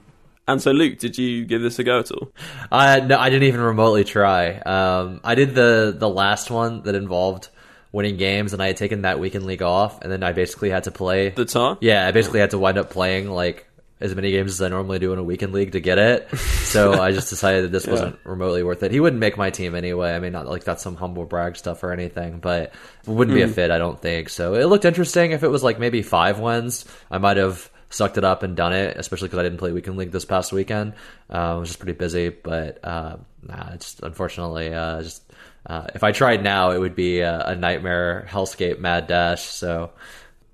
And 0.49 0.63
so, 0.63 0.71
Luke, 0.71 0.99
did 0.99 1.19
you 1.19 1.45
give 1.45 1.61
this 1.61 1.79
a 1.81 1.85
go 1.85 1.99
at 1.99 2.11
all? 2.13 2.31
I 2.71 3.01
no, 3.01 3.19
I 3.19 3.31
didn't 3.31 3.49
even 3.49 3.61
remotely 3.61 4.05
try. 4.05 4.59
Um, 4.59 5.21
I 5.25 5.35
did 5.35 5.55
the 5.55 5.95
the 5.97 6.09
last 6.09 6.51
one 6.51 6.83
that 6.83 6.95
involved 6.95 7.49
winning 7.91 8.17
games, 8.17 8.53
and 8.53 8.63
I 8.63 8.69
had 8.69 8.77
taken 8.77 9.03
that 9.03 9.19
weekend 9.19 9.45
league 9.45 9.63
off, 9.63 10.01
and 10.03 10.13
then 10.13 10.23
I 10.23 10.33
basically 10.33 10.71
had 10.71 10.85
to 10.85 10.93
play 10.93 11.31
the 11.31 11.45
tar. 11.45 11.79
Yeah, 11.81 12.07
I 12.07 12.13
basically 12.13 12.41
had 12.41 12.51
to 12.51 12.59
wind 12.59 12.79
up 12.79 12.91
playing 12.91 13.29
like 13.29 13.66
as 13.99 14.15
many 14.15 14.31
games 14.31 14.53
as 14.53 14.63
I 14.63 14.69
normally 14.69 14.99
do 14.99 15.13
in 15.13 15.19
a 15.19 15.25
weekend 15.25 15.53
league 15.53 15.73
to 15.73 15.81
get 15.81 15.99
it. 15.99 16.29
So 16.39 16.93
I 17.03 17.13
just 17.13 17.31
decided 17.31 17.65
that 17.65 17.73
this 17.73 17.87
yeah. 17.87 17.93
wasn't 17.93 18.19
remotely 18.25 18.63
worth 18.63 18.83
it. 18.83 18.91
He 18.91 19.01
wouldn't 19.01 19.21
make 19.21 19.39
my 19.39 19.51
team 19.51 19.75
anyway. 19.75 20.15
I 20.15 20.21
mean, 20.21 20.33
not 20.33 20.47
like 20.47 20.65
that's 20.65 20.83
some 20.83 20.97
humble 20.97 21.25
brag 21.25 21.57
stuff 21.57 21.83
or 21.83 21.93
anything, 21.93 22.39
but 22.39 22.75
it 23.07 23.09
wouldn't 23.09 23.35
mm. 23.35 23.39
be 23.39 23.43
a 23.43 23.47
hmm. 23.47 23.55
fit, 23.55 23.71
I 23.71 23.79
don't 23.79 24.01
think. 24.01 24.29
So 24.29 24.55
it 24.55 24.65
looked 24.65 24.85
interesting. 24.85 25.33
If 25.33 25.43
it 25.43 25.49
was 25.49 25.63
like 25.63 25.79
maybe 25.79 26.03
five 26.03 26.39
wins, 26.39 26.85
I 27.11 27.19
might 27.19 27.39
have 27.39 27.71
sucked 27.89 28.19
it 28.19 28.25
up 28.25 28.43
and 28.43 28.55
done 28.55 28.75
it, 28.75 28.97
especially 28.99 29.29
because 29.29 29.39
I 29.39 29.45
didn't 29.45 29.59
play 29.59 29.73
weekend 29.73 29.97
league 29.97 30.11
this 30.11 30.25
past 30.27 30.53
weekend. 30.53 30.93
Uh, 31.33 31.55
I 31.55 31.55
was 31.55 31.71
just 31.71 31.79
pretty 31.79 31.97
busy, 31.97 32.29
but 32.29 32.85
uh, 32.85 33.17
nah, 33.43 33.71
it's 33.73 33.99
unfortunately 34.01 34.73
uh, 34.73 35.03
just. 35.03 35.23
Uh, 35.65 35.89
if 35.97 36.05
I 36.05 36.13
tried 36.13 36.45
now, 36.45 36.71
it 36.71 36.79
would 36.79 36.95
be 36.95 37.21
a, 37.21 37.41
a 37.41 37.57
nightmare 37.57 38.25
hellscape 38.31 38.79
mad 38.79 39.09
dash. 39.09 39.43
So 39.43 39.91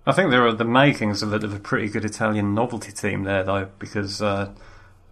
I 0.06 0.12
think 0.12 0.30
there 0.30 0.46
are 0.46 0.52
the 0.52 0.64
makings 0.64 1.22
of 1.22 1.32
a, 1.32 1.36
of 1.36 1.54
a 1.54 1.58
pretty 1.58 1.88
good 1.88 2.04
Italian 2.04 2.54
novelty 2.54 2.92
team 2.92 3.24
there, 3.24 3.44
though, 3.44 3.68
because 3.78 4.20
uh, 4.20 4.52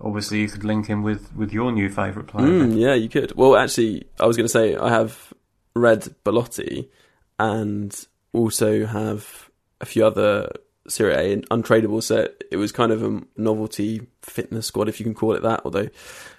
obviously 0.00 0.40
you 0.40 0.48
could 0.48 0.64
link 0.64 0.86
him 0.86 1.02
with, 1.02 1.34
with 1.34 1.52
your 1.52 1.70
new 1.70 1.88
favourite 1.88 2.28
player. 2.28 2.48
Mm, 2.48 2.78
yeah, 2.78 2.94
you 2.94 3.08
could. 3.08 3.36
Well, 3.36 3.56
actually, 3.56 4.08
I 4.18 4.26
was 4.26 4.36
going 4.36 4.46
to 4.46 4.52
say 4.52 4.76
I 4.76 4.88
have 4.90 5.32
Red 5.74 6.14
Belotti 6.24 6.90
and 7.38 7.94
also 8.32 8.86
have 8.86 9.50
a 9.80 9.86
few 9.86 10.04
other 10.04 10.50
Serie 10.88 11.14
A 11.14 11.32
and 11.32 11.48
untradeable, 11.50 12.28
it 12.50 12.56
was 12.56 12.72
kind 12.72 12.92
of 12.92 13.02
a 13.02 13.22
novelty 13.36 14.08
fitness 14.22 14.66
squad, 14.66 14.88
if 14.88 14.98
you 14.98 15.04
can 15.04 15.14
call 15.14 15.34
it 15.34 15.42
that. 15.42 15.62
Although 15.64 15.88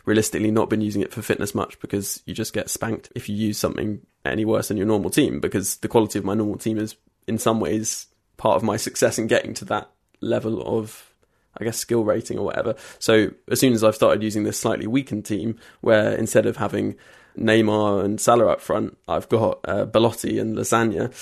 realistically, 0.06 0.52
not 0.52 0.70
been 0.70 0.82
using 0.82 1.02
it 1.02 1.14
for 1.14 1.22
fitness 1.22 1.56
much 1.56 1.80
because 1.80 2.22
you 2.26 2.34
just 2.34 2.54
get 2.54 2.70
spanked 2.70 3.12
if 3.16 3.30
you 3.30 3.36
use 3.36 3.58
something 3.58 4.02
any 4.26 4.46
worse 4.46 4.68
than 4.68 4.78
your 4.78 4.88
normal 4.88 5.10
team. 5.10 5.40
Because 5.40 5.78
the 5.78 5.88
quality 5.88 6.20
of 6.20 6.26
my 6.26 6.34
normal 6.34 6.58
team 6.58 6.78
is, 6.78 6.96
in 7.28 7.38
some 7.38 7.60
ways, 7.60 8.08
part 8.42 8.56
of 8.56 8.64
my 8.64 8.76
success 8.76 9.20
in 9.20 9.28
getting 9.28 9.54
to 9.54 9.64
that 9.66 9.92
level 10.20 10.64
of 10.66 11.14
I 11.60 11.64
guess 11.64 11.78
skill 11.78 12.04
rating 12.04 12.40
or 12.40 12.46
whatever. 12.46 12.76
So 12.98 13.32
as 13.50 13.60
soon 13.60 13.74
as 13.74 13.84
I've 13.84 13.94
started 13.94 14.24
using 14.24 14.44
this 14.44 14.58
slightly 14.58 14.88
weakened 14.88 15.26
team, 15.26 15.60
where 15.82 16.16
instead 16.16 16.48
of 16.48 16.58
having 16.58 16.96
Neymar 17.38 18.04
and 18.04 18.20
Salah 18.20 18.48
up 18.48 18.62
front, 18.62 18.98
I've 19.08 19.30
got 19.30 19.60
uh, 19.66 19.86
Belotti 19.86 20.40
and 20.40 20.58
Lasagna. 20.58 21.14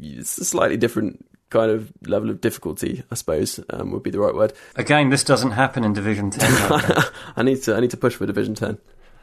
It's 0.00 0.38
a 0.38 0.46
slightly 0.46 0.78
different 0.78 1.26
kind 1.50 1.70
of 1.70 1.92
level 2.06 2.30
of 2.30 2.40
difficulty, 2.40 3.02
I 3.10 3.16
suppose, 3.16 3.60
um, 3.68 3.90
would 3.90 4.02
be 4.02 4.10
the 4.10 4.20
right 4.20 4.34
word. 4.34 4.54
Again, 4.76 5.10
this 5.10 5.24
doesn't 5.24 5.50
happen 5.50 5.84
in 5.84 5.92
Division 5.92 6.30
Ten. 6.30 6.50
I 7.36 7.42
need 7.42 7.62
to 7.64 7.74
I 7.76 7.80
need 7.80 7.90
to 7.90 7.98
push 7.98 8.14
for 8.14 8.24
Division 8.24 8.54
Ten. 8.54 8.78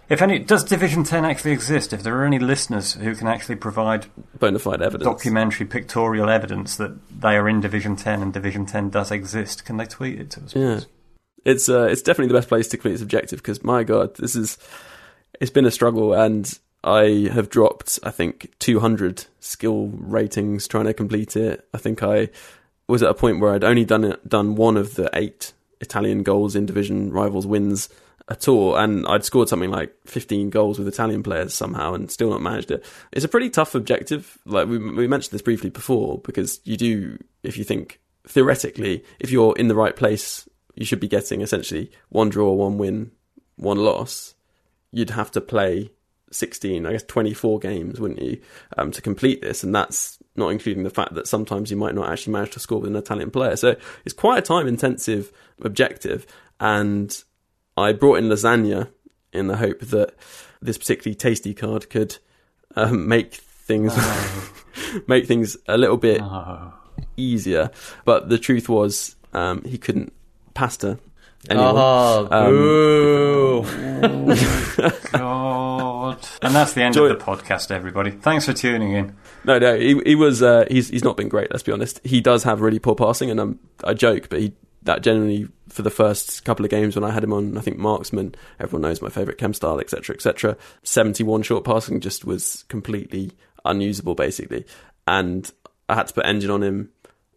If 0.09 0.23
any, 0.23 0.39
does 0.39 0.63
Division 0.63 1.03
Ten 1.03 1.23
actually 1.23 1.51
exist? 1.51 1.93
If 1.93 2.01
there 2.01 2.17
are 2.17 2.25
any 2.25 2.39
listeners 2.39 2.93
who 2.93 3.15
can 3.15 3.27
actually 3.27 3.57
provide 3.57 4.07
bona 4.39 4.57
fide 4.57 4.81
evidence, 4.81 5.03
documentary, 5.03 5.67
pictorial 5.67 6.29
evidence 6.29 6.75
that 6.77 6.97
they 7.21 7.37
are 7.37 7.47
in 7.47 7.61
Division 7.61 7.95
Ten 7.95 8.23
and 8.23 8.33
Division 8.33 8.65
Ten 8.65 8.89
does 8.89 9.11
exist, 9.11 9.65
can 9.65 9.77
they 9.77 9.85
tweet 9.85 10.19
it 10.19 10.31
to 10.31 10.43
us? 10.43 10.55
Yeah, 10.55 10.75
please? 10.75 10.87
it's 11.45 11.69
uh, 11.69 11.83
it's 11.83 12.01
definitely 12.01 12.29
the 12.29 12.39
best 12.39 12.49
place 12.49 12.67
to 12.69 12.77
complete 12.77 12.93
this 12.93 13.01
objective 13.03 13.39
because 13.39 13.63
my 13.63 13.83
god, 13.83 14.15
this 14.15 14.35
is 14.35 14.57
it's 15.39 15.51
been 15.51 15.65
a 15.65 15.71
struggle 15.71 16.13
and 16.13 16.57
I 16.83 17.29
have 17.31 17.49
dropped 17.49 17.99
I 18.01 18.09
think 18.09 18.51
200 18.57 19.25
skill 19.39 19.91
ratings 19.93 20.67
trying 20.67 20.85
to 20.85 20.93
complete 20.93 21.35
it. 21.35 21.67
I 21.71 21.77
think 21.77 22.01
I 22.01 22.29
was 22.87 23.03
at 23.03 23.11
a 23.11 23.13
point 23.13 23.41
where 23.41 23.53
I'd 23.53 23.63
only 23.63 23.85
done 23.85 24.05
it, 24.05 24.27
done 24.27 24.55
one 24.55 24.75
of 24.75 24.95
the 24.95 25.07
eight 25.13 25.53
Italian 25.81 26.23
goals 26.23 26.55
in 26.55 26.65
division 26.65 27.11
rivals 27.11 27.45
wins 27.45 27.89
at 28.29 28.47
all, 28.47 28.75
and 28.75 29.05
I'd 29.07 29.25
scored 29.25 29.49
something 29.49 29.71
like 29.71 29.93
15 30.05 30.51
goals 30.51 30.77
with 30.77 30.87
Italian 30.87 31.23
players 31.23 31.53
somehow, 31.53 31.93
and 31.93 32.11
still 32.11 32.29
not 32.29 32.41
managed 32.41 32.69
it. 32.71 32.85
It's 33.11 33.25
a 33.25 33.29
pretty 33.29 33.49
tough 33.49 33.73
objective. 33.73 34.37
Like 34.45 34.67
we, 34.67 34.77
we 34.77 35.07
mentioned 35.07 35.31
this 35.31 35.41
briefly 35.41 35.69
before, 35.69 36.19
because 36.19 36.59
you 36.63 36.77
do, 36.77 37.17
if 37.41 37.57
you 37.57 37.63
think 37.63 37.99
theoretically, 38.27 39.03
if 39.19 39.31
you're 39.31 39.55
in 39.57 39.67
the 39.67 39.75
right 39.75 39.95
place, 39.95 40.47
you 40.75 40.85
should 40.85 40.99
be 40.99 41.07
getting 41.07 41.41
essentially 41.41 41.91
one 42.09 42.29
draw, 42.29 42.53
one 42.53 42.77
win, 42.77 43.11
one 43.55 43.77
loss. 43.77 44.35
You'd 44.91 45.09
have 45.11 45.31
to 45.31 45.41
play 45.41 45.91
16, 46.31 46.85
I 46.85 46.91
guess 46.91 47.03
24 47.03 47.59
games, 47.59 47.99
wouldn't 47.99 48.21
you, 48.21 48.39
um, 48.77 48.91
to 48.91 49.01
complete 49.01 49.41
this? 49.41 49.63
And 49.63 49.73
that's 49.73 50.19
not 50.35 50.49
including 50.49 50.83
the 50.83 50.89
fact 50.89 51.15
that 51.15 51.27
sometimes 51.27 51.71
you 51.71 51.77
might 51.77 51.95
not 51.95 52.09
actually 52.09 52.33
manage 52.33 52.51
to 52.51 52.59
score 52.59 52.79
with 52.79 52.89
an 52.89 52.95
Italian 52.95 53.31
player. 53.31 53.55
So 53.55 53.75
it's 54.05 54.13
quite 54.13 54.37
a 54.37 54.43
time 54.43 54.67
intensive 54.67 55.31
objective. 55.61 56.27
And 56.59 57.23
I 57.79 57.93
brought 57.93 58.15
in 58.19 58.25
lasagna 58.29 58.89
in 59.33 59.47
the 59.47 59.57
hope 59.57 59.79
that 59.81 60.13
this 60.61 60.77
particularly 60.77 61.15
tasty 61.15 61.53
card 61.53 61.89
could 61.89 62.17
um, 62.75 63.07
make 63.07 63.33
things 63.35 63.93
Oh. 63.95 64.51
make 65.07 65.25
things 65.27 65.55
a 65.67 65.77
little 65.77 65.97
bit 65.97 66.21
Oh. 66.21 66.73
easier. 67.17 67.71
But 68.05 68.29
the 68.29 68.37
truth 68.37 68.67
was, 68.69 69.15
um, 69.33 69.63
he 69.63 69.77
couldn't 69.77 70.11
pasta 70.53 70.99
anyone. 71.49 71.73
Oh, 71.77 72.27
Um. 73.63 73.99
God. 75.11 76.27
And 76.41 76.55
that's 76.55 76.73
the 76.73 76.83
end 76.83 76.93
Joy- 76.95 77.07
of 77.07 77.19
the 77.19 77.23
podcast, 77.25 77.71
everybody. 77.71 78.11
Thanks 78.11 78.45
for 78.45 78.53
tuning 78.53 78.93
in. 78.93 79.15
No, 79.45 79.57
no, 79.59 79.77
he, 79.77 79.99
he 80.05 80.15
was. 80.15 80.41
Uh, 80.43 80.65
he's 80.69 80.89
he's 80.89 81.03
not 81.03 81.15
been 81.17 81.29
great. 81.29 81.49
Let's 81.51 81.63
be 81.63 81.71
honest. 81.71 81.99
He 82.03 82.19
does 82.21 82.43
have 82.43 82.61
really 82.61 82.79
poor 82.79 82.95
passing, 82.95 83.29
and 83.31 83.39
um, 83.39 83.59
I 83.83 83.93
joke, 83.93 84.27
but 84.29 84.39
he 84.41 84.53
that 84.83 85.03
generally 85.03 85.47
for 85.67 85.81
the 85.81 85.89
first 85.89 86.45
couple 86.45 86.65
of 86.65 86.71
games 86.71 86.95
when 86.95 87.03
I 87.03 87.11
had 87.11 87.23
him 87.23 87.33
on, 87.33 87.57
I 87.57 87.61
think 87.61 87.77
marksman. 87.77 88.35
Everyone 88.59 88.83
knows 88.83 89.01
my 89.01 89.09
favourite 89.09 89.37
chem 89.37 89.53
style, 89.53 89.79
etc., 89.79 90.15
etc. 90.15 90.57
Seventy-one 90.83 91.43
short 91.43 91.63
passing 91.63 91.99
just 91.99 92.25
was 92.25 92.63
completely 92.69 93.31
unusable, 93.65 94.15
basically, 94.15 94.65
and 95.07 95.51
I 95.87 95.95
had 95.95 96.07
to 96.07 96.13
put 96.13 96.25
engine 96.25 96.51
on 96.51 96.63
him. 96.63 96.89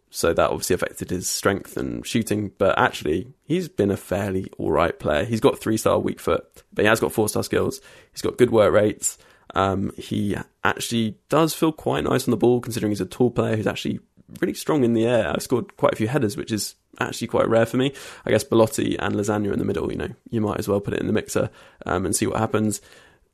So 0.09 0.31
that 0.31 0.51
obviously 0.51 0.75
affected 0.75 1.09
his 1.09 1.27
strength 1.27 1.75
and 1.75 2.05
shooting, 2.05 2.51
but 2.59 2.77
actually 2.77 3.33
he's 3.45 3.67
been 3.67 3.89
a 3.89 3.97
fairly 3.97 4.45
alright 4.59 4.99
player. 4.99 5.25
He's 5.25 5.39
got 5.39 5.57
three 5.57 5.75
star 5.75 5.97
weak 5.97 6.19
foot, 6.19 6.45
but 6.71 6.83
he 6.83 6.89
has 6.89 6.99
got 6.99 7.11
four 7.11 7.27
star 7.27 7.43
skills. 7.43 7.81
He's 8.11 8.21
got 8.21 8.37
good 8.37 8.51
work 8.51 8.71
rates. 8.71 9.17
Um, 9.55 9.91
he 9.97 10.35
actually 10.63 11.17
does 11.29 11.55
feel 11.55 11.71
quite 11.71 12.03
nice 12.03 12.27
on 12.27 12.31
the 12.31 12.37
ball, 12.37 12.61
considering 12.61 12.91
he's 12.91 13.01
a 13.01 13.07
tall 13.07 13.31
player 13.31 13.55
who's 13.55 13.65
actually 13.65 13.99
really 14.41 14.53
strong 14.53 14.83
in 14.83 14.93
the 14.93 15.05
air. 15.05 15.29
I've 15.29 15.43
scored 15.43 15.75
quite 15.77 15.93
a 15.93 15.95
few 15.95 16.07
headers, 16.07 16.37
which 16.37 16.51
is 16.51 16.75
actually 16.99 17.27
quite 17.27 17.47
rare 17.47 17.65
for 17.65 17.77
me. 17.77 17.93
I 18.25 18.31
guess 18.31 18.43
Belotti 18.43 18.97
and 18.99 19.15
Lasagna 19.15 19.53
in 19.53 19.59
the 19.59 19.65
middle. 19.65 19.91
You 19.91 19.97
know, 19.97 20.09
you 20.29 20.41
might 20.41 20.59
as 20.59 20.67
well 20.67 20.81
put 20.81 20.93
it 20.93 20.99
in 20.99 21.07
the 21.07 21.13
mixer 21.13 21.49
um, 21.85 22.05
and 22.05 22.15
see 22.15 22.27
what 22.27 22.39
happens. 22.39 22.81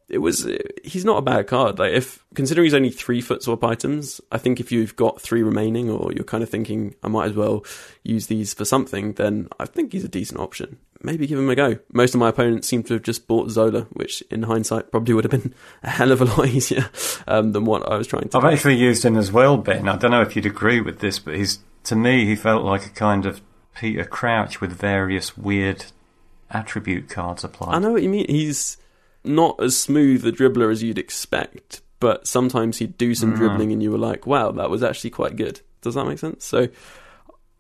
It 0.08 0.20
was 0.20 0.48
he's 0.84 1.06
not 1.06 1.20
a 1.20 1.22
bad 1.22 1.48
card. 1.48 1.78
Like 1.78 1.94
if 1.94 2.26
considering 2.34 2.66
he's 2.66 2.74
only 2.74 2.90
three 2.90 3.22
FUT 3.22 3.44
Swap 3.44 3.64
items, 3.64 4.20
I 4.32 4.40
think 4.40 4.60
if 4.60 4.72
you've 4.72 4.96
got 4.96 5.22
three 5.22 5.44
remaining, 5.44 5.90
or 5.90 6.12
you're 6.12 6.24
kind 6.24 6.42
of 6.42 6.50
thinking 6.50 6.96
I 7.04 7.10
might 7.10 7.28
as 7.28 7.36
well 7.36 7.64
use 8.04 8.28
these 8.28 8.54
for 8.54 8.66
something, 8.66 9.14
then 9.14 9.50
I 9.60 9.66
think 9.66 9.94
he's 9.94 10.04
a 10.04 10.10
decent 10.10 10.40
option. 10.40 10.80
Maybe 11.02 11.28
give 11.28 11.40
him 11.40 11.50
a 11.50 11.56
go. 11.56 11.80
Most 11.94 12.14
of 12.14 12.20
my 12.20 12.28
opponents 12.30 12.68
seem 12.68 12.84
to 12.84 12.94
have 12.96 13.04
just 13.04 13.26
bought 13.28 13.50
Zola, 13.52 13.84
which 13.94 14.22
in 14.30 14.44
hindsight 14.44 14.92
probably 14.92 15.14
would 15.14 15.24
have 15.24 15.32
been 15.32 15.54
a 15.84 15.90
hell 15.90 16.12
of 16.12 16.22
a 16.22 16.26
lot 16.26 16.48
easier 16.48 16.90
um, 17.28 17.54
than 17.54 17.64
what 17.66 17.90
I 17.90 17.96
was 17.96 18.06
trying 18.08 18.28
to. 18.30 18.38
I've 18.38 18.46
actually 18.54 18.76
used 18.76 19.06
him 19.06 19.16
as 19.16 19.32
well, 19.32 19.58
Ben. 19.58 19.88
I 19.88 19.96
don't 19.96 20.12
know 20.12 20.22
if 20.22 20.36
you'd 20.36 20.46
agree 20.46 20.82
with 20.82 21.00
this, 21.00 21.18
but 21.20 21.36
he's 21.36 21.60
to 21.86 21.96
me 21.96 22.26
he 22.26 22.36
felt 22.36 22.64
like 22.66 22.86
a 22.86 22.90
kind 22.90 23.26
of 23.26 23.42
Peter 23.76 24.04
Crouch 24.04 24.60
with 24.60 24.74
various 24.74 25.38
weird 25.38 25.86
attribute 26.52 27.10
cards 27.10 27.44
applied. 27.44 27.76
I 27.76 27.80
know 27.80 27.92
what 27.94 28.04
you 28.04 28.10
mean. 28.10 28.26
He's 28.28 28.78
not 29.24 29.62
as 29.64 29.78
smooth 29.78 30.26
a 30.26 30.32
dribbler 30.32 30.72
as 30.72 30.84
you'd 30.84 30.98
expect, 30.98 31.82
but 32.00 32.28
sometimes 32.28 32.78
he'd 32.80 32.98
do 32.98 33.16
some 33.16 33.36
dribbling 33.36 33.72
and 33.72 33.82
you 33.84 33.92
were 33.92 33.98
like, 33.98 34.26
wow, 34.28 34.52
that 34.52 34.70
was 34.70 34.84
actually 34.84 35.12
quite 35.12 35.36
good. 35.36 35.62
Does 35.82 35.96
that 35.96 36.06
make 36.06 36.20
sense? 36.20 36.44
So 36.46 36.68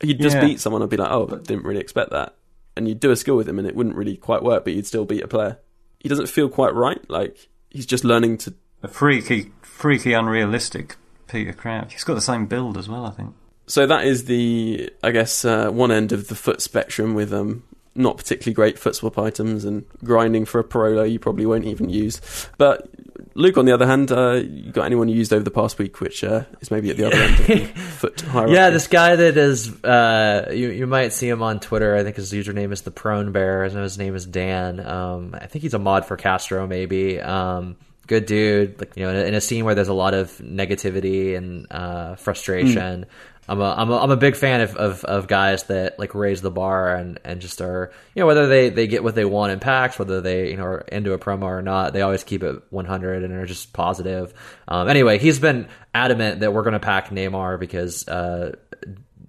he'd 0.01 0.19
just 0.19 0.35
Yeah. 0.35 0.41
beat 0.45 0.59
someone 0.59 0.81
and 0.81 0.89
be 0.91 0.97
like, 0.97 1.11
oh, 1.11 1.25
didn't 1.27 1.63
really 1.63 1.79
expect 1.81 2.11
that. 2.11 2.35
And 2.79 2.87
you'd 2.87 3.01
do 3.01 3.11
a 3.11 3.17
skill 3.17 3.35
with 3.35 3.49
him 3.49 3.59
and 3.59 3.67
it 3.67 3.75
wouldn't 3.75 3.97
really 3.97 4.15
quite 4.15 4.41
work, 4.41 4.63
but 4.63 4.71
you'd 4.71 4.87
still 4.87 5.03
beat 5.03 5.21
a 5.21 5.27
player. 5.27 5.59
He 5.99 6.07
doesn't 6.07 6.27
feel 6.27 6.47
quite 6.47 6.73
right. 6.73 6.97
Like 7.09 7.49
he's 7.69 7.85
just 7.85 8.05
learning 8.05 8.37
to. 8.37 8.53
A 8.81 8.87
freaky, 8.87 9.51
freaky, 9.61 10.13
unrealistic 10.13 10.95
Peter 11.27 11.51
Crouch. 11.51 11.91
He's 11.91 12.05
got 12.05 12.13
the 12.13 12.21
same 12.21 12.45
build 12.45 12.77
as 12.77 12.87
well, 12.87 13.05
I 13.05 13.11
think. 13.11 13.35
So 13.67 13.85
that 13.85 14.05
is 14.05 14.23
the, 14.23 14.89
I 15.03 15.11
guess, 15.11 15.43
uh, 15.43 15.69
one 15.71 15.91
end 15.91 16.13
of 16.13 16.29
the 16.29 16.35
FUT 16.35 16.61
spectrum 16.61 17.15
with 17.15 17.33
um, 17.33 17.63
not 17.99 18.17
particularly 18.17 18.53
great 18.53 18.79
FUT 18.79 18.95
Swap 18.95 19.17
items 19.17 19.65
and 19.65 19.85
grinding 20.03 20.45
for 20.45 20.59
a 20.59 20.63
Parolo 20.63 21.03
you 21.03 21.19
probably 21.19 21.45
won't 21.45 21.65
even 21.65 21.89
use. 21.89 22.21
But 22.57 22.89
Luke, 23.35 23.57
on 23.57 23.65
the 23.65 23.71
other 23.71 23.85
hand, 23.85 24.11
uh, 24.11 24.33
you 24.33 24.71
got 24.71 24.85
anyone 24.85 25.07
you 25.07 25.15
used 25.15 25.31
over 25.31 25.43
the 25.43 25.51
past 25.51 25.77
week, 25.77 26.01
which 26.01 26.23
uh, 26.23 26.43
is 26.61 26.71
maybe 26.71 26.89
at 26.89 26.97
the 26.97 27.05
other 27.05 27.15
end 27.15 27.39
of 27.39 27.47
the 27.47 27.65
FUT 27.75 28.21
hierarchy? 28.21 28.53
Yeah, 28.53 28.69
this 28.69 28.87
guy 28.87 29.15
that 29.15 29.37
is, 29.37 29.83
uh, 29.83 30.51
you 30.53 30.69
you 30.69 30.87
might 30.87 31.13
see 31.13 31.29
him 31.29 31.41
on 31.41 31.59
Twitter. 31.59 31.95
I 31.95 32.03
think 32.03 32.15
his 32.15 32.31
username 32.33 32.71
is 32.71 32.81
the 32.81 32.91
Prone 32.91 33.31
Bear. 33.31 33.63
I 33.63 33.67
know 33.69 33.83
his 33.83 33.97
name 33.97 34.15
is 34.15 34.25
Dan. 34.25 34.79
Um, 34.79 35.35
I 35.39 35.47
think 35.47 35.63
he's 35.63 35.73
a 35.73 35.79
mod 35.79 36.05
for 36.05 36.17
Castro, 36.17 36.65
maybe. 36.67 37.19
Um, 37.21 37.77
good 38.07 38.25
dude. 38.25 38.79
Like 38.79 38.97
you 38.97 39.03
know, 39.03 39.11
in 39.11 39.15
a, 39.15 39.19
in 39.21 39.33
a 39.35 39.41
scene 39.41 39.63
where 39.63 39.75
there's 39.75 39.87
a 39.87 39.93
lot 39.93 40.13
of 40.13 40.31
negativity 40.39 41.37
and 41.37 41.67
uh, 41.71 42.15
frustration. 42.15 43.05
I'm 43.49 43.59
a, 43.59 43.73
I'm 43.75 43.89
a 43.89 43.97
I'm 43.97 44.11
a 44.11 44.17
big 44.17 44.35
fan 44.35 44.61
of, 44.61 44.75
of, 44.75 45.03
of 45.05 45.27
guys 45.27 45.63
that 45.63 45.97
like 45.97 46.13
raise 46.13 46.41
the 46.41 46.51
bar 46.51 46.93
and, 46.93 47.19
and 47.25 47.41
just 47.41 47.61
are 47.61 47.91
you 48.13 48.19
know 48.19 48.27
whether 48.27 48.47
they, 48.47 48.69
they 48.69 48.85
get 48.85 49.03
what 49.03 49.15
they 49.15 49.25
want 49.25 49.51
in 49.51 49.59
packs 49.59 49.97
whether 49.97 50.21
they 50.21 50.51
you 50.51 50.57
know 50.57 50.65
are 50.65 50.77
into 50.81 51.13
a 51.13 51.17
promo 51.17 51.43
or 51.43 51.61
not 51.63 51.91
they 51.93 52.03
always 52.03 52.23
keep 52.23 52.43
it 52.43 52.61
100 52.69 53.23
and 53.23 53.33
are 53.33 53.45
just 53.47 53.73
positive. 53.73 54.33
Um, 54.67 54.87
anyway, 54.87 55.17
he's 55.17 55.39
been 55.39 55.67
adamant 55.95 56.41
that 56.41 56.53
we're 56.53 56.61
going 56.61 56.73
to 56.73 56.79
pack 56.79 57.09
Neymar 57.09 57.59
because 57.59 58.07
uh, 58.07 58.55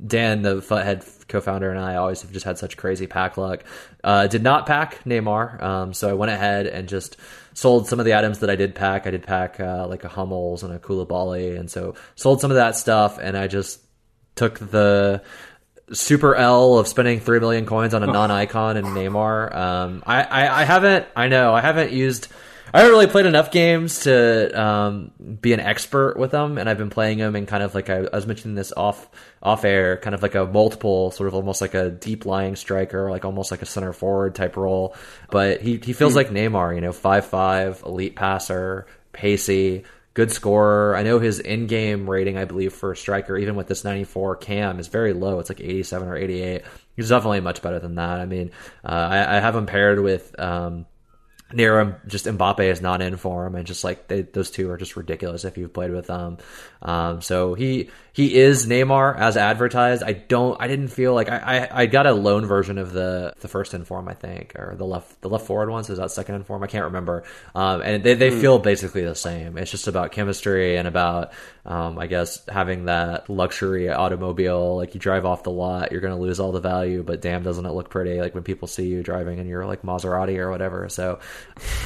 Dan, 0.05 0.43
the 0.43 0.57
Futhead 0.57 1.29
co-founder, 1.29 1.71
and 1.71 1.79
I 1.79 1.97
always 1.97 2.23
have 2.23 2.33
just 2.33 2.45
had 2.45 2.59
such 2.59 2.77
crazy 2.77 3.07
pack 3.07 3.37
luck. 3.37 3.65
Uh, 4.03 4.27
did 4.27 4.43
not 4.43 4.67
pack 4.67 5.05
Neymar, 5.05 5.63
um, 5.63 5.95
so 5.95 6.09
I 6.09 6.13
went 6.15 6.33
ahead 6.33 6.67
and 6.67 6.89
just 6.89 7.17
sold 7.55 7.89
some 7.89 7.99
of 7.99 8.07
the 8.07 8.15
items 8.15 8.41
that 8.41 8.51
I 8.51 8.57
did 8.57 8.75
pack. 8.75 9.07
I 9.07 9.11
did 9.11 9.23
pack 9.23 9.61
uh, 9.61 9.87
like 9.89 10.05
a 10.05 10.09
Hummels 10.09 10.63
and 10.63 10.73
a 10.73 10.79
Koulibaly, 10.79 11.59
and 11.59 11.71
so 11.71 11.95
sold 12.15 12.41
some 12.41 12.51
of 12.51 12.57
that 12.57 12.77
stuff, 12.77 13.19
and 13.19 13.37
I 13.37 13.47
just 13.47 13.81
took 14.35 14.59
the 14.59 15.23
super 15.93 16.35
L 16.35 16.79
of 16.79 16.87
spending 16.89 17.21
three 17.21 17.41
million 17.41 17.67
coins 17.67 17.95
on 17.95 18.03
a 18.03 18.07
non-icon 18.07 18.77
and 18.77 18.87
Neymar. 18.89 19.55
Um, 19.55 20.03
I, 20.07 20.23
I 20.23 20.61
I 20.61 20.65
haven't. 20.65 21.07
I 21.17 21.29
know 21.29 21.55
I 21.55 21.61
haven't 21.61 21.93
used. 21.93 22.29
I 22.73 22.79
haven't 22.79 22.93
really 22.93 23.09
played 23.09 23.27
enough 23.27 23.51
games 23.51 24.01
to 24.01 24.61
um, 24.61 25.11
be 25.41 25.53
an 25.53 25.59
expert 25.59 26.17
with 26.17 26.31
them, 26.31 26.57
and 26.57 26.71
I've 26.71 26.79
been 26.79 26.91
playing 26.91 27.19
them 27.19 27.35
in 27.35 27.47
kind 27.47 27.65
of 27.65 27.75
like 27.75 27.91
I, 27.91 28.07
I 28.13 28.15
was 28.15 28.29
mentioning 28.29 28.55
this 28.55 28.73
off 28.77 29.09
off 29.43 29.65
air, 29.65 29.97
kind 29.97 30.15
of 30.15 30.23
like 30.23 30.37
a 30.37 30.47
multiple, 30.47 31.11
sort 31.11 31.27
of 31.27 31.35
almost 31.35 31.61
like 31.61 31.75
a 31.75 31.91
deep 31.91 32.27
lying 32.27 32.55
striker, 32.55 33.11
like 33.11 33.25
almost 33.25 33.51
like 33.51 33.63
a 33.63 33.67
center 33.67 33.93
forward 33.93 34.37
type 34.37 34.57
role. 34.57 34.95
But 35.31 35.61
he 35.61 35.81
he 35.83 35.93
feels 35.93 36.15
like 36.15 36.29
Neymar, 36.29 36.77
you 36.77 36.81
know, 36.81 36.93
five 36.93 37.27
five, 37.27 37.83
elite 37.85 38.15
passer, 38.15 38.87
pacey, 39.13 39.83
good 40.15 40.33
scorer. 40.33 40.97
I 40.97 41.03
know 41.03 41.19
his 41.19 41.39
in-game 41.39 42.09
rating, 42.09 42.37
I 42.37 42.45
believe, 42.45 42.73
for 42.73 42.93
a 42.93 42.97
striker, 42.97 43.37
even 43.37 43.55
with 43.55 43.69
this 43.69 43.85
94 43.85 44.37
cam, 44.37 44.79
is 44.79 44.89
very 44.89 45.13
low. 45.13 45.39
It's 45.39 45.51
like 45.51 45.61
87 45.61 46.09
or 46.09 46.17
88. 46.17 46.63
He's 46.97 47.09
definitely 47.09 47.41
much 47.41 47.63
better 47.63 47.79
than 47.79 47.95
that. 47.95 48.21
I 48.21 48.27
mean, 48.27 48.51
uh, 48.85 48.89
I, 48.89 49.37
I, 49.37 49.41
have 49.41 49.57
him 49.57 49.67
paired 49.67 50.01
with. 50.01 50.39
Um, 50.39 50.87
Near 51.53 51.81
him. 51.81 51.97
just 52.07 52.27
Mbappe 52.27 52.61
is 52.61 52.81
not 52.81 53.03
in 53.03 53.17
for 53.17 53.47
him, 53.47 53.55
and 53.55 53.67
just 53.67 53.83
like 53.83 54.09
they, 54.09 54.23
those 54.23 54.51
two 54.51 54.71
are 54.71 54.77
just 54.77 54.97
ridiculous 54.97 55.45
if 55.45 55.59
you've 55.59 55.73
played 55.73 55.91
with 55.91 56.07
them. 56.07 56.39
Um, 56.83 57.21
so 57.21 57.55
he 57.55 57.91
he 58.13 58.35
is 58.35 58.67
Neymar 58.67 59.17
as 59.19 59.37
advertised. 59.37 60.03
I 60.03 60.13
don't. 60.13 60.61
I 60.61 60.69
didn't 60.69 60.89
feel 60.89 61.15
like 61.15 61.29
I, 61.29 61.39
I, 61.39 61.83
I 61.83 61.87
got 61.87 62.07
a 62.07 62.13
loan 62.13 62.47
version 62.47 62.79
of 62.79 62.93
the 62.93 63.35
the 63.41 63.49
first 63.49 63.75
inform. 63.75 64.09
I 64.09 64.15
think 64.15 64.53
or 64.57 64.75
the 64.77 64.85
left 64.85 65.21
the 65.21 65.29
left 65.29 65.47
forward 65.47 65.71
ones. 65.71 65.91
Is 65.91 65.99
that 65.99 66.11
second 66.11 66.35
inform? 66.37 66.63
I 66.63 66.67
can't 66.67 66.85
remember. 66.85 67.25
Um, 67.55 67.83
and 67.83 68.03
they 68.03 68.15
they 68.15 68.31
mm. 68.31 68.41
feel 68.41 68.59
basically 68.59 69.05
the 69.05 69.15
same. 69.15 69.59
It's 69.59 69.71
just 69.71 69.87
about 69.87 70.13
chemistry 70.13 70.77
and 70.77 70.89
about 70.89 71.33
um, 71.65 71.99
I 71.99 72.07
guess 72.09 72.45
having 72.47 72.87
that 72.87 73.31
luxury 73.31 73.89
automobile. 73.89 74.77
Like 74.77 74.95
you 74.95 75.01
drive 75.01 75.25
off 75.25 75.45
the 75.45 75.51
lot, 75.51 75.93
you're 75.93 76.01
gonna 76.01 76.19
lose 76.19 76.41
all 76.41 76.53
the 76.53 76.61
value, 76.61 77.03
but 77.03 77.21
damn, 77.21 77.43
doesn't 77.43 77.65
it 77.65 77.73
look 77.73 77.91
pretty? 77.91 78.21
Like 78.21 78.35
when 78.35 78.43
people 78.45 78.67
see 78.67 78.87
you 78.87 79.03
driving 79.03 79.39
in 79.39 79.47
your 79.47 79.67
like 79.67 79.83
Maserati 79.83 80.39
or 80.39 80.51
whatever. 80.51 80.89
So, 80.89 81.21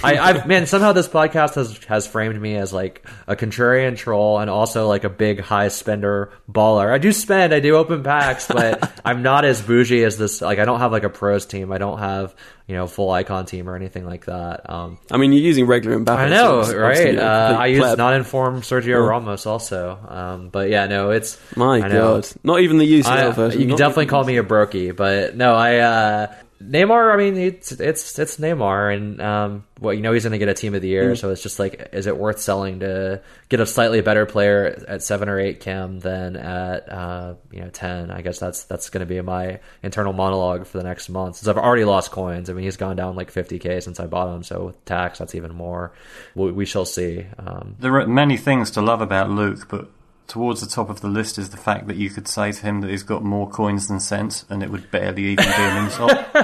I 0.02 0.18
I've 0.18 0.46
man 0.46 0.66
somehow 0.66 0.92
this 0.92 1.08
podcast 1.08 1.54
has 1.54 1.78
has 1.84 2.06
framed 2.06 2.40
me 2.40 2.56
as 2.56 2.72
like 2.72 3.06
a 3.26 3.34
contrarian 3.34 3.96
troll 3.96 4.38
and 4.38 4.50
also 4.50 4.86
like 4.86 5.04
a 5.04 5.08
big 5.08 5.40
high 5.40 5.68
spender 5.68 6.32
baller. 6.50 6.92
I 6.92 6.98
do 6.98 7.12
spend, 7.12 7.54
I 7.54 7.60
do 7.60 7.76
open 7.76 8.02
packs, 8.02 8.46
but 8.46 9.00
I'm 9.04 9.22
not 9.22 9.44
as 9.44 9.62
bougie 9.62 10.04
as 10.04 10.18
this. 10.18 10.40
Like 10.40 10.58
I 10.58 10.64
don't 10.64 10.80
have 10.80 10.92
like 10.92 11.04
a 11.04 11.10
pros 11.10 11.46
team. 11.46 11.72
I 11.72 11.78
don't 11.78 11.98
have 11.98 12.34
you 12.66 12.74
know 12.76 12.86
full 12.86 13.10
icon 13.10 13.46
team 13.46 13.68
or 13.68 13.76
anything 13.76 14.04
like 14.06 14.26
that. 14.26 14.68
Um, 14.70 14.98
I 15.10 15.16
mean, 15.16 15.32
you're 15.32 15.42
using 15.42 15.66
regular 15.66 15.98
Mbappe. 15.98 16.16
I 16.16 16.28
know, 16.28 16.62
so 16.64 16.78
right? 16.78 17.18
Uh, 17.18 17.56
I 17.58 17.66
use 17.66 17.96
not 17.96 18.14
informed 18.14 18.62
Sergio 18.62 19.06
Ramos 19.06 19.46
also. 19.46 19.98
Um, 20.06 20.48
but 20.50 20.70
yeah, 20.70 20.86
no, 20.86 21.10
it's 21.10 21.38
my 21.56 21.80
god, 21.80 22.28
not 22.42 22.60
even 22.60 22.78
the 22.78 23.00
UCL 23.00 23.52
I. 23.52 23.54
You 23.54 23.66
can 23.66 23.76
definitely 23.76 24.06
call 24.06 24.24
me 24.24 24.36
a 24.36 24.44
brokey, 24.44 24.94
but 24.94 25.36
no, 25.36 25.54
I. 25.54 25.78
Uh, 25.78 26.34
Neymar, 26.64 27.12
I 27.12 27.16
mean, 27.16 27.36
it's 27.36 27.72
it's 27.72 28.18
it's 28.18 28.36
Neymar, 28.38 28.94
and 28.94 29.20
um, 29.20 29.64
well, 29.80 29.92
you 29.92 30.00
know 30.00 30.12
he's 30.12 30.22
going 30.22 30.32
to 30.32 30.38
get 30.38 30.48
a 30.48 30.54
team 30.54 30.74
of 30.74 30.82
the 30.82 30.88
year, 30.88 31.12
mm. 31.12 31.18
so 31.18 31.30
it's 31.30 31.42
just 31.42 31.58
like, 31.58 31.90
is 31.92 32.06
it 32.06 32.16
worth 32.16 32.40
selling 32.40 32.80
to 32.80 33.20
get 33.48 33.60
a 33.60 33.66
slightly 33.66 34.00
better 34.00 34.24
player 34.24 34.82
at 34.88 35.02
seven 35.02 35.28
or 35.28 35.38
eight 35.38 35.60
chem 35.60 36.00
than 36.00 36.36
at 36.36 36.90
uh, 36.90 37.34
you 37.52 37.60
know 37.60 37.68
ten? 37.68 38.10
I 38.10 38.22
guess 38.22 38.38
that's 38.38 38.64
that's 38.64 38.88
going 38.90 39.00
to 39.00 39.06
be 39.06 39.20
my 39.20 39.60
internal 39.82 40.12
monologue 40.12 40.66
for 40.66 40.78
the 40.78 40.84
next 40.84 41.08
month. 41.08 41.36
Since 41.36 41.48
I've 41.48 41.58
already 41.58 41.84
lost 41.84 42.10
coins, 42.10 42.48
I 42.48 42.54
mean 42.54 42.64
he's 42.64 42.76
gone 42.76 42.96
down 42.96 43.16
like 43.16 43.30
fifty 43.30 43.58
k 43.58 43.80
since 43.80 44.00
I 44.00 44.06
bought 44.06 44.34
him, 44.34 44.42
so 44.42 44.66
with 44.66 44.84
tax 44.84 45.18
that's 45.18 45.34
even 45.34 45.54
more. 45.54 45.92
We, 46.34 46.50
we 46.52 46.64
shall 46.64 46.86
see. 46.86 47.26
Um, 47.38 47.76
there 47.78 47.94
are 48.00 48.06
many 48.06 48.36
things 48.36 48.70
to 48.72 48.80
love 48.80 49.00
about 49.00 49.30
Luke, 49.30 49.68
but 49.68 49.90
towards 50.26 50.60
the 50.60 50.66
top 50.66 50.90
of 50.90 51.00
the 51.00 51.08
list 51.08 51.38
is 51.38 51.50
the 51.50 51.56
fact 51.56 51.86
that 51.86 51.96
you 51.96 52.10
could 52.10 52.26
say 52.26 52.52
to 52.52 52.62
him 52.62 52.80
that 52.80 52.90
he's 52.90 53.02
got 53.02 53.22
more 53.22 53.48
coins 53.48 53.88
than 53.88 54.00
sense, 54.00 54.44
and 54.48 54.62
it 54.62 54.70
would 54.70 54.90
barely 54.90 55.24
even 55.24 55.44
be 55.44 55.52
an 55.52 55.84
insult. 55.84 56.12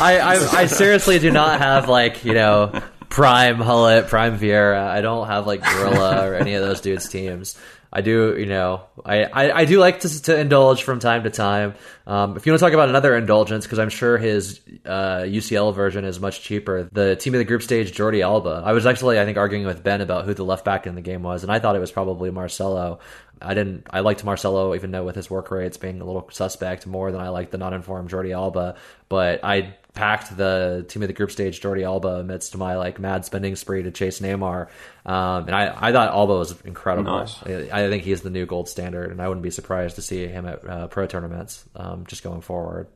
I, 0.00 0.18
I, 0.18 0.60
I 0.60 0.66
seriously 0.66 1.18
do 1.18 1.30
not 1.30 1.58
have 1.60 1.88
like 1.88 2.24
you 2.24 2.34
know 2.34 2.82
prime 3.08 3.58
Gullit, 3.58 4.08
prime 4.08 4.38
Vieira. 4.38 4.88
I 4.88 5.00
don't 5.00 5.26
have 5.26 5.46
like 5.46 5.62
Gorilla 5.62 6.28
or 6.28 6.34
any 6.34 6.54
of 6.54 6.62
those 6.62 6.80
dudes' 6.80 7.08
teams. 7.08 7.58
I 7.90 8.02
do, 8.02 8.36
you 8.38 8.46
know, 8.46 8.82
I, 9.04 9.24
I, 9.24 9.60
I, 9.60 9.64
do 9.64 9.78
like 9.78 10.00
to, 10.00 10.22
to 10.24 10.38
indulge 10.38 10.82
from 10.82 10.98
time 10.98 11.22
to 11.22 11.30
time. 11.30 11.74
Um, 12.06 12.36
if 12.36 12.44
you 12.44 12.52
want 12.52 12.60
to 12.60 12.66
talk 12.66 12.74
about 12.74 12.90
another 12.90 13.16
indulgence, 13.16 13.64
because 13.64 13.78
I'm 13.78 13.88
sure 13.88 14.18
his 14.18 14.60
uh, 14.84 15.20
UCL 15.20 15.74
version 15.74 16.04
is 16.04 16.20
much 16.20 16.42
cheaper, 16.42 16.88
the 16.92 17.16
team 17.16 17.34
of 17.34 17.38
the 17.38 17.44
group 17.44 17.62
stage, 17.62 17.96
Jordi 17.96 18.22
Alba. 18.22 18.62
I 18.64 18.72
was 18.72 18.84
actually, 18.84 19.18
I 19.18 19.24
think, 19.24 19.38
arguing 19.38 19.64
with 19.64 19.82
Ben 19.82 20.02
about 20.02 20.26
who 20.26 20.34
the 20.34 20.44
left 20.44 20.66
back 20.66 20.86
in 20.86 20.96
the 20.96 21.00
game 21.00 21.22
was, 21.22 21.44
and 21.44 21.50
I 21.50 21.60
thought 21.60 21.76
it 21.76 21.80
was 21.80 21.92
probably 21.92 22.30
Marcelo. 22.30 23.00
I 23.40 23.54
didn't. 23.54 23.86
I 23.90 24.00
liked 24.00 24.22
Marcelo, 24.22 24.74
even 24.74 24.90
though 24.90 25.04
with 25.04 25.16
his 25.16 25.30
work 25.30 25.50
rates 25.50 25.76
being 25.76 26.00
a 26.00 26.04
little 26.04 26.28
suspect, 26.30 26.86
more 26.86 27.10
than 27.10 27.20
I 27.20 27.28
liked 27.30 27.52
the 27.52 27.58
non-informed 27.58 28.10
Jordi 28.10 28.34
Alba. 28.34 28.74
But 29.08 29.44
I 29.44 29.76
packed 29.98 30.36
the 30.36 30.86
team 30.88 31.02
of 31.02 31.08
the 31.08 31.12
group 31.12 31.32
stage 31.32 31.60
Jordi 31.60 31.82
Alba 31.84 32.20
amidst 32.20 32.56
my 32.56 32.76
like 32.76 33.00
mad 33.00 33.24
spending 33.24 33.56
spree 33.56 33.82
to 33.82 33.90
chase 33.90 34.20
Neymar, 34.20 34.68
um, 35.04 35.48
and 35.48 35.56
I, 35.56 35.74
I 35.76 35.92
thought 35.92 36.10
Alba 36.10 36.34
was 36.34 36.60
incredible. 36.62 37.18
Nice. 37.18 37.42
I, 37.44 37.68
I, 37.72 37.88
think 37.88 38.04
he's 38.04 38.22
the 38.22 38.30
new 38.30 38.46
gold 38.46 38.68
standard, 38.68 39.10
and 39.10 39.20
I 39.20 39.26
wouldn't 39.26 39.42
be 39.42 39.50
surprised 39.50 39.96
to 39.96 40.02
see 40.02 40.28
him 40.28 40.46
at 40.46 40.68
uh, 40.68 40.86
pro 40.86 41.08
tournaments 41.08 41.64
um, 41.74 42.06
just 42.06 42.22
going 42.22 42.42
forward. 42.42 42.86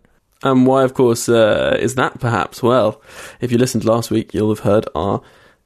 And 0.44 0.64
why, 0.64 0.84
of 0.84 0.94
course, 0.94 1.28
uh, 1.28 1.76
is 1.80 1.96
that 1.96 2.20
perhaps? 2.20 2.62
Well, 2.62 3.02
if 3.40 3.50
you 3.50 3.58
listened 3.58 3.84
last 3.84 4.12
week, 4.12 4.32
you'll 4.32 4.50
have 4.50 4.60
heard 4.60 4.88
our 4.94 5.22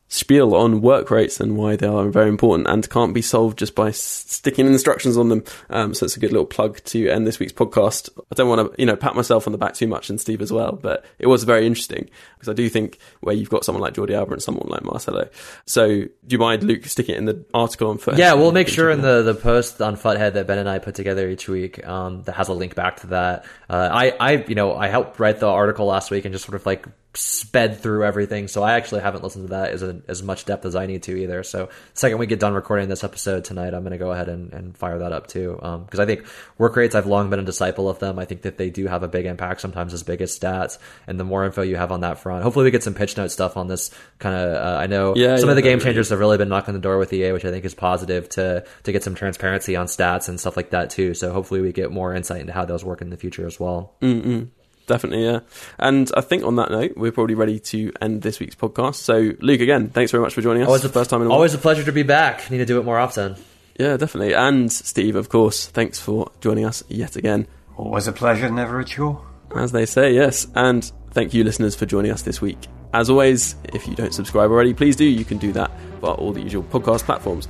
spiel 0.09 0.55
on 0.55 0.81
work 0.81 1.11
rates 1.11 1.41
and 1.41 1.57
why 1.57 1.75
they 1.77 1.87
are 1.87 2.09
very 2.09 2.29
important 2.29 2.69
and 2.69 2.89
can't 2.89 3.13
be 3.13 3.23
solved 3.23 3.59
just 3.59 3.75
by 3.75 3.91
sticking 3.91 4.67
instructions 4.67 5.17
on 5.17 5.29
them. 5.29 5.45
Um, 5.69 5.95
so 5.95 6.05
it's 6.05 6.17
a 6.17 6.21
good 6.21 6.31
little 6.31 6.47
plug 6.47 6.83
to 6.85 7.09
end 7.09 7.27
this 7.27 7.39
week's 7.39 7.53
podcast. 7.53 8.09
I 8.31 8.35
don't 8.35 8.49
want 8.49 8.73
to, 8.73 8.81
you 8.81 8.87
know, 8.87 8.97
pat 8.97 9.17
myself 9.17 9.47
on 9.49 9.53
the 9.53 9.59
back 9.59 9.75
too 9.75 9.89
much 9.89 10.09
and 10.09 10.21
Steve 10.21 10.41
as 10.41 10.53
well, 10.53 10.73
but 10.73 11.05
it 11.19 11.27
was 11.27 11.45
very 11.45 11.67
interesting 11.67 12.09
because 12.35 12.49
I 12.49 12.53
do 12.53 12.69
think 12.69 12.99
where 13.21 13.35
you've 13.35 13.51
got 13.51 13.65
someone 13.65 13.83
like 13.83 13.95
Jordi 13.95 14.15
Alba 14.15 14.35
and 14.35 14.43
someone 14.43 14.69
like 14.69 14.85
Marcelo. 14.85 15.29
So 15.67 15.89
do 15.89 16.11
you 16.29 16.39
mind, 16.39 16.63
Luke, 16.63 16.85
sticking 16.87 17.17
it 17.17 17.19
in 17.19 17.25
the 17.25 17.45
article 17.53 17.91
on 17.91 17.99
Futhead? 17.99 18.19
Yeah, 18.19 18.35
we'll 18.35 18.53
make 18.53 18.69
sure 18.69 18.91
in 18.91 19.03
the, 19.03 19.23
the 19.23 19.35
post 19.35 19.81
on 19.83 19.97
Futhead 19.97 20.35
that 20.35 20.47
Ben 20.47 20.59
and 20.59 20.69
I 20.69 20.79
put 20.79 20.95
together 20.95 21.29
each 21.29 21.49
week 21.49 21.87
um, 21.87 22.23
that 22.23 22.37
has 22.37 22.49
a 22.49 22.53
link 22.53 22.75
back 22.75 23.01
to 23.01 23.09
that. 23.09 23.45
Uh, 23.69 23.89
I, 23.93 24.11
I, 24.21 24.33
you 24.47 24.55
know, 24.55 24.77
I 24.77 24.87
helped 24.89 25.19
write 25.19 25.41
the 25.41 25.49
article 25.49 25.87
last 25.87 26.11
week 26.11 26.25
and 26.25 26.33
just 26.33 26.45
sort 26.45 26.55
of 26.55 26.65
like 26.65 26.87
sped 27.15 27.81
through 27.81 28.05
everything. 28.05 28.49
So 28.49 28.63
I 28.63 28.75
actually 28.75 29.01
haven't 29.01 29.25
listened 29.25 29.49
to 29.49 29.51
that 29.51 29.71
as 29.71 29.83
a, 29.83 29.96
as 30.09 30.23
much 30.23 30.45
depth 30.45 30.65
as 30.65 30.77
I 30.77 30.87
need 30.87 31.03
to 31.05 31.17
either. 31.17 31.43
So 31.43 31.69
second 31.95 32.19
we 32.19 32.27
get 32.27 32.41
done 32.41 32.55
recording 32.55 32.89
this 32.89 33.05
episode 33.05 33.45
tonight, 33.45 33.75
I'm 33.75 33.83
going 33.83 33.93
to 33.93 33.99
go 33.99 34.13
ahead 34.13 34.29
and, 34.29 34.53
and 34.53 34.77
fire 34.77 34.99
that 34.99 35.13
up 35.13 35.27
too. 35.27 35.53
Because 35.55 35.99
um, 35.99 36.01
I 36.01 36.07
think 36.07 36.27
work 36.59 36.77
rates, 36.77 36.95
I've 36.95 37.07
long 37.07 37.31
been 37.31 37.39
a 37.39 37.45
disciple 37.45 37.89
of 37.89 37.99
them. 37.99 38.19
I 38.19 38.25
think 38.25 38.43
that 38.43 38.59
they 38.59 38.71
do 38.71 38.87
have 38.87 39.03
a 39.03 39.09
big 39.09 39.27
impact, 39.27 39.61
sometimes 39.61 39.93
as 39.93 40.03
big 40.03 40.21
as 40.21 40.37
stats. 40.37 40.79
And 41.07 41.19
the 41.19 41.25
more 41.25 41.45
info 41.45 41.63
you 41.63 41.77
have 41.77 41.93
on 41.93 42.01
that 42.01 42.19
front, 42.19 42.43
hopefully 42.43 42.65
we 42.65 42.71
get 42.71 42.83
some 42.83 42.95
pitch 42.95 43.17
note 43.17 43.31
stuff 43.31 43.57
on 43.57 43.69
this 43.69 43.91
kind 44.19 44.35
of. 44.35 44.55
Uh, 44.57 44.79
I 44.79 44.87
know 44.87 45.15
yeah, 45.17 45.37
some 45.37 45.47
yeah, 45.47 45.53
of 45.53 45.57
the 45.57 45.63
game 45.63 45.81
changers 45.81 46.11
have 46.11 46.19
really 46.19 46.39
been 46.39 46.49
knocking 46.49 46.75
the 46.75 46.81
door 46.81 46.99
with 46.99 47.13
EA, 47.13 47.33
which 47.33 47.45
I 47.45 47.51
think 47.51 47.65
is 47.65 47.75
positive 47.75 48.29
to 48.31 48.65
to 48.85 48.93
get 48.93 49.03
some 49.03 49.15
transparency 49.15 49.77
on 49.77 49.87
stats 49.87 50.29
and 50.29 50.39
stuff 50.41 50.57
like 50.57 50.71
that 50.71 50.91
too. 50.91 51.15
So 51.15 51.33
hopefully 51.33 51.61
we 51.61 51.73
get 51.73 51.91
more 51.91 52.15
insight 52.15 52.41
into 52.41 52.53
how 52.53 52.65
those 52.65 52.85
work 52.85 53.03
in 53.03 53.11
the 53.11 53.17
future 53.17 53.47
as 53.47 53.59
well. 53.61 53.95
Mm-mm. 54.01 54.49
Definitely, 54.87 55.25
yeah. 55.25 55.41
And 55.79 56.11
I 56.17 56.21
think 56.21 56.45
on 56.45 56.57
that 56.57 56.71
note, 56.71 56.93
we're 56.97 57.13
probably 57.13 57.35
ready 57.35 57.59
to 57.59 57.93
end 58.01 58.23
this 58.23 58.39
week's 58.39 58.55
podcast. 58.55 58.97
So, 58.97 59.33
Luke, 59.41 59.61
again, 59.61 59.91
thanks 59.91 60.13
very 60.13 60.23
much 60.23 60.35
for 60.35 60.43
joining 60.43 60.63
us. 60.63 60.69
Always 60.69 60.83
the 60.83 60.89
first 60.89 61.11
time 61.11 61.23
in 61.23 61.29
a 61.29 61.31
Always 61.31 61.55
a 61.55 61.59
pleasure 61.59 61.83
to 61.85 61.93
be 61.93 62.05
back. 62.05 62.51
Need 62.51 62.59
to 62.59 62.67
do 62.67 62.79
it 62.79 62.85
more 62.85 62.99
often. 62.99 63.37
Yeah, 63.79 63.97
definitely. 63.97 64.35
And 64.35 64.73
Steve, 64.73 65.17
of 65.17 65.29
course, 65.29 65.67
thanks 65.67 66.01
for 66.01 66.31
joining 66.41 66.65
us 66.65 66.83
yet 66.89 67.17
again. 67.17 67.47
Always 67.77 68.07
a 68.07 68.13
pleasure, 68.13 68.49
never 68.51 68.81
a 68.81 68.85
chore. 68.85 69.21
As 69.55 69.73
they 69.73 69.87
say, 69.87 70.15
yes. 70.15 70.47
And 70.55 70.91
thank 71.11 71.35
you, 71.35 71.45
listeners, 71.45 71.75
for 71.75 71.85
joining 71.85 72.11
us 72.11 72.23
this 72.23 72.41
week. 72.41 72.59
As 72.95 73.11
always, 73.11 73.57
if 73.75 73.87
you 73.87 73.95
don't 73.95 74.15
subscribe 74.15 74.51
already, 74.51 74.73
please 74.73 74.97
do. 74.97 75.05
You 75.05 75.25
can 75.25 75.39
do 75.39 75.53
that 75.53 75.71
via 76.01 76.13
all 76.13 76.33
the 76.33 76.41
usual 76.41 76.63
podcast 76.63 77.03
platforms. 77.03 77.49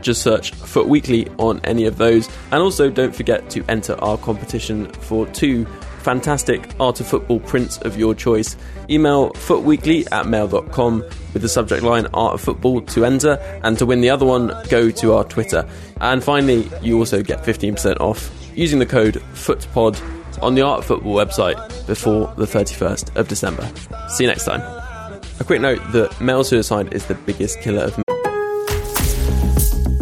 Just 0.00 0.22
search 0.22 0.52
FUT 0.52 0.86
Weekly 0.86 1.28
on 1.38 1.60
any 1.64 1.86
of 1.86 1.98
those. 1.98 2.28
And 2.52 2.62
also, 2.62 2.88
don't 2.88 3.14
forget 3.14 3.50
to 3.50 3.64
enter 3.68 3.94
our 3.94 4.16
competition 4.16 4.86
for 4.92 5.26
two 5.26 5.66
fantastic 6.00 6.70
art 6.80 7.00
of 7.00 7.06
football 7.06 7.40
prints 7.40 7.78
of 7.78 7.98
your 7.98 8.14
choice. 8.14 8.56
Email 8.90 9.30
futweekly 9.30 10.06
at 10.12 10.26
mail.com 10.26 11.00
with 11.32 11.42
the 11.42 11.48
subject 11.48 11.82
line 11.82 12.06
art 12.14 12.34
of 12.34 12.40
football 12.40 12.80
to 12.82 13.04
enter. 13.04 13.32
And 13.62 13.78
to 13.78 13.86
win 13.86 14.00
the 14.00 14.10
other 14.10 14.26
one, 14.26 14.52
go 14.68 14.90
to 14.90 15.14
our 15.14 15.24
Twitter. 15.24 15.68
And 16.00 16.22
finally, 16.22 16.70
you 16.82 16.98
also 16.98 17.22
get 17.22 17.42
15% 17.42 18.00
off 18.00 18.30
using 18.54 18.78
the 18.78 18.86
code 18.86 19.14
FUTPOD 19.34 20.42
on 20.42 20.54
the 20.54 20.62
Art 20.62 20.80
of 20.80 20.84
Football 20.86 21.14
website 21.14 21.86
before 21.86 22.32
the 22.36 22.46
31st 22.46 23.16
of 23.16 23.28
December. 23.28 23.68
See 24.08 24.24
you 24.24 24.28
next 24.28 24.44
time. 24.44 24.60
A 25.40 25.44
quick 25.44 25.60
note 25.60 25.80
that 25.92 26.20
male 26.20 26.44
suicide 26.44 26.92
is 26.92 27.06
the 27.06 27.14
biggest 27.14 27.60
killer 27.60 27.84
of 27.84 28.07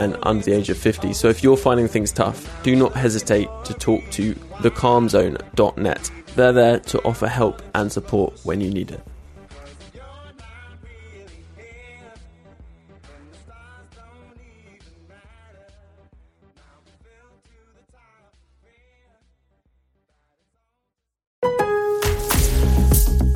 and 0.00 0.16
under 0.22 0.42
the 0.44 0.52
age 0.52 0.70
of 0.70 0.78
50. 0.78 1.12
So 1.12 1.28
if 1.28 1.42
you're 1.42 1.56
finding 1.56 1.86
things 1.86 2.10
tough, 2.10 2.62
do 2.62 2.74
not 2.74 2.94
hesitate 2.94 3.48
to 3.64 3.74
talk 3.74 4.02
to 4.12 4.34
thecalmzone.net. 4.34 6.10
They're 6.34 6.52
there 6.52 6.80
to 6.80 7.02
offer 7.02 7.26
help 7.26 7.62
and 7.74 7.92
support 7.92 8.38
when 8.44 8.60
you 8.60 8.70
need 8.70 8.90
it. 8.90 9.00